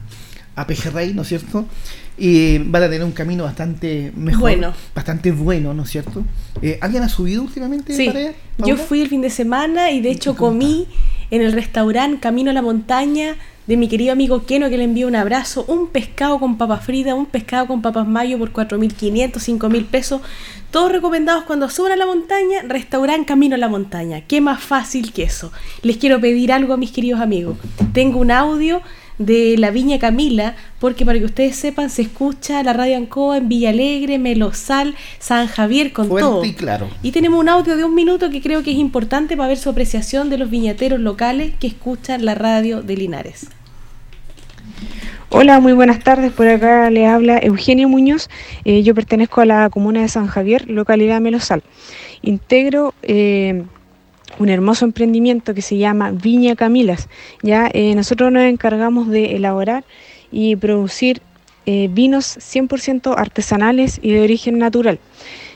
a 0.55 0.68
Pejerrey, 0.68 1.14
¿no 1.14 1.24
es 1.24 1.30
cierto? 1.30 1.66
Y 2.20 2.57
van 2.57 2.84
a 2.84 2.89
tener 2.89 3.05
un 3.05 3.13
camino 3.13 3.45
bastante 3.45 4.11
mejor, 4.15 4.41
Bueno. 4.41 4.74
bastante 4.93 5.32
bueno, 5.32 5.74
¿no 5.74 5.84
es 5.84 5.89
cierto? 5.89 6.24
Eh, 6.61 6.78
¿Alguien 6.82 7.03
ha 7.03 7.09
subido 7.09 7.41
últimamente 7.43 7.95
Sí, 7.95 8.09
allá, 8.09 8.34
yo 8.57 8.76
fui 8.76 9.01
el 9.01 9.07
fin 9.07 9.22
de 9.22 9.30
semana 9.30 9.91
y 9.91 10.01
de 10.01 10.11
hecho 10.11 10.36
¿Cómo 10.36 10.51
comí 10.51 10.88
en 11.32 11.41
el 11.41 11.53
restaurante 11.53 12.20
Camino 12.20 12.51
a 12.51 12.53
la 12.53 12.61
Montaña 12.61 13.36
de 13.67 13.78
mi 13.78 13.88
querido 13.88 14.11
amigo 14.11 14.45
Keno 14.47 14.67
que 14.70 14.78
le 14.78 14.84
envío 14.84 15.07
un 15.07 15.15
abrazo, 15.15 15.63
un 15.67 15.88
pescado 15.89 16.39
con 16.39 16.57
papas 16.57 16.84
fritas, 16.84 17.13
un 17.13 17.28
pescado 17.28 17.67
con 17.67 17.84
papas 17.84 18.07
mayo 18.07 18.39
por 18.39 18.51
4.500, 18.51 19.34
5.000 19.34 19.86
pesos, 19.86 20.22
todos 20.72 20.91
recomendados 20.91 21.43
cuando 21.43 21.70
suban 21.70 21.91
a 21.91 21.95
la 21.95 22.07
montaña, 22.07 22.63
restaurante 22.67 23.28
Camino 23.28 23.53
a 23.53 23.59
la 23.59 23.70
Montaña, 23.70 24.22
qué 24.22 24.41
más 24.41 24.59
fácil 24.59 25.13
que 25.13 25.22
eso. 25.22 25.51
Les 25.84 25.97
quiero 25.97 26.20
pedir 26.20 26.51
algo 26.51 26.74
a 26.74 26.78
mis 26.78 26.91
queridos 26.91 27.22
amigos, 27.22 27.57
tengo 27.93 28.20
un 28.20 28.32
audio 28.32 28.82
de 29.20 29.55
la 29.57 29.70
Viña 29.70 29.99
Camila, 29.99 30.55
porque 30.80 31.05
para 31.05 31.20
que 31.20 31.26
ustedes 31.26 31.55
sepan, 31.55 31.89
se 31.89 32.01
escucha 32.01 32.63
la 32.63 32.74
radio 32.74 32.97
Ancoa 32.97 33.38
en 33.38 33.49
Villa 33.49 33.70
Alegre, 33.70 34.17
Melosal, 34.17 34.95
San 35.20 35.47
Javier, 35.47 35.93
con 35.93 36.07
Fuerte 36.07 36.28
todo. 36.28 36.45
y 36.45 36.53
claro. 36.53 36.89
Y 37.03 37.11
tenemos 37.11 37.39
un 37.39 37.49
audio 37.49 37.78
de 37.78 37.84
un 37.84 37.93
minuto 37.93 38.30
que 38.32 38.41
creo 38.41 38.63
que 38.63 38.72
es 38.72 38.78
importante 38.78 39.38
para 39.38 39.49
ver 39.49 39.57
su 39.57 39.70
apreciación 39.70 40.30
de 40.30 40.38
los 40.39 40.49
viñateros 40.49 40.99
locales 40.99 41.53
que 41.59 41.67
escuchan 41.67 42.26
la 42.26 42.34
radio 42.34 42.82
de 42.82 42.95
Linares. 42.95 43.47
Hola, 45.32 45.59
muy 45.59 45.74
buenas 45.74 45.99
tardes. 45.99 46.32
Por 46.32 46.47
acá 46.47 46.89
le 46.89 47.05
habla 47.05 47.38
Eugenio 47.38 47.88
Muñoz. 47.88 48.30
Eh, 48.65 48.82
yo 48.82 48.95
pertenezco 48.95 49.41
a 49.41 49.45
la 49.45 49.70
comuna 49.70 50.01
de 50.01 50.07
San 50.07 50.26
Javier, 50.26 50.67
localidad 50.70 51.22
Melosal. 51.22 51.61
Integro 52.24 52.95
eh, 53.03 53.63
un 54.38 54.49
hermoso 54.49 54.86
emprendimiento 54.86 55.53
que 55.53 55.61
se 55.61 55.77
llama 55.77 56.11
Viña 56.11 56.55
Camilas. 56.55 57.09
Ya 57.41 57.69
eh, 57.73 57.95
nosotros 57.95 58.32
nos 58.32 58.43
encargamos 58.43 59.09
de 59.09 59.36
elaborar 59.36 59.84
y 60.32 60.55
producir 60.55 61.21
eh, 61.65 61.89
vinos 61.91 62.38
100% 62.38 63.15
artesanales 63.17 63.99
y 64.01 64.11
de 64.11 64.21
origen 64.21 64.59
natural. 64.59 64.99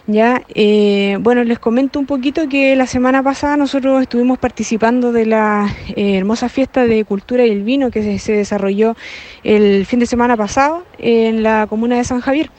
Ya, 0.06 0.44
eh, 0.54 1.18
bueno, 1.22 1.46
les 1.46 1.60
comento 1.60 1.98
un 1.98 2.06
poquito 2.06 2.50
que 2.50 2.76
la 2.76 2.88
semana 2.88 3.24
pasada 3.24 3.56
nosotros 3.56 4.02
estuvimos 4.02 4.38
participando 4.38 5.14
de 5.14 5.26
la 5.26 5.74
hermosa 5.96 6.50
fiesta 6.50 6.86
de 6.86 7.06
cultura 7.06 7.46
y 7.46 7.52
el 7.52 7.64
vino 7.64 7.90
que 7.90 8.20
se, 8.20 8.34
desarrolló 8.34 8.98
el 9.46 9.86
fin 9.86 10.00
de 10.00 10.06
semana 10.06 10.36
pasado 10.36 10.84
en 10.98 11.42
la 11.42 11.68
comuna 11.68 11.96
de 11.96 12.04
San 12.04 12.20
Javier. 12.20 12.50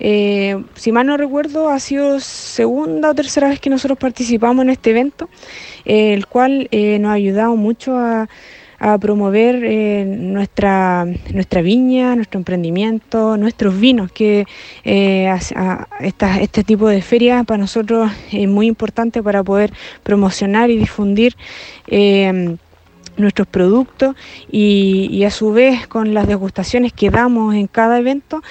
Eh, 0.00 0.62
si 0.74 0.92
mal 0.92 1.06
no 1.06 1.16
recuerdo, 1.16 1.68
ha 1.68 1.80
sido 1.80 2.20
segunda 2.20 3.10
o 3.10 3.14
tercera 3.14 3.48
vez 3.48 3.60
que 3.60 3.70
nosotros 3.70 3.98
participamos 3.98 4.62
en 4.62 4.70
este 4.70 4.90
evento, 4.90 5.28
el 5.84 6.26
cual 6.26 6.68
nos 6.72 7.10
ha 7.10 7.14
ayudado 7.14 7.56
mucho 7.56 7.96
a 7.98 8.28
promover 8.98 9.64
eh, 9.64 10.04
nuestra, 10.06 11.04
nuestra 11.32 11.62
viña, 11.62 12.14
nuestro 12.14 12.38
emprendimiento, 12.38 13.36
nuestros 13.36 13.78
vinos, 13.78 14.12
que 14.12 14.46
eh, 14.84 15.32
este 16.00 16.64
tipo 16.64 16.88
de 16.88 17.02
ferias 17.02 17.44
para 17.44 17.58
nosotros 17.58 18.10
es 18.30 18.48
muy 18.48 18.66
importante 18.66 19.22
para 19.22 19.42
poder 19.42 19.72
promocionar 20.02 20.70
y 20.70 20.76
difundir. 20.76 21.36
Eh, 23.18 23.22
nuestros 23.28 23.48
productos 23.48 24.14
y, 24.50 25.24
a 25.24 25.30
su 25.30 25.52
vez 25.52 25.86
con 25.86 26.14
las 26.14 26.26
degustaciones 26.26 26.92
que 26.92 27.10
damos 27.10 27.54
en 27.54 27.66
cada 27.66 27.98
evento 27.98 28.42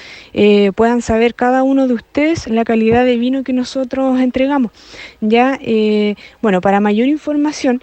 puedan 0.76 1.02
saber 1.02 1.34
cada 1.34 1.64
uno 1.64 1.88
de 1.88 1.94
ustedes 1.94 2.48
la 2.48 2.64
calidad 2.64 3.06
de 3.06 3.18
vino 3.18 3.44
que 3.44 3.54
nosotros 3.54 4.20
entregamos. 4.20 4.72
Ya, 5.22 5.60
bueno, 6.42 6.62
para 6.62 6.80
mayor 6.80 7.08
información 7.08 7.82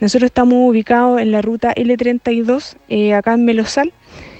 nosotros 0.00 0.26
estamos 0.26 0.58
ubicados 0.68 1.20
en 1.20 1.30
la 1.30 1.40
ruta 1.40 1.72
L32, 1.74 2.76
eh, 2.88 3.14
acá 3.14 3.34
en 3.34 3.44
Melosal, 3.44 3.92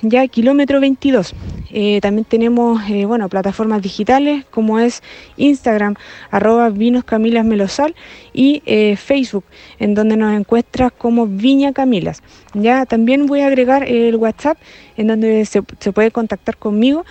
ya 0.03 0.26
kilómetro 0.26 0.80
22. 0.80 1.32
Eh, 1.70 2.01
también 2.03 2.24
tenemos 2.24 2.82
eh, 2.91 3.05
bueno, 3.05 3.28
plataformas 3.28 3.80
digitales 3.80 4.45
como 4.51 4.78
es 4.78 5.03
Instagram, 5.37 5.95
arroba 6.30 6.68
Vinos 6.70 7.05
Melosal 7.45 7.95
y 8.32 8.62
eh, 8.66 8.97
Facebook, 8.97 9.45
en 9.85 9.95
donde 9.95 10.16
nos 10.16 10.35
encuentras 10.35 10.91
como 10.97 11.26
Viña 11.26 11.74
Camilas. 11.74 12.22
Ya 12.55 12.87
también 12.87 13.26
voy 13.26 13.43
a 13.43 13.49
agregar 13.49 13.87
el 13.87 14.16
WhatsApp 14.16 14.57
en 14.97 15.09
donde 15.09 15.45
se, 15.45 15.61
puede 15.61 16.11
contactar 16.11 16.57
conmigo, 16.57 17.05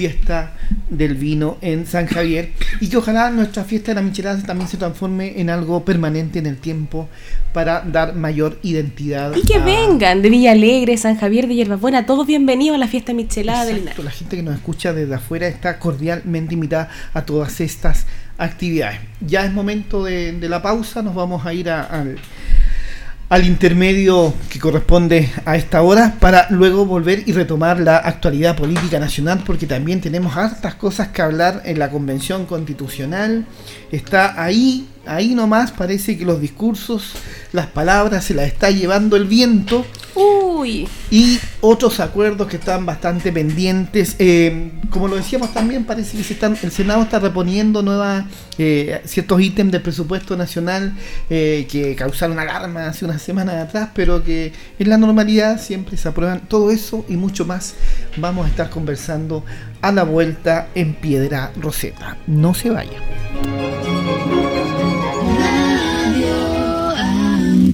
fiesta 0.01 0.53
del 0.89 1.15
vino 1.15 1.59
en 1.61 1.87
San 1.87 2.07
Javier 2.07 2.53
y 2.81 2.89
que 2.89 2.97
ojalá 2.97 3.31
nuestra 3.31 3.65
fiesta 3.65 3.91
de 3.91 3.97
la 3.97 4.01
michelada 4.01 4.43
también 4.43 4.67
se 4.67 4.79
transforme 4.79 5.39
en 5.39 5.51
algo 5.51 5.85
permanente 5.85 6.39
en 6.39 6.47
el 6.47 6.57
tiempo 6.57 7.07
para 7.53 7.83
dar 7.83 8.15
mayor 8.15 8.59
identidad. 8.63 9.35
Y 9.37 9.43
que 9.43 9.59
vengan 9.59 10.23
de 10.23 10.31
Villa 10.31 10.53
Alegre, 10.53 10.97
San 10.97 11.17
Javier 11.17 11.47
de 11.47 11.55
Hierbabuena, 11.55 12.07
todos 12.07 12.27
bienvenidos 12.27 12.77
a 12.77 12.79
la 12.79 12.89
fiesta 12.89 13.13
michelada 13.13 13.67
del 13.67 13.81
Linares. 13.81 14.03
La 14.03 14.11
gente 14.11 14.37
que 14.37 14.43
nos 14.43 14.55
escucha 14.55 14.95
desde 14.95 15.15
afuera 15.15 15.47
está 15.49 15.79
cordialmente 15.79 16.55
invitada 16.55 16.89
a 17.13 17.27
todas 17.27 17.61
estas 17.61 18.07
actividades. 18.39 19.01
Ya 19.21 19.45
es 19.45 19.53
momento 19.53 20.05
de, 20.05 20.33
la 20.41 20.63
pausa, 20.63 21.03
nos 21.03 21.15
vamos 21.15 21.45
a 21.45 21.53
ir 21.53 21.69
al 21.69 22.17
al 23.31 23.47
intermedio 23.47 24.35
que 24.51 24.59
corresponde 24.59 25.31
a 25.45 25.57
esta 25.57 25.83
hora 25.83 26.17
para 26.19 26.49
luego 26.51 26.85
volver 26.85 27.23
y 27.27 27.33
retomar 27.33 27.79
la 27.79 27.97
actualidad 27.97 28.57
política 28.57 28.99
nacional 28.99 29.45
porque 29.47 29.69
también 29.69 30.01
tenemos 30.01 30.37
hartas 30.37 30.75
cosas 30.75 31.09
que 31.09 31.23
hablar 31.23 31.63
en 31.65 31.79
la 31.79 31.91
convención 31.91 32.45
constitucional. 32.45 33.47
Está 33.93 34.43
ahí, 34.43 34.89
ahí 35.07 35.35
nomás 35.35 35.73
parece 35.73 36.17
que 36.17 36.25
los 36.25 36.41
discursos, 36.41 37.13
las 37.53 37.67
palabras 37.67 38.25
se 38.25 38.35
las 38.35 38.47
está 38.47 38.71
llevando 38.71 39.17
el 39.17 39.25
viento 39.25 39.85
Uy. 40.15 40.89
Y 41.11 41.39
otros 41.61 42.01
acuerdos 42.01 42.49
que 42.49 42.57
están 42.57 42.85
bastante 42.87 43.33
pendientes. 43.33 44.17
Eh, 44.19 44.73
como 44.91 45.09
lo 45.09 45.17
decíamos 45.17 45.53
también, 45.53 45.85
parece 45.85 46.17
que 46.17 46.25
se 46.25 46.35
están, 46.35 46.57
el 46.63 46.71
Senado 46.71 47.03
está 47.03 47.19
reponiendo 47.19 47.83
nuevas, 47.83 48.25
eh, 48.59 49.01
ciertos 49.05 49.41
ítems 49.41 49.73
del 49.73 49.83
presupuesto 49.83 50.37
nacional 50.37 50.95
eh, 51.29 51.67
que 51.71 51.95
causaron 51.95 52.39
alarma 52.39 52.87
hace 52.87 53.05
unas 53.05 53.23
semanas 53.23 53.57
atrás, 53.57 53.91
pero 53.95 54.23
que 54.23 54.53
en 54.79 54.89
la 54.89 54.99
normalidad 54.99 55.61
siempre 55.61 55.97
se 55.97 56.09
aprueban 56.09 56.41
todo 56.41 56.71
eso 56.71 57.05
y 57.09 57.17
mucho 57.17 57.45
más. 57.45 57.75
Vamos 58.17 58.47
a 58.47 58.49
estar 58.51 58.71
conversando 58.71 59.45
a 59.81 59.93
la 59.93 60.03
vuelta 60.03 60.69
en 60.75 60.95
Piedra 60.95 61.53
Roseta. 61.57 62.17
No 62.27 62.55
se 62.55 62.71
vayan. 62.71 63.90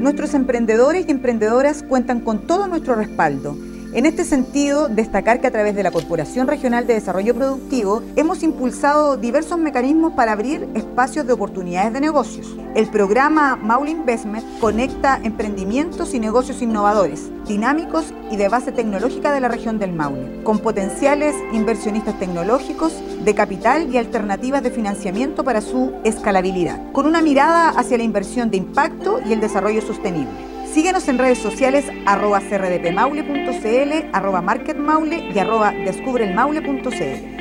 Nuestros 0.00 0.34
emprendedores 0.34 1.08
y 1.08 1.10
emprendedoras 1.10 1.82
cuentan 1.82 2.20
con 2.20 2.46
todo 2.46 2.68
nuestro 2.68 2.94
respaldo 2.94 3.56
En 3.92 4.06
este 4.06 4.24
sentido, 4.24 4.88
destacar 4.88 5.40
que 5.40 5.48
a 5.48 5.50
través 5.50 5.74
de 5.74 5.82
la 5.82 5.90
Corporación 5.90 6.46
Regional 6.46 6.86
de 6.86 6.94
Desarrollo 6.94 7.34
Productivo 7.34 8.04
hemos 8.14 8.44
impulsado 8.44 9.16
diversos 9.16 9.58
mecanismos 9.58 10.12
para 10.12 10.30
abrir 10.30 10.68
espacios 10.76 11.26
de 11.26 11.32
oportunidades 11.32 11.92
de 11.92 12.00
negocios. 12.00 12.46
El 12.76 12.86
programa 12.86 13.56
Maule 13.56 13.90
Investment 13.90 14.44
conecta 14.60 15.18
emprendimientos 15.24 16.14
y 16.14 16.20
negocios 16.20 16.62
innovadores, 16.62 17.30
dinámicos 17.48 18.14
y 18.30 18.36
de 18.36 18.48
base 18.48 18.70
tecnológica 18.70 19.32
de 19.32 19.40
la 19.40 19.48
región 19.48 19.80
del 19.80 19.92
Maule, 19.92 20.44
con 20.44 20.60
potenciales 20.60 21.34
inversionistas 21.52 22.16
tecnológicos, 22.20 22.92
de 23.24 23.34
capital 23.34 23.92
y 23.92 23.98
alternativas 23.98 24.62
de 24.62 24.70
financiamiento 24.70 25.42
para 25.42 25.60
su 25.60 25.94
escalabilidad, 26.04 26.92
con 26.92 27.06
una 27.06 27.22
mirada 27.22 27.70
hacia 27.70 27.98
la 27.98 28.04
inversión 28.04 28.52
de 28.52 28.58
impacto 28.58 29.18
y 29.26 29.32
el 29.32 29.40
desarrollo 29.40 29.82
sostenible. 29.82 30.49
Síguenos 30.72 31.08
en 31.08 31.18
redes 31.18 31.38
sociales 31.38 31.86
arroba 32.06 32.40
crdpmaule.cl, 32.40 33.92
arroba 34.12 34.40
marketmaule 34.40 35.30
y 35.34 35.38
arroba 35.38 35.72
descubrelmaule.cl. 35.72 37.39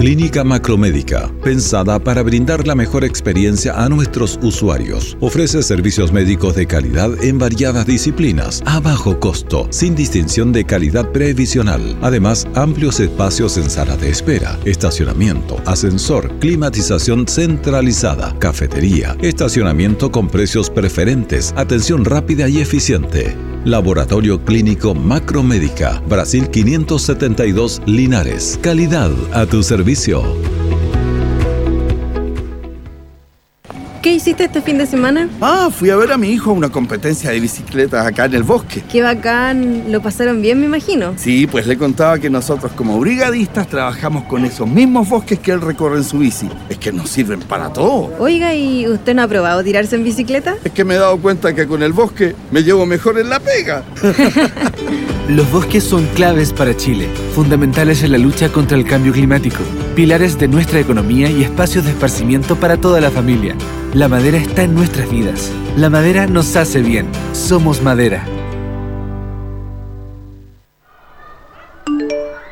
Clínica 0.00 0.44
Macromédica, 0.44 1.30
pensada 1.44 1.98
para 1.98 2.22
brindar 2.22 2.66
la 2.66 2.74
mejor 2.74 3.04
experiencia 3.04 3.84
a 3.84 3.86
nuestros 3.90 4.38
usuarios. 4.42 5.14
Ofrece 5.20 5.62
servicios 5.62 6.10
médicos 6.10 6.54
de 6.54 6.66
calidad 6.66 7.22
en 7.22 7.38
variadas 7.38 7.84
disciplinas, 7.84 8.62
a 8.64 8.80
bajo 8.80 9.20
costo, 9.20 9.68
sin 9.68 9.94
distinción 9.94 10.52
de 10.52 10.64
calidad 10.64 11.12
previsional. 11.12 11.98
Además, 12.00 12.48
amplios 12.54 12.98
espacios 12.98 13.58
en 13.58 13.68
sala 13.68 13.98
de 13.98 14.08
espera, 14.08 14.58
estacionamiento, 14.64 15.60
ascensor, 15.66 16.32
climatización 16.38 17.28
centralizada, 17.28 18.34
cafetería, 18.38 19.18
estacionamiento 19.20 20.10
con 20.10 20.28
precios 20.28 20.70
preferentes, 20.70 21.52
atención 21.58 22.06
rápida 22.06 22.48
y 22.48 22.62
eficiente. 22.62 23.49
Laboratorio 23.64 24.42
Clínico 24.42 24.94
Macromédica, 24.94 26.02
Brasil 26.08 26.48
572 26.48 27.82
Linares. 27.84 28.58
Calidad 28.62 29.10
a 29.32 29.44
tu 29.44 29.62
servicio. 29.62 30.22
¿Qué 34.10 34.16
hiciste 34.16 34.42
este 34.42 34.60
fin 34.60 34.76
de 34.76 34.86
semana? 34.86 35.28
Ah, 35.40 35.68
fui 35.70 35.88
a 35.88 35.94
ver 35.94 36.10
a 36.10 36.18
mi 36.18 36.30
hijo 36.30 36.50
a 36.50 36.52
una 36.52 36.68
competencia 36.68 37.30
de 37.30 37.38
bicicletas 37.38 38.04
acá 38.04 38.24
en 38.24 38.34
el 38.34 38.42
bosque. 38.42 38.82
Qué 38.90 39.02
bacán, 39.02 39.84
lo 39.92 40.02
pasaron 40.02 40.42
bien 40.42 40.58
me 40.58 40.66
imagino. 40.66 41.14
Sí, 41.16 41.46
pues 41.46 41.64
le 41.68 41.78
contaba 41.78 42.18
que 42.18 42.28
nosotros 42.28 42.72
como 42.72 42.98
brigadistas 42.98 43.68
trabajamos 43.68 44.24
con 44.24 44.44
esos 44.44 44.66
mismos 44.66 45.08
bosques 45.08 45.38
que 45.38 45.52
él 45.52 45.60
recorre 45.60 45.98
en 45.98 46.02
su 46.02 46.18
bici. 46.18 46.48
Es 46.68 46.78
que 46.78 46.90
nos 46.90 47.08
sirven 47.08 47.38
para 47.38 47.72
todo. 47.72 48.12
Oiga, 48.18 48.52
¿y 48.52 48.88
usted 48.88 49.14
no 49.14 49.22
ha 49.22 49.28
probado 49.28 49.62
tirarse 49.62 49.94
en 49.94 50.02
bicicleta? 50.02 50.56
Es 50.64 50.72
que 50.72 50.84
me 50.84 50.96
he 50.96 50.98
dado 50.98 51.16
cuenta 51.18 51.54
que 51.54 51.68
con 51.68 51.80
el 51.84 51.92
bosque 51.92 52.34
me 52.50 52.64
llevo 52.64 52.86
mejor 52.86 53.16
en 53.16 53.30
la 53.30 53.38
pega. 53.38 53.84
Los 55.28 55.48
bosques 55.52 55.84
son 55.84 56.04
claves 56.16 56.52
para 56.52 56.76
Chile, 56.76 57.06
fundamentales 57.36 58.02
en 58.02 58.10
la 58.10 58.18
lucha 58.18 58.48
contra 58.48 58.76
el 58.76 58.84
cambio 58.84 59.12
climático, 59.12 59.60
pilares 59.94 60.36
de 60.36 60.48
nuestra 60.48 60.80
economía 60.80 61.30
y 61.30 61.44
espacios 61.44 61.84
de 61.84 61.92
esparcimiento 61.92 62.56
para 62.56 62.76
toda 62.76 63.00
la 63.00 63.12
familia. 63.12 63.54
La 63.94 64.06
madera 64.06 64.38
está 64.38 64.62
en 64.62 64.76
nuestras 64.76 65.10
vidas. 65.10 65.50
La 65.76 65.90
madera 65.90 66.28
nos 66.28 66.54
hace 66.54 66.80
bien. 66.80 67.10
Somos 67.32 67.82
madera. 67.82 68.24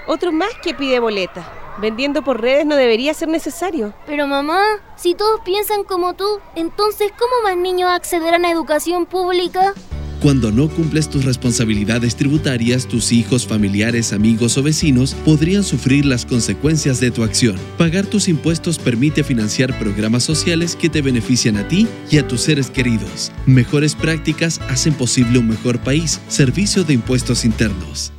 Otro 0.08 0.32
más 0.32 0.50
que 0.60 0.74
pide 0.74 0.98
boleta. 0.98 1.48
Vendiendo 1.80 2.22
por 2.22 2.40
redes 2.40 2.66
no 2.66 2.74
debería 2.74 3.14
ser 3.14 3.28
necesario. 3.28 3.94
Pero 4.04 4.26
mamá, 4.26 4.64
si 4.96 5.14
todos 5.14 5.40
piensan 5.44 5.84
como 5.84 6.14
tú, 6.14 6.40
entonces 6.56 7.12
¿cómo 7.16 7.44
más 7.44 7.56
niños 7.56 7.88
accederán 7.88 8.44
a 8.44 8.50
educación 8.50 9.06
pública? 9.06 9.74
Cuando 10.20 10.50
no 10.50 10.68
cumples 10.68 11.08
tus 11.08 11.24
responsabilidades 11.24 12.16
tributarias, 12.16 12.88
tus 12.88 13.12
hijos, 13.12 13.46
familiares, 13.46 14.12
amigos 14.12 14.58
o 14.58 14.64
vecinos 14.64 15.14
podrían 15.24 15.62
sufrir 15.62 16.04
las 16.04 16.26
consecuencias 16.26 16.98
de 16.98 17.12
tu 17.12 17.22
acción. 17.22 17.56
Pagar 17.76 18.04
tus 18.04 18.28
impuestos 18.28 18.78
permite 18.78 19.22
financiar 19.22 19.78
programas 19.78 20.24
sociales 20.24 20.74
que 20.74 20.88
te 20.88 21.02
benefician 21.02 21.56
a 21.56 21.68
ti 21.68 21.86
y 22.10 22.18
a 22.18 22.26
tus 22.26 22.40
seres 22.40 22.68
queridos. 22.68 23.30
Mejores 23.46 23.94
prácticas 23.94 24.60
hacen 24.68 24.94
posible 24.94 25.38
un 25.38 25.48
mejor 25.48 25.78
país. 25.78 26.20
Servicio 26.26 26.82
de 26.82 26.94
Impuestos 26.94 27.44
Internos. 27.44 28.12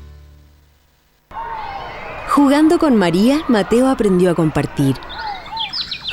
Jugando 2.30 2.80
con 2.80 2.96
María, 2.96 3.42
Mateo 3.50 3.90
aprendió 3.90 4.32
a 4.32 4.36
compartir. 4.36 4.96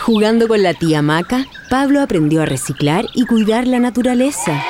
Jugando 0.03 0.49
con 0.49 0.63
la 0.65 0.75
tía 0.75 1.01
Maca, 1.01 1.47
Pablo 1.71 2.01
aprendió 2.01 2.43
a 2.43 2.47
reciclar 2.47 3.07
y 3.15 3.25
cuidar 3.27 3.69
la 3.69 3.79
naturaleza. 3.79 4.65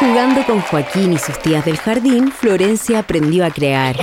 Jugando 0.00 0.42
con 0.46 0.62
Joaquín 0.62 1.12
y 1.12 1.18
sus 1.18 1.38
tías 1.40 1.66
del 1.66 1.76
jardín, 1.76 2.32
Florencia 2.32 3.00
aprendió 3.00 3.44
a 3.44 3.50
crear. 3.50 3.96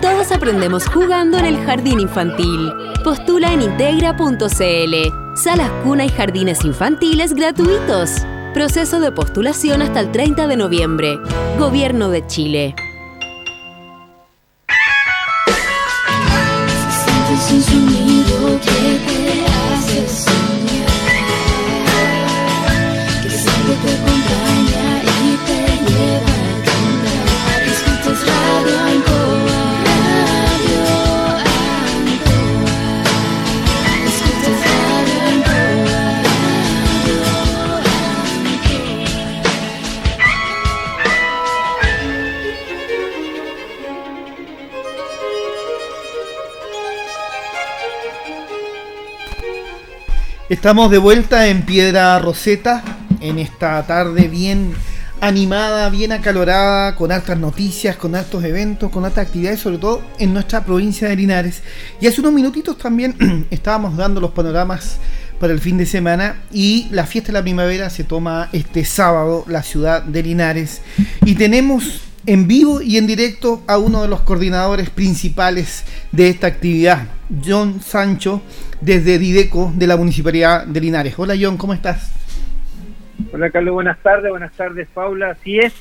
Todos 0.00 0.32
aprendemos 0.32 0.88
jugando 0.88 1.38
en 1.38 1.44
el 1.44 1.64
jardín 1.64 2.00
infantil. 2.00 2.72
Postula 3.04 3.52
en 3.52 3.62
integra.cl. 3.62 5.36
Salas 5.36 5.70
cuna 5.84 6.06
y 6.06 6.08
jardines 6.08 6.64
infantiles 6.64 7.34
gratuitos. 7.34 8.10
Proceso 8.52 8.98
de 8.98 9.12
postulación 9.12 9.80
hasta 9.80 10.00
el 10.00 10.10
30 10.10 10.48
de 10.48 10.56
noviembre. 10.56 11.20
Gobierno 11.56 12.08
de 12.08 12.26
Chile. 12.26 12.74
Estamos 50.52 50.90
de 50.90 50.98
vuelta 50.98 51.48
en 51.48 51.62
Piedra 51.62 52.18
Roseta, 52.18 52.84
en 53.22 53.38
esta 53.38 53.82
tarde 53.86 54.28
bien 54.28 54.74
animada, 55.22 55.88
bien 55.88 56.12
acalorada, 56.12 56.94
con 56.94 57.10
altas 57.10 57.38
noticias, 57.38 57.96
con 57.96 58.14
altos 58.14 58.44
eventos, 58.44 58.90
con 58.90 59.06
altas 59.06 59.28
actividades, 59.28 59.60
sobre 59.60 59.78
todo 59.78 60.02
en 60.18 60.34
nuestra 60.34 60.62
provincia 60.62 61.08
de 61.08 61.16
Linares. 61.16 61.62
Y 62.02 62.06
hace 62.06 62.20
unos 62.20 62.34
minutitos 62.34 62.76
también 62.76 63.46
estábamos 63.50 63.96
dando 63.96 64.20
los 64.20 64.32
panoramas 64.32 64.98
para 65.40 65.54
el 65.54 65.58
fin 65.58 65.78
de 65.78 65.86
semana 65.86 66.42
y 66.52 66.86
la 66.90 67.06
fiesta 67.06 67.28
de 67.28 67.38
la 67.38 67.42
primavera 67.42 67.88
se 67.88 68.04
toma 68.04 68.50
este 68.52 68.84
sábado, 68.84 69.46
la 69.48 69.62
ciudad 69.62 70.02
de 70.02 70.22
Linares. 70.22 70.82
Y 71.24 71.34
tenemos 71.34 72.02
en 72.26 72.46
vivo 72.46 72.80
y 72.80 72.98
en 72.98 73.06
directo 73.06 73.62
a 73.66 73.78
uno 73.78 74.02
de 74.02 74.08
los 74.08 74.20
coordinadores 74.20 74.90
principales 74.90 75.84
de 76.12 76.28
esta 76.28 76.46
actividad, 76.46 77.08
John 77.44 77.80
Sancho, 77.80 78.42
desde 78.80 79.18
Dideco 79.18 79.72
de 79.74 79.86
la 79.86 79.96
Municipalidad 79.96 80.66
de 80.66 80.80
Linares. 80.80 81.18
Hola 81.18 81.34
John, 81.40 81.56
¿cómo 81.56 81.72
estás? 81.72 82.12
Hola 83.32 83.50
Carlos, 83.50 83.74
buenas 83.74 83.98
tardes, 84.02 84.30
buenas 84.30 84.52
tardes 84.52 84.88
Paula. 84.94 85.30
Así 85.30 85.58
es, 85.58 85.72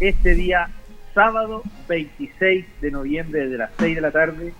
este 0.00 0.34
día 0.34 0.70
sábado 1.14 1.62
26 1.88 2.64
de 2.80 2.90
noviembre 2.90 3.48
de 3.48 3.58
las 3.58 3.70
6 3.78 3.94
de 3.94 4.00
la 4.00 4.10
tarde, 4.10 4.52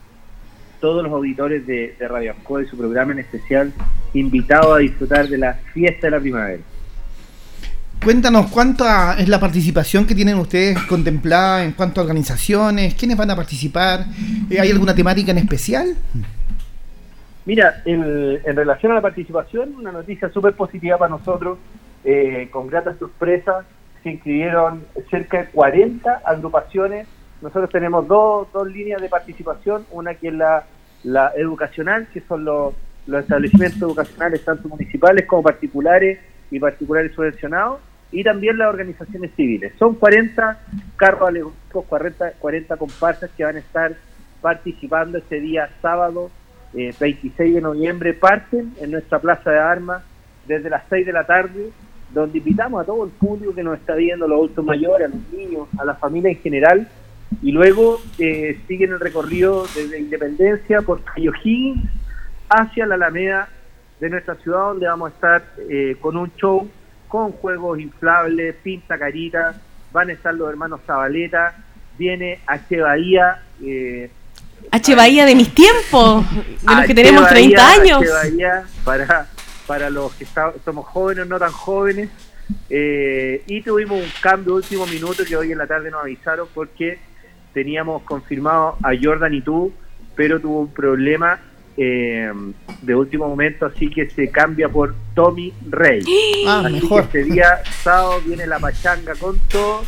todos 0.80 1.02
los 1.02 1.12
auditores 1.12 1.66
de, 1.66 1.96
Radio 2.00 2.32
Asco 2.32 2.60
y 2.60 2.66
su 2.66 2.76
programa 2.76 3.12
en 3.12 3.20
especial 3.20 3.72
invitados 4.12 4.76
a 4.76 4.78
disfrutar 4.78 5.26
de 5.28 5.38
la 5.38 5.54
fiesta 5.72 6.06
de 6.06 6.10
la 6.10 6.20
primavera. 6.20 6.62
Cuéntanos 8.04 8.50
cuánta 8.50 9.14
es 9.18 9.30
la 9.30 9.40
participación 9.40 10.06
que 10.06 10.14
tienen 10.14 10.36
ustedes 10.36 10.78
contemplada 10.82 11.64
en 11.64 11.72
cuanto 11.72 12.02
a 12.02 12.04
organizaciones, 12.04 12.94
quiénes 12.96 13.16
van 13.16 13.30
a 13.30 13.36
participar, 13.36 14.00
eh, 14.50 14.60
¿hay 14.60 14.70
alguna 14.70 14.94
temática 14.94 15.30
en 15.30 15.38
especial? 15.38 15.96
Mira, 17.46 17.80
en, 17.86 18.44
relación 18.44 18.92
a 18.92 18.96
la 18.96 19.00
participación, 19.00 19.76
una 19.76 19.90
noticia 19.90 20.28
súper 20.28 20.52
positiva 20.52 20.98
para 20.98 21.08
nosotros, 21.08 21.58
eh, 22.04 22.48
con 22.50 22.66
gratas 22.66 22.98
sorpresas, 22.98 23.64
se 24.02 24.10
inscribieron 24.10 24.84
cerca 25.10 25.38
de 25.38 25.46
40 25.46 26.20
agrupaciones. 26.26 27.08
Nosotros 27.40 27.70
tenemos 27.70 28.06
dos, 28.06 28.48
dos 28.52 28.68
líneas 28.68 29.00
de 29.00 29.08
participación, 29.08 29.86
una 29.90 30.12
que 30.12 30.28
es 30.28 30.34
la, 30.34 30.66
la 31.04 31.32
educacional, 31.36 32.06
que 32.12 32.20
son 32.20 32.44
los, 32.44 32.74
los 33.06 33.22
establecimientos 33.22 33.80
educacionales, 33.80 34.44
tanto 34.44 34.68
municipales 34.68 35.24
como 35.24 35.42
particulares 35.42 36.18
y 36.50 36.60
particulares 36.60 37.12
subvencionados, 37.14 37.80
y 38.14 38.22
también 38.22 38.56
las 38.56 38.68
organizaciones 38.68 39.32
civiles. 39.34 39.72
Son 39.78 39.96
40 39.96 40.58
carros 40.96 41.28
alegóricos, 41.28 41.84
40, 41.86 42.32
40 42.38 42.76
comparsas 42.76 43.30
que 43.36 43.44
van 43.44 43.56
a 43.56 43.58
estar 43.58 43.92
participando 44.40 45.18
este 45.18 45.40
día 45.40 45.68
sábado 45.82 46.30
26 46.72 47.38
eh, 47.38 47.54
de 47.54 47.60
noviembre. 47.60 48.14
Parten 48.14 48.72
en 48.80 48.92
nuestra 48.92 49.18
plaza 49.18 49.50
de 49.50 49.58
armas 49.58 50.04
desde 50.46 50.70
las 50.70 50.84
6 50.88 51.06
de 51.06 51.12
la 51.12 51.24
tarde 51.24 51.70
donde 52.12 52.38
invitamos 52.38 52.80
a 52.80 52.86
todo 52.86 53.04
el 53.04 53.10
público 53.10 53.52
que 53.52 53.64
nos 53.64 53.76
está 53.80 53.96
viendo, 53.96 54.28
los 54.28 54.36
adultos 54.36 54.64
mayores, 54.64 55.08
a 55.08 55.16
los 55.16 55.32
niños, 55.32 55.66
a 55.76 55.84
la 55.84 55.94
familia 55.94 56.30
en 56.30 56.38
general, 56.38 56.88
y 57.42 57.50
luego 57.50 58.00
eh, 58.20 58.60
siguen 58.68 58.92
el 58.92 59.00
recorrido 59.00 59.64
desde 59.74 59.98
Independencia 59.98 60.82
por 60.82 61.02
Cayo 61.02 61.32
hacia 62.48 62.86
la 62.86 62.94
Alameda 62.94 63.48
de 63.98 64.10
nuestra 64.10 64.36
ciudad, 64.36 64.68
donde 64.68 64.86
vamos 64.86 65.10
a 65.10 65.14
estar 65.14 65.42
eh, 65.68 65.96
con 66.00 66.16
un 66.16 66.30
show 66.36 66.68
con 67.14 67.30
juegos 67.30 67.78
inflables, 67.78 68.56
pinta 68.60 68.98
carita, 68.98 69.54
van 69.92 70.10
a 70.10 70.14
estar 70.14 70.34
los 70.34 70.50
hermanos 70.50 70.80
Zabaleta, 70.84 71.54
viene 71.96 72.40
H. 72.44 72.80
Bahía. 72.80 73.40
Eh, 73.62 74.10
H. 74.72 74.96
Bahía 74.96 75.24
de 75.24 75.36
mis 75.36 75.54
tiempos, 75.54 76.26
de 76.34 76.74
los 76.74 76.84
que 76.86 76.92
tenemos 76.92 77.28
30 77.28 77.70
años. 77.70 78.02
H. 78.02 78.10
Bahía 78.10 78.64
para, 78.84 79.28
para 79.64 79.90
los 79.90 80.12
que 80.14 80.26
somos 80.64 80.86
jóvenes, 80.86 81.28
no 81.28 81.38
tan 81.38 81.52
jóvenes. 81.52 82.10
Eh, 82.68 83.44
y 83.46 83.62
tuvimos 83.62 84.02
un 84.02 84.10
cambio 84.20 84.56
último 84.56 84.84
minuto 84.84 85.24
que 85.24 85.36
hoy 85.36 85.52
en 85.52 85.58
la 85.58 85.68
tarde 85.68 85.92
nos 85.92 86.02
avisaron 86.02 86.48
porque 86.52 86.98
teníamos 87.52 88.02
confirmado 88.02 88.76
a 88.82 88.90
Jordan 89.00 89.34
y 89.34 89.40
tú, 89.40 89.72
pero 90.16 90.40
tuvo 90.40 90.62
un 90.62 90.74
problema 90.74 91.38
eh, 91.76 92.32
de 92.82 92.94
último 92.94 93.28
momento, 93.28 93.66
así 93.66 93.90
que 93.90 94.08
se 94.10 94.30
cambia 94.30 94.68
por 94.68 94.94
Tommy 95.14 95.52
Rey. 95.68 96.02
Ah, 96.46 96.62
así 96.66 96.74
mejor. 96.74 97.08
que 97.08 97.20
este 97.20 97.32
día 97.32 97.62
sábado 97.64 98.20
viene 98.26 98.46
la 98.46 98.58
pachanga 98.58 99.14
con 99.14 99.38
todo 99.48 99.82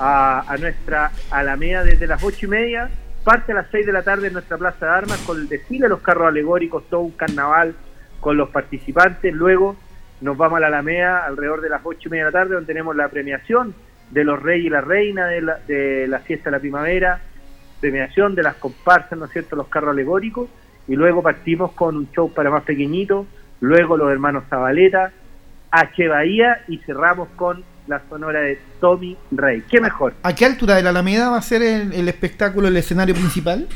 a, 0.00 0.52
a 0.52 0.56
nuestra 0.56 1.12
Alameda 1.30 1.84
desde 1.84 2.08
las 2.08 2.22
ocho 2.22 2.46
y 2.46 2.48
media. 2.48 2.90
Parte 3.22 3.52
a 3.52 3.54
las 3.54 3.68
6 3.70 3.86
de 3.86 3.92
la 3.92 4.02
tarde 4.02 4.26
en 4.26 4.32
nuestra 4.32 4.58
Plaza 4.58 4.86
de 4.86 4.92
Armas 4.92 5.18
con 5.24 5.38
el 5.38 5.48
desfile 5.48 5.84
de 5.84 5.88
los 5.90 6.00
carros 6.00 6.26
alegóricos, 6.26 6.82
todo 6.90 7.00
un 7.00 7.12
carnaval 7.12 7.76
con 8.20 8.36
los 8.36 8.50
participantes. 8.50 9.32
Luego 9.32 9.76
nos 10.20 10.36
vamos 10.36 10.56
a 10.56 10.60
la 10.60 10.66
Alameda 10.66 11.24
alrededor 11.24 11.60
de 11.60 11.68
las 11.68 11.80
ocho 11.84 12.08
y 12.08 12.10
media 12.10 12.24
de 12.26 12.32
la 12.32 12.38
tarde, 12.38 12.54
donde 12.54 12.66
tenemos 12.66 12.96
la 12.96 13.08
premiación 13.08 13.74
de 14.10 14.24
los 14.24 14.42
reyes 14.42 14.66
y 14.66 14.70
la 14.70 14.80
reina 14.80 15.26
de 15.26 15.42
la, 15.42 15.58
de 15.66 16.06
la 16.08 16.20
fiesta 16.20 16.50
de 16.50 16.56
la 16.56 16.60
primavera, 16.60 17.20
premiación 17.80 18.34
de 18.34 18.42
las 18.42 18.56
comparsas, 18.56 19.18
¿no 19.18 19.26
es 19.26 19.32
cierto?, 19.32 19.56
los 19.56 19.68
carros 19.68 19.90
alegóricos, 19.90 20.48
y 20.88 20.96
luego 20.96 21.22
partimos 21.22 21.72
con 21.72 21.96
un 21.96 22.10
show 22.12 22.32
para 22.32 22.50
más 22.50 22.64
pequeñitos, 22.64 23.26
luego 23.60 23.96
los 23.96 24.10
hermanos 24.10 24.44
Zabaleta, 24.48 25.12
H. 25.70 26.08
Bahía, 26.08 26.62
y 26.68 26.78
cerramos 26.78 27.28
con 27.36 27.64
la 27.86 28.00
sonora 28.08 28.40
de 28.40 28.58
Tommy 28.80 29.16
Rey. 29.30 29.62
¿Qué 29.68 29.80
mejor? 29.80 30.14
¿A 30.22 30.34
qué 30.34 30.44
altura 30.44 30.76
de 30.76 30.82
la 30.82 30.90
Alameda 30.90 31.30
va 31.30 31.38
a 31.38 31.42
ser 31.42 31.62
el, 31.62 31.92
el 31.92 32.08
espectáculo, 32.08 32.68
el 32.68 32.76
escenario 32.76 33.14
principal? 33.14 33.68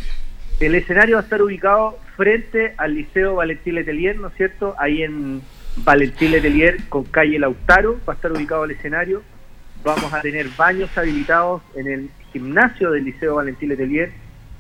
El 0.61 0.75
escenario 0.75 1.17
va 1.17 1.21
a 1.21 1.25
estar 1.25 1.41
ubicado 1.43 1.99
frente 2.17 2.75
al 2.79 2.95
Liceo 2.95 3.37
Valentín 3.37 3.77
Letelier, 3.77 4.17
¿no 4.17 4.29
es 4.29 4.35
cierto? 4.35 4.75
Ahí 4.79 5.03
en 5.03 5.41
Valentín 5.85 6.33
Letelier 6.33 6.89
con 6.89 7.05
calle 7.05 7.39
Lautaro 7.39 8.01
va 8.09 8.15
a 8.15 8.17
estar 8.17 8.33
ubicado 8.33 8.65
el 8.65 8.73
escenario. 8.73 9.23
Vamos 9.85 10.13
a 10.13 10.21
tener 10.21 10.49
baños 10.57 10.91
habilitados 10.99 11.63
en 11.77 11.87
el 11.87 12.11
gimnasio 12.33 12.91
del 12.91 13.05
Liceo 13.05 13.37
Valentín 13.37 13.69
Letelier. 13.69 14.11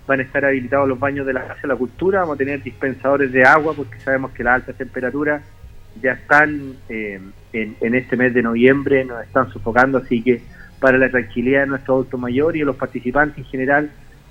Van 0.09 0.19
a 0.19 0.23
estar 0.25 0.45
habilitados 0.45 0.89
los 0.89 0.99
baños 0.99 1.25
de 1.25 1.35
la 1.35 1.47
Casa 1.47 1.61
de 1.63 1.69
la 1.69 1.77
Cultura. 1.77 2.21
Vamos 2.21 2.35
a 2.35 2.39
tener 2.39 2.61
dispensadores 2.63 3.31
de 3.31 3.45
agua 3.45 3.75
porque 3.77 4.01
sabemos 4.01 4.33
que 4.33 4.43
las 4.43 4.55
altas 4.55 4.77
temperaturas 4.77 5.43
ya 6.03 6.13
están 6.13 6.75
eh, 6.89 7.21
en, 7.53 7.77
en 7.81 7.95
este 7.95 8.17
mes 8.17 8.35
de 8.35 8.43
noviembre, 8.43 9.05
nos 9.05 9.23
están 9.23 9.53
sofocando. 9.53 9.99
Así 9.99 10.21
que 10.23 10.43
para 10.81 10.99
la 10.99 11.09
tranquilidad 11.09 11.61
de 11.61 11.67
nuestro 11.69 11.95
adulto 11.95 12.19
mayor 12.19 12.57
y 12.57 12.61
de 12.61 12.65
los 12.65 12.77
participantes 12.77 13.39
en 13.39 13.45
general, 13.45 13.91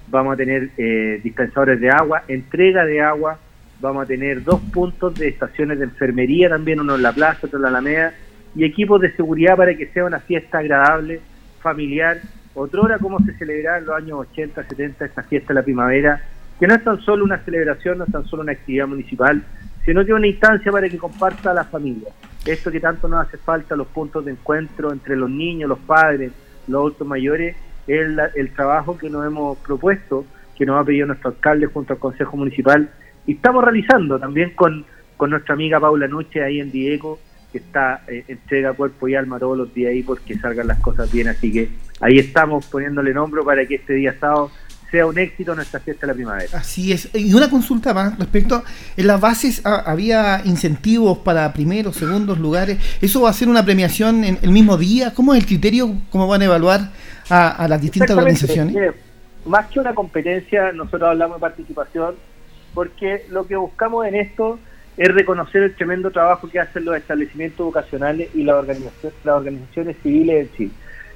vamos 0.10 0.34
a 0.34 0.38
tener 0.38 0.70
eh, 0.78 1.20
dispensadores 1.24 1.80
de 1.80 1.90
agua, 1.90 2.24
entrega 2.28 2.86
de 2.86 3.02
agua, 3.02 3.38
vamos 3.80 4.04
a 4.04 4.06
tener 4.08 4.44
dos 4.44 4.62
puntos 4.74 5.16
de 5.16 5.28
estaciones 5.28 5.80
de 5.80 5.86
enfermería 5.86 6.50
también, 6.50 6.80
uno 6.80 6.96
en 6.96 7.04
la 7.04 7.12
plaza, 7.12 7.48
otro 7.48 7.58
en 7.58 7.64
la 7.64 7.70
Alameda, 7.70 8.14
y 8.56 8.64
equipos 8.64 9.02
de 9.02 9.12
seguridad 9.16 9.56
para 9.56 9.76
que 9.76 9.88
sea 9.88 10.06
una 10.06 10.20
fiesta 10.20 10.60
agradable, 10.60 11.20
familiar, 11.62 12.18
otra 12.58 12.82
hora 12.82 12.98
como 12.98 13.20
se 13.20 13.34
celebraba 13.38 13.78
en 13.78 13.86
los 13.86 13.96
años 13.96 14.20
80, 14.32 14.64
70 14.64 15.06
esta 15.06 15.24
fiesta 15.24 15.50
de 15.50 15.60
la 15.60 15.64
primavera, 15.64 16.22
que 16.60 16.66
no 16.66 16.74
es 16.74 16.84
tan 16.84 17.00
solo 17.02 17.24
una 17.24 17.38
celebración, 17.40 18.00
no 18.00 18.06
es 18.06 18.12
tan 18.12 18.26
solo 18.26 18.42
una 18.42 18.54
actividad 18.54 18.88
municipal, 18.88 19.44
sino 19.86 20.04
que 20.04 20.12
es 20.12 20.18
una 20.18 20.28
instancia 20.28 20.72
para 20.72 20.90
que 20.90 20.98
comparta 20.98 21.52
a 21.52 21.54
la 21.54 21.66
familia. 21.66 22.10
Esto 22.46 22.72
que 22.72 22.80
tanto 22.80 23.08
nos 23.08 23.28
hace 23.28 23.38
falta, 23.38 23.76
los 23.76 23.88
puntos 23.88 24.26
de 24.26 24.32
encuentro 24.32 24.92
entre 24.92 25.16
los 25.16 25.30
niños, 25.30 25.70
los 25.70 25.80
padres, 25.80 26.32
los 26.68 26.80
adultos 26.80 27.08
mayores, 27.08 27.56
es 27.86 28.02
el, 28.02 28.20
el 28.36 28.54
trabajo 28.54 28.98
que 28.98 29.10
nos 29.10 29.26
hemos 29.26 29.58
propuesto, 29.60 30.26
que 30.58 30.66
nos 30.66 30.82
ha 30.82 30.84
pedido 30.84 31.06
nuestro 31.06 31.30
alcalde 31.30 31.68
junto 31.68 31.94
al 31.94 32.00
Consejo 32.00 32.38
Municipal, 32.38 32.90
y 33.28 33.34
estamos 33.34 33.64
realizando 33.64 34.18
también 34.18 34.56
con, 34.56 34.84
con 35.16 35.30
nuestra 35.30 35.54
amiga 35.54 35.80
Paula 35.80 36.08
Noche 36.08 36.44
ahí 36.44 36.60
en 36.60 36.72
Diego, 36.72 37.20
que 37.58 37.66
está 37.66 38.04
eh, 38.08 38.24
entrega 38.28 38.74
cuerpo 38.74 39.08
y 39.08 39.16
alma 39.16 39.40
todos 39.40 39.58
los 39.58 39.74
días 39.74 39.92
ahí 39.92 40.04
porque 40.04 40.38
salgan 40.38 40.68
las 40.68 40.80
cosas 40.80 41.12
bien, 41.12 41.28
así 41.28 41.52
que 41.52 41.70
ahí 42.00 42.20
estamos 42.20 42.66
poniéndole 42.68 43.14
nombre 43.14 43.42
para 43.44 43.66
que 43.66 43.76
este 43.76 43.94
día 43.94 44.16
sábado 44.20 44.52
sea 44.92 45.06
un 45.06 45.18
éxito 45.18 45.54
nuestra 45.54 45.82
fiesta 45.82 46.06
de 46.06 46.14
la 46.14 46.14
primavera. 46.14 46.58
Así 46.58 46.94
es. 46.94 47.10
Y 47.14 47.34
una 47.34 47.50
consulta 47.50 47.94
más 47.94 48.18
respecto, 48.18 48.64
en 48.96 49.08
las 49.08 49.20
bases 49.20 49.62
ah, 49.66 49.84
había 49.86 50.42
incentivos 50.46 51.18
para 51.18 51.52
primeros, 51.52 51.98
segundos 51.98 52.40
lugares. 52.40 52.78
¿Eso 53.02 53.22
va 53.22 53.32
a 53.32 53.34
ser 53.34 53.50
una 53.50 53.66
premiación 53.66 54.24
en 54.24 54.40
el 54.42 54.52
mismo 54.52 54.78
día? 54.78 55.14
¿Cómo 55.14 55.34
es 55.34 55.42
el 55.42 55.46
criterio? 55.46 55.94
¿Cómo 56.10 56.28
van 56.28 56.42
a 56.42 56.46
evaluar 56.46 56.92
a, 57.30 57.50
a 57.50 57.68
las 57.68 57.82
distintas 57.82 58.16
organizaciones? 58.16 58.74
Mire, 58.74 58.94
más 59.46 59.68
que 59.68 59.80
una 59.82 59.94
competencia, 59.94 60.72
nosotros 60.72 61.10
hablamos 61.10 61.38
de 61.38 61.42
participación 61.42 62.16
porque 62.74 63.26
lo 63.30 63.46
que 63.46 63.58
buscamos 63.58 64.06
en 64.06 64.16
esto 64.16 64.60
es 64.98 65.08
reconocer 65.14 65.64
el 65.64 65.76
tremendo 65.76 66.10
trabajo 66.12 66.50
que 66.50 66.60
hacen 66.60 66.84
los 66.86 66.98
establecimientos 66.98 67.60
educacionales 67.60 68.30
y 68.34 68.44
las 68.44 68.56
organizaciones, 68.56 69.18
las 69.24 69.36
organizaciones 69.36 69.96
civiles 70.02 70.48
en 70.50 70.58
sí. 70.58 70.72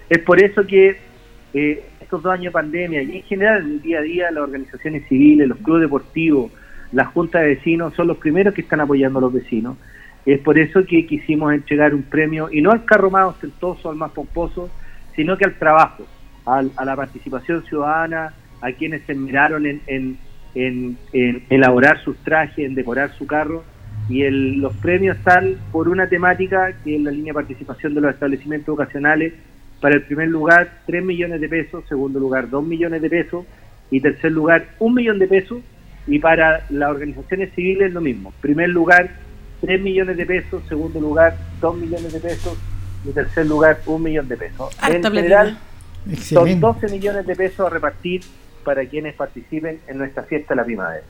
Es 0.09 0.19
por 0.19 0.41
eso 0.41 0.65
que 0.67 0.97
eh, 1.53 1.84
estos 1.99 2.21
dos 2.23 2.32
años 2.34 2.45
de 2.45 2.51
pandemia 2.51 3.01
y 3.01 3.17
en 3.17 3.23
general 3.23 3.61
en 3.61 3.71
el 3.71 3.82
día 3.82 3.99
a 3.99 4.01
día 4.03 4.32
las 4.32 4.43
organizaciones 4.43 5.07
civiles, 5.07 5.47
los 5.47 5.57
clubes 5.59 5.82
deportivos, 5.82 6.51
las 6.91 7.07
juntas 7.07 7.41
de 7.41 7.49
vecinos 7.55 7.93
son 7.95 8.07
los 8.07 8.17
primeros 8.17 8.53
que 8.53 8.61
están 8.61 8.82
apoyando 8.82 9.19
a 9.19 9.21
los 9.23 9.34
vecinos. 9.34 9.77
Es 10.25 10.39
por 10.39 10.59
eso 10.59 10.86
que 10.86 11.07
quisimos 11.07 11.51
entregar 11.53 11.95
un 11.95 12.03
premio, 12.03 12.49
y 12.51 12.61
no 12.61 12.71
al 12.71 12.86
carro 12.86 13.09
más 13.09 13.25
ostentoso, 13.29 13.89
al 13.89 13.95
más 13.95 14.11
pomposo, 14.11 14.69
sino 15.15 15.36
que 15.38 15.45
al 15.45 15.55
trabajo, 15.57 16.05
al- 16.45 16.71
a 16.75 16.86
la 16.86 16.95
participación 16.95 17.63
ciudadana, 17.65 18.34
a 18.61 18.71
quienes 18.73 19.01
se 19.05 19.15
miraron 19.15 19.65
en, 19.65 19.82
en- 19.88 20.17
en- 20.53 20.97
en 21.13 21.43
elaborar 21.49 22.03
sus 22.03 22.17
trajes, 22.17 22.59
en 22.65 22.75
decorar 22.75 23.11
su 23.17 23.25
carro. 23.25 23.63
Y 24.12 24.24
el- 24.24 24.59
los 24.59 24.76
premios 24.78 25.18
están 25.18 25.55
por 25.72 25.88
una 25.88 26.07
temática 26.07 26.74
que 26.84 26.95
es 26.97 27.01
la 27.01 27.12
línea 27.12 27.32
de 27.32 27.36
participación 27.36 27.93
de 27.93 28.01
los 28.01 28.14
establecimientos 28.14 28.68
educacionales. 28.68 29.34
Para 29.80 29.95
el 29.95 30.01
primer 30.03 30.28
lugar, 30.28 30.82
3 30.86 31.03
millones 31.03 31.39
de 31.41 31.47
pesos. 31.49 31.84
Segundo 31.88 32.20
lugar, 32.20 32.49
2 32.49 32.64
millones 32.66 33.01
de 33.01 33.09
pesos. 33.09 33.45
Y 33.89 33.99
tercer 34.01 34.32
lugar, 34.32 34.66
1 34.80 34.93
millón 34.95 35.18
de 35.18 35.28
pesos. 35.28 35.59
Y 36.07 36.20
para 36.20 36.66
las 36.70 36.89
organizaciones 36.89 37.53
civiles, 37.55 37.93
lo 37.93 38.01
mismo. 38.01 38.34
Primer 38.41 38.70
lugar, 38.70 39.09
3 39.62 39.82
millones 39.82 40.18
de 40.18 40.26
pesos. 40.26 40.62
Segundo 40.68 40.99
lugar, 40.99 41.38
2 41.62 41.78
millones 41.78 42.12
de 42.12 42.20
pesos. 42.20 42.57
Y 43.05 43.12
tercer 43.12 43.45
lugar, 43.47 43.80
1 43.86 43.99
millón 44.03 44.28
de 44.28 44.38
pesos. 44.38 44.76
Harta 44.80 45.07
en 45.07 45.14
general, 45.14 45.57
son 46.05 46.14
Excelente. 46.14 46.59
12 46.59 46.88
millones 46.89 47.26
de 47.28 47.36
pesos 47.36 47.66
a 47.66 47.70
repartir 47.70 48.22
para 48.64 48.85
quienes 48.85 49.15
participen 49.15 49.80
en 49.88 49.98
nuestra 49.98 50.23
fiesta 50.23 50.53
de 50.53 50.57
la 50.57 50.65
primavera. 50.65 51.03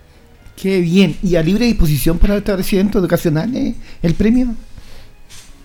Qué 0.56 0.80
bien. 0.80 1.16
¿Y 1.24 1.36
a 1.36 1.42
libre 1.42 1.66
disposición 1.66 2.18
para 2.18 2.34
los 2.34 2.42
establecimientos 2.42 3.02
educacionales 3.02 3.76
el 4.02 4.14
premio? 4.14 4.48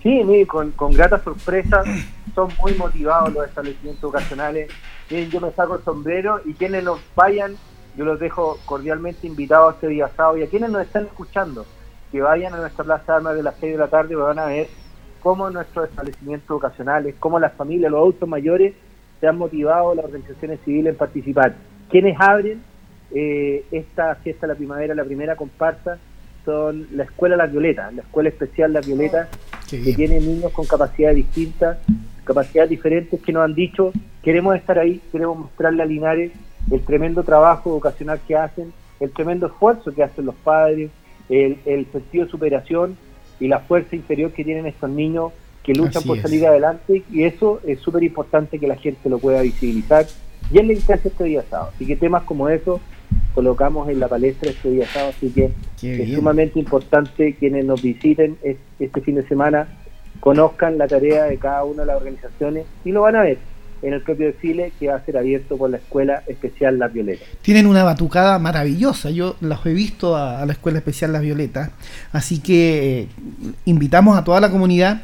Sí, 0.03 0.47
con, 0.47 0.71
con 0.71 0.93
gratas 0.93 1.23
sorpresas, 1.23 1.85
son 2.35 2.49
muy 2.63 2.75
motivados 2.75 3.33
los 3.33 3.45
establecimientos 3.45 4.05
educacionales. 4.05 4.71
Yo 5.11 5.41
me 5.41 5.51
saco 5.51 5.77
el 5.77 5.85
sombrero 5.85 6.41
y 6.45 6.55
quienes 6.55 6.85
nos 6.85 7.01
vayan, 7.17 7.57
yo 7.97 8.05
los 8.05 8.21
dejo 8.21 8.59
cordialmente 8.67 9.27
invitados 9.27 9.75
este 9.75 9.89
día 9.89 10.09
sábado 10.17 10.39
y 10.39 10.43
a 10.45 10.49
quienes 10.49 10.71
nos 10.71 10.83
están 10.83 11.07
escuchando, 11.07 11.67
que 12.13 12.21
vayan 12.21 12.55
a 12.55 12.59
nuestra 12.59 12.85
plaza 12.85 13.05
de 13.13 13.17
armas 13.17 13.35
de 13.35 13.43
las 13.43 13.57
6 13.59 13.73
de 13.73 13.79
la 13.79 13.89
tarde, 13.89 14.15
van 14.15 14.39
a 14.39 14.47
ver 14.47 14.69
cómo 15.21 15.51
nuestros 15.51 15.89
establecimientos 15.89 16.51
educacionales, 16.51 17.17
cómo 17.19 17.41
las 17.41 17.55
familias, 17.55 17.91
los 17.91 17.99
adultos 17.99 18.29
mayores, 18.29 18.75
se 19.21 19.27
han 19.27 19.39
motivado 19.39 19.93
las 19.95 20.05
organizaciones 20.05 20.61
civiles 20.65 20.93
en 20.93 20.99
participar. 20.99 21.57
Quienes 21.91 22.17
abren 22.21 22.63
eh, 23.15 23.65
esta 23.71 24.15
fiesta 24.17 24.47
de 24.47 24.53
la 24.53 24.57
primavera, 24.57 24.95
la 24.95 25.05
primera 25.05 25.37
comparsa, 25.37 25.99
son 26.45 26.87
la 26.93 27.05
Escuela 27.05 27.37
Las 27.37 27.51
Violetas, 27.51 27.93
la 27.95 28.03
Escuela 28.03 28.29
Especial 28.29 28.73
Las 28.73 28.87
Violetas, 28.87 29.29
Qué 29.69 29.79
que 29.79 29.83
bien. 29.83 29.97
tiene 29.97 30.21
niños 30.21 30.53
con 30.53 30.65
capacidades 30.67 31.17
distintas, 31.17 31.79
capacidades 32.25 32.71
diferentes 32.71 33.21
que 33.21 33.33
nos 33.33 33.45
han 33.45 33.55
dicho, 33.55 33.93
queremos 34.23 34.55
estar 34.57 34.79
ahí, 34.79 35.01
queremos 35.11 35.39
mostrarle 35.39 35.83
a 35.83 35.87
Linares 35.87 36.33
el 36.71 36.81
tremendo 36.83 37.23
trabajo 37.25 37.71
educacional 37.71 38.21
que 38.27 38.37
hacen, 38.37 38.73
el 39.01 39.11
tremendo 39.11 39.47
esfuerzo 39.47 39.93
que 39.95 40.03
hacen 40.03 40.25
los 40.27 40.35
padres, 40.37 40.91
el, 41.29 41.59
el 41.67 41.87
sentido 41.93 42.25
de 42.25 42.31
superación 42.31 42.97
y 43.41 43.49
la 43.49 43.61
fuerza 43.61 43.95
interior 43.97 44.31
que 44.33 44.45
tienen 44.45 44.67
estos 44.67 44.89
niños 44.91 45.33
que 45.63 45.75
luchan 45.75 45.97
Así 45.99 46.07
por 46.09 46.17
es. 46.19 46.23
salir 46.23 46.47
adelante 46.47 47.03
y 47.11 47.25
eso 47.25 47.61
es 47.67 47.81
súper 47.81 48.05
importante 48.05 48.59
que 48.61 48.69
la 48.69 48.77
gente 48.77 49.09
lo 49.09 49.19
pueda 49.19 49.43
visibilizar 49.43 50.07
y 50.53 50.59
es 50.59 50.67
la 50.67 50.73
instancia 50.73 51.09
este 51.09 51.25
día 51.25 51.43
sábado. 51.51 51.71
Así 51.75 51.85
que 51.87 51.97
temas 51.97 52.23
como 52.23 52.49
eso 52.49 52.81
colocamos 53.37 53.89
en 53.89 54.01
la 54.01 54.09
palestra 54.09 54.51
este 54.51 54.71
día 54.71 54.87
sábado, 54.89 55.13
así 55.17 55.31
que 55.31 55.53
Qué 55.81 55.93
es 55.93 56.07
bien. 56.07 56.19
sumamente 56.19 56.59
importante 56.59 57.35
quienes 57.39 57.65
nos 57.67 57.81
visiten 57.83 58.37
es- 58.43 58.57
este 58.81 59.01
fin 59.03 59.15
de 59.15 59.29
semana 59.29 59.69
conozcan 60.21 60.79
la 60.79 60.89
tarea 60.89 61.25
de 61.25 61.37
cada 61.37 61.63
una 61.65 61.83
de 61.83 61.87
las 61.87 61.97
organizaciones 61.99 62.65
y 62.85 62.91
lo 62.91 63.03
van 63.03 63.15
a 63.17 63.23
ver 63.23 63.39
en 63.83 63.93
el 63.93 64.01
propio 64.01 64.27
desfile 64.29 64.73
que 64.81 64.89
va 64.89 64.97
a 64.97 65.05
ser 65.05 65.19
abierto 65.19 65.59
por 65.59 65.69
la 65.69 65.77
Escuela 65.77 66.23
Especial 66.27 66.79
Las 66.79 66.93
Violetas. 66.95 67.29
Tienen 67.43 67.67
una 67.67 67.85
batucada 67.85 68.39
maravillosa, 68.39 69.11
yo 69.11 69.37
las 69.43 69.65
he 69.67 69.75
visto 69.75 70.17
a, 70.17 70.41
a 70.41 70.47
la 70.47 70.53
Escuela 70.55 70.79
Especial 70.79 71.13
Las 71.13 71.21
Violetas, 71.23 71.71
así 72.13 72.41
que 72.41 73.01
eh, 73.03 73.09
invitamos 73.67 74.17
a 74.17 74.25
toda 74.25 74.41
la 74.41 74.51
comunidad 74.51 75.03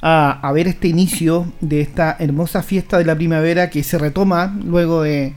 a, 0.00 0.40
a, 0.46 0.52
ver 0.52 0.68
este 0.68 0.88
inicio 0.88 1.46
de 1.60 1.82
esta 1.82 2.16
hermosa 2.18 2.62
fiesta 2.62 2.96
de 2.98 3.04
la 3.04 3.14
primavera 3.14 3.68
que 3.70 3.82
se 3.82 3.98
retoma 3.98 4.58
luego 4.64 5.02
de, 5.02 5.34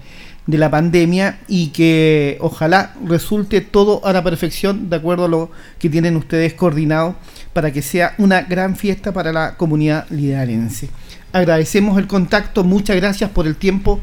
de 0.47 0.57
la 0.57 0.71
pandemia 0.71 1.39
y 1.47 1.67
que 1.67 2.37
ojalá 2.39 2.95
resulte 3.05 3.61
todo 3.61 4.05
a 4.05 4.13
la 4.13 4.23
perfección 4.23 4.89
de 4.89 4.95
acuerdo 4.95 5.25
a 5.25 5.29
lo 5.29 5.51
que 5.77 5.89
tienen 5.89 6.15
ustedes 6.15 6.53
coordinado 6.53 7.15
para 7.53 7.71
que 7.71 7.81
sea 7.81 8.15
una 8.17 8.41
gran 8.41 8.75
fiesta 8.75 9.11
para 9.11 9.31
la 9.31 9.57
comunidad 9.57 10.07
linarense 10.09 10.89
agradecemos 11.33 11.97
el 11.97 12.07
contacto, 12.07 12.63
muchas 12.63 12.95
gracias 12.95 13.29
por 13.29 13.47
el 13.47 13.55
tiempo 13.55 13.99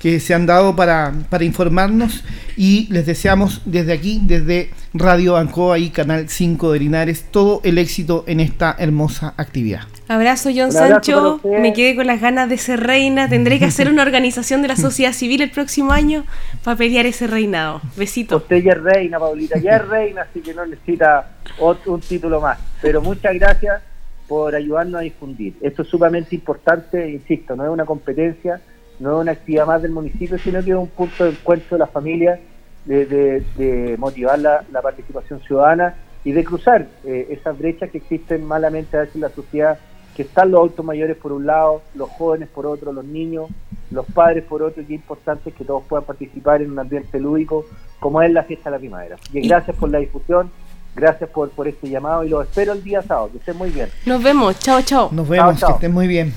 que 0.00 0.18
se 0.18 0.34
han 0.34 0.46
dado 0.46 0.74
para, 0.74 1.12
para 1.30 1.44
informarnos 1.44 2.24
y 2.56 2.88
les 2.90 3.06
deseamos 3.06 3.62
desde 3.64 3.92
aquí, 3.92 4.20
desde 4.24 4.70
Radio 4.92 5.36
Ancoa 5.36 5.78
y 5.78 5.90
Canal 5.90 6.28
5 6.28 6.72
de 6.72 6.78
Linares, 6.80 7.26
todo 7.30 7.60
el 7.62 7.78
éxito 7.78 8.24
en 8.26 8.40
esta 8.40 8.74
hermosa 8.78 9.34
actividad. 9.36 9.82
Abrazo, 10.14 10.50
John 10.50 10.70
abrazo 10.76 10.88
Sancho. 10.88 11.40
Me 11.60 11.72
quedé 11.72 11.96
con 11.96 12.06
las 12.06 12.20
ganas 12.20 12.48
de 12.48 12.58
ser 12.58 12.80
reina. 12.80 13.28
Tendré 13.28 13.58
que 13.58 13.64
hacer 13.66 13.88
una 13.88 14.02
organización 14.02 14.62
de 14.62 14.68
la 14.68 14.76
sociedad 14.88 15.12
civil 15.12 15.42
el 15.42 15.50
próximo 15.50 15.92
año 15.92 16.24
para 16.64 16.76
pelear 16.76 17.06
ese 17.06 17.26
reinado. 17.26 17.80
Besito. 17.96 18.36
Usted 18.38 18.62
ya 18.62 18.72
es 18.72 18.82
reina, 18.82 19.18
Paulita, 19.18 19.58
ya 19.58 19.76
es 19.76 19.88
reina, 19.88 20.22
así 20.22 20.40
que 20.40 20.52
no 20.54 20.66
necesita 20.66 21.30
otro, 21.58 21.94
un 21.94 22.00
título 22.00 22.40
más. 22.40 22.58
Pero 22.80 23.00
muchas 23.00 23.34
gracias 23.34 23.82
por 24.28 24.54
ayudarnos 24.54 25.00
a 25.00 25.02
difundir. 25.02 25.54
Esto 25.60 25.82
es 25.82 25.88
sumamente 25.88 26.34
importante, 26.34 27.10
insisto, 27.10 27.54
no 27.56 27.64
es 27.64 27.70
una 27.70 27.84
competencia, 27.84 28.60
no 28.98 29.16
es 29.16 29.22
una 29.22 29.32
actividad 29.32 29.66
más 29.66 29.82
del 29.82 29.90
municipio, 29.92 30.38
sino 30.38 30.62
que 30.62 30.70
es 30.70 30.76
un 30.76 30.88
punto 30.88 31.24
de 31.24 31.30
encuentro 31.30 31.76
de 31.76 31.78
la 31.80 31.86
familia, 31.86 32.38
de, 32.84 33.06
de- 33.06 33.42
de 33.56 33.96
motivar 33.98 34.38
la, 34.38 34.64
la 34.72 34.80
participación 34.82 35.40
ciudadana 35.42 35.94
y 36.24 36.32
de 36.32 36.44
cruzar 36.44 36.86
eh, 37.04 37.26
esas 37.30 37.58
brechas 37.58 37.90
que 37.90 37.98
existen 37.98 38.44
malamente 38.44 38.96
a 38.96 39.00
veces 39.00 39.16
en 39.16 39.20
la 39.22 39.28
sociedad, 39.30 39.78
que 40.16 40.22
están 40.22 40.50
los 40.50 40.58
adultos 40.58 40.84
mayores 40.84 41.16
por 41.16 41.32
un 41.32 41.46
lado, 41.46 41.82
los 41.94 42.10
jóvenes 42.10 42.48
por 42.48 42.66
otro, 42.66 42.92
los 42.92 43.04
niños, 43.04 43.48
los 43.90 44.06
padres 44.06 44.44
por 44.44 44.62
otro, 44.62 44.82
y 44.82 44.86
que 44.86 44.94
es 44.94 45.00
importante 45.00 45.52
que 45.52 45.64
todos 45.64 45.82
puedan 45.88 46.04
participar 46.04 46.62
en 46.62 46.70
un 46.70 46.78
ambiente 46.78 47.18
lúdico 47.18 47.64
como 48.00 48.20
es 48.20 48.32
la 48.32 48.42
fiesta 48.42 48.70
de 48.70 48.76
la 48.76 48.80
primavera. 48.80 49.16
Y 49.32 49.46
gracias 49.46 49.76
por 49.76 49.90
la 49.90 49.98
difusión, 49.98 50.50
gracias 50.94 51.30
por, 51.30 51.50
por 51.50 51.68
este 51.68 51.88
llamado 51.88 52.24
y 52.24 52.28
los 52.28 52.46
espero 52.46 52.72
el 52.72 52.82
día 52.82 53.02
sábado, 53.02 53.30
que 53.32 53.38
estén 53.38 53.56
muy 53.56 53.70
bien. 53.70 53.88
Nos 54.06 54.22
vemos. 54.22 54.58
Chao, 54.58 54.82
chao. 54.82 55.08
Nos 55.12 55.28
vemos, 55.28 55.58
chao. 55.58 55.70
que 55.70 55.74
estén 55.74 55.92
muy 55.92 56.06
bien. 56.06 56.32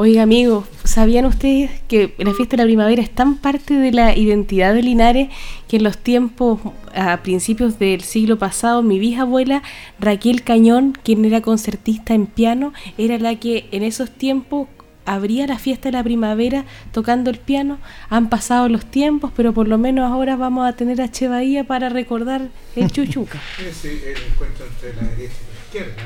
Oiga, 0.00 0.22
amigos, 0.22 0.64
¿sabían 0.84 1.24
ustedes 1.24 1.72
que 1.88 2.14
la 2.18 2.32
fiesta 2.32 2.56
de 2.56 2.62
la 2.62 2.68
primavera 2.68 3.02
es 3.02 3.10
tan 3.10 3.36
parte 3.36 3.74
de 3.74 3.90
la 3.90 4.16
identidad 4.16 4.72
de 4.72 4.80
Linares 4.80 5.28
que 5.66 5.78
en 5.78 5.82
los 5.82 5.98
tiempos, 5.98 6.60
a 6.94 7.20
principios 7.24 7.80
del 7.80 8.02
siglo 8.02 8.38
pasado, 8.38 8.84
mi 8.84 9.00
bisabuela 9.00 9.60
Raquel 9.98 10.44
Cañón, 10.44 10.96
quien 11.02 11.24
era 11.24 11.40
concertista 11.40 12.14
en 12.14 12.26
piano, 12.26 12.72
era 12.96 13.18
la 13.18 13.40
que 13.40 13.66
en 13.72 13.82
esos 13.82 14.08
tiempos 14.12 14.68
abría 15.04 15.48
la 15.48 15.58
fiesta 15.58 15.88
de 15.88 15.94
la 15.94 16.04
primavera 16.04 16.64
tocando 16.92 17.28
el 17.28 17.38
piano. 17.38 17.80
Han 18.08 18.28
pasado 18.28 18.68
los 18.68 18.88
tiempos, 18.88 19.32
pero 19.34 19.52
por 19.52 19.66
lo 19.66 19.78
menos 19.78 20.08
ahora 20.08 20.36
vamos 20.36 20.68
a 20.68 20.74
tener 20.74 21.02
a 21.02 21.10
Che 21.10 21.28
para 21.64 21.88
recordar 21.88 22.50
el 22.76 22.88
chuchuca. 22.92 23.42
Es 23.68 23.84
el 23.84 23.98
encuentro 24.30 24.64
entre 24.64 24.94
la 24.94 25.08
derecha 25.08 25.34
y 25.42 25.76
la 25.76 25.80
izquierda. 25.82 26.02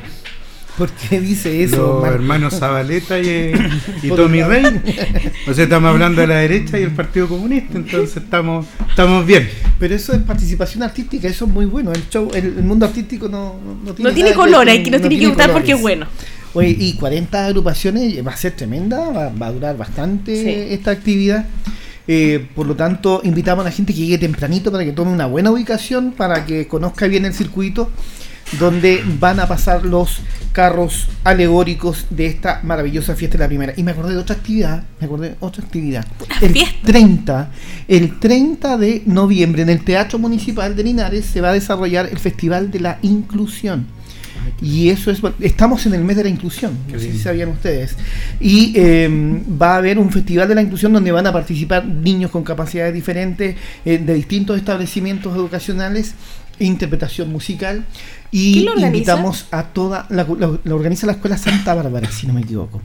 ¿Por 0.79 0.89
qué 0.91 1.21
dice 1.21 1.63
eso? 1.63 2.01
Los 2.03 2.15
hermanos 2.15 2.55
Zabaleta 2.59 3.19
y, 3.19 3.53
y 4.03 4.09
Tommy 4.09 4.43
Rey. 4.43 4.65
O 5.47 5.53
sea, 5.53 5.65
estamos 5.65 5.91
hablando 5.91 6.21
de 6.23 6.27
la 6.27 6.37
derecha 6.37 6.79
y 6.79 6.85
el 6.85 6.93
Partido 6.93 7.29
Comunista, 7.29 7.77
entonces 7.77 8.17
estamos, 8.17 8.67
estamos 8.89 9.27
bien. 9.27 9.49
Pero 9.79 9.95
eso 9.95 10.13
es 10.15 10.21
participación 10.23 10.83
artística, 10.83 11.29
eso 11.29 11.45
es 11.45 11.51
muy 11.51 11.67
bueno. 11.67 11.93
El 11.93 12.09
show, 12.09 12.31
el, 12.35 12.47
el 12.47 12.63
mundo 12.65 12.87
artístico 12.87 13.29
no, 13.29 13.57
no, 13.85 13.95
No 13.99 14.13
tiene 14.13 14.33
color, 14.33 14.67
hay 14.69 14.83
que- 14.83 14.91
no 14.91 14.99
tiene 15.01 15.19
que 15.19 15.27
gustar 15.27 15.49
colores. 15.49 15.53
porque 15.63 15.73
es 15.73 15.81
bueno. 15.81 16.07
Oye, 16.55 16.77
y 16.79 16.95
40 16.95 17.47
agrupaciones 17.47 18.27
va 18.27 18.33
a 18.33 18.37
ser 18.37 18.53
tremenda, 18.53 19.11
va, 19.11 19.29
va 19.31 19.47
a 19.49 19.53
durar 19.53 19.77
bastante 19.77 20.35
Sí. 20.37 20.75
esta 20.75 20.91
actividad. 20.91 21.47
Eh, 22.09 22.47
por 22.55 22.67
lo 22.67 22.75
tanto, 22.75 23.21
invitamos 23.25 23.63
a 23.65 23.69
la 23.69 23.75
gente 23.75 23.93
que 23.95 24.01
llegue 24.01 24.19
tempranito 24.19 24.73
para 24.73 24.85
que 24.85 24.93
tome 24.93 25.13
una 25.13 25.27
buena 25.27 25.51
ubicación, 25.51 26.13
para 26.13 26.45
que 26.45 26.67
conozca 26.67 27.07
bien 27.07 27.25
el 27.25 27.33
circuito, 27.33 27.91
donde 28.59 29.03
van 29.19 29.41
a 29.41 29.49
pasar 29.49 29.85
los 29.85 30.21
carros 30.53 31.09
alegóricos 31.25 32.07
de 32.11 32.27
esta 32.27 32.61
maravillosa 32.63 33.15
fiesta 33.15 33.39
de 33.39 33.45
la 33.45 33.49
primera. 33.49 33.73
Y 33.77 33.83
me 33.83 33.93
acordé 33.93 34.15
de 34.15 34.19
otra 34.19 34.37
actividad, 34.37 34.85
me 35.01 35.07
acordé 35.07 35.31
de 35.31 35.37
otra 35.41 35.65
actividad. 35.65 36.07
El 36.41 36.55
30, 36.85 37.51
el 37.89 38.21
30 38.21 38.77
de 38.77 39.03
noviembre 39.07 39.63
en 39.63 39.71
el 39.71 39.83
Teatro 39.85 40.19
Municipal 40.19 40.77
de 40.77 40.85
Linares 40.85 41.25
se 41.25 41.41
va 41.41 41.51
a 41.51 41.53
desarrollar 41.55 42.07
el 42.07 42.19
Festival 42.19 42.71
de 42.71 42.81
la 42.81 42.99
Inclusión. 43.03 43.87
Y 44.61 44.91
eso 44.91 45.11
es, 45.11 45.21
estamos 45.41 45.87
en 45.87 45.95
el 45.95 46.05
mes 46.05 46.17
de 46.17 46.25
la 46.25 46.29
inclusión, 46.29 46.77
no 46.91 46.99
sé 46.99 47.13
si 47.13 47.19
sabían 47.19 47.49
ustedes. 47.49 47.97
Y 48.41 48.73
eh, 48.77 49.09
va 49.61 49.75
a 49.75 49.77
haber 49.79 49.99
un 49.99 50.11
festival 50.11 50.49
de 50.49 50.55
la 50.55 50.63
inclusión 50.63 50.93
donde 50.93 51.13
van 51.13 51.27
a 51.27 51.33
participar 51.33 51.85
niños 51.85 52.31
con 52.31 52.45
capacidades 52.45 52.95
diferentes 52.95 53.57
eh, 53.85 53.99
de 53.99 54.15
distintos 54.15 54.57
establecimientos 54.57 55.35
educacionales, 55.35 56.15
interpretación 56.59 57.31
musical. 57.31 57.85
¿Quién 58.31 58.65
Y 58.65 58.65
invitamos 58.87 59.47
a 59.51 59.65
toda, 59.65 60.07
la, 60.09 60.25
la- 60.39 60.59
la 60.65 60.75
organiza 60.75 61.07
la 61.07 61.13
Escuela 61.13 61.37
Santa 61.37 61.75
Bárbara, 61.75 62.11
si 62.11 62.27
no 62.27 62.33
me 62.33 62.41
equivoco 62.41 62.81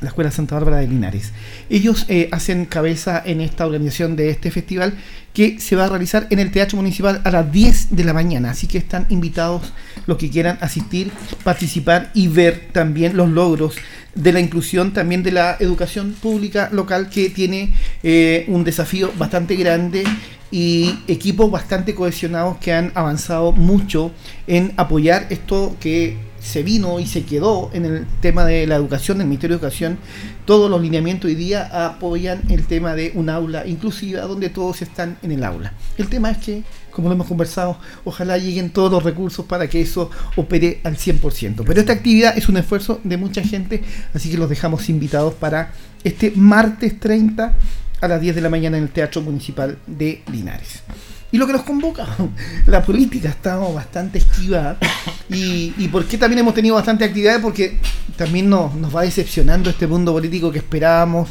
la 0.00 0.08
Escuela 0.08 0.30
Santa 0.30 0.54
Bárbara 0.54 0.78
de 0.78 0.88
Linares. 0.88 1.32
Ellos 1.68 2.06
eh, 2.08 2.28
hacen 2.32 2.64
cabeza 2.64 3.22
en 3.24 3.40
esta 3.40 3.66
organización 3.66 4.16
de 4.16 4.30
este 4.30 4.50
festival 4.50 4.94
que 5.32 5.60
se 5.60 5.76
va 5.76 5.84
a 5.84 5.88
realizar 5.88 6.26
en 6.30 6.38
el 6.38 6.50
Teatro 6.50 6.76
Municipal 6.76 7.20
a 7.24 7.30
las 7.30 7.50
10 7.52 7.94
de 7.94 8.04
la 8.04 8.12
mañana. 8.12 8.50
Así 8.50 8.66
que 8.66 8.78
están 8.78 9.06
invitados 9.10 9.72
los 10.06 10.16
que 10.18 10.30
quieran 10.30 10.58
asistir, 10.60 11.12
participar 11.44 12.10
y 12.14 12.28
ver 12.28 12.68
también 12.72 13.16
los 13.16 13.28
logros 13.28 13.76
de 14.14 14.32
la 14.32 14.40
inclusión, 14.40 14.92
también 14.92 15.22
de 15.22 15.32
la 15.32 15.56
educación 15.60 16.14
pública 16.20 16.68
local 16.72 17.10
que 17.10 17.30
tiene 17.30 17.74
eh, 18.02 18.44
un 18.48 18.64
desafío 18.64 19.12
bastante 19.16 19.54
grande 19.54 20.04
y 20.50 20.98
equipos 21.06 21.50
bastante 21.50 21.94
cohesionados 21.94 22.56
que 22.58 22.72
han 22.72 22.90
avanzado 22.94 23.52
mucho 23.52 24.10
en 24.48 24.72
apoyar 24.76 25.26
esto 25.30 25.76
que 25.78 26.16
se 26.40 26.62
vino 26.62 26.98
y 26.98 27.06
se 27.06 27.24
quedó 27.24 27.70
en 27.72 27.84
el 27.84 28.06
tema 28.20 28.44
de 28.44 28.66
la 28.66 28.76
educación, 28.76 29.18
del 29.18 29.26
Ministerio 29.26 29.56
de 29.56 29.60
Educación. 29.60 29.98
Todos 30.44 30.70
los 30.70 30.80
lineamientos 30.80 31.28
hoy 31.28 31.34
día 31.34 31.86
apoyan 31.86 32.42
el 32.48 32.66
tema 32.66 32.94
de 32.94 33.12
un 33.14 33.28
aula 33.28 33.66
inclusiva 33.66 34.22
donde 34.22 34.48
todos 34.48 34.82
están 34.82 35.18
en 35.22 35.32
el 35.32 35.44
aula. 35.44 35.72
El 35.98 36.08
tema 36.08 36.30
es 36.30 36.38
que, 36.38 36.62
como 36.90 37.08
lo 37.08 37.14
hemos 37.14 37.26
conversado, 37.26 37.78
ojalá 38.04 38.38
lleguen 38.38 38.70
todos 38.70 38.90
los 38.90 39.02
recursos 39.02 39.44
para 39.44 39.68
que 39.68 39.80
eso 39.80 40.10
opere 40.36 40.80
al 40.84 40.96
100%. 40.96 41.62
Pero 41.66 41.80
esta 41.80 41.92
actividad 41.92 42.36
es 42.36 42.48
un 42.48 42.56
esfuerzo 42.56 43.00
de 43.04 43.16
mucha 43.16 43.42
gente, 43.42 43.82
así 44.14 44.30
que 44.30 44.38
los 44.38 44.48
dejamos 44.48 44.88
invitados 44.88 45.34
para 45.34 45.72
este 46.04 46.32
martes 46.34 46.98
30 46.98 47.52
a 48.00 48.08
las 48.08 48.20
10 48.20 48.34
de 48.34 48.40
la 48.40 48.48
mañana 48.48 48.78
en 48.78 48.84
el 48.84 48.90
Teatro 48.90 49.20
Municipal 49.20 49.78
de 49.86 50.22
Linares. 50.32 50.82
Y 51.32 51.38
lo 51.38 51.46
que 51.46 51.52
nos 51.52 51.62
convoca, 51.62 52.06
la 52.66 52.82
política, 52.82 53.28
estamos 53.28 53.74
bastante 53.74 54.18
esquiva. 54.18 54.76
Y, 55.28 55.74
y 55.78 55.88
por 55.88 56.04
qué 56.06 56.18
también 56.18 56.40
hemos 56.40 56.54
tenido 56.54 56.74
bastante 56.74 57.04
actividad, 57.04 57.40
porque 57.40 57.78
también 58.16 58.48
nos, 58.48 58.74
nos 58.74 58.94
va 58.94 59.02
decepcionando 59.02 59.70
este 59.70 59.86
mundo 59.86 60.12
político 60.12 60.50
que 60.50 60.58
esperábamos. 60.58 61.30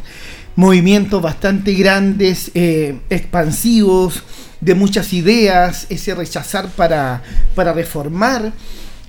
Movimientos 0.55 1.21
bastante 1.21 1.73
grandes, 1.73 2.51
eh, 2.53 2.99
expansivos, 3.09 4.23
de 4.61 4.75
muchas 4.75 5.13
ideas, 5.13 5.85
ese 5.89 6.15
rechazar 6.15 6.69
para, 6.69 7.21
para 7.55 7.73
reformar. 7.73 8.51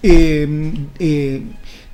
eh, 0.02 0.72
eh, 0.98 1.42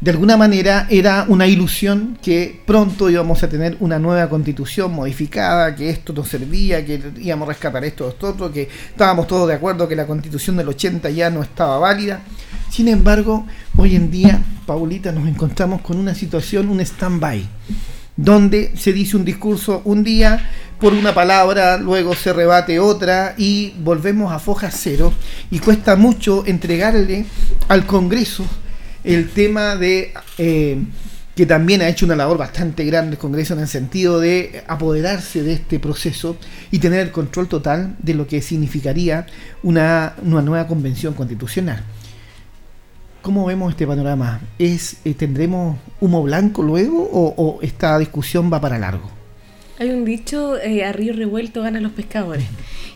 de 0.00 0.10
alguna 0.10 0.36
manera 0.36 0.86
era 0.90 1.24
una 1.28 1.46
ilusión 1.46 2.18
que 2.22 2.60
pronto 2.66 3.08
íbamos 3.08 3.42
a 3.42 3.48
tener 3.48 3.78
una 3.80 3.98
nueva 3.98 4.28
constitución 4.28 4.92
modificada, 4.92 5.74
que 5.74 5.88
esto 5.88 6.12
nos 6.12 6.28
servía, 6.28 6.84
que 6.84 7.00
íbamos 7.18 7.48
a 7.48 7.52
rescatar 7.52 7.82
esto, 7.84 8.08
esto, 8.08 8.28
otro, 8.28 8.52
que 8.52 8.68
estábamos 8.90 9.26
todos 9.26 9.48
de 9.48 9.54
acuerdo 9.54 9.88
que 9.88 9.96
la 9.96 10.06
constitución 10.06 10.58
del 10.58 10.68
80 10.68 11.08
ya 11.10 11.30
no 11.30 11.42
estaba 11.42 11.78
válida. 11.78 12.20
Sin 12.70 12.88
embargo, 12.88 13.46
hoy 13.76 13.96
en 13.96 14.10
día, 14.10 14.42
Paulita, 14.66 15.12
nos 15.12 15.26
encontramos 15.26 15.80
con 15.80 15.96
una 15.96 16.14
situación, 16.14 16.68
un 16.68 16.80
stand-by, 16.80 17.48
donde 18.16 18.76
se 18.76 18.92
dice 18.92 19.16
un 19.16 19.24
discurso 19.24 19.80
un 19.84 20.04
día 20.04 20.50
por 20.78 20.92
una 20.92 21.14
palabra, 21.14 21.78
luego 21.78 22.14
se 22.14 22.34
rebate 22.34 22.78
otra 22.78 23.34
y 23.38 23.72
volvemos 23.78 24.30
a 24.30 24.38
foja 24.38 24.70
cero 24.70 25.10
y 25.50 25.58
cuesta 25.58 25.96
mucho 25.96 26.44
entregarle 26.46 27.24
al 27.68 27.86
Congreso 27.86 28.44
el 29.06 29.30
tema 29.30 29.76
de 29.76 30.12
eh, 30.36 30.78
que 31.36 31.46
también 31.46 31.80
ha 31.82 31.88
hecho 31.88 32.06
una 32.06 32.16
labor 32.16 32.38
bastante 32.38 32.84
grande 32.84 33.12
el 33.12 33.18
Congreso 33.18 33.54
en 33.54 33.60
el 33.60 33.68
sentido 33.68 34.20
de 34.20 34.64
apoderarse 34.66 35.42
de 35.42 35.52
este 35.52 35.78
proceso 35.78 36.36
y 36.70 36.78
tener 36.80 37.00
el 37.00 37.12
control 37.12 37.46
total 37.46 37.94
de 37.98 38.14
lo 38.14 38.26
que 38.26 38.42
significaría 38.42 39.26
una, 39.62 40.14
una 40.22 40.42
nueva 40.42 40.66
convención 40.66 41.14
constitucional. 41.14 41.84
¿Cómo 43.22 43.44
vemos 43.46 43.70
este 43.70 43.86
panorama? 43.86 44.40
¿Es, 44.58 44.96
eh, 45.04 45.14
¿Tendremos 45.14 45.78
humo 46.00 46.22
blanco 46.22 46.62
luego 46.62 47.02
o, 47.02 47.34
o 47.36 47.62
esta 47.62 47.98
discusión 47.98 48.52
va 48.52 48.60
para 48.60 48.78
largo? 48.78 49.10
Hay 49.78 49.90
un 49.90 50.04
dicho, 50.04 50.56
eh, 50.58 50.84
a 50.84 50.92
río 50.92 51.12
revuelto 51.12 51.62
ganan 51.62 51.82
los 51.82 51.92
pescadores. 51.92 52.46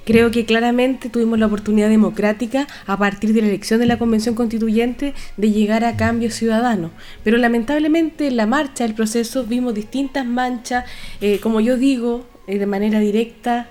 Creo 0.05 0.31
que 0.31 0.45
claramente 0.45 1.09
tuvimos 1.09 1.39
la 1.39 1.47
oportunidad 1.47 1.89
democrática 1.89 2.67
a 2.87 2.97
partir 2.97 3.33
de 3.33 3.43
la 3.43 3.49
elección 3.49 3.81
de 3.81 3.87
la 3.87 3.99
Convención 3.99 4.35
Constituyente 4.35 5.15
de 5.37 5.51
llegar 5.51 5.85
a 5.85 5.97
cambios 5.97 6.35
ciudadanos. 6.35 6.91
Pero 7.23 7.37
lamentablemente 7.37 8.27
en 8.27 8.37
la 8.37 8.47
marcha 8.47 8.85
del 8.85 8.95
proceso 8.95 9.45
vimos 9.45 9.75
distintas 9.75 10.25
manchas, 10.27 10.85
eh, 11.21 11.39
como 11.41 11.61
yo 11.61 11.77
digo, 11.77 12.27
eh, 12.47 12.59
de 12.59 12.67
manera 12.67 12.99
directa, 13.01 13.71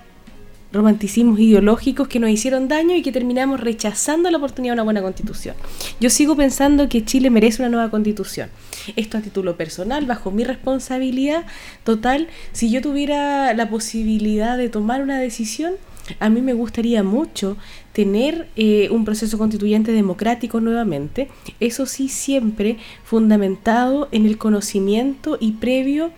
romanticismos 0.72 1.38
ideológicos 1.40 2.08
que 2.08 2.20
nos 2.20 2.30
hicieron 2.30 2.68
daño 2.68 2.94
y 2.94 3.02
que 3.02 3.12
terminamos 3.12 3.60
rechazando 3.60 4.30
la 4.30 4.38
oportunidad 4.38 4.72
de 4.72 4.76
una 4.76 4.82
buena 4.84 5.02
constitución. 5.02 5.56
Yo 6.00 6.10
sigo 6.10 6.36
pensando 6.36 6.88
que 6.88 7.04
Chile 7.04 7.30
merece 7.30 7.62
una 7.62 7.70
nueva 7.70 7.90
constitución. 7.90 8.50
Esto 8.96 9.18
a 9.18 9.20
título 9.20 9.56
personal, 9.56 10.06
bajo 10.06 10.30
mi 10.30 10.44
responsabilidad 10.44 11.44
total, 11.84 12.28
si 12.52 12.70
yo 12.70 12.80
tuviera 12.80 13.52
la 13.54 13.68
posibilidad 13.68 14.56
de 14.56 14.68
tomar 14.68 15.02
una 15.02 15.18
decisión, 15.18 15.74
a 16.18 16.28
mí 16.28 16.40
me 16.40 16.52
gustaría 16.52 17.02
mucho 17.02 17.56
tener 17.92 18.48
eh, 18.56 18.88
un 18.90 19.04
proceso 19.04 19.38
constituyente 19.38 19.92
democrático 19.92 20.60
nuevamente, 20.60 21.28
eso 21.60 21.86
sí 21.86 22.08
siempre 22.08 22.76
fundamentado 23.04 24.08
en 24.12 24.26
el 24.26 24.38
conocimiento 24.38 25.38
y 25.40 25.52
previo 25.52 26.10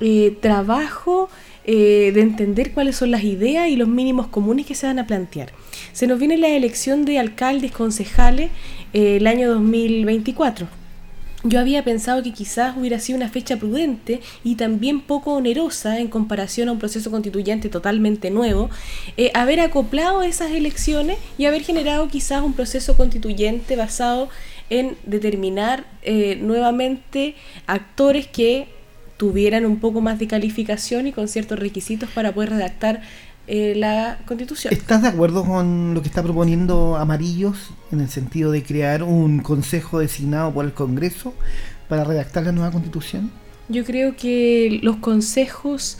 eh, 0.00 0.36
trabajo 0.40 1.28
eh, 1.64 2.12
de 2.14 2.20
entender 2.20 2.72
cuáles 2.72 2.96
son 2.96 3.10
las 3.10 3.24
ideas 3.24 3.68
y 3.68 3.76
los 3.76 3.88
mínimos 3.88 4.28
comunes 4.28 4.66
que 4.66 4.74
se 4.74 4.86
van 4.86 4.98
a 4.98 5.06
plantear. 5.06 5.52
Se 5.92 6.06
nos 6.06 6.18
viene 6.18 6.36
la 6.36 6.48
elección 6.48 7.04
de 7.04 7.18
alcaldes, 7.18 7.72
concejales, 7.72 8.50
el 8.92 9.26
año 9.26 9.48
2024 9.52 10.85
yo 11.48 11.60
había 11.60 11.84
pensado 11.84 12.22
que 12.22 12.32
quizás 12.32 12.76
hubiera 12.76 12.98
sido 13.00 13.16
una 13.16 13.28
fecha 13.28 13.56
prudente 13.56 14.20
y 14.44 14.56
también 14.56 15.00
poco 15.00 15.34
onerosa 15.34 15.98
en 16.00 16.08
comparación 16.08 16.68
a 16.68 16.72
un 16.72 16.78
proceso 16.78 17.10
constituyente 17.10 17.68
totalmente 17.68 18.30
nuevo, 18.30 18.70
eh, 19.16 19.30
haber 19.34 19.60
acoplado 19.60 20.22
esas 20.22 20.50
elecciones 20.52 21.18
y 21.38 21.44
haber 21.44 21.62
generado 21.62 22.08
quizás 22.08 22.42
un 22.42 22.54
proceso 22.54 22.96
constituyente 22.96 23.76
basado 23.76 24.28
en 24.70 24.96
determinar 25.04 25.86
eh, 26.02 26.36
nuevamente 26.40 27.34
actores 27.66 28.26
que 28.26 28.68
tuvieran 29.16 29.64
un 29.64 29.78
poco 29.78 30.00
más 30.00 30.18
de 30.18 30.26
calificación 30.26 31.06
y 31.06 31.12
con 31.12 31.28
ciertos 31.28 31.58
requisitos 31.58 32.10
para 32.10 32.32
poder 32.32 32.50
redactar 32.50 33.00
eh, 33.46 33.74
la 33.76 34.18
constitución. 34.26 34.72
¿Estás 34.72 35.02
de 35.02 35.08
acuerdo 35.08 35.44
con 35.44 35.94
lo 35.94 36.02
que 36.02 36.08
está 36.08 36.22
proponiendo 36.22 36.96
Amarillos 36.96 37.70
en 37.92 38.00
el 38.00 38.08
sentido 38.08 38.50
de 38.50 38.62
crear 38.62 39.02
un 39.02 39.40
consejo 39.40 40.00
designado 40.00 40.52
por 40.52 40.64
el 40.64 40.72
Congreso 40.72 41.32
para 41.88 42.04
redactar 42.04 42.44
la 42.44 42.52
nueva 42.52 42.72
constitución? 42.72 43.30
Yo 43.68 43.84
creo 43.84 44.16
que 44.16 44.80
los 44.82 44.96
consejos 44.96 45.98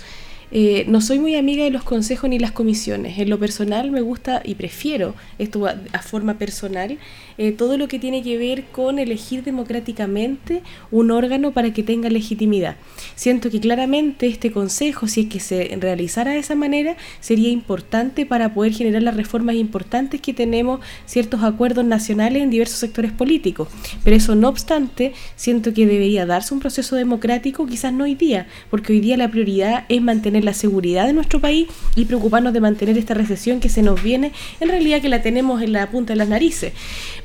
eh, 0.53 0.85
no 0.87 1.01
soy 1.01 1.19
muy 1.19 1.35
amiga 1.35 1.65
de 1.65 1.71
los 1.71 1.83
consejos 1.83 2.31
ni 2.31 2.39
las 2.39 2.53
comisiones. 2.53 3.19
En 3.19 3.31
lo 3.31 3.39
personal 3.39 3.91
me 3.91 4.01
gusta 4.01 4.43
y 4.45 4.55
prefiero, 4.55 5.15
esto 5.39 5.67
a, 5.67 6.03
forma 6.03 6.35
personal, 6.35 6.99
eh, 7.37 7.53
todo 7.53 7.77
lo 7.77 7.89
que 7.89 7.99
tiene 7.99 8.23
que 8.23 8.39
ver 8.39 8.65
con 8.67 8.99
elegir 8.99 9.43
democráticamente 9.43 10.63
un 10.91 11.11
órgano 11.11 11.53
para 11.53 11.73
que 11.73 11.83
tenga 11.83 12.09
legitimidad. 12.09 12.77
Siento 13.17 13.51
que 13.51 13.61
claramente 13.61 14.29
este 14.29 14.53
consejo, 14.53 15.09
si 15.09 15.23
es 15.23 15.27
que 15.27 15.41
se 15.41 15.77
realizara 15.81 16.33
de 16.33 16.39
esa 16.39 16.55
manera, 16.55 16.97
sería 17.21 17.51
importante 17.51 18.25
para 18.25 18.55
poder 18.55 18.73
generar 18.73 19.03
las 19.03 19.17
reformas 19.17 19.57
importantes 19.57 20.21
que 20.21 20.33
tenemos 20.33 20.81
ciertos 21.07 21.43
acuerdos 21.43 21.85
nacionales 21.85 22.43
en 22.43 22.51
diversos 22.51 22.79
sectores 22.79 23.11
políticos. 23.11 23.69
Pero 24.05 24.17
eso 24.17 24.35
no 24.37 24.49
obstante, 24.49 25.13
siento 25.35 25.75
que 25.75 25.87
debería 25.87 26.25
darse 26.25 26.55
un 26.55 26.61
proceso 26.61 26.95
democrático, 26.95 27.67
quizás 27.67 27.93
no 27.93 28.05
hoy 28.05 28.15
día, 28.15 28.47
porque 28.71 28.93
hoy 28.93 29.01
día 29.01 29.17
la 29.17 29.31
prioridad 29.31 29.85
es 29.89 30.01
mantener 30.01 30.36
la 30.45 30.55
seguridad 30.55 31.07
de 31.07 31.13
nuestro 31.13 31.41
país 31.41 31.69
y 31.95 32.05
preocuparnos 32.05 32.53
de 32.53 32.61
mantener 32.61 32.99
esta 32.99 33.15
recesión 33.15 33.61
que 33.61 33.69
se 33.69 33.83
nos 33.83 34.03
viene, 34.03 34.33
en 34.61 34.69
realidad 34.69 35.01
que 35.01 35.09
la 35.09 35.23
tenemos 35.23 35.63
en 35.63 35.73
la 35.73 35.91
punta 35.91 36.13
de 36.13 36.19
las 36.19 36.29
narices. 36.29 36.73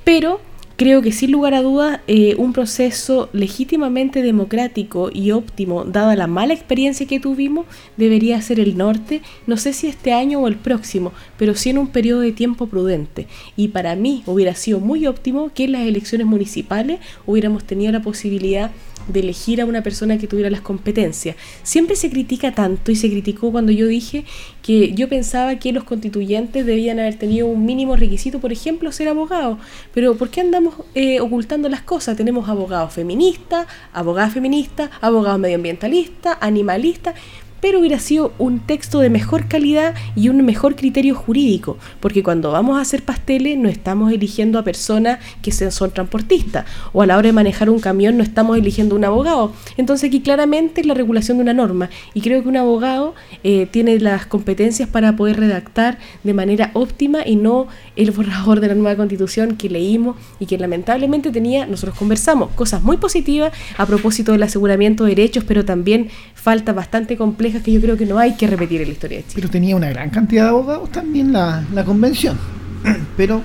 Pero 0.04 0.40
creo 0.82 1.04
que 1.04 1.12
sin 1.12 1.32
lugar 1.32 1.54
a 1.54 1.62
dudas 1.62 2.00
eh, 2.08 2.34
un 2.40 2.54
proceso 2.54 3.30
legítimamente 3.34 4.24
democrático 4.24 5.12
y 5.14 5.30
óptimo, 5.30 5.84
dada 5.84 6.16
la 6.16 6.26
mala 6.26 6.56
experiencia 6.56 7.06
que 7.06 7.20
tuvimos, 7.20 7.68
debería 7.98 8.42
ser 8.42 8.60
el 8.60 8.76
norte, 8.76 9.22
no 9.46 9.58
sé 9.58 9.74
si 9.74 9.86
este 9.86 10.12
año 10.12 10.40
o 10.40 10.48
el 10.48 10.56
próximo, 10.56 11.14
pero 11.38 11.54
sí 11.54 11.70
en 11.70 11.78
un 11.78 11.90
periodo 11.90 12.22
de 12.22 12.32
tiempo 12.32 12.66
prudente. 12.66 13.28
Y 13.56 13.68
para 13.68 13.96
mí 13.96 14.24
hubiera 14.26 14.56
sido 14.56 14.80
muy 14.80 15.06
óptimo 15.06 15.52
que 15.54 15.66
en 15.66 15.74
las 15.74 15.84
elecciones 15.84 16.26
municipales 16.26 17.00
hubiéramos 17.28 17.64
tenido 17.64 17.92
la 17.92 18.02
posibilidad 18.02 18.72
de 18.72 18.76
elegir 19.14 19.62
a 19.62 19.66
una 19.66 19.84
persona 19.84 20.18
que 20.18 20.28
tuviera 20.28 20.50
las 20.50 20.62
competencias. 20.62 21.36
Siempre 21.64 21.96
se 21.96 22.10
critica 22.10 22.54
tanto 22.54 22.92
y 22.92 22.96
se 22.96 23.10
criticó 23.10 23.52
cuando 23.52 23.72
yo 23.72 23.88
dije 23.88 24.26
que 24.62 24.94
yo 24.94 25.10
pensaba 25.10 25.56
que 25.58 25.72
los 25.72 25.84
constituyentes 25.84 26.66
debían 26.66 27.00
haber 27.00 27.18
tenido 27.18 27.48
un 27.48 27.66
mínimo 27.66 27.96
requisito, 27.96 28.40
por 28.40 28.52
ejemplo, 28.52 28.92
ser 28.92 29.08
abogados. 29.08 29.58
Pero 29.94 30.16
¿por 30.16 30.30
qué 30.30 30.42
andamos 30.42 30.76
eh, 30.96 31.20
ocultando 31.20 31.70
las 31.70 31.82
cosas? 31.82 32.18
Tenemos 32.18 32.50
abogados 32.50 32.94
feministas, 32.94 33.68
abogadas 33.94 34.34
feministas, 34.34 34.90
abogados 35.02 35.40
medioambientalistas, 35.40 36.38
animalistas 36.42 37.16
pero 37.62 37.80
hubiera 37.80 38.00
sido 38.00 38.34
un 38.38 38.60
texto 38.60 39.00
de 39.00 39.10
mejor 39.10 39.48
calidad 39.48 39.96
y 40.16 40.30
un 40.30 40.44
mejor 40.44 40.76
criterio 40.76 41.16
jurídico, 41.16 41.78
porque 42.00 42.24
cuando 42.24 42.52
vamos 42.52 42.78
a 42.78 42.82
hacer 42.82 43.04
pasteles 43.04 43.58
no 43.58 43.70
estamos 43.70 44.12
eligiendo 44.12 44.60
a 44.60 44.64
personas 44.64 45.20
que 45.42 45.52
son 45.52 45.92
transportistas, 45.92 46.66
o 46.92 47.02
a 47.02 47.06
la 47.06 47.18
hora 47.18 47.28
de 47.28 47.34
manejar 47.34 47.70
un 47.70 47.80
camión 47.80 48.18
no 48.18 48.24
estamos 48.24 48.58
eligiendo 48.58 48.96
un 48.96 49.06
abogado. 49.06 49.54
Entonces 49.78 50.08
aquí 50.08 50.22
claramente 50.22 50.82
es 50.82 50.88
la 50.88 50.94
regulación 50.94 51.38
de 51.38 51.44
una 51.44 51.54
norma, 51.54 51.90
y 52.14 52.22
creo 52.22 52.42
que 52.42 52.50
un 52.50 52.58
abogado 52.58 53.14
eh, 53.44 53.68
tiene 53.70 54.00
las 54.00 54.26
competencias 54.26 54.90
para 54.90 55.16
poder 55.16 55.40
redactar 55.40 56.00
de 56.24 56.34
manera 56.34 56.72
óptima 56.74 57.20
y 57.26 57.36
no 57.36 57.68
el 57.96 58.12
borrador 58.12 58.60
de 58.60 58.68
la 58.68 58.76
nueva 58.76 58.98
constitución 58.98 59.56
que 59.56 59.70
leímos 59.70 60.16
y 60.40 60.48
que 60.48 60.58
lamentablemente 60.58 61.32
tenía, 61.32 61.68
nosotros 61.68 61.98
conversamos, 61.98 62.50
cosas 62.52 62.82
muy 62.82 62.98
positivas 62.98 63.54
a 63.78 63.86
propósito 63.86 64.32
del 64.32 64.44
aseguramiento 64.44 65.04
de 65.04 65.12
derechos, 65.12 65.44
pero 65.48 65.66
también 65.66 66.10
falta 66.34 66.74
bastante 66.74 67.18
compleja 67.18 67.51
que 67.60 67.72
yo 67.72 67.82
creo 67.82 67.98
que 67.98 68.06
no 68.06 68.18
hay 68.18 68.36
que 68.36 68.48
repetir 68.48 68.82
en 68.82 68.88
la 68.88 68.94
historia 68.94 69.18
de 69.18 69.24
Chile. 69.24 69.36
Pero 69.36 69.50
tenía 69.50 69.76
una 69.76 69.90
gran 69.90 70.10
cantidad 70.10 70.44
de 70.44 70.50
abogados 70.50 70.92
también 70.92 71.34
la, 71.34 71.66
convención. 71.86 72.38
Pero 73.18 73.42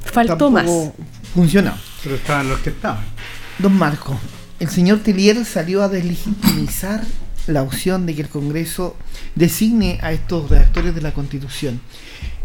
faltó 0.00 0.50
más. 0.50 0.70
Funcionó. 1.34 1.72
Pero 2.02 2.14
estaban 2.16 2.48
los 2.48 2.60
que 2.60 2.70
estaban. 2.70 3.04
Don 3.58 3.76
Marco, 3.76 4.18
el 4.60 4.68
señor 4.68 5.00
Telier 5.00 5.44
salió 5.44 5.82
a 5.82 5.88
deslegitimizar 5.88 7.02
la 7.46 7.62
opción 7.62 8.06
de 8.06 8.14
que 8.14 8.22
el 8.22 8.28
Congreso 8.28 8.96
designe 9.34 9.98
a 10.02 10.12
estos 10.12 10.50
redactores 10.50 10.94
de 10.94 11.00
la 11.00 11.12
Constitución. 11.12 11.80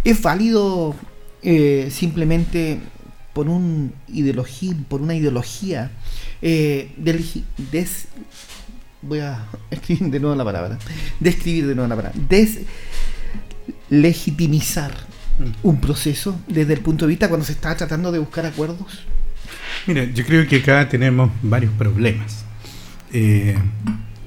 ¿Es 0.03 0.21
válido 0.21 0.95
eh, 1.43 1.89
simplemente 1.91 2.79
por 3.33 3.49
un 3.49 3.93
ideología, 4.07 4.75
por 4.89 5.01
una 5.01 5.13
ideología 5.13 5.91
eh, 6.41 6.91
des, 7.71 8.07
voy 9.07 9.19
a 9.19 9.45
escribir 9.71 10.09
de 10.11 10.19
nuevo 10.19 10.35
la 10.35 10.43
palabra, 10.43 10.77
describir 11.19 11.67
de 11.67 11.75
nuevo 11.75 11.87
la 11.87 11.95
palabra, 11.95 12.19
deslegitimizar 13.89 14.91
mm. 15.39 15.67
un 15.67 15.79
proceso 15.81 16.39
desde 16.47 16.73
el 16.73 16.81
punto 16.81 17.05
de 17.05 17.09
vista 17.09 17.29
cuando 17.29 17.45
se 17.45 17.53
está 17.53 17.75
tratando 17.75 18.11
de 18.11 18.19
buscar 18.19 18.45
acuerdos? 18.45 19.05
Mira, 19.85 20.03
yo 20.03 20.25
creo 20.25 20.47
que 20.47 20.57
acá 20.57 20.89
tenemos 20.89 21.31
varios 21.41 21.71
problemas. 21.73 22.43
Eh, 23.13 23.57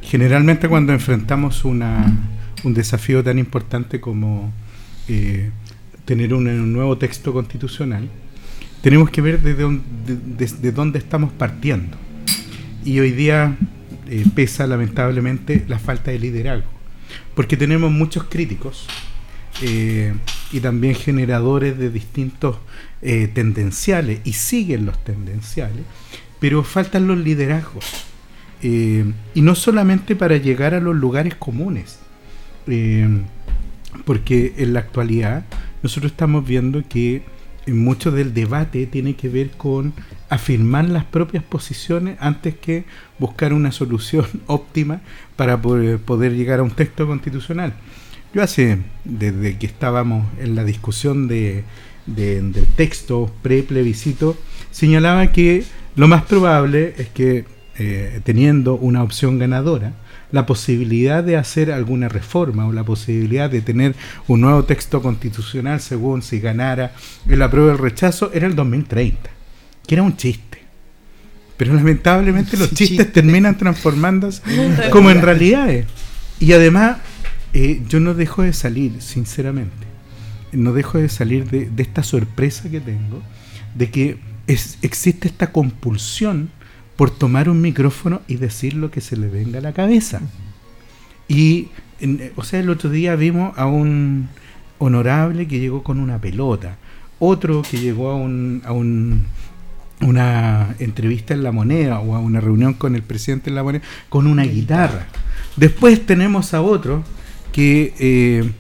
generalmente 0.01 0.69
cuando 0.69 0.93
enfrentamos 0.93 1.65
una, 1.65 2.13
un 2.65 2.75
desafío 2.75 3.23
tan 3.23 3.39
importante 3.39 4.01
como 4.01 4.53
eh, 5.09 5.51
tener 6.05 6.33
un, 6.33 6.73
nuevo 6.73 6.97
texto 6.97 7.33
constitucional, 7.33 8.09
tenemos 8.81 9.11
que 9.11 9.21
ver 9.21 9.41
desde 9.43 9.81
desde 10.07 10.73
dónde 10.73 10.99
estamos 10.99 11.33
partiendo. 11.33 11.99
Y 12.85 12.99
hoy 13.01 13.13
día 13.13 13.59
eh, 14.13 14.25
pesa 14.35 14.67
lamentablemente 14.67 15.65
la 15.69 15.79
falta 15.79 16.11
de 16.11 16.19
liderazgo, 16.19 16.69
porque 17.37 17.57
tenemos 17.57 17.93
muchos 17.93 18.25
críticos 18.25 18.89
eh, 19.63 20.13
y 20.51 20.59
también 20.59 20.97
generadores 20.97 21.79
de 21.79 21.91
distintos 21.91 22.57
eh, 23.03 23.31
tendenciales, 23.33 24.19
y 24.25 24.33
siguen 24.33 24.85
los 24.85 24.99
tendenciales, 25.05 25.85
pero 26.41 26.65
faltan 26.65 27.07
los 27.07 27.19
liderazgos. 27.19 27.85
y 28.63 29.41
no 29.43 29.55
solamente 29.55 30.17
para 30.17 30.39
llegar 30.39 30.75
a 30.75 30.81
los 30.81 30.97
lugares 30.97 31.37
comunes, 31.37 32.01
porque 34.05 34.55
en 34.57 34.73
la 34.73 34.81
actualidad 34.81 35.45
nosotros 35.85 36.11
estamos 36.11 36.45
viendo 36.45 36.83
que 36.89 37.23
mucho 37.69 38.11
del 38.11 38.35
debate 38.35 38.87
tiene 38.87 39.15
que 39.15 39.29
ver 39.29 39.51
con 39.53 39.95
afirmar 40.31 40.89
las 40.89 41.05
propias 41.05 41.45
posiciones 41.45 42.17
antes 42.21 42.55
que 42.55 42.85
buscar 43.19 43.53
una 43.53 43.73
solución 43.73 44.27
óptima 44.47 45.03
para 45.37 45.61
poder, 45.61 46.33
llegar 46.33 46.61
a 46.61 46.63
un 46.63 46.71
texto 46.71 47.07
constitucional. 47.07 47.75
Yo 48.33 48.43
hace, 48.43 48.79
desde 49.05 49.59
que 49.59 49.67
estábamos 49.67 50.27
en 50.39 50.55
la 50.55 50.65
discusión 50.65 51.27
de, 51.27 51.65
del 52.07 52.53
texto 52.77 53.31
pre-plebiscito, 53.43 54.37
señalaba 54.71 55.33
que 55.33 55.65
Lo 55.97 56.07
más 56.07 56.23
probable 56.23 56.95
es 56.97 57.09
que 57.09 57.45
eh, 57.77 58.21
teniendo 58.23 58.77
una 58.77 59.03
opción 59.03 59.39
ganadora, 59.39 59.95
la 60.33 60.47
posibilidad 60.47 61.25
de 61.25 61.37
hacer 61.37 61.73
alguna 61.73 62.09
reforma 62.09 62.67
o 62.67 62.73
la 62.73 62.85
posibilidad 62.85 63.51
de 63.51 63.63
tener 63.63 63.95
un 64.29 64.43
nuevo 64.43 64.65
texto 64.65 65.03
constitucional 65.03 65.81
según 65.81 66.23
si 66.23 66.41
ganara 66.41 66.93
el 67.29 67.43
apruebo 67.43 67.69
o 67.69 67.73
el 67.73 67.79
rechazo 67.79 68.31
era 68.33 68.47
el 68.47 68.55
2030, 68.55 69.31
que 69.87 69.95
era 69.95 70.03
un 70.03 70.17
chiste. 70.17 70.59
Pero 71.57 71.75
lamentablemente 71.75 72.57
los 72.57 72.71
chistes 72.75 73.13
terminan 73.13 73.59
transformándose 73.59 74.43
como 74.93 75.11
en 75.11 75.21
realidades. 75.21 75.87
Y 76.39 76.53
además, 76.53 76.99
eh, 77.53 77.83
yo 77.89 78.01
no 78.01 78.15
dejo 78.15 78.43
de 78.43 78.53
salir, 78.53 79.03
sinceramente, 79.03 79.87
no 80.53 80.73
dejo 80.73 80.99
de 80.99 81.09
salir 81.09 81.49
de, 81.51 81.71
esta 81.83 82.03
sorpresa 82.03 82.71
que 82.71 82.81
tengo, 82.81 83.23
de 83.75 83.91
que 83.91 84.19
existe 84.47 85.29
esta 85.29 85.53
compulsión 85.53 86.51
por 86.97 87.11
tomar 87.11 87.49
un 87.49 87.61
micrófono 87.61 88.23
y 88.27 88.37
decir 88.37 88.75
lo 88.75 88.91
que 88.91 89.01
se 89.01 89.17
le 89.17 89.29
venga 89.29 89.59
a 89.59 89.63
la 89.63 89.73
cabeza. 89.73 90.21
Y, 91.29 91.69
o 92.37 92.45
sea, 92.45 92.61
el 92.61 92.71
otro 92.71 92.91
día 92.91 93.17
vimos 93.17 93.57
a 93.59 93.67
un 93.67 94.29
honorable 94.79 95.47
que 95.47 95.61
llegó 95.61 95.83
con 95.83 96.01
una 96.01 96.19
pelota, 96.19 96.77
otro 97.19 97.63
que 97.63 97.79
llegó 97.79 98.11
a 98.11 98.17
un, 98.17 98.63
a 98.65 98.73
un 98.73 99.27
una 100.01 100.75
entrevista 100.79 101.35
en 101.35 101.43
La 101.43 101.53
Moneda 101.53 102.01
o 102.01 102.15
a 102.15 102.19
una 102.19 102.41
reunión 102.41 102.75
con 102.75 102.95
el 102.95 103.03
presidente 103.03 103.51
en 103.51 103.57
La 103.57 103.63
Moneda 103.63 103.85
con 104.09 104.27
una 104.27 104.45
guitarra. 104.45 105.07
Después 105.57 106.07
tenemos 106.07 106.55
a 106.55 106.63
otro 106.63 107.05
que 107.53 107.95
eh, 107.99 108.51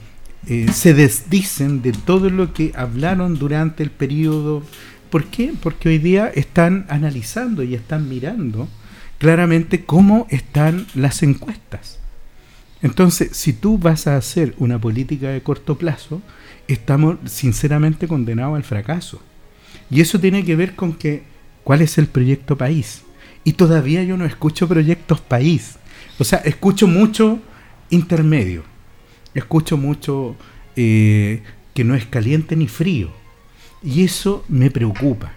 eh, 0.47 0.67
se 0.73 0.95
desdicen 0.95 1.83
de 1.83 1.93
todo 1.93 2.31
lo 2.31 2.53
que 2.53 2.73
hablaron 2.75 3.39
durante 3.39 3.83
el 3.83 3.91
periodo 3.91 4.62
¿Por 5.11 5.25
qué? 5.25 5.53
Porque 5.61 5.89
hoy 5.89 5.99
día 5.99 6.29
están 6.29 6.87
analizando 6.89 7.65
y 7.65 7.75
están 7.75 8.09
mirando 8.09 8.69
claramente 9.19 9.85
cómo 9.85 10.27
están 10.31 10.87
las 10.95 11.23
encuestas. 11.25 11.99
Entonces, 12.81 13.37
si 13.37 13.53
tú 13.53 13.77
vas 13.77 14.07
a 14.07 14.17
hacer 14.17 14.55
una 14.59 14.81
política 14.81 15.29
de 15.29 15.43
corto 15.43 15.77
plazo, 15.77 16.23
estamos 16.69 17.17
sinceramente 17.27 18.07
condenados 18.07 18.57
al 18.57 18.62
fracaso. 18.62 19.21
Y 19.91 20.01
eso 20.01 20.21
tiene 20.21 20.45
que 20.45 20.55
ver 20.55 20.77
con 20.77 20.95
que, 20.95 21.25
¿cuál 21.71 21.83
es 21.83 21.99
el 21.99 22.09
proyecto 22.09 22.59
país? 22.59 23.03
Y 23.45 23.53
todavía 23.53 24.03
yo 24.03 24.17
no 24.17 24.25
escucho 24.25 24.67
proyectos 24.67 25.21
país. 25.21 25.77
O 26.19 26.25
sea, 26.25 26.41
escucho 26.41 26.89
mucho 26.89 27.39
intermedio. 27.91 28.65
Escucho 29.35 29.77
mucho 29.77 30.35
eh, 30.75 31.45
que 31.73 31.85
no 31.85 31.95
es 31.95 32.07
caliente 32.07 32.57
ni 32.57 32.67
frío. 32.67 33.13
Y 33.85 34.03
eso 34.03 34.45
me 34.49 34.73
preocupa, 34.73 35.31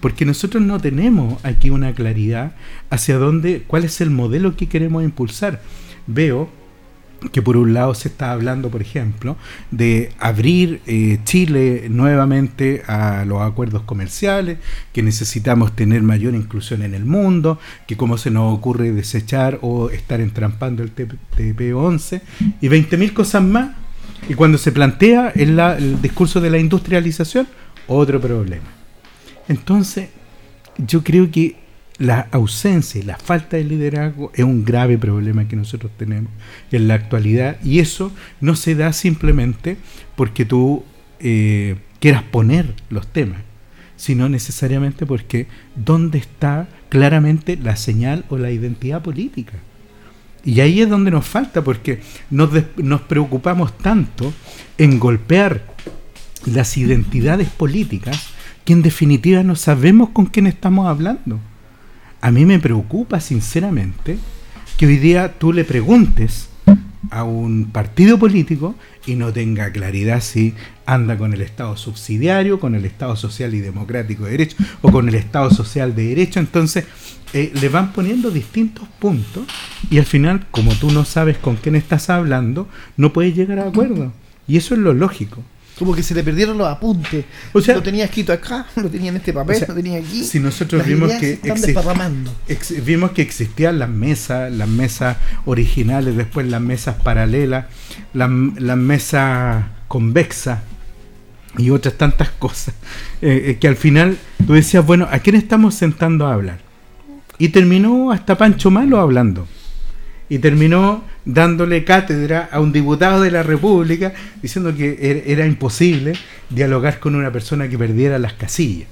porque 0.00 0.24
nosotros 0.24 0.60
no 0.60 0.80
tenemos 0.80 1.38
aquí 1.44 1.70
una 1.70 1.94
claridad 1.94 2.56
hacia 2.90 3.18
dónde, 3.18 3.62
cuál 3.64 3.84
es 3.84 4.00
el 4.00 4.10
modelo 4.10 4.56
que 4.56 4.68
queremos 4.68 5.04
impulsar. 5.04 5.62
Veo 6.08 6.50
que 7.32 7.42
por 7.42 7.56
un 7.56 7.74
lado 7.74 7.94
se 7.94 8.08
está 8.08 8.32
hablando, 8.32 8.70
por 8.70 8.82
ejemplo, 8.82 9.36
de 9.70 10.12
abrir 10.18 10.80
eh, 10.86 11.18
Chile 11.24 11.86
nuevamente 11.90 12.82
a 12.86 13.24
los 13.24 13.42
acuerdos 13.42 13.82
comerciales, 13.82 14.58
que 14.92 15.02
necesitamos 15.02 15.76
tener 15.76 16.02
mayor 16.02 16.34
inclusión 16.34 16.82
en 16.82 16.94
el 16.94 17.04
mundo, 17.04 17.58
que 17.86 17.96
cómo 17.96 18.18
se 18.18 18.30
nos 18.30 18.54
ocurre 18.54 18.92
desechar 18.92 19.58
o 19.62 19.90
estar 19.90 20.20
entrampando 20.20 20.82
el 20.82 20.94
TP11 20.94 22.20
y 22.60 22.68
20.000 22.68 23.12
cosas 23.12 23.42
más. 23.42 23.70
Y 24.28 24.34
cuando 24.34 24.58
se 24.58 24.72
plantea 24.72 25.30
el 25.30 26.02
discurso 26.02 26.40
de 26.40 26.50
la 26.50 26.58
industrialización, 26.58 27.46
otro 27.86 28.20
problema. 28.20 28.66
Entonces, 29.48 30.10
yo 30.78 31.02
creo 31.02 31.30
que 31.30 31.59
la 32.00 32.28
ausencia 32.32 32.98
y 32.98 33.04
la 33.04 33.18
falta 33.18 33.58
de 33.58 33.64
liderazgo 33.64 34.32
es 34.34 34.42
un 34.42 34.64
grave 34.64 34.96
problema 34.96 35.46
que 35.46 35.54
nosotros 35.54 35.92
tenemos 35.98 36.32
en 36.72 36.88
la 36.88 36.94
actualidad 36.94 37.62
y 37.62 37.78
eso 37.78 38.10
no 38.40 38.56
se 38.56 38.74
da 38.74 38.94
simplemente 38.94 39.76
porque 40.16 40.46
tú 40.46 40.82
eh, 41.20 41.76
quieras 41.98 42.22
poner 42.22 42.74
los 42.88 43.06
temas, 43.06 43.42
sino 43.96 44.30
necesariamente 44.30 45.04
porque 45.04 45.46
dónde 45.76 46.16
está 46.16 46.68
claramente 46.88 47.58
la 47.58 47.76
señal 47.76 48.24
o 48.30 48.38
la 48.38 48.50
identidad 48.50 49.02
política. 49.02 49.58
Y 50.42 50.60
ahí 50.60 50.80
es 50.80 50.88
donde 50.88 51.10
nos 51.10 51.26
falta, 51.26 51.62
porque 51.62 52.00
nos, 52.30 52.48
nos 52.78 53.02
preocupamos 53.02 53.76
tanto 53.76 54.32
en 54.78 54.98
golpear 54.98 55.66
las 56.46 56.78
identidades 56.78 57.50
políticas 57.50 58.30
que 58.64 58.72
en 58.72 58.80
definitiva 58.80 59.42
no 59.42 59.54
sabemos 59.54 60.08
con 60.08 60.24
quién 60.24 60.46
estamos 60.46 60.86
hablando. 60.86 61.38
A 62.20 62.30
mí 62.30 62.44
me 62.44 62.58
preocupa 62.58 63.20
sinceramente 63.20 64.18
que 64.76 64.86
hoy 64.86 64.98
día 64.98 65.38
tú 65.38 65.52
le 65.52 65.64
preguntes 65.64 66.48
a 67.10 67.24
un 67.24 67.70
partido 67.72 68.18
político 68.18 68.74
y 69.06 69.14
no 69.14 69.32
tenga 69.32 69.72
claridad 69.72 70.20
si 70.20 70.54
anda 70.84 71.16
con 71.16 71.32
el 71.32 71.40
Estado 71.40 71.76
subsidiario, 71.76 72.60
con 72.60 72.74
el 72.74 72.84
Estado 72.84 73.16
social 73.16 73.54
y 73.54 73.60
democrático 73.60 74.24
de 74.24 74.32
derecho 74.32 74.56
o 74.82 74.92
con 74.92 75.08
el 75.08 75.14
Estado 75.14 75.50
social 75.50 75.94
de 75.94 76.08
derecho. 76.08 76.40
Entonces 76.40 76.84
eh, 77.32 77.52
le 77.54 77.68
van 77.68 77.92
poniendo 77.92 78.30
distintos 78.30 78.86
puntos 78.98 79.44
y 79.90 79.98
al 79.98 80.04
final, 80.04 80.46
como 80.50 80.74
tú 80.74 80.90
no 80.90 81.06
sabes 81.06 81.38
con 81.38 81.56
quién 81.56 81.74
estás 81.74 82.10
hablando, 82.10 82.68
no 82.96 83.12
puedes 83.12 83.34
llegar 83.34 83.58
a 83.60 83.68
acuerdo. 83.68 84.12
Y 84.46 84.58
eso 84.58 84.74
es 84.74 84.80
lo 84.80 84.92
lógico. 84.92 85.42
Como 85.80 85.94
que 85.94 86.02
se 86.02 86.14
le 86.14 86.22
perdieron 86.22 86.58
los 86.58 86.68
apuntes. 86.68 87.24
O 87.54 87.60
sea, 87.62 87.74
lo 87.74 87.82
tenía 87.82 88.04
escrito 88.04 88.34
acá, 88.34 88.66
lo 88.76 88.90
tenía 88.90 89.08
en 89.08 89.16
este 89.16 89.32
papel, 89.32 89.64
lo 89.66 89.74
tenía 89.74 89.98
aquí. 89.98 90.22
Si 90.24 90.38
nosotros 90.38 90.84
vimos 90.84 91.10
que, 91.12 91.38
vimos 92.84 93.12
que 93.12 93.22
existían 93.22 93.78
las 93.78 93.88
mesas, 93.88 94.52
las 94.52 94.68
mesas 94.68 95.16
originales, 95.46 96.18
después 96.18 96.46
las 96.48 96.60
mesas 96.60 96.96
paralelas, 96.96 97.64
las, 98.12 98.28
mesas 98.28 99.64
convexas 99.88 100.58
y 101.56 101.70
otras 101.70 101.94
tantas 101.94 102.28
cosas, 102.28 102.74
eh, 103.22 103.44
eh, 103.46 103.58
que 103.58 103.66
al 103.66 103.76
final 103.76 104.18
tú 104.46 104.52
decías, 104.52 104.84
bueno, 104.84 105.08
¿a 105.10 105.20
quién 105.20 105.34
estamos 105.34 105.76
sentando 105.76 106.26
a 106.26 106.34
hablar? 106.34 106.58
Y 107.38 107.48
terminó 107.48 108.12
hasta 108.12 108.36
Pancho 108.36 108.70
Malo 108.70 109.00
hablando. 109.00 109.48
Y 110.30 110.38
terminó 110.38 111.04
dándole 111.26 111.84
cátedra 111.84 112.48
a 112.50 112.60
un 112.60 112.72
diputado 112.72 113.20
de 113.20 113.30
la 113.30 113.42
República 113.42 114.14
diciendo 114.40 114.74
que 114.74 114.96
er-, 115.02 115.24
era 115.26 115.44
imposible 115.44 116.14
dialogar 116.48 117.00
con 117.00 117.14
una 117.14 117.30
persona 117.30 117.68
que 117.68 117.76
perdiera 117.76 118.18
las 118.18 118.32
casillas. 118.32 118.88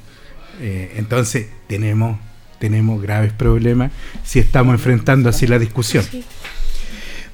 Eh, 0.61 0.95
entonces 0.97 1.47
tenemos, 1.69 2.19
tenemos 2.59 3.01
graves 3.01 3.33
problemas 3.33 3.93
si 4.25 4.41
estamos 4.41 4.75
enfrentando 4.75 5.31
así 5.31 5.47
la 5.47 5.59
discusión. 5.59 6.05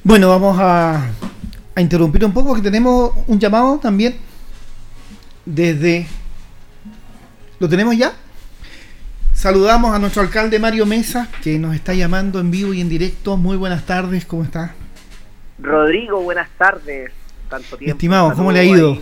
Bueno, 0.02 0.28
vamos 0.28 0.58
a, 0.60 1.10
a 1.74 1.80
interrumpir 1.80 2.24
un 2.24 2.32
poco, 2.32 2.54
que 2.54 2.62
tenemos 2.62 3.12
un 3.26 3.40
llamado 3.40 3.78
también 3.78 4.16
desde... 5.46 6.06
¿Lo 7.58 7.68
tenemos 7.68 7.96
ya? 7.96 8.12
Saludamos 9.34 9.94
a 9.94 9.98
nuestro 9.98 10.22
alcalde 10.22 10.58
Mario 10.58 10.86
Mesa, 10.86 11.28
que 11.42 11.58
nos 11.58 11.74
está 11.74 11.92
llamando 11.92 12.38
en 12.38 12.50
vivo 12.52 12.72
y 12.72 12.80
en 12.80 12.88
directo. 12.88 13.36
Muy 13.36 13.56
buenas 13.56 13.84
tardes, 13.84 14.24
¿cómo 14.24 14.44
está? 14.44 14.74
Rodrigo, 15.58 16.22
buenas 16.22 16.48
tardes. 16.56 17.10
Tanto 17.50 17.76
tiempo. 17.76 17.96
Estimado, 17.96 18.32
¿cómo 18.34 18.52
le 18.52 18.60
ha 18.60 18.64
ido? 18.64 18.96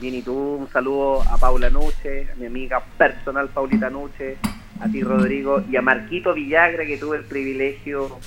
Bien, 0.00 0.14
y 0.14 0.22
tú, 0.22 0.34
un 0.34 0.68
saludo 0.72 1.22
a 1.22 1.36
Paula 1.36 1.68
Nuche, 1.68 2.28
a 2.32 2.36
mi 2.36 2.46
amiga 2.46 2.82
personal 2.98 3.48
Paulita 3.50 3.90
Nuche, 3.90 4.38
a 4.80 4.88
ti 4.88 5.02
Rodrigo, 5.02 5.62
y 5.70 5.76
a 5.76 5.82
Marquito 5.82 6.32
Villagra, 6.32 6.86
que 6.86 6.96
tuve 6.96 7.18
el 7.18 7.24
privilegio 7.24 8.18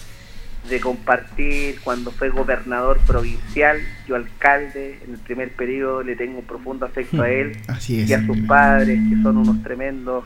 de 0.69 0.79
compartir 0.79 1.79
cuando 1.83 2.11
fue 2.11 2.29
gobernador 2.29 2.99
provincial, 3.07 3.79
yo 4.07 4.15
alcalde, 4.15 4.99
en 5.03 5.15
el 5.15 5.19
primer 5.19 5.51
periodo 5.51 6.03
le 6.03 6.15
tengo 6.15 6.39
un 6.39 6.45
profundo 6.45 6.85
afecto 6.85 7.23
a 7.23 7.29
él 7.29 7.57
y 7.89 8.13
a 8.13 8.25
sus 8.25 8.37
padres, 8.47 8.99
que 9.09 9.21
son 9.21 9.37
unos 9.37 9.61
tremendos 9.63 10.23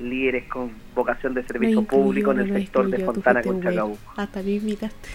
líderes 0.00 0.44
con 0.48 0.72
vocación 0.94 1.34
de 1.34 1.44
servicio 1.44 1.82
público 1.82 2.32
en 2.32 2.40
el 2.40 2.52
sector 2.52 2.88
de 2.88 3.04
Fontana 3.04 3.42
con 3.42 3.62
Chacabuco. 3.62 4.12
Hasta 4.16 4.42
me 4.42 4.52
invitaste. 4.52 5.08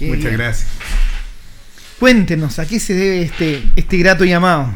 Muchas 0.00 0.32
gracias. 0.32 0.94
Cuéntenos, 1.98 2.58
¿a 2.58 2.66
qué 2.66 2.80
se 2.80 2.94
debe 2.94 3.22
este, 3.22 3.62
este 3.76 3.96
grato 3.98 4.24
llamado? 4.24 4.66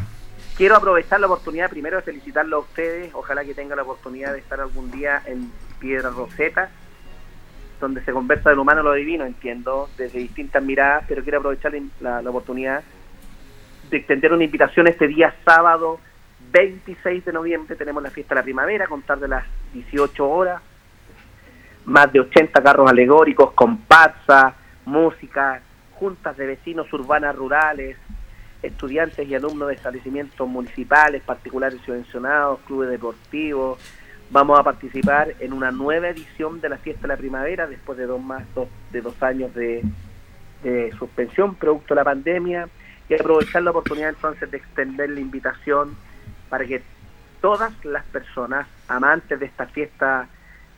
Quiero 0.55 0.75
aprovechar 0.75 1.19
la 1.19 1.27
oportunidad 1.27 1.69
primero 1.69 1.97
de 1.97 2.03
felicitarlo 2.03 2.57
a 2.57 2.59
ustedes. 2.59 3.11
Ojalá 3.13 3.45
que 3.45 3.53
tenga 3.53 3.75
la 3.75 3.83
oportunidad 3.83 4.33
de 4.33 4.39
estar 4.39 4.59
algún 4.59 4.91
día 4.91 5.21
en 5.25 5.51
Piedra 5.79 6.09
Roseta, 6.09 6.69
donde 7.79 8.03
se 8.03 8.11
conversa 8.11 8.49
del 8.49 8.59
humano 8.59 8.81
a 8.81 8.83
lo 8.83 8.93
divino, 8.93 9.25
entiendo, 9.25 9.89
desde 9.97 10.19
distintas 10.19 10.63
miradas, 10.63 11.05
pero 11.07 11.23
quiero 11.23 11.39
aprovechar 11.39 11.73
la, 12.01 12.21
la 12.21 12.29
oportunidad 12.29 12.83
de 13.89 13.97
extender 13.97 14.33
una 14.33 14.43
invitación 14.43 14.87
este 14.87 15.07
día 15.07 15.33
sábado 15.45 15.99
26 16.51 17.25
de 17.25 17.33
noviembre. 17.33 17.75
Tenemos 17.75 18.01
la 18.01 18.09
fiesta 18.09 18.35
de 18.35 18.41
la 18.41 18.43
primavera, 18.43 18.87
contar 18.87 19.19
de 19.19 19.27
las 19.27 19.45
18 19.73 20.29
horas. 20.29 20.61
Más 21.85 22.11
de 22.11 22.19
80 22.19 22.61
carros 22.61 22.89
alegóricos, 22.89 23.51
comparsa, 23.53 24.53
música, 24.85 25.61
juntas 25.93 26.37
de 26.37 26.45
vecinos 26.45 26.91
urbanas 26.93 27.35
rurales, 27.35 27.97
estudiantes 28.61 29.27
y 29.27 29.35
alumnos 29.35 29.69
de 29.69 29.75
establecimientos 29.75 30.47
municipales, 30.47 31.23
particulares 31.23 31.79
subvencionados, 31.85 32.59
clubes 32.67 32.89
deportivos, 32.89 33.79
vamos 34.31 34.59
a 34.59 34.63
participar 34.63 35.33
en 35.39 35.53
una 35.53 35.71
nueva 35.71 36.09
edición 36.09 36.61
de 36.61 36.69
la 36.69 36.77
fiesta 36.77 37.03
de 37.03 37.07
la 37.09 37.17
primavera 37.17 37.67
después 37.67 37.97
de 37.97 38.05
dos 38.05 38.21
más 38.21 38.43
dos, 38.53 38.67
de 38.91 39.01
dos 39.01 39.21
años 39.23 39.53
de, 39.55 39.83
de 40.63 40.91
suspensión 40.97 41.55
producto 41.55 41.95
de 41.95 41.95
la 41.95 42.03
pandemia 42.03 42.69
y 43.07 43.15
aprovechar 43.15 43.63
la 43.63 43.71
oportunidad 43.71 44.09
entonces 44.09 44.51
de 44.51 44.57
extender 44.57 45.09
la 45.09 45.19
invitación 45.19 45.95
para 46.49 46.65
que 46.65 46.81
todas 47.41 47.73
las 47.85 48.03
personas 48.05 48.67
amantes 48.87 49.39
de 49.39 49.45
esta 49.45 49.65
fiesta 49.67 50.27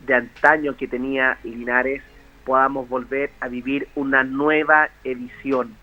de 0.06 0.14
antaño 0.14 0.76
que 0.76 0.88
tenía 0.88 1.38
Linares 1.42 2.02
podamos 2.44 2.88
volver 2.88 3.30
a 3.40 3.48
vivir 3.48 3.88
una 3.94 4.24
nueva 4.24 4.88
edición. 5.04 5.76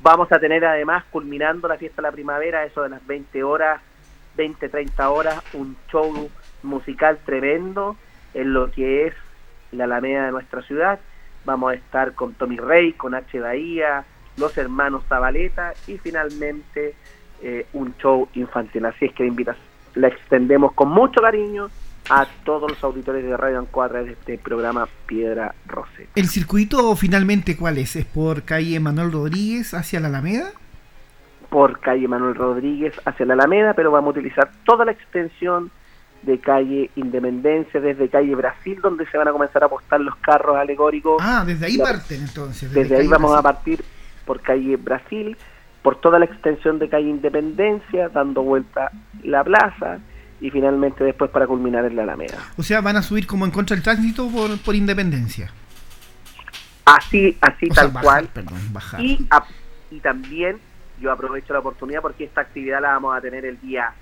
Vamos 0.00 0.30
a 0.32 0.38
tener 0.38 0.64
además, 0.64 1.04
culminando 1.10 1.66
la 1.66 1.76
fiesta 1.76 2.02
de 2.02 2.08
la 2.08 2.12
primavera, 2.12 2.64
eso 2.64 2.82
de 2.82 2.90
las 2.90 3.06
20 3.06 3.42
horas, 3.42 3.80
20, 4.36 4.68
30 4.68 5.10
horas, 5.10 5.42
un 5.54 5.76
show 5.90 6.30
musical 6.62 7.18
tremendo 7.24 7.96
en 8.34 8.52
lo 8.52 8.70
que 8.70 9.06
es 9.06 9.14
la 9.72 9.84
Alameda 9.84 10.26
de 10.26 10.32
nuestra 10.32 10.62
ciudad. 10.62 11.00
Vamos 11.44 11.72
a 11.72 11.74
estar 11.74 12.14
con 12.14 12.34
Tommy 12.34 12.56
Rey, 12.56 12.92
con 12.92 13.14
H. 13.14 13.40
Bahía, 13.40 14.04
los 14.36 14.56
hermanos 14.58 15.04
Zabaleta 15.08 15.72
y 15.86 15.98
finalmente 15.98 16.94
eh, 17.44 17.66
un 17.74 17.94
show 17.98 18.28
infantil. 18.34 18.86
Así 18.86 19.04
es 19.04 19.12
que 19.12 19.22
la 19.22 19.28
invitación 19.28 19.74
la 19.94 20.08
extendemos 20.08 20.72
con 20.72 20.88
mucho 20.88 21.20
cariño 21.20 21.68
a 22.10 22.26
todos 22.44 22.70
los 22.70 22.82
auditores 22.82 23.24
de 23.24 23.36
Radio 23.36 23.58
Ancoa 23.58 23.88
de 23.88 24.12
este 24.12 24.38
programa 24.38 24.88
Piedra 25.06 25.54
Roseta. 25.66 26.10
¿El 26.14 26.28
circuito 26.28 26.94
finalmente 26.96 27.56
cuál 27.56 27.78
es? 27.78 27.96
¿Es 27.96 28.04
por 28.04 28.42
calle 28.42 28.78
Manuel 28.80 29.12
Rodríguez 29.12 29.72
hacia 29.72 30.00
la 30.00 30.08
Alameda? 30.08 30.52
Por 31.48 31.80
calle 31.80 32.08
Manuel 32.08 32.34
Rodríguez 32.34 32.94
hacia 33.04 33.24
la 33.26 33.34
Alameda, 33.34 33.74
pero 33.74 33.90
vamos 33.90 34.08
a 34.08 34.18
utilizar 34.18 34.50
toda 34.64 34.84
la 34.84 34.92
extensión 34.92 35.70
de 36.22 36.38
calle 36.38 36.90
Independencia, 36.96 37.80
desde 37.80 38.08
calle 38.08 38.34
Brasil, 38.34 38.80
donde 38.82 39.06
se 39.06 39.16
van 39.16 39.28
a 39.28 39.32
comenzar 39.32 39.62
a 39.62 39.66
apostar 39.66 40.00
los 40.00 40.16
carros 40.16 40.56
alegóricos. 40.56 41.22
Ah, 41.22 41.44
desde 41.46 41.66
ahí 41.66 41.78
parten 41.78 42.22
entonces. 42.22 42.72
Desde, 42.72 42.96
ahí 42.96 43.06
vamos 43.06 43.36
a 43.36 43.42
partir 43.42 43.84
por 44.24 44.40
calle 44.40 44.76
Brasil, 44.76 45.36
por 45.84 46.00
toda 46.00 46.18
la 46.18 46.24
extensión 46.24 46.78
de 46.80 46.88
calle 46.88 47.08
Independencia, 47.10 48.08
dando 48.08 48.42
vuelta 48.42 48.90
la 49.22 49.44
plaza 49.44 49.98
y 50.40 50.50
finalmente 50.50 51.04
después 51.04 51.30
para 51.30 51.46
culminar 51.46 51.84
en 51.84 51.94
la 51.94 52.02
Alameda. 52.04 52.38
O 52.56 52.62
sea, 52.62 52.80
van 52.80 52.96
a 52.96 53.02
subir 53.02 53.26
como 53.26 53.44
en 53.44 53.50
contra 53.52 53.76
del 53.76 53.84
tránsito 53.84 54.28
por, 54.28 54.58
por 54.62 54.74
Independencia. 54.74 55.50
Así, 56.86 57.36
así 57.40 57.68
O 57.70 57.74
sea, 57.74 57.84
tal 57.84 57.92
bajar, 57.92 58.02
cual. 58.04 58.28
perdón, 58.32 58.72
bajar. 58.72 59.00
Y, 59.00 59.26
a- 59.30 59.44
y 59.90 60.00
también 60.00 60.58
yo 61.00 61.12
aprovecho 61.12 61.52
la 61.52 61.58
oportunidad 61.60 62.00
porque 62.02 62.24
esta 62.24 62.40
actividad 62.40 62.80
la 62.80 62.88
vamos 62.92 63.16
a 63.16 63.20
tener 63.20 63.44
el 63.44 63.60
día 63.60 63.92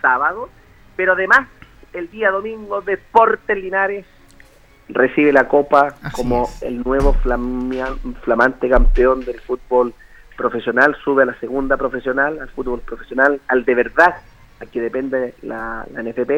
sábado, 0.00 0.48
pero 0.96 1.12
además 1.14 1.48
el 1.92 2.10
día 2.10 2.30
domingo 2.30 2.80
Deportes 2.82 3.56
Linares 3.56 4.04
recibe 4.88 5.32
la 5.32 5.48
copa 5.48 5.94
como 6.12 6.48
el 6.62 6.82
nuevo 6.82 7.14
flamante 8.22 8.68
campeón 8.68 9.24
del 9.24 9.40
fútbol 9.40 9.94
profesional, 10.40 10.96
sube 11.04 11.24
a 11.24 11.26
la 11.26 11.38
segunda 11.38 11.76
profesional, 11.76 12.38
al 12.40 12.48
fútbol 12.48 12.80
profesional, 12.80 13.38
al 13.46 13.62
de 13.66 13.74
verdad, 13.74 14.16
al 14.58 14.68
que 14.68 14.80
depende 14.80 15.34
la, 15.42 15.86
la 15.92 16.02
NFP. 16.02 16.30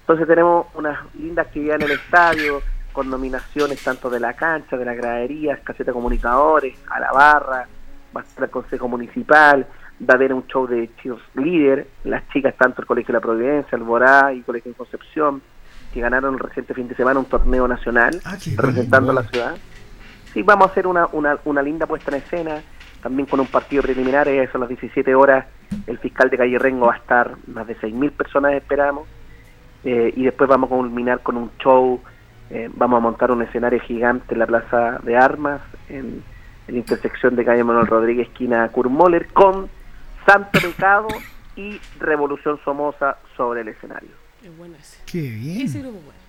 Entonces 0.00 0.26
tenemos 0.26 0.66
una 0.74 1.06
linda 1.16 1.42
actividad 1.42 1.76
en 1.76 1.82
el 1.82 1.92
estadio, 1.92 2.60
con 2.92 3.08
nominaciones 3.08 3.82
tanto 3.82 4.10
de 4.10 4.18
la 4.18 4.32
cancha, 4.32 4.76
de 4.76 4.84
las 4.84 4.96
graderías, 4.96 5.60
caseta 5.60 5.90
de 5.90 5.92
comunicadores, 5.92 6.76
a 6.90 6.98
la 6.98 7.12
barra, 7.12 7.68
va 8.14 8.20
a 8.20 8.24
estar 8.24 8.44
el 8.44 8.50
Consejo 8.50 8.88
Municipal, 8.88 9.66
va 10.02 10.14
a 10.14 10.16
haber 10.16 10.32
un 10.32 10.46
show 10.48 10.66
de 10.66 10.90
líder, 11.34 11.86
las 12.02 12.28
chicas 12.30 12.54
tanto 12.56 12.82
el 12.82 12.86
Colegio 12.86 13.12
de 13.12 13.18
la 13.18 13.20
Providencia, 13.20 13.76
el 13.76 13.84
Borá 13.84 14.32
y 14.32 14.38
el 14.38 14.44
Colegio 14.44 14.72
de 14.72 14.76
Concepción, 14.76 15.42
que 15.92 16.00
ganaron 16.00 16.34
el 16.34 16.40
reciente 16.40 16.74
fin 16.74 16.88
de 16.88 16.96
semana 16.96 17.20
un 17.20 17.26
torneo 17.26 17.68
nacional 17.68 18.20
representando 18.56 19.12
a 19.12 19.14
la 19.14 19.22
ciudad. 19.24 19.56
Sí, 20.32 20.42
vamos 20.42 20.66
a 20.66 20.70
hacer 20.70 20.88
una, 20.88 21.06
una, 21.12 21.38
una 21.44 21.62
linda 21.62 21.86
puesta 21.86 22.10
en 22.10 22.22
escena, 22.22 22.62
también 23.04 23.26
con 23.26 23.38
un 23.38 23.46
partido 23.46 23.82
preliminar, 23.82 24.26
eso 24.28 24.56
a 24.56 24.60
las 24.60 24.68
17 24.70 25.14
horas, 25.14 25.44
el 25.86 25.98
fiscal 25.98 26.30
de 26.30 26.38
Calle 26.38 26.58
Rengo 26.58 26.86
va 26.86 26.94
a 26.94 26.96
estar, 26.96 27.36
más 27.48 27.66
de 27.66 27.76
6.000 27.76 28.10
personas 28.12 28.54
esperamos, 28.54 29.06
eh, 29.84 30.10
y 30.16 30.24
después 30.24 30.48
vamos 30.48 30.72
a 30.72 30.74
culminar 30.74 31.20
con 31.20 31.36
un 31.36 31.50
show, 31.58 32.00
eh, 32.48 32.70
vamos 32.72 32.96
a 32.96 33.00
montar 33.00 33.30
un 33.30 33.42
escenario 33.42 33.78
gigante 33.80 34.32
en 34.32 34.38
la 34.38 34.46
Plaza 34.46 35.00
de 35.02 35.18
Armas, 35.18 35.60
en, 35.90 36.22
en 36.66 36.74
la 36.74 36.78
intersección 36.78 37.36
de 37.36 37.44
calle 37.44 37.62
Manuel 37.62 37.88
Rodríguez, 37.88 38.28
esquina 38.28 38.66
Kurmoller, 38.70 39.26
con 39.34 39.68
Santo 40.24 40.58
Pecado 40.58 41.08
y 41.56 41.78
Revolución 42.00 42.58
Somoza 42.64 43.18
sobre 43.36 43.60
el 43.60 43.68
escenario. 43.68 44.12
Es 44.42 44.56
bueno 44.56 44.76
ese. 44.80 45.02
Qué 45.04 45.20
bien. 45.20 45.60
Ese 45.60 45.80
grupo 45.80 45.98
bueno. 46.06 46.23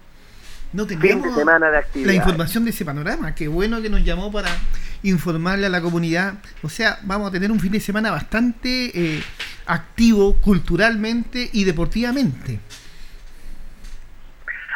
No 0.75 0.85
Fin 0.85 0.99
teníamos 0.99 1.29
de 1.29 1.39
semana 1.39 1.71
de 1.71 2.05
la 2.05 2.13
información 2.13 2.65
de 2.65 2.71
ese 2.71 2.83
panorama. 2.83 3.33
Qué 3.33 3.47
bueno 3.47 3.81
que 3.81 3.89
nos 3.89 4.03
llamó 4.03 4.29
para 4.29 4.49
informarle 5.03 5.67
a 5.67 5.69
la 5.69 5.81
comunidad. 5.81 6.33
O 6.63 6.69
sea, 6.69 6.99
vamos 7.03 7.29
a 7.29 7.31
tener 7.31 7.49
un 7.49 7.61
fin 7.61 7.71
de 7.71 7.79
semana 7.79 8.11
bastante 8.11 8.91
eh, 8.93 9.23
activo 9.67 10.35
culturalmente 10.41 11.49
y 11.53 11.63
deportivamente. 11.63 12.59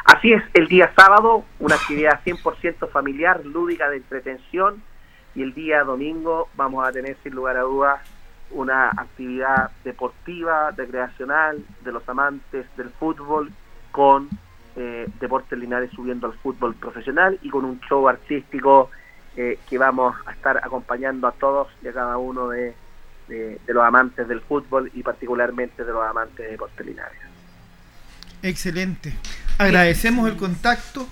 Así 0.06 0.32
es, 0.32 0.42
el 0.54 0.70
día 0.70 0.90
sábado, 0.96 1.44
una 1.60 1.76
actividad 1.76 2.22
100% 2.26 2.90
familiar, 2.90 3.46
lúdica 3.46 3.90
de 3.90 3.98
entretención, 3.98 4.82
y 5.36 5.44
el 5.44 5.54
día 5.54 5.84
domingo 5.84 6.48
vamos 6.56 6.88
a 6.88 6.94
tener 6.94 7.18
sin 7.24 7.36
lugar 7.36 7.58
a 7.58 7.62
dudas 7.62 8.00
una 8.52 8.90
actividad 8.90 9.72
deportiva, 9.84 10.72
recreacional, 10.72 11.62
de 11.84 11.92
los 11.92 12.08
amantes 12.08 12.66
del 12.78 12.90
fútbol, 12.90 13.52
con 13.92 14.30
eh, 14.80 15.08
Deportes 15.20 15.60
Linares 15.60 15.92
subiendo 15.94 16.28
al 16.28 16.34
fútbol 16.34 16.74
profesional 16.74 17.38
y 17.42 17.50
con 17.50 17.66
un 17.66 17.82
show 17.82 18.08
artístico 18.08 18.90
eh, 19.36 19.60
que 19.70 19.78
vamos 19.78 20.16
a 20.26 20.32
estar 20.32 20.58
acompañando 20.58 21.28
a 21.28 21.34
todos 21.34 21.68
y 21.84 21.90
a 21.90 21.94
cada 21.94 22.18
uno 22.18 22.48
de, 22.50 22.74
los 23.68 23.84
amantes 23.84 24.28
del 24.28 24.42
fútbol 24.42 24.90
y 24.96 25.04
particularmente 25.04 25.84
de 25.84 25.92
los 25.92 26.04
amantes 26.04 26.38
de 26.38 26.52
Deportes 26.52 26.86
Linares. 26.86 27.20
Excelente. 28.42 29.14
Agradecemos 29.58 30.30
el 30.30 30.38
contacto. 30.38 31.08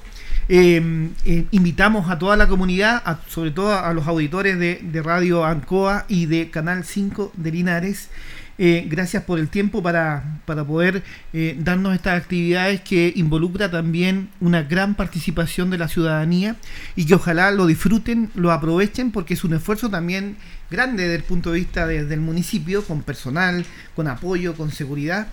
Eh, 0.49 0.81
eh, 1.25 1.45
invitamos 1.51 2.09
a 2.09 2.17
toda 2.17 2.37
la 2.37 2.47
comunidad, 2.47 3.03
a- 3.05 3.19
sobre 3.27 3.51
todo 3.51 3.77
a 3.77 3.93
los 3.93 4.07
auditores 4.07 4.57
de 4.57 5.01
Radio 5.03 5.43
Ancoa 5.43 6.05
y 6.07 6.25
de 6.25 6.49
Canal 6.49 6.85
5 6.85 7.33
de 7.35 7.51
Linares. 7.51 8.09
Eh, 8.59 8.87
gracias 8.89 9.21
por 9.23 9.37
el 9.37 9.49
tiempo 9.49 9.83
para, 9.83 10.39
para 10.45 10.63
poder 10.65 11.03
eh, 11.31 11.55
darnos 11.59 11.93
estas 11.93 12.19
actividades 12.19 12.81
que 12.81 13.13
involucra 13.15 13.69
también 13.69 14.29
una 14.39 14.63
gran 14.63 14.95
participación 14.95 15.69
de 15.69 15.77
la 15.77 15.87
ciudadanía 15.87 16.55
y 16.95 17.05
que 17.05 17.13
ojalá 17.13 17.51
lo 17.51 17.67
disfruten, 17.67 18.31
lo 18.33 18.51
aprovechen 18.51 19.11
porque 19.11 19.35
es 19.35 19.43
un 19.43 19.53
esfuerzo 19.53 19.91
también 19.91 20.37
grande 20.71 21.03
desde 21.03 21.17
el 21.17 21.23
punto 21.23 21.51
de 21.51 21.59
vista 21.59 21.85
de- 21.85 22.05
del 22.05 22.19
municipio, 22.19 22.83
con 22.83 23.03
personal, 23.03 23.63
con 23.95 24.07
apoyo, 24.07 24.55
con 24.55 24.71
seguridad. 24.71 25.27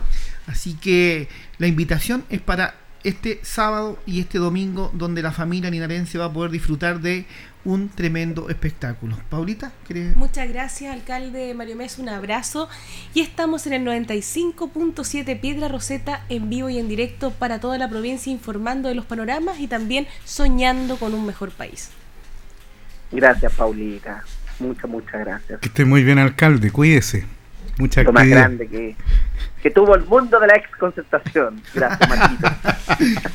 Así 0.47 0.75
que 0.75 1.29
la 1.59 1.67
invitación 1.67 2.25
es 2.29 2.43
para 2.43 2.75
este 3.05 3.41
sábado 3.43 3.99
y 4.07 4.21
este 4.21 4.39
domingo 4.39 4.91
donde 4.95 5.23
la 5.23 5.33
familia 5.33 5.71
linarense 5.71 6.19
va 6.19 6.27
a 6.27 6.33
poder 6.33 6.51
disfrutar 6.51 7.01
de 7.01 7.25
un 7.65 7.89
tremendo 7.89 8.49
espectáculo. 8.49 9.17
Paulita, 9.31 9.73
¿querés? 9.87 10.17
Muchas 10.17 10.49
gracias, 10.49 10.93
alcalde 10.93 11.55
Mario 11.55 11.77
Mesa, 11.77 12.03
un 12.03 12.09
abrazo. 12.09 12.69
Y 13.15 13.21
estamos 13.21 13.67
en 13.67 13.73
el 13.75 13.85
95.7 13.85 15.41
Piedra 15.41 15.69
Roseta 15.69 16.25
en 16.29 16.51
vivo 16.51 16.69
y 16.69 16.79
en 16.79 16.89
directo 16.89 17.31
para 17.31 17.61
toda 17.61 17.79
la 17.79 17.89
provincia 17.89 18.33
informando 18.33 18.89
de 18.89 18.95
los 18.95 19.07
panoramas 19.07 19.61
y 19.61 19.67
también 19.67 20.07
soñando 20.25 20.97
con 20.97 21.15
un 21.15 21.27
mejor 21.27 21.51
país. 21.51 21.91
Gracias, 23.11 23.53
Paulita. 23.53 24.25
Muchas, 24.59 24.91
muchas 24.91 25.21
gracias. 25.21 25.61
Que 25.61 25.69
esté 25.69 25.85
muy 25.85 26.03
bien, 26.03 26.19
alcalde. 26.19 26.71
Cuídese. 26.71 27.27
Mucha 27.79 28.03
Lo 28.03 28.13
más 28.13 28.29
grande 28.29 28.69
que, 28.69 28.97
que 29.63 29.71
tuvo 29.71 29.95
el 29.95 30.05
mundo 30.05 30.39
de 30.39 30.47
la 30.47 30.57
ex 30.57 30.69
concertación. 30.77 31.61
Gracias, 31.75 32.09
Marquito. 32.09 32.49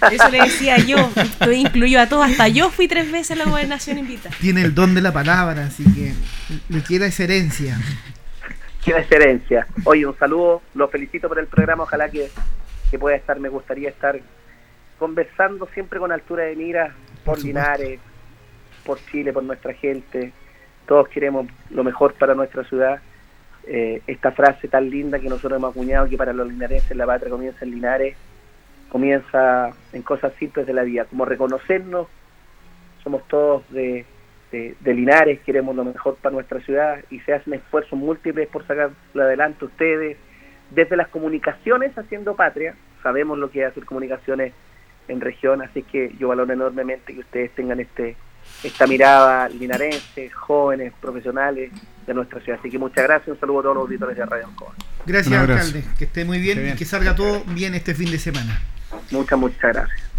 Eso 0.12 0.30
le 0.30 0.42
decía 0.44 0.78
yo, 0.78 1.10
lo 1.46 1.52
incluyó 1.52 2.00
a 2.00 2.08
todos, 2.08 2.30
hasta 2.30 2.48
yo 2.48 2.70
fui 2.70 2.88
tres 2.88 3.12
veces 3.12 3.32
a 3.32 3.44
la 3.44 3.50
gobernación 3.50 3.98
invita. 3.98 4.30
Tiene 4.40 4.62
el 4.62 4.74
don 4.74 4.96
de 4.96 5.02
la 5.02 5.12
palabra, 5.12 5.66
así 5.66 5.84
que 5.94 6.14
le 6.70 6.84
queda 6.84 7.08
esa 7.08 7.24
herencia. 7.24 7.78
Qué 8.84 8.94
herencia. 9.10 9.68
Oye, 9.84 10.06
un 10.06 10.18
saludo, 10.18 10.62
los 10.74 10.90
felicito 10.90 11.28
por 11.28 11.40
el 11.40 11.48
programa, 11.48 11.84
ojalá 11.84 12.10
que, 12.10 12.30
que 12.90 12.98
pueda 12.98 13.16
estar, 13.16 13.40
me 13.40 13.50
gustaría 13.50 13.90
estar 13.90 14.20
conversando 14.98 15.68
siempre 15.74 16.00
con 16.00 16.12
altura 16.12 16.44
de 16.44 16.56
mira 16.56 16.94
por, 17.24 17.38
supuesto. 17.38 17.48
Linares, 17.48 18.00
por 18.84 19.00
Chile, 19.06 19.34
por 19.34 19.44
nuestra 19.44 19.74
gente. 19.74 20.32
Todos 20.88 21.08
queremos 21.10 21.48
lo 21.70 21.84
mejor 21.84 22.14
para 22.14 22.36
nuestra 22.36 22.64
ciudad. 22.66 23.02
Eh, 23.72 24.02
esta 24.08 24.32
frase 24.32 24.68
tan 24.68 24.90
linda 24.90 25.20
que 25.20 25.30
nosotros 25.30 25.60
hemos 25.60 25.70
acuñado, 25.70 26.10
que 26.10 26.18
para 26.18 26.34
los 26.34 26.48
linarenses 26.48 26.98
la 26.98 27.06
patria 27.06 27.30
comienza 27.30 27.64
en 27.64 27.70
Linares, 27.70 28.18
comienza 28.90 29.70
en 29.94 30.02
cosas 30.02 30.34
simples 30.40 30.66
de 30.66 30.74
la 30.74 30.82
vida, 30.82 31.06
como 31.06 31.24
reconocernos, 31.24 32.08
somos 33.04 33.28
todos 33.28 33.62
de, 33.70 34.08
de, 34.52 34.94
Linares, 34.96 35.42
queremos 35.42 35.76
lo 35.76 35.84
mejor 35.84 36.16
para 36.16 36.34
nuestra 36.34 36.60
ciudad 36.62 37.04
y 37.12 37.20
se 37.20 37.32
hacen 37.32 37.54
esfuerzos 37.54 38.00
múltiples 38.00 38.48
por 38.48 38.66
sacarlo 38.66 38.96
adelante 39.22 39.66
ustedes, 39.66 40.18
desde 40.72 40.98
las 40.98 41.10
comunicaciones 41.10 41.96
haciendo 41.96 42.36
patria, 42.36 42.74
sabemos 43.04 43.38
lo 43.38 43.52
que 43.52 43.62
es 43.62 43.68
hacer 43.68 43.86
comunicaciones 43.86 44.52
en 45.08 45.22
región, 45.22 45.62
así 45.62 45.84
que 45.84 46.16
yo 46.18 46.30
valoro 46.30 46.52
enormemente 46.52 47.14
que 47.14 47.20
ustedes 47.20 47.52
tengan 47.52 47.80
este 47.80 48.16
esta 48.64 48.88
mirada 48.88 49.48
linarense, 49.48 50.32
jóvenes, 50.32 50.92
profesionales 51.00 51.72
de 52.10 52.16
nuestra 52.16 52.42
ciudad. 52.42 52.60
Así 52.60 52.70
que 52.70 52.78
muchas 52.78 53.04
gracias, 53.04 53.30
un 53.30 53.40
saludo 53.40 53.60
a 53.60 53.64
todos 53.64 53.76
los 53.76 53.84
auditores 53.86 54.18
de 54.18 54.26
Radio 54.26 54.48
Ancoa. 54.48 54.74
Gracias, 55.06 55.34
alcalde, 55.34 55.84
que 55.98 56.06
esté 56.06 56.26
muy 56.26 56.40
bien, 56.40 56.72
y 56.74 56.76
que 56.76 56.86
salga 56.86 57.16
todo 57.16 57.44
bien 57.46 57.76
este 57.76 57.96
fin 57.96 58.12
de 58.12 58.20
semana. 58.20 58.62
Muchas, 59.12 59.40
muchas 59.40 59.62
gracias. 59.62 60.10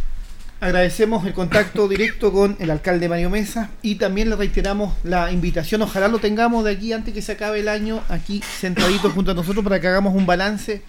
Agradecemos 0.60 1.26
el 1.26 1.32
contacto 1.32 1.88
directo 1.88 2.32
con 2.32 2.54
el 2.60 2.70
alcalde 2.70 3.08
Mario 3.08 3.30
Mesa 3.30 3.70
y 3.80 3.94
también 3.94 4.28
le 4.28 4.36
reiteramos 4.36 4.94
la 5.04 5.32
invitación, 5.32 5.80
ojalá 5.80 6.06
lo 6.08 6.18
tengamos 6.18 6.64
de 6.64 6.72
aquí 6.72 6.92
antes 6.92 7.14
que 7.14 7.22
se 7.22 7.32
acabe 7.32 7.60
el 7.60 7.68
año, 7.68 8.02
aquí 8.10 8.42
sentaditos 8.42 9.12
junto 9.14 9.30
a 9.30 9.34
nosotros 9.34 9.64
para 9.64 9.80
que 9.80 9.88
hagamos 9.88 10.14
un 10.14 10.26
balance 10.26 10.82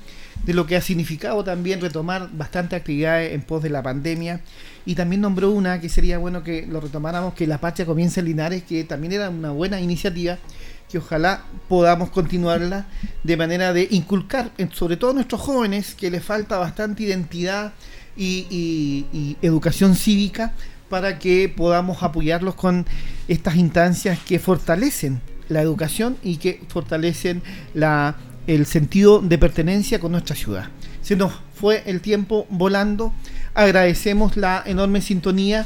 de 0.44 0.54
lo 0.54 0.66
que 0.66 0.76
ha 0.76 0.82
significado 0.82 1.42
también 1.46 1.80
retomar 1.80 2.30
bastante 2.34 2.76
actividades 2.76 3.34
en 3.34 3.44
pos 3.44 3.64
de 3.64 3.70
la 3.70 3.82
pandemia 3.82 4.42
y 4.86 4.96
también 4.96 5.22
nombró 5.22 5.52
una 5.52 5.80
que 5.80 5.88
sería 5.88 6.18
bueno 6.18 6.44
que 6.44 6.66
lo 6.68 6.82
retomáramos, 6.82 7.34
que 7.34 7.48
la 7.48 7.60
Pacha 7.60 7.86
comienza 7.86 8.20
en 8.20 8.26
Linares, 8.26 8.64
que 8.64 8.84
también 8.84 9.14
era 9.14 9.30
una 9.30 9.52
buena 9.52 9.80
iniciativa 9.80 10.38
que 10.92 10.98
ojalá 10.98 11.44
podamos 11.70 12.10
continuarla 12.10 12.86
de 13.24 13.38
manera 13.38 13.72
de 13.72 13.88
inculcar, 13.92 14.52
sobre 14.74 14.98
todo 14.98 15.12
a 15.12 15.14
nuestros 15.14 15.40
jóvenes, 15.40 15.96
que 15.96 16.12
les 16.12 16.24
falta 16.24 16.58
bastante 16.58 17.04
identidad 17.04 17.74
y, 18.18 19.38
educación 19.42 19.96
cívica 19.96 20.54
para 20.90 21.18
que 21.18 21.48
podamos 21.48 22.04
apoyarlos 22.04 22.56
con 22.56 22.86
estas 23.30 23.56
instancias 23.56 24.20
que 24.20 24.40
fortalecen 24.40 25.22
la 25.48 25.62
educación 25.62 26.18
y 26.22 26.38
que 26.38 26.62
fortalecen 26.68 27.42
la, 27.74 28.18
el 28.48 28.66
sentido 28.66 29.22
de 29.22 29.38
pertenencia 29.38 30.00
con 30.00 30.12
nuestra 30.12 30.36
ciudad. 30.36 30.70
Se 31.02 31.16
nos 31.16 31.32
fue 31.56 31.84
el 31.86 32.02
tiempo 32.02 32.46
volando. 32.50 33.14
Agradecemos 33.54 34.36
la 34.36 34.64
enorme 34.66 35.02
sintonía 35.02 35.66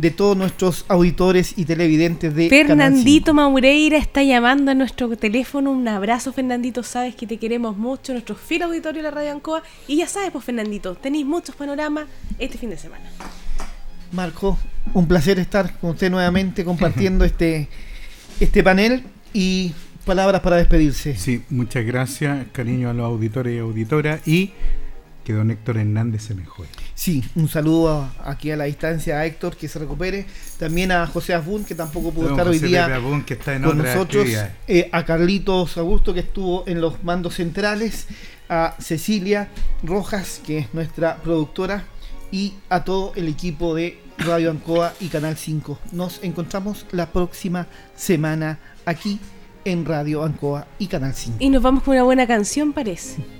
de 0.00 0.10
todos 0.10 0.34
nuestros 0.34 0.86
auditores 0.88 1.58
y 1.58 1.66
televidentes 1.66 2.34
de 2.34 2.48
Fernandito 2.48 3.34
Maureira 3.34 3.98
está 3.98 4.22
llamando 4.22 4.70
a 4.70 4.74
nuestro 4.74 5.14
teléfono. 5.14 5.70
Un 5.70 5.86
abrazo, 5.88 6.32
Fernandito. 6.32 6.82
Sabes 6.82 7.14
que 7.14 7.26
te 7.26 7.36
queremos 7.36 7.76
mucho, 7.76 8.12
nuestro 8.12 8.34
fiel 8.34 8.62
auditorio 8.62 9.02
de 9.02 9.10
la 9.10 9.10
Radio 9.10 9.32
Ancoa. 9.32 9.62
Y 9.86 9.96
ya 9.96 10.08
sabes, 10.08 10.30
pues, 10.30 10.42
Fernandito, 10.42 10.94
tenéis 10.94 11.26
muchos 11.26 11.54
panoramas 11.54 12.06
este 12.38 12.56
fin 12.56 12.70
de 12.70 12.78
semana. 12.78 13.04
Marco, 14.12 14.58
un 14.94 15.06
placer 15.06 15.38
estar 15.38 15.78
con 15.78 15.90
usted 15.90 16.10
nuevamente 16.10 16.64
compartiendo 16.64 17.24
este, 17.26 17.68
este 18.40 18.62
panel 18.62 19.04
y 19.34 19.74
palabras 20.06 20.40
para 20.40 20.56
despedirse. 20.56 21.14
Sí, 21.16 21.42
muchas 21.50 21.84
gracias, 21.84 22.46
cariño 22.52 22.88
a 22.88 22.94
los 22.94 23.04
auditores 23.04 23.54
y 23.54 23.58
auditoras. 23.58 24.26
Y 24.26 24.52
que 25.30 25.36
don 25.36 25.50
Héctor 25.50 25.78
Hernández 25.78 26.22
se 26.22 26.34
mejore. 26.34 26.68
Sí, 26.94 27.22
un 27.36 27.48
saludo 27.48 28.10
aquí 28.24 28.50
a 28.50 28.56
la 28.56 28.64
distancia 28.64 29.20
a 29.20 29.26
Héctor, 29.26 29.56
que 29.56 29.68
se 29.68 29.78
recupere. 29.78 30.26
También 30.58 30.90
a 30.90 31.06
José 31.06 31.34
Abun, 31.34 31.64
que 31.64 31.76
tampoco 31.76 32.10
pudo 32.10 32.30
estar 32.30 32.48
hoy 32.48 32.58
día 32.58 33.00
que 33.24 33.34
está 33.34 33.54
en 33.54 33.62
con 33.62 33.78
nosotros. 33.78 34.26
Eh, 34.66 34.88
a 34.90 35.04
Carlitos 35.04 35.76
Augusto, 35.76 36.12
que 36.12 36.20
estuvo 36.20 36.64
en 36.66 36.80
los 36.80 37.04
mandos 37.04 37.36
centrales. 37.36 38.08
A 38.48 38.74
Cecilia 38.80 39.48
Rojas, 39.84 40.40
que 40.44 40.58
es 40.58 40.74
nuestra 40.74 41.18
productora. 41.18 41.84
Y 42.32 42.54
a 42.68 42.82
todo 42.82 43.12
el 43.14 43.28
equipo 43.28 43.76
de 43.76 44.00
Radio 44.18 44.50
Ancoa 44.50 44.92
y 44.98 45.06
Canal 45.06 45.36
5. 45.36 45.78
Nos 45.92 46.22
encontramos 46.24 46.86
la 46.90 47.06
próxima 47.06 47.68
semana 47.94 48.58
aquí 48.84 49.20
en 49.64 49.84
Radio 49.84 50.24
Ancoa 50.24 50.66
y 50.80 50.88
Canal 50.88 51.14
5. 51.14 51.36
Y 51.38 51.50
nos 51.50 51.62
vamos 51.62 51.84
con 51.84 51.94
una 51.94 52.02
buena 52.02 52.26
canción, 52.26 52.72
parece. 52.72 53.39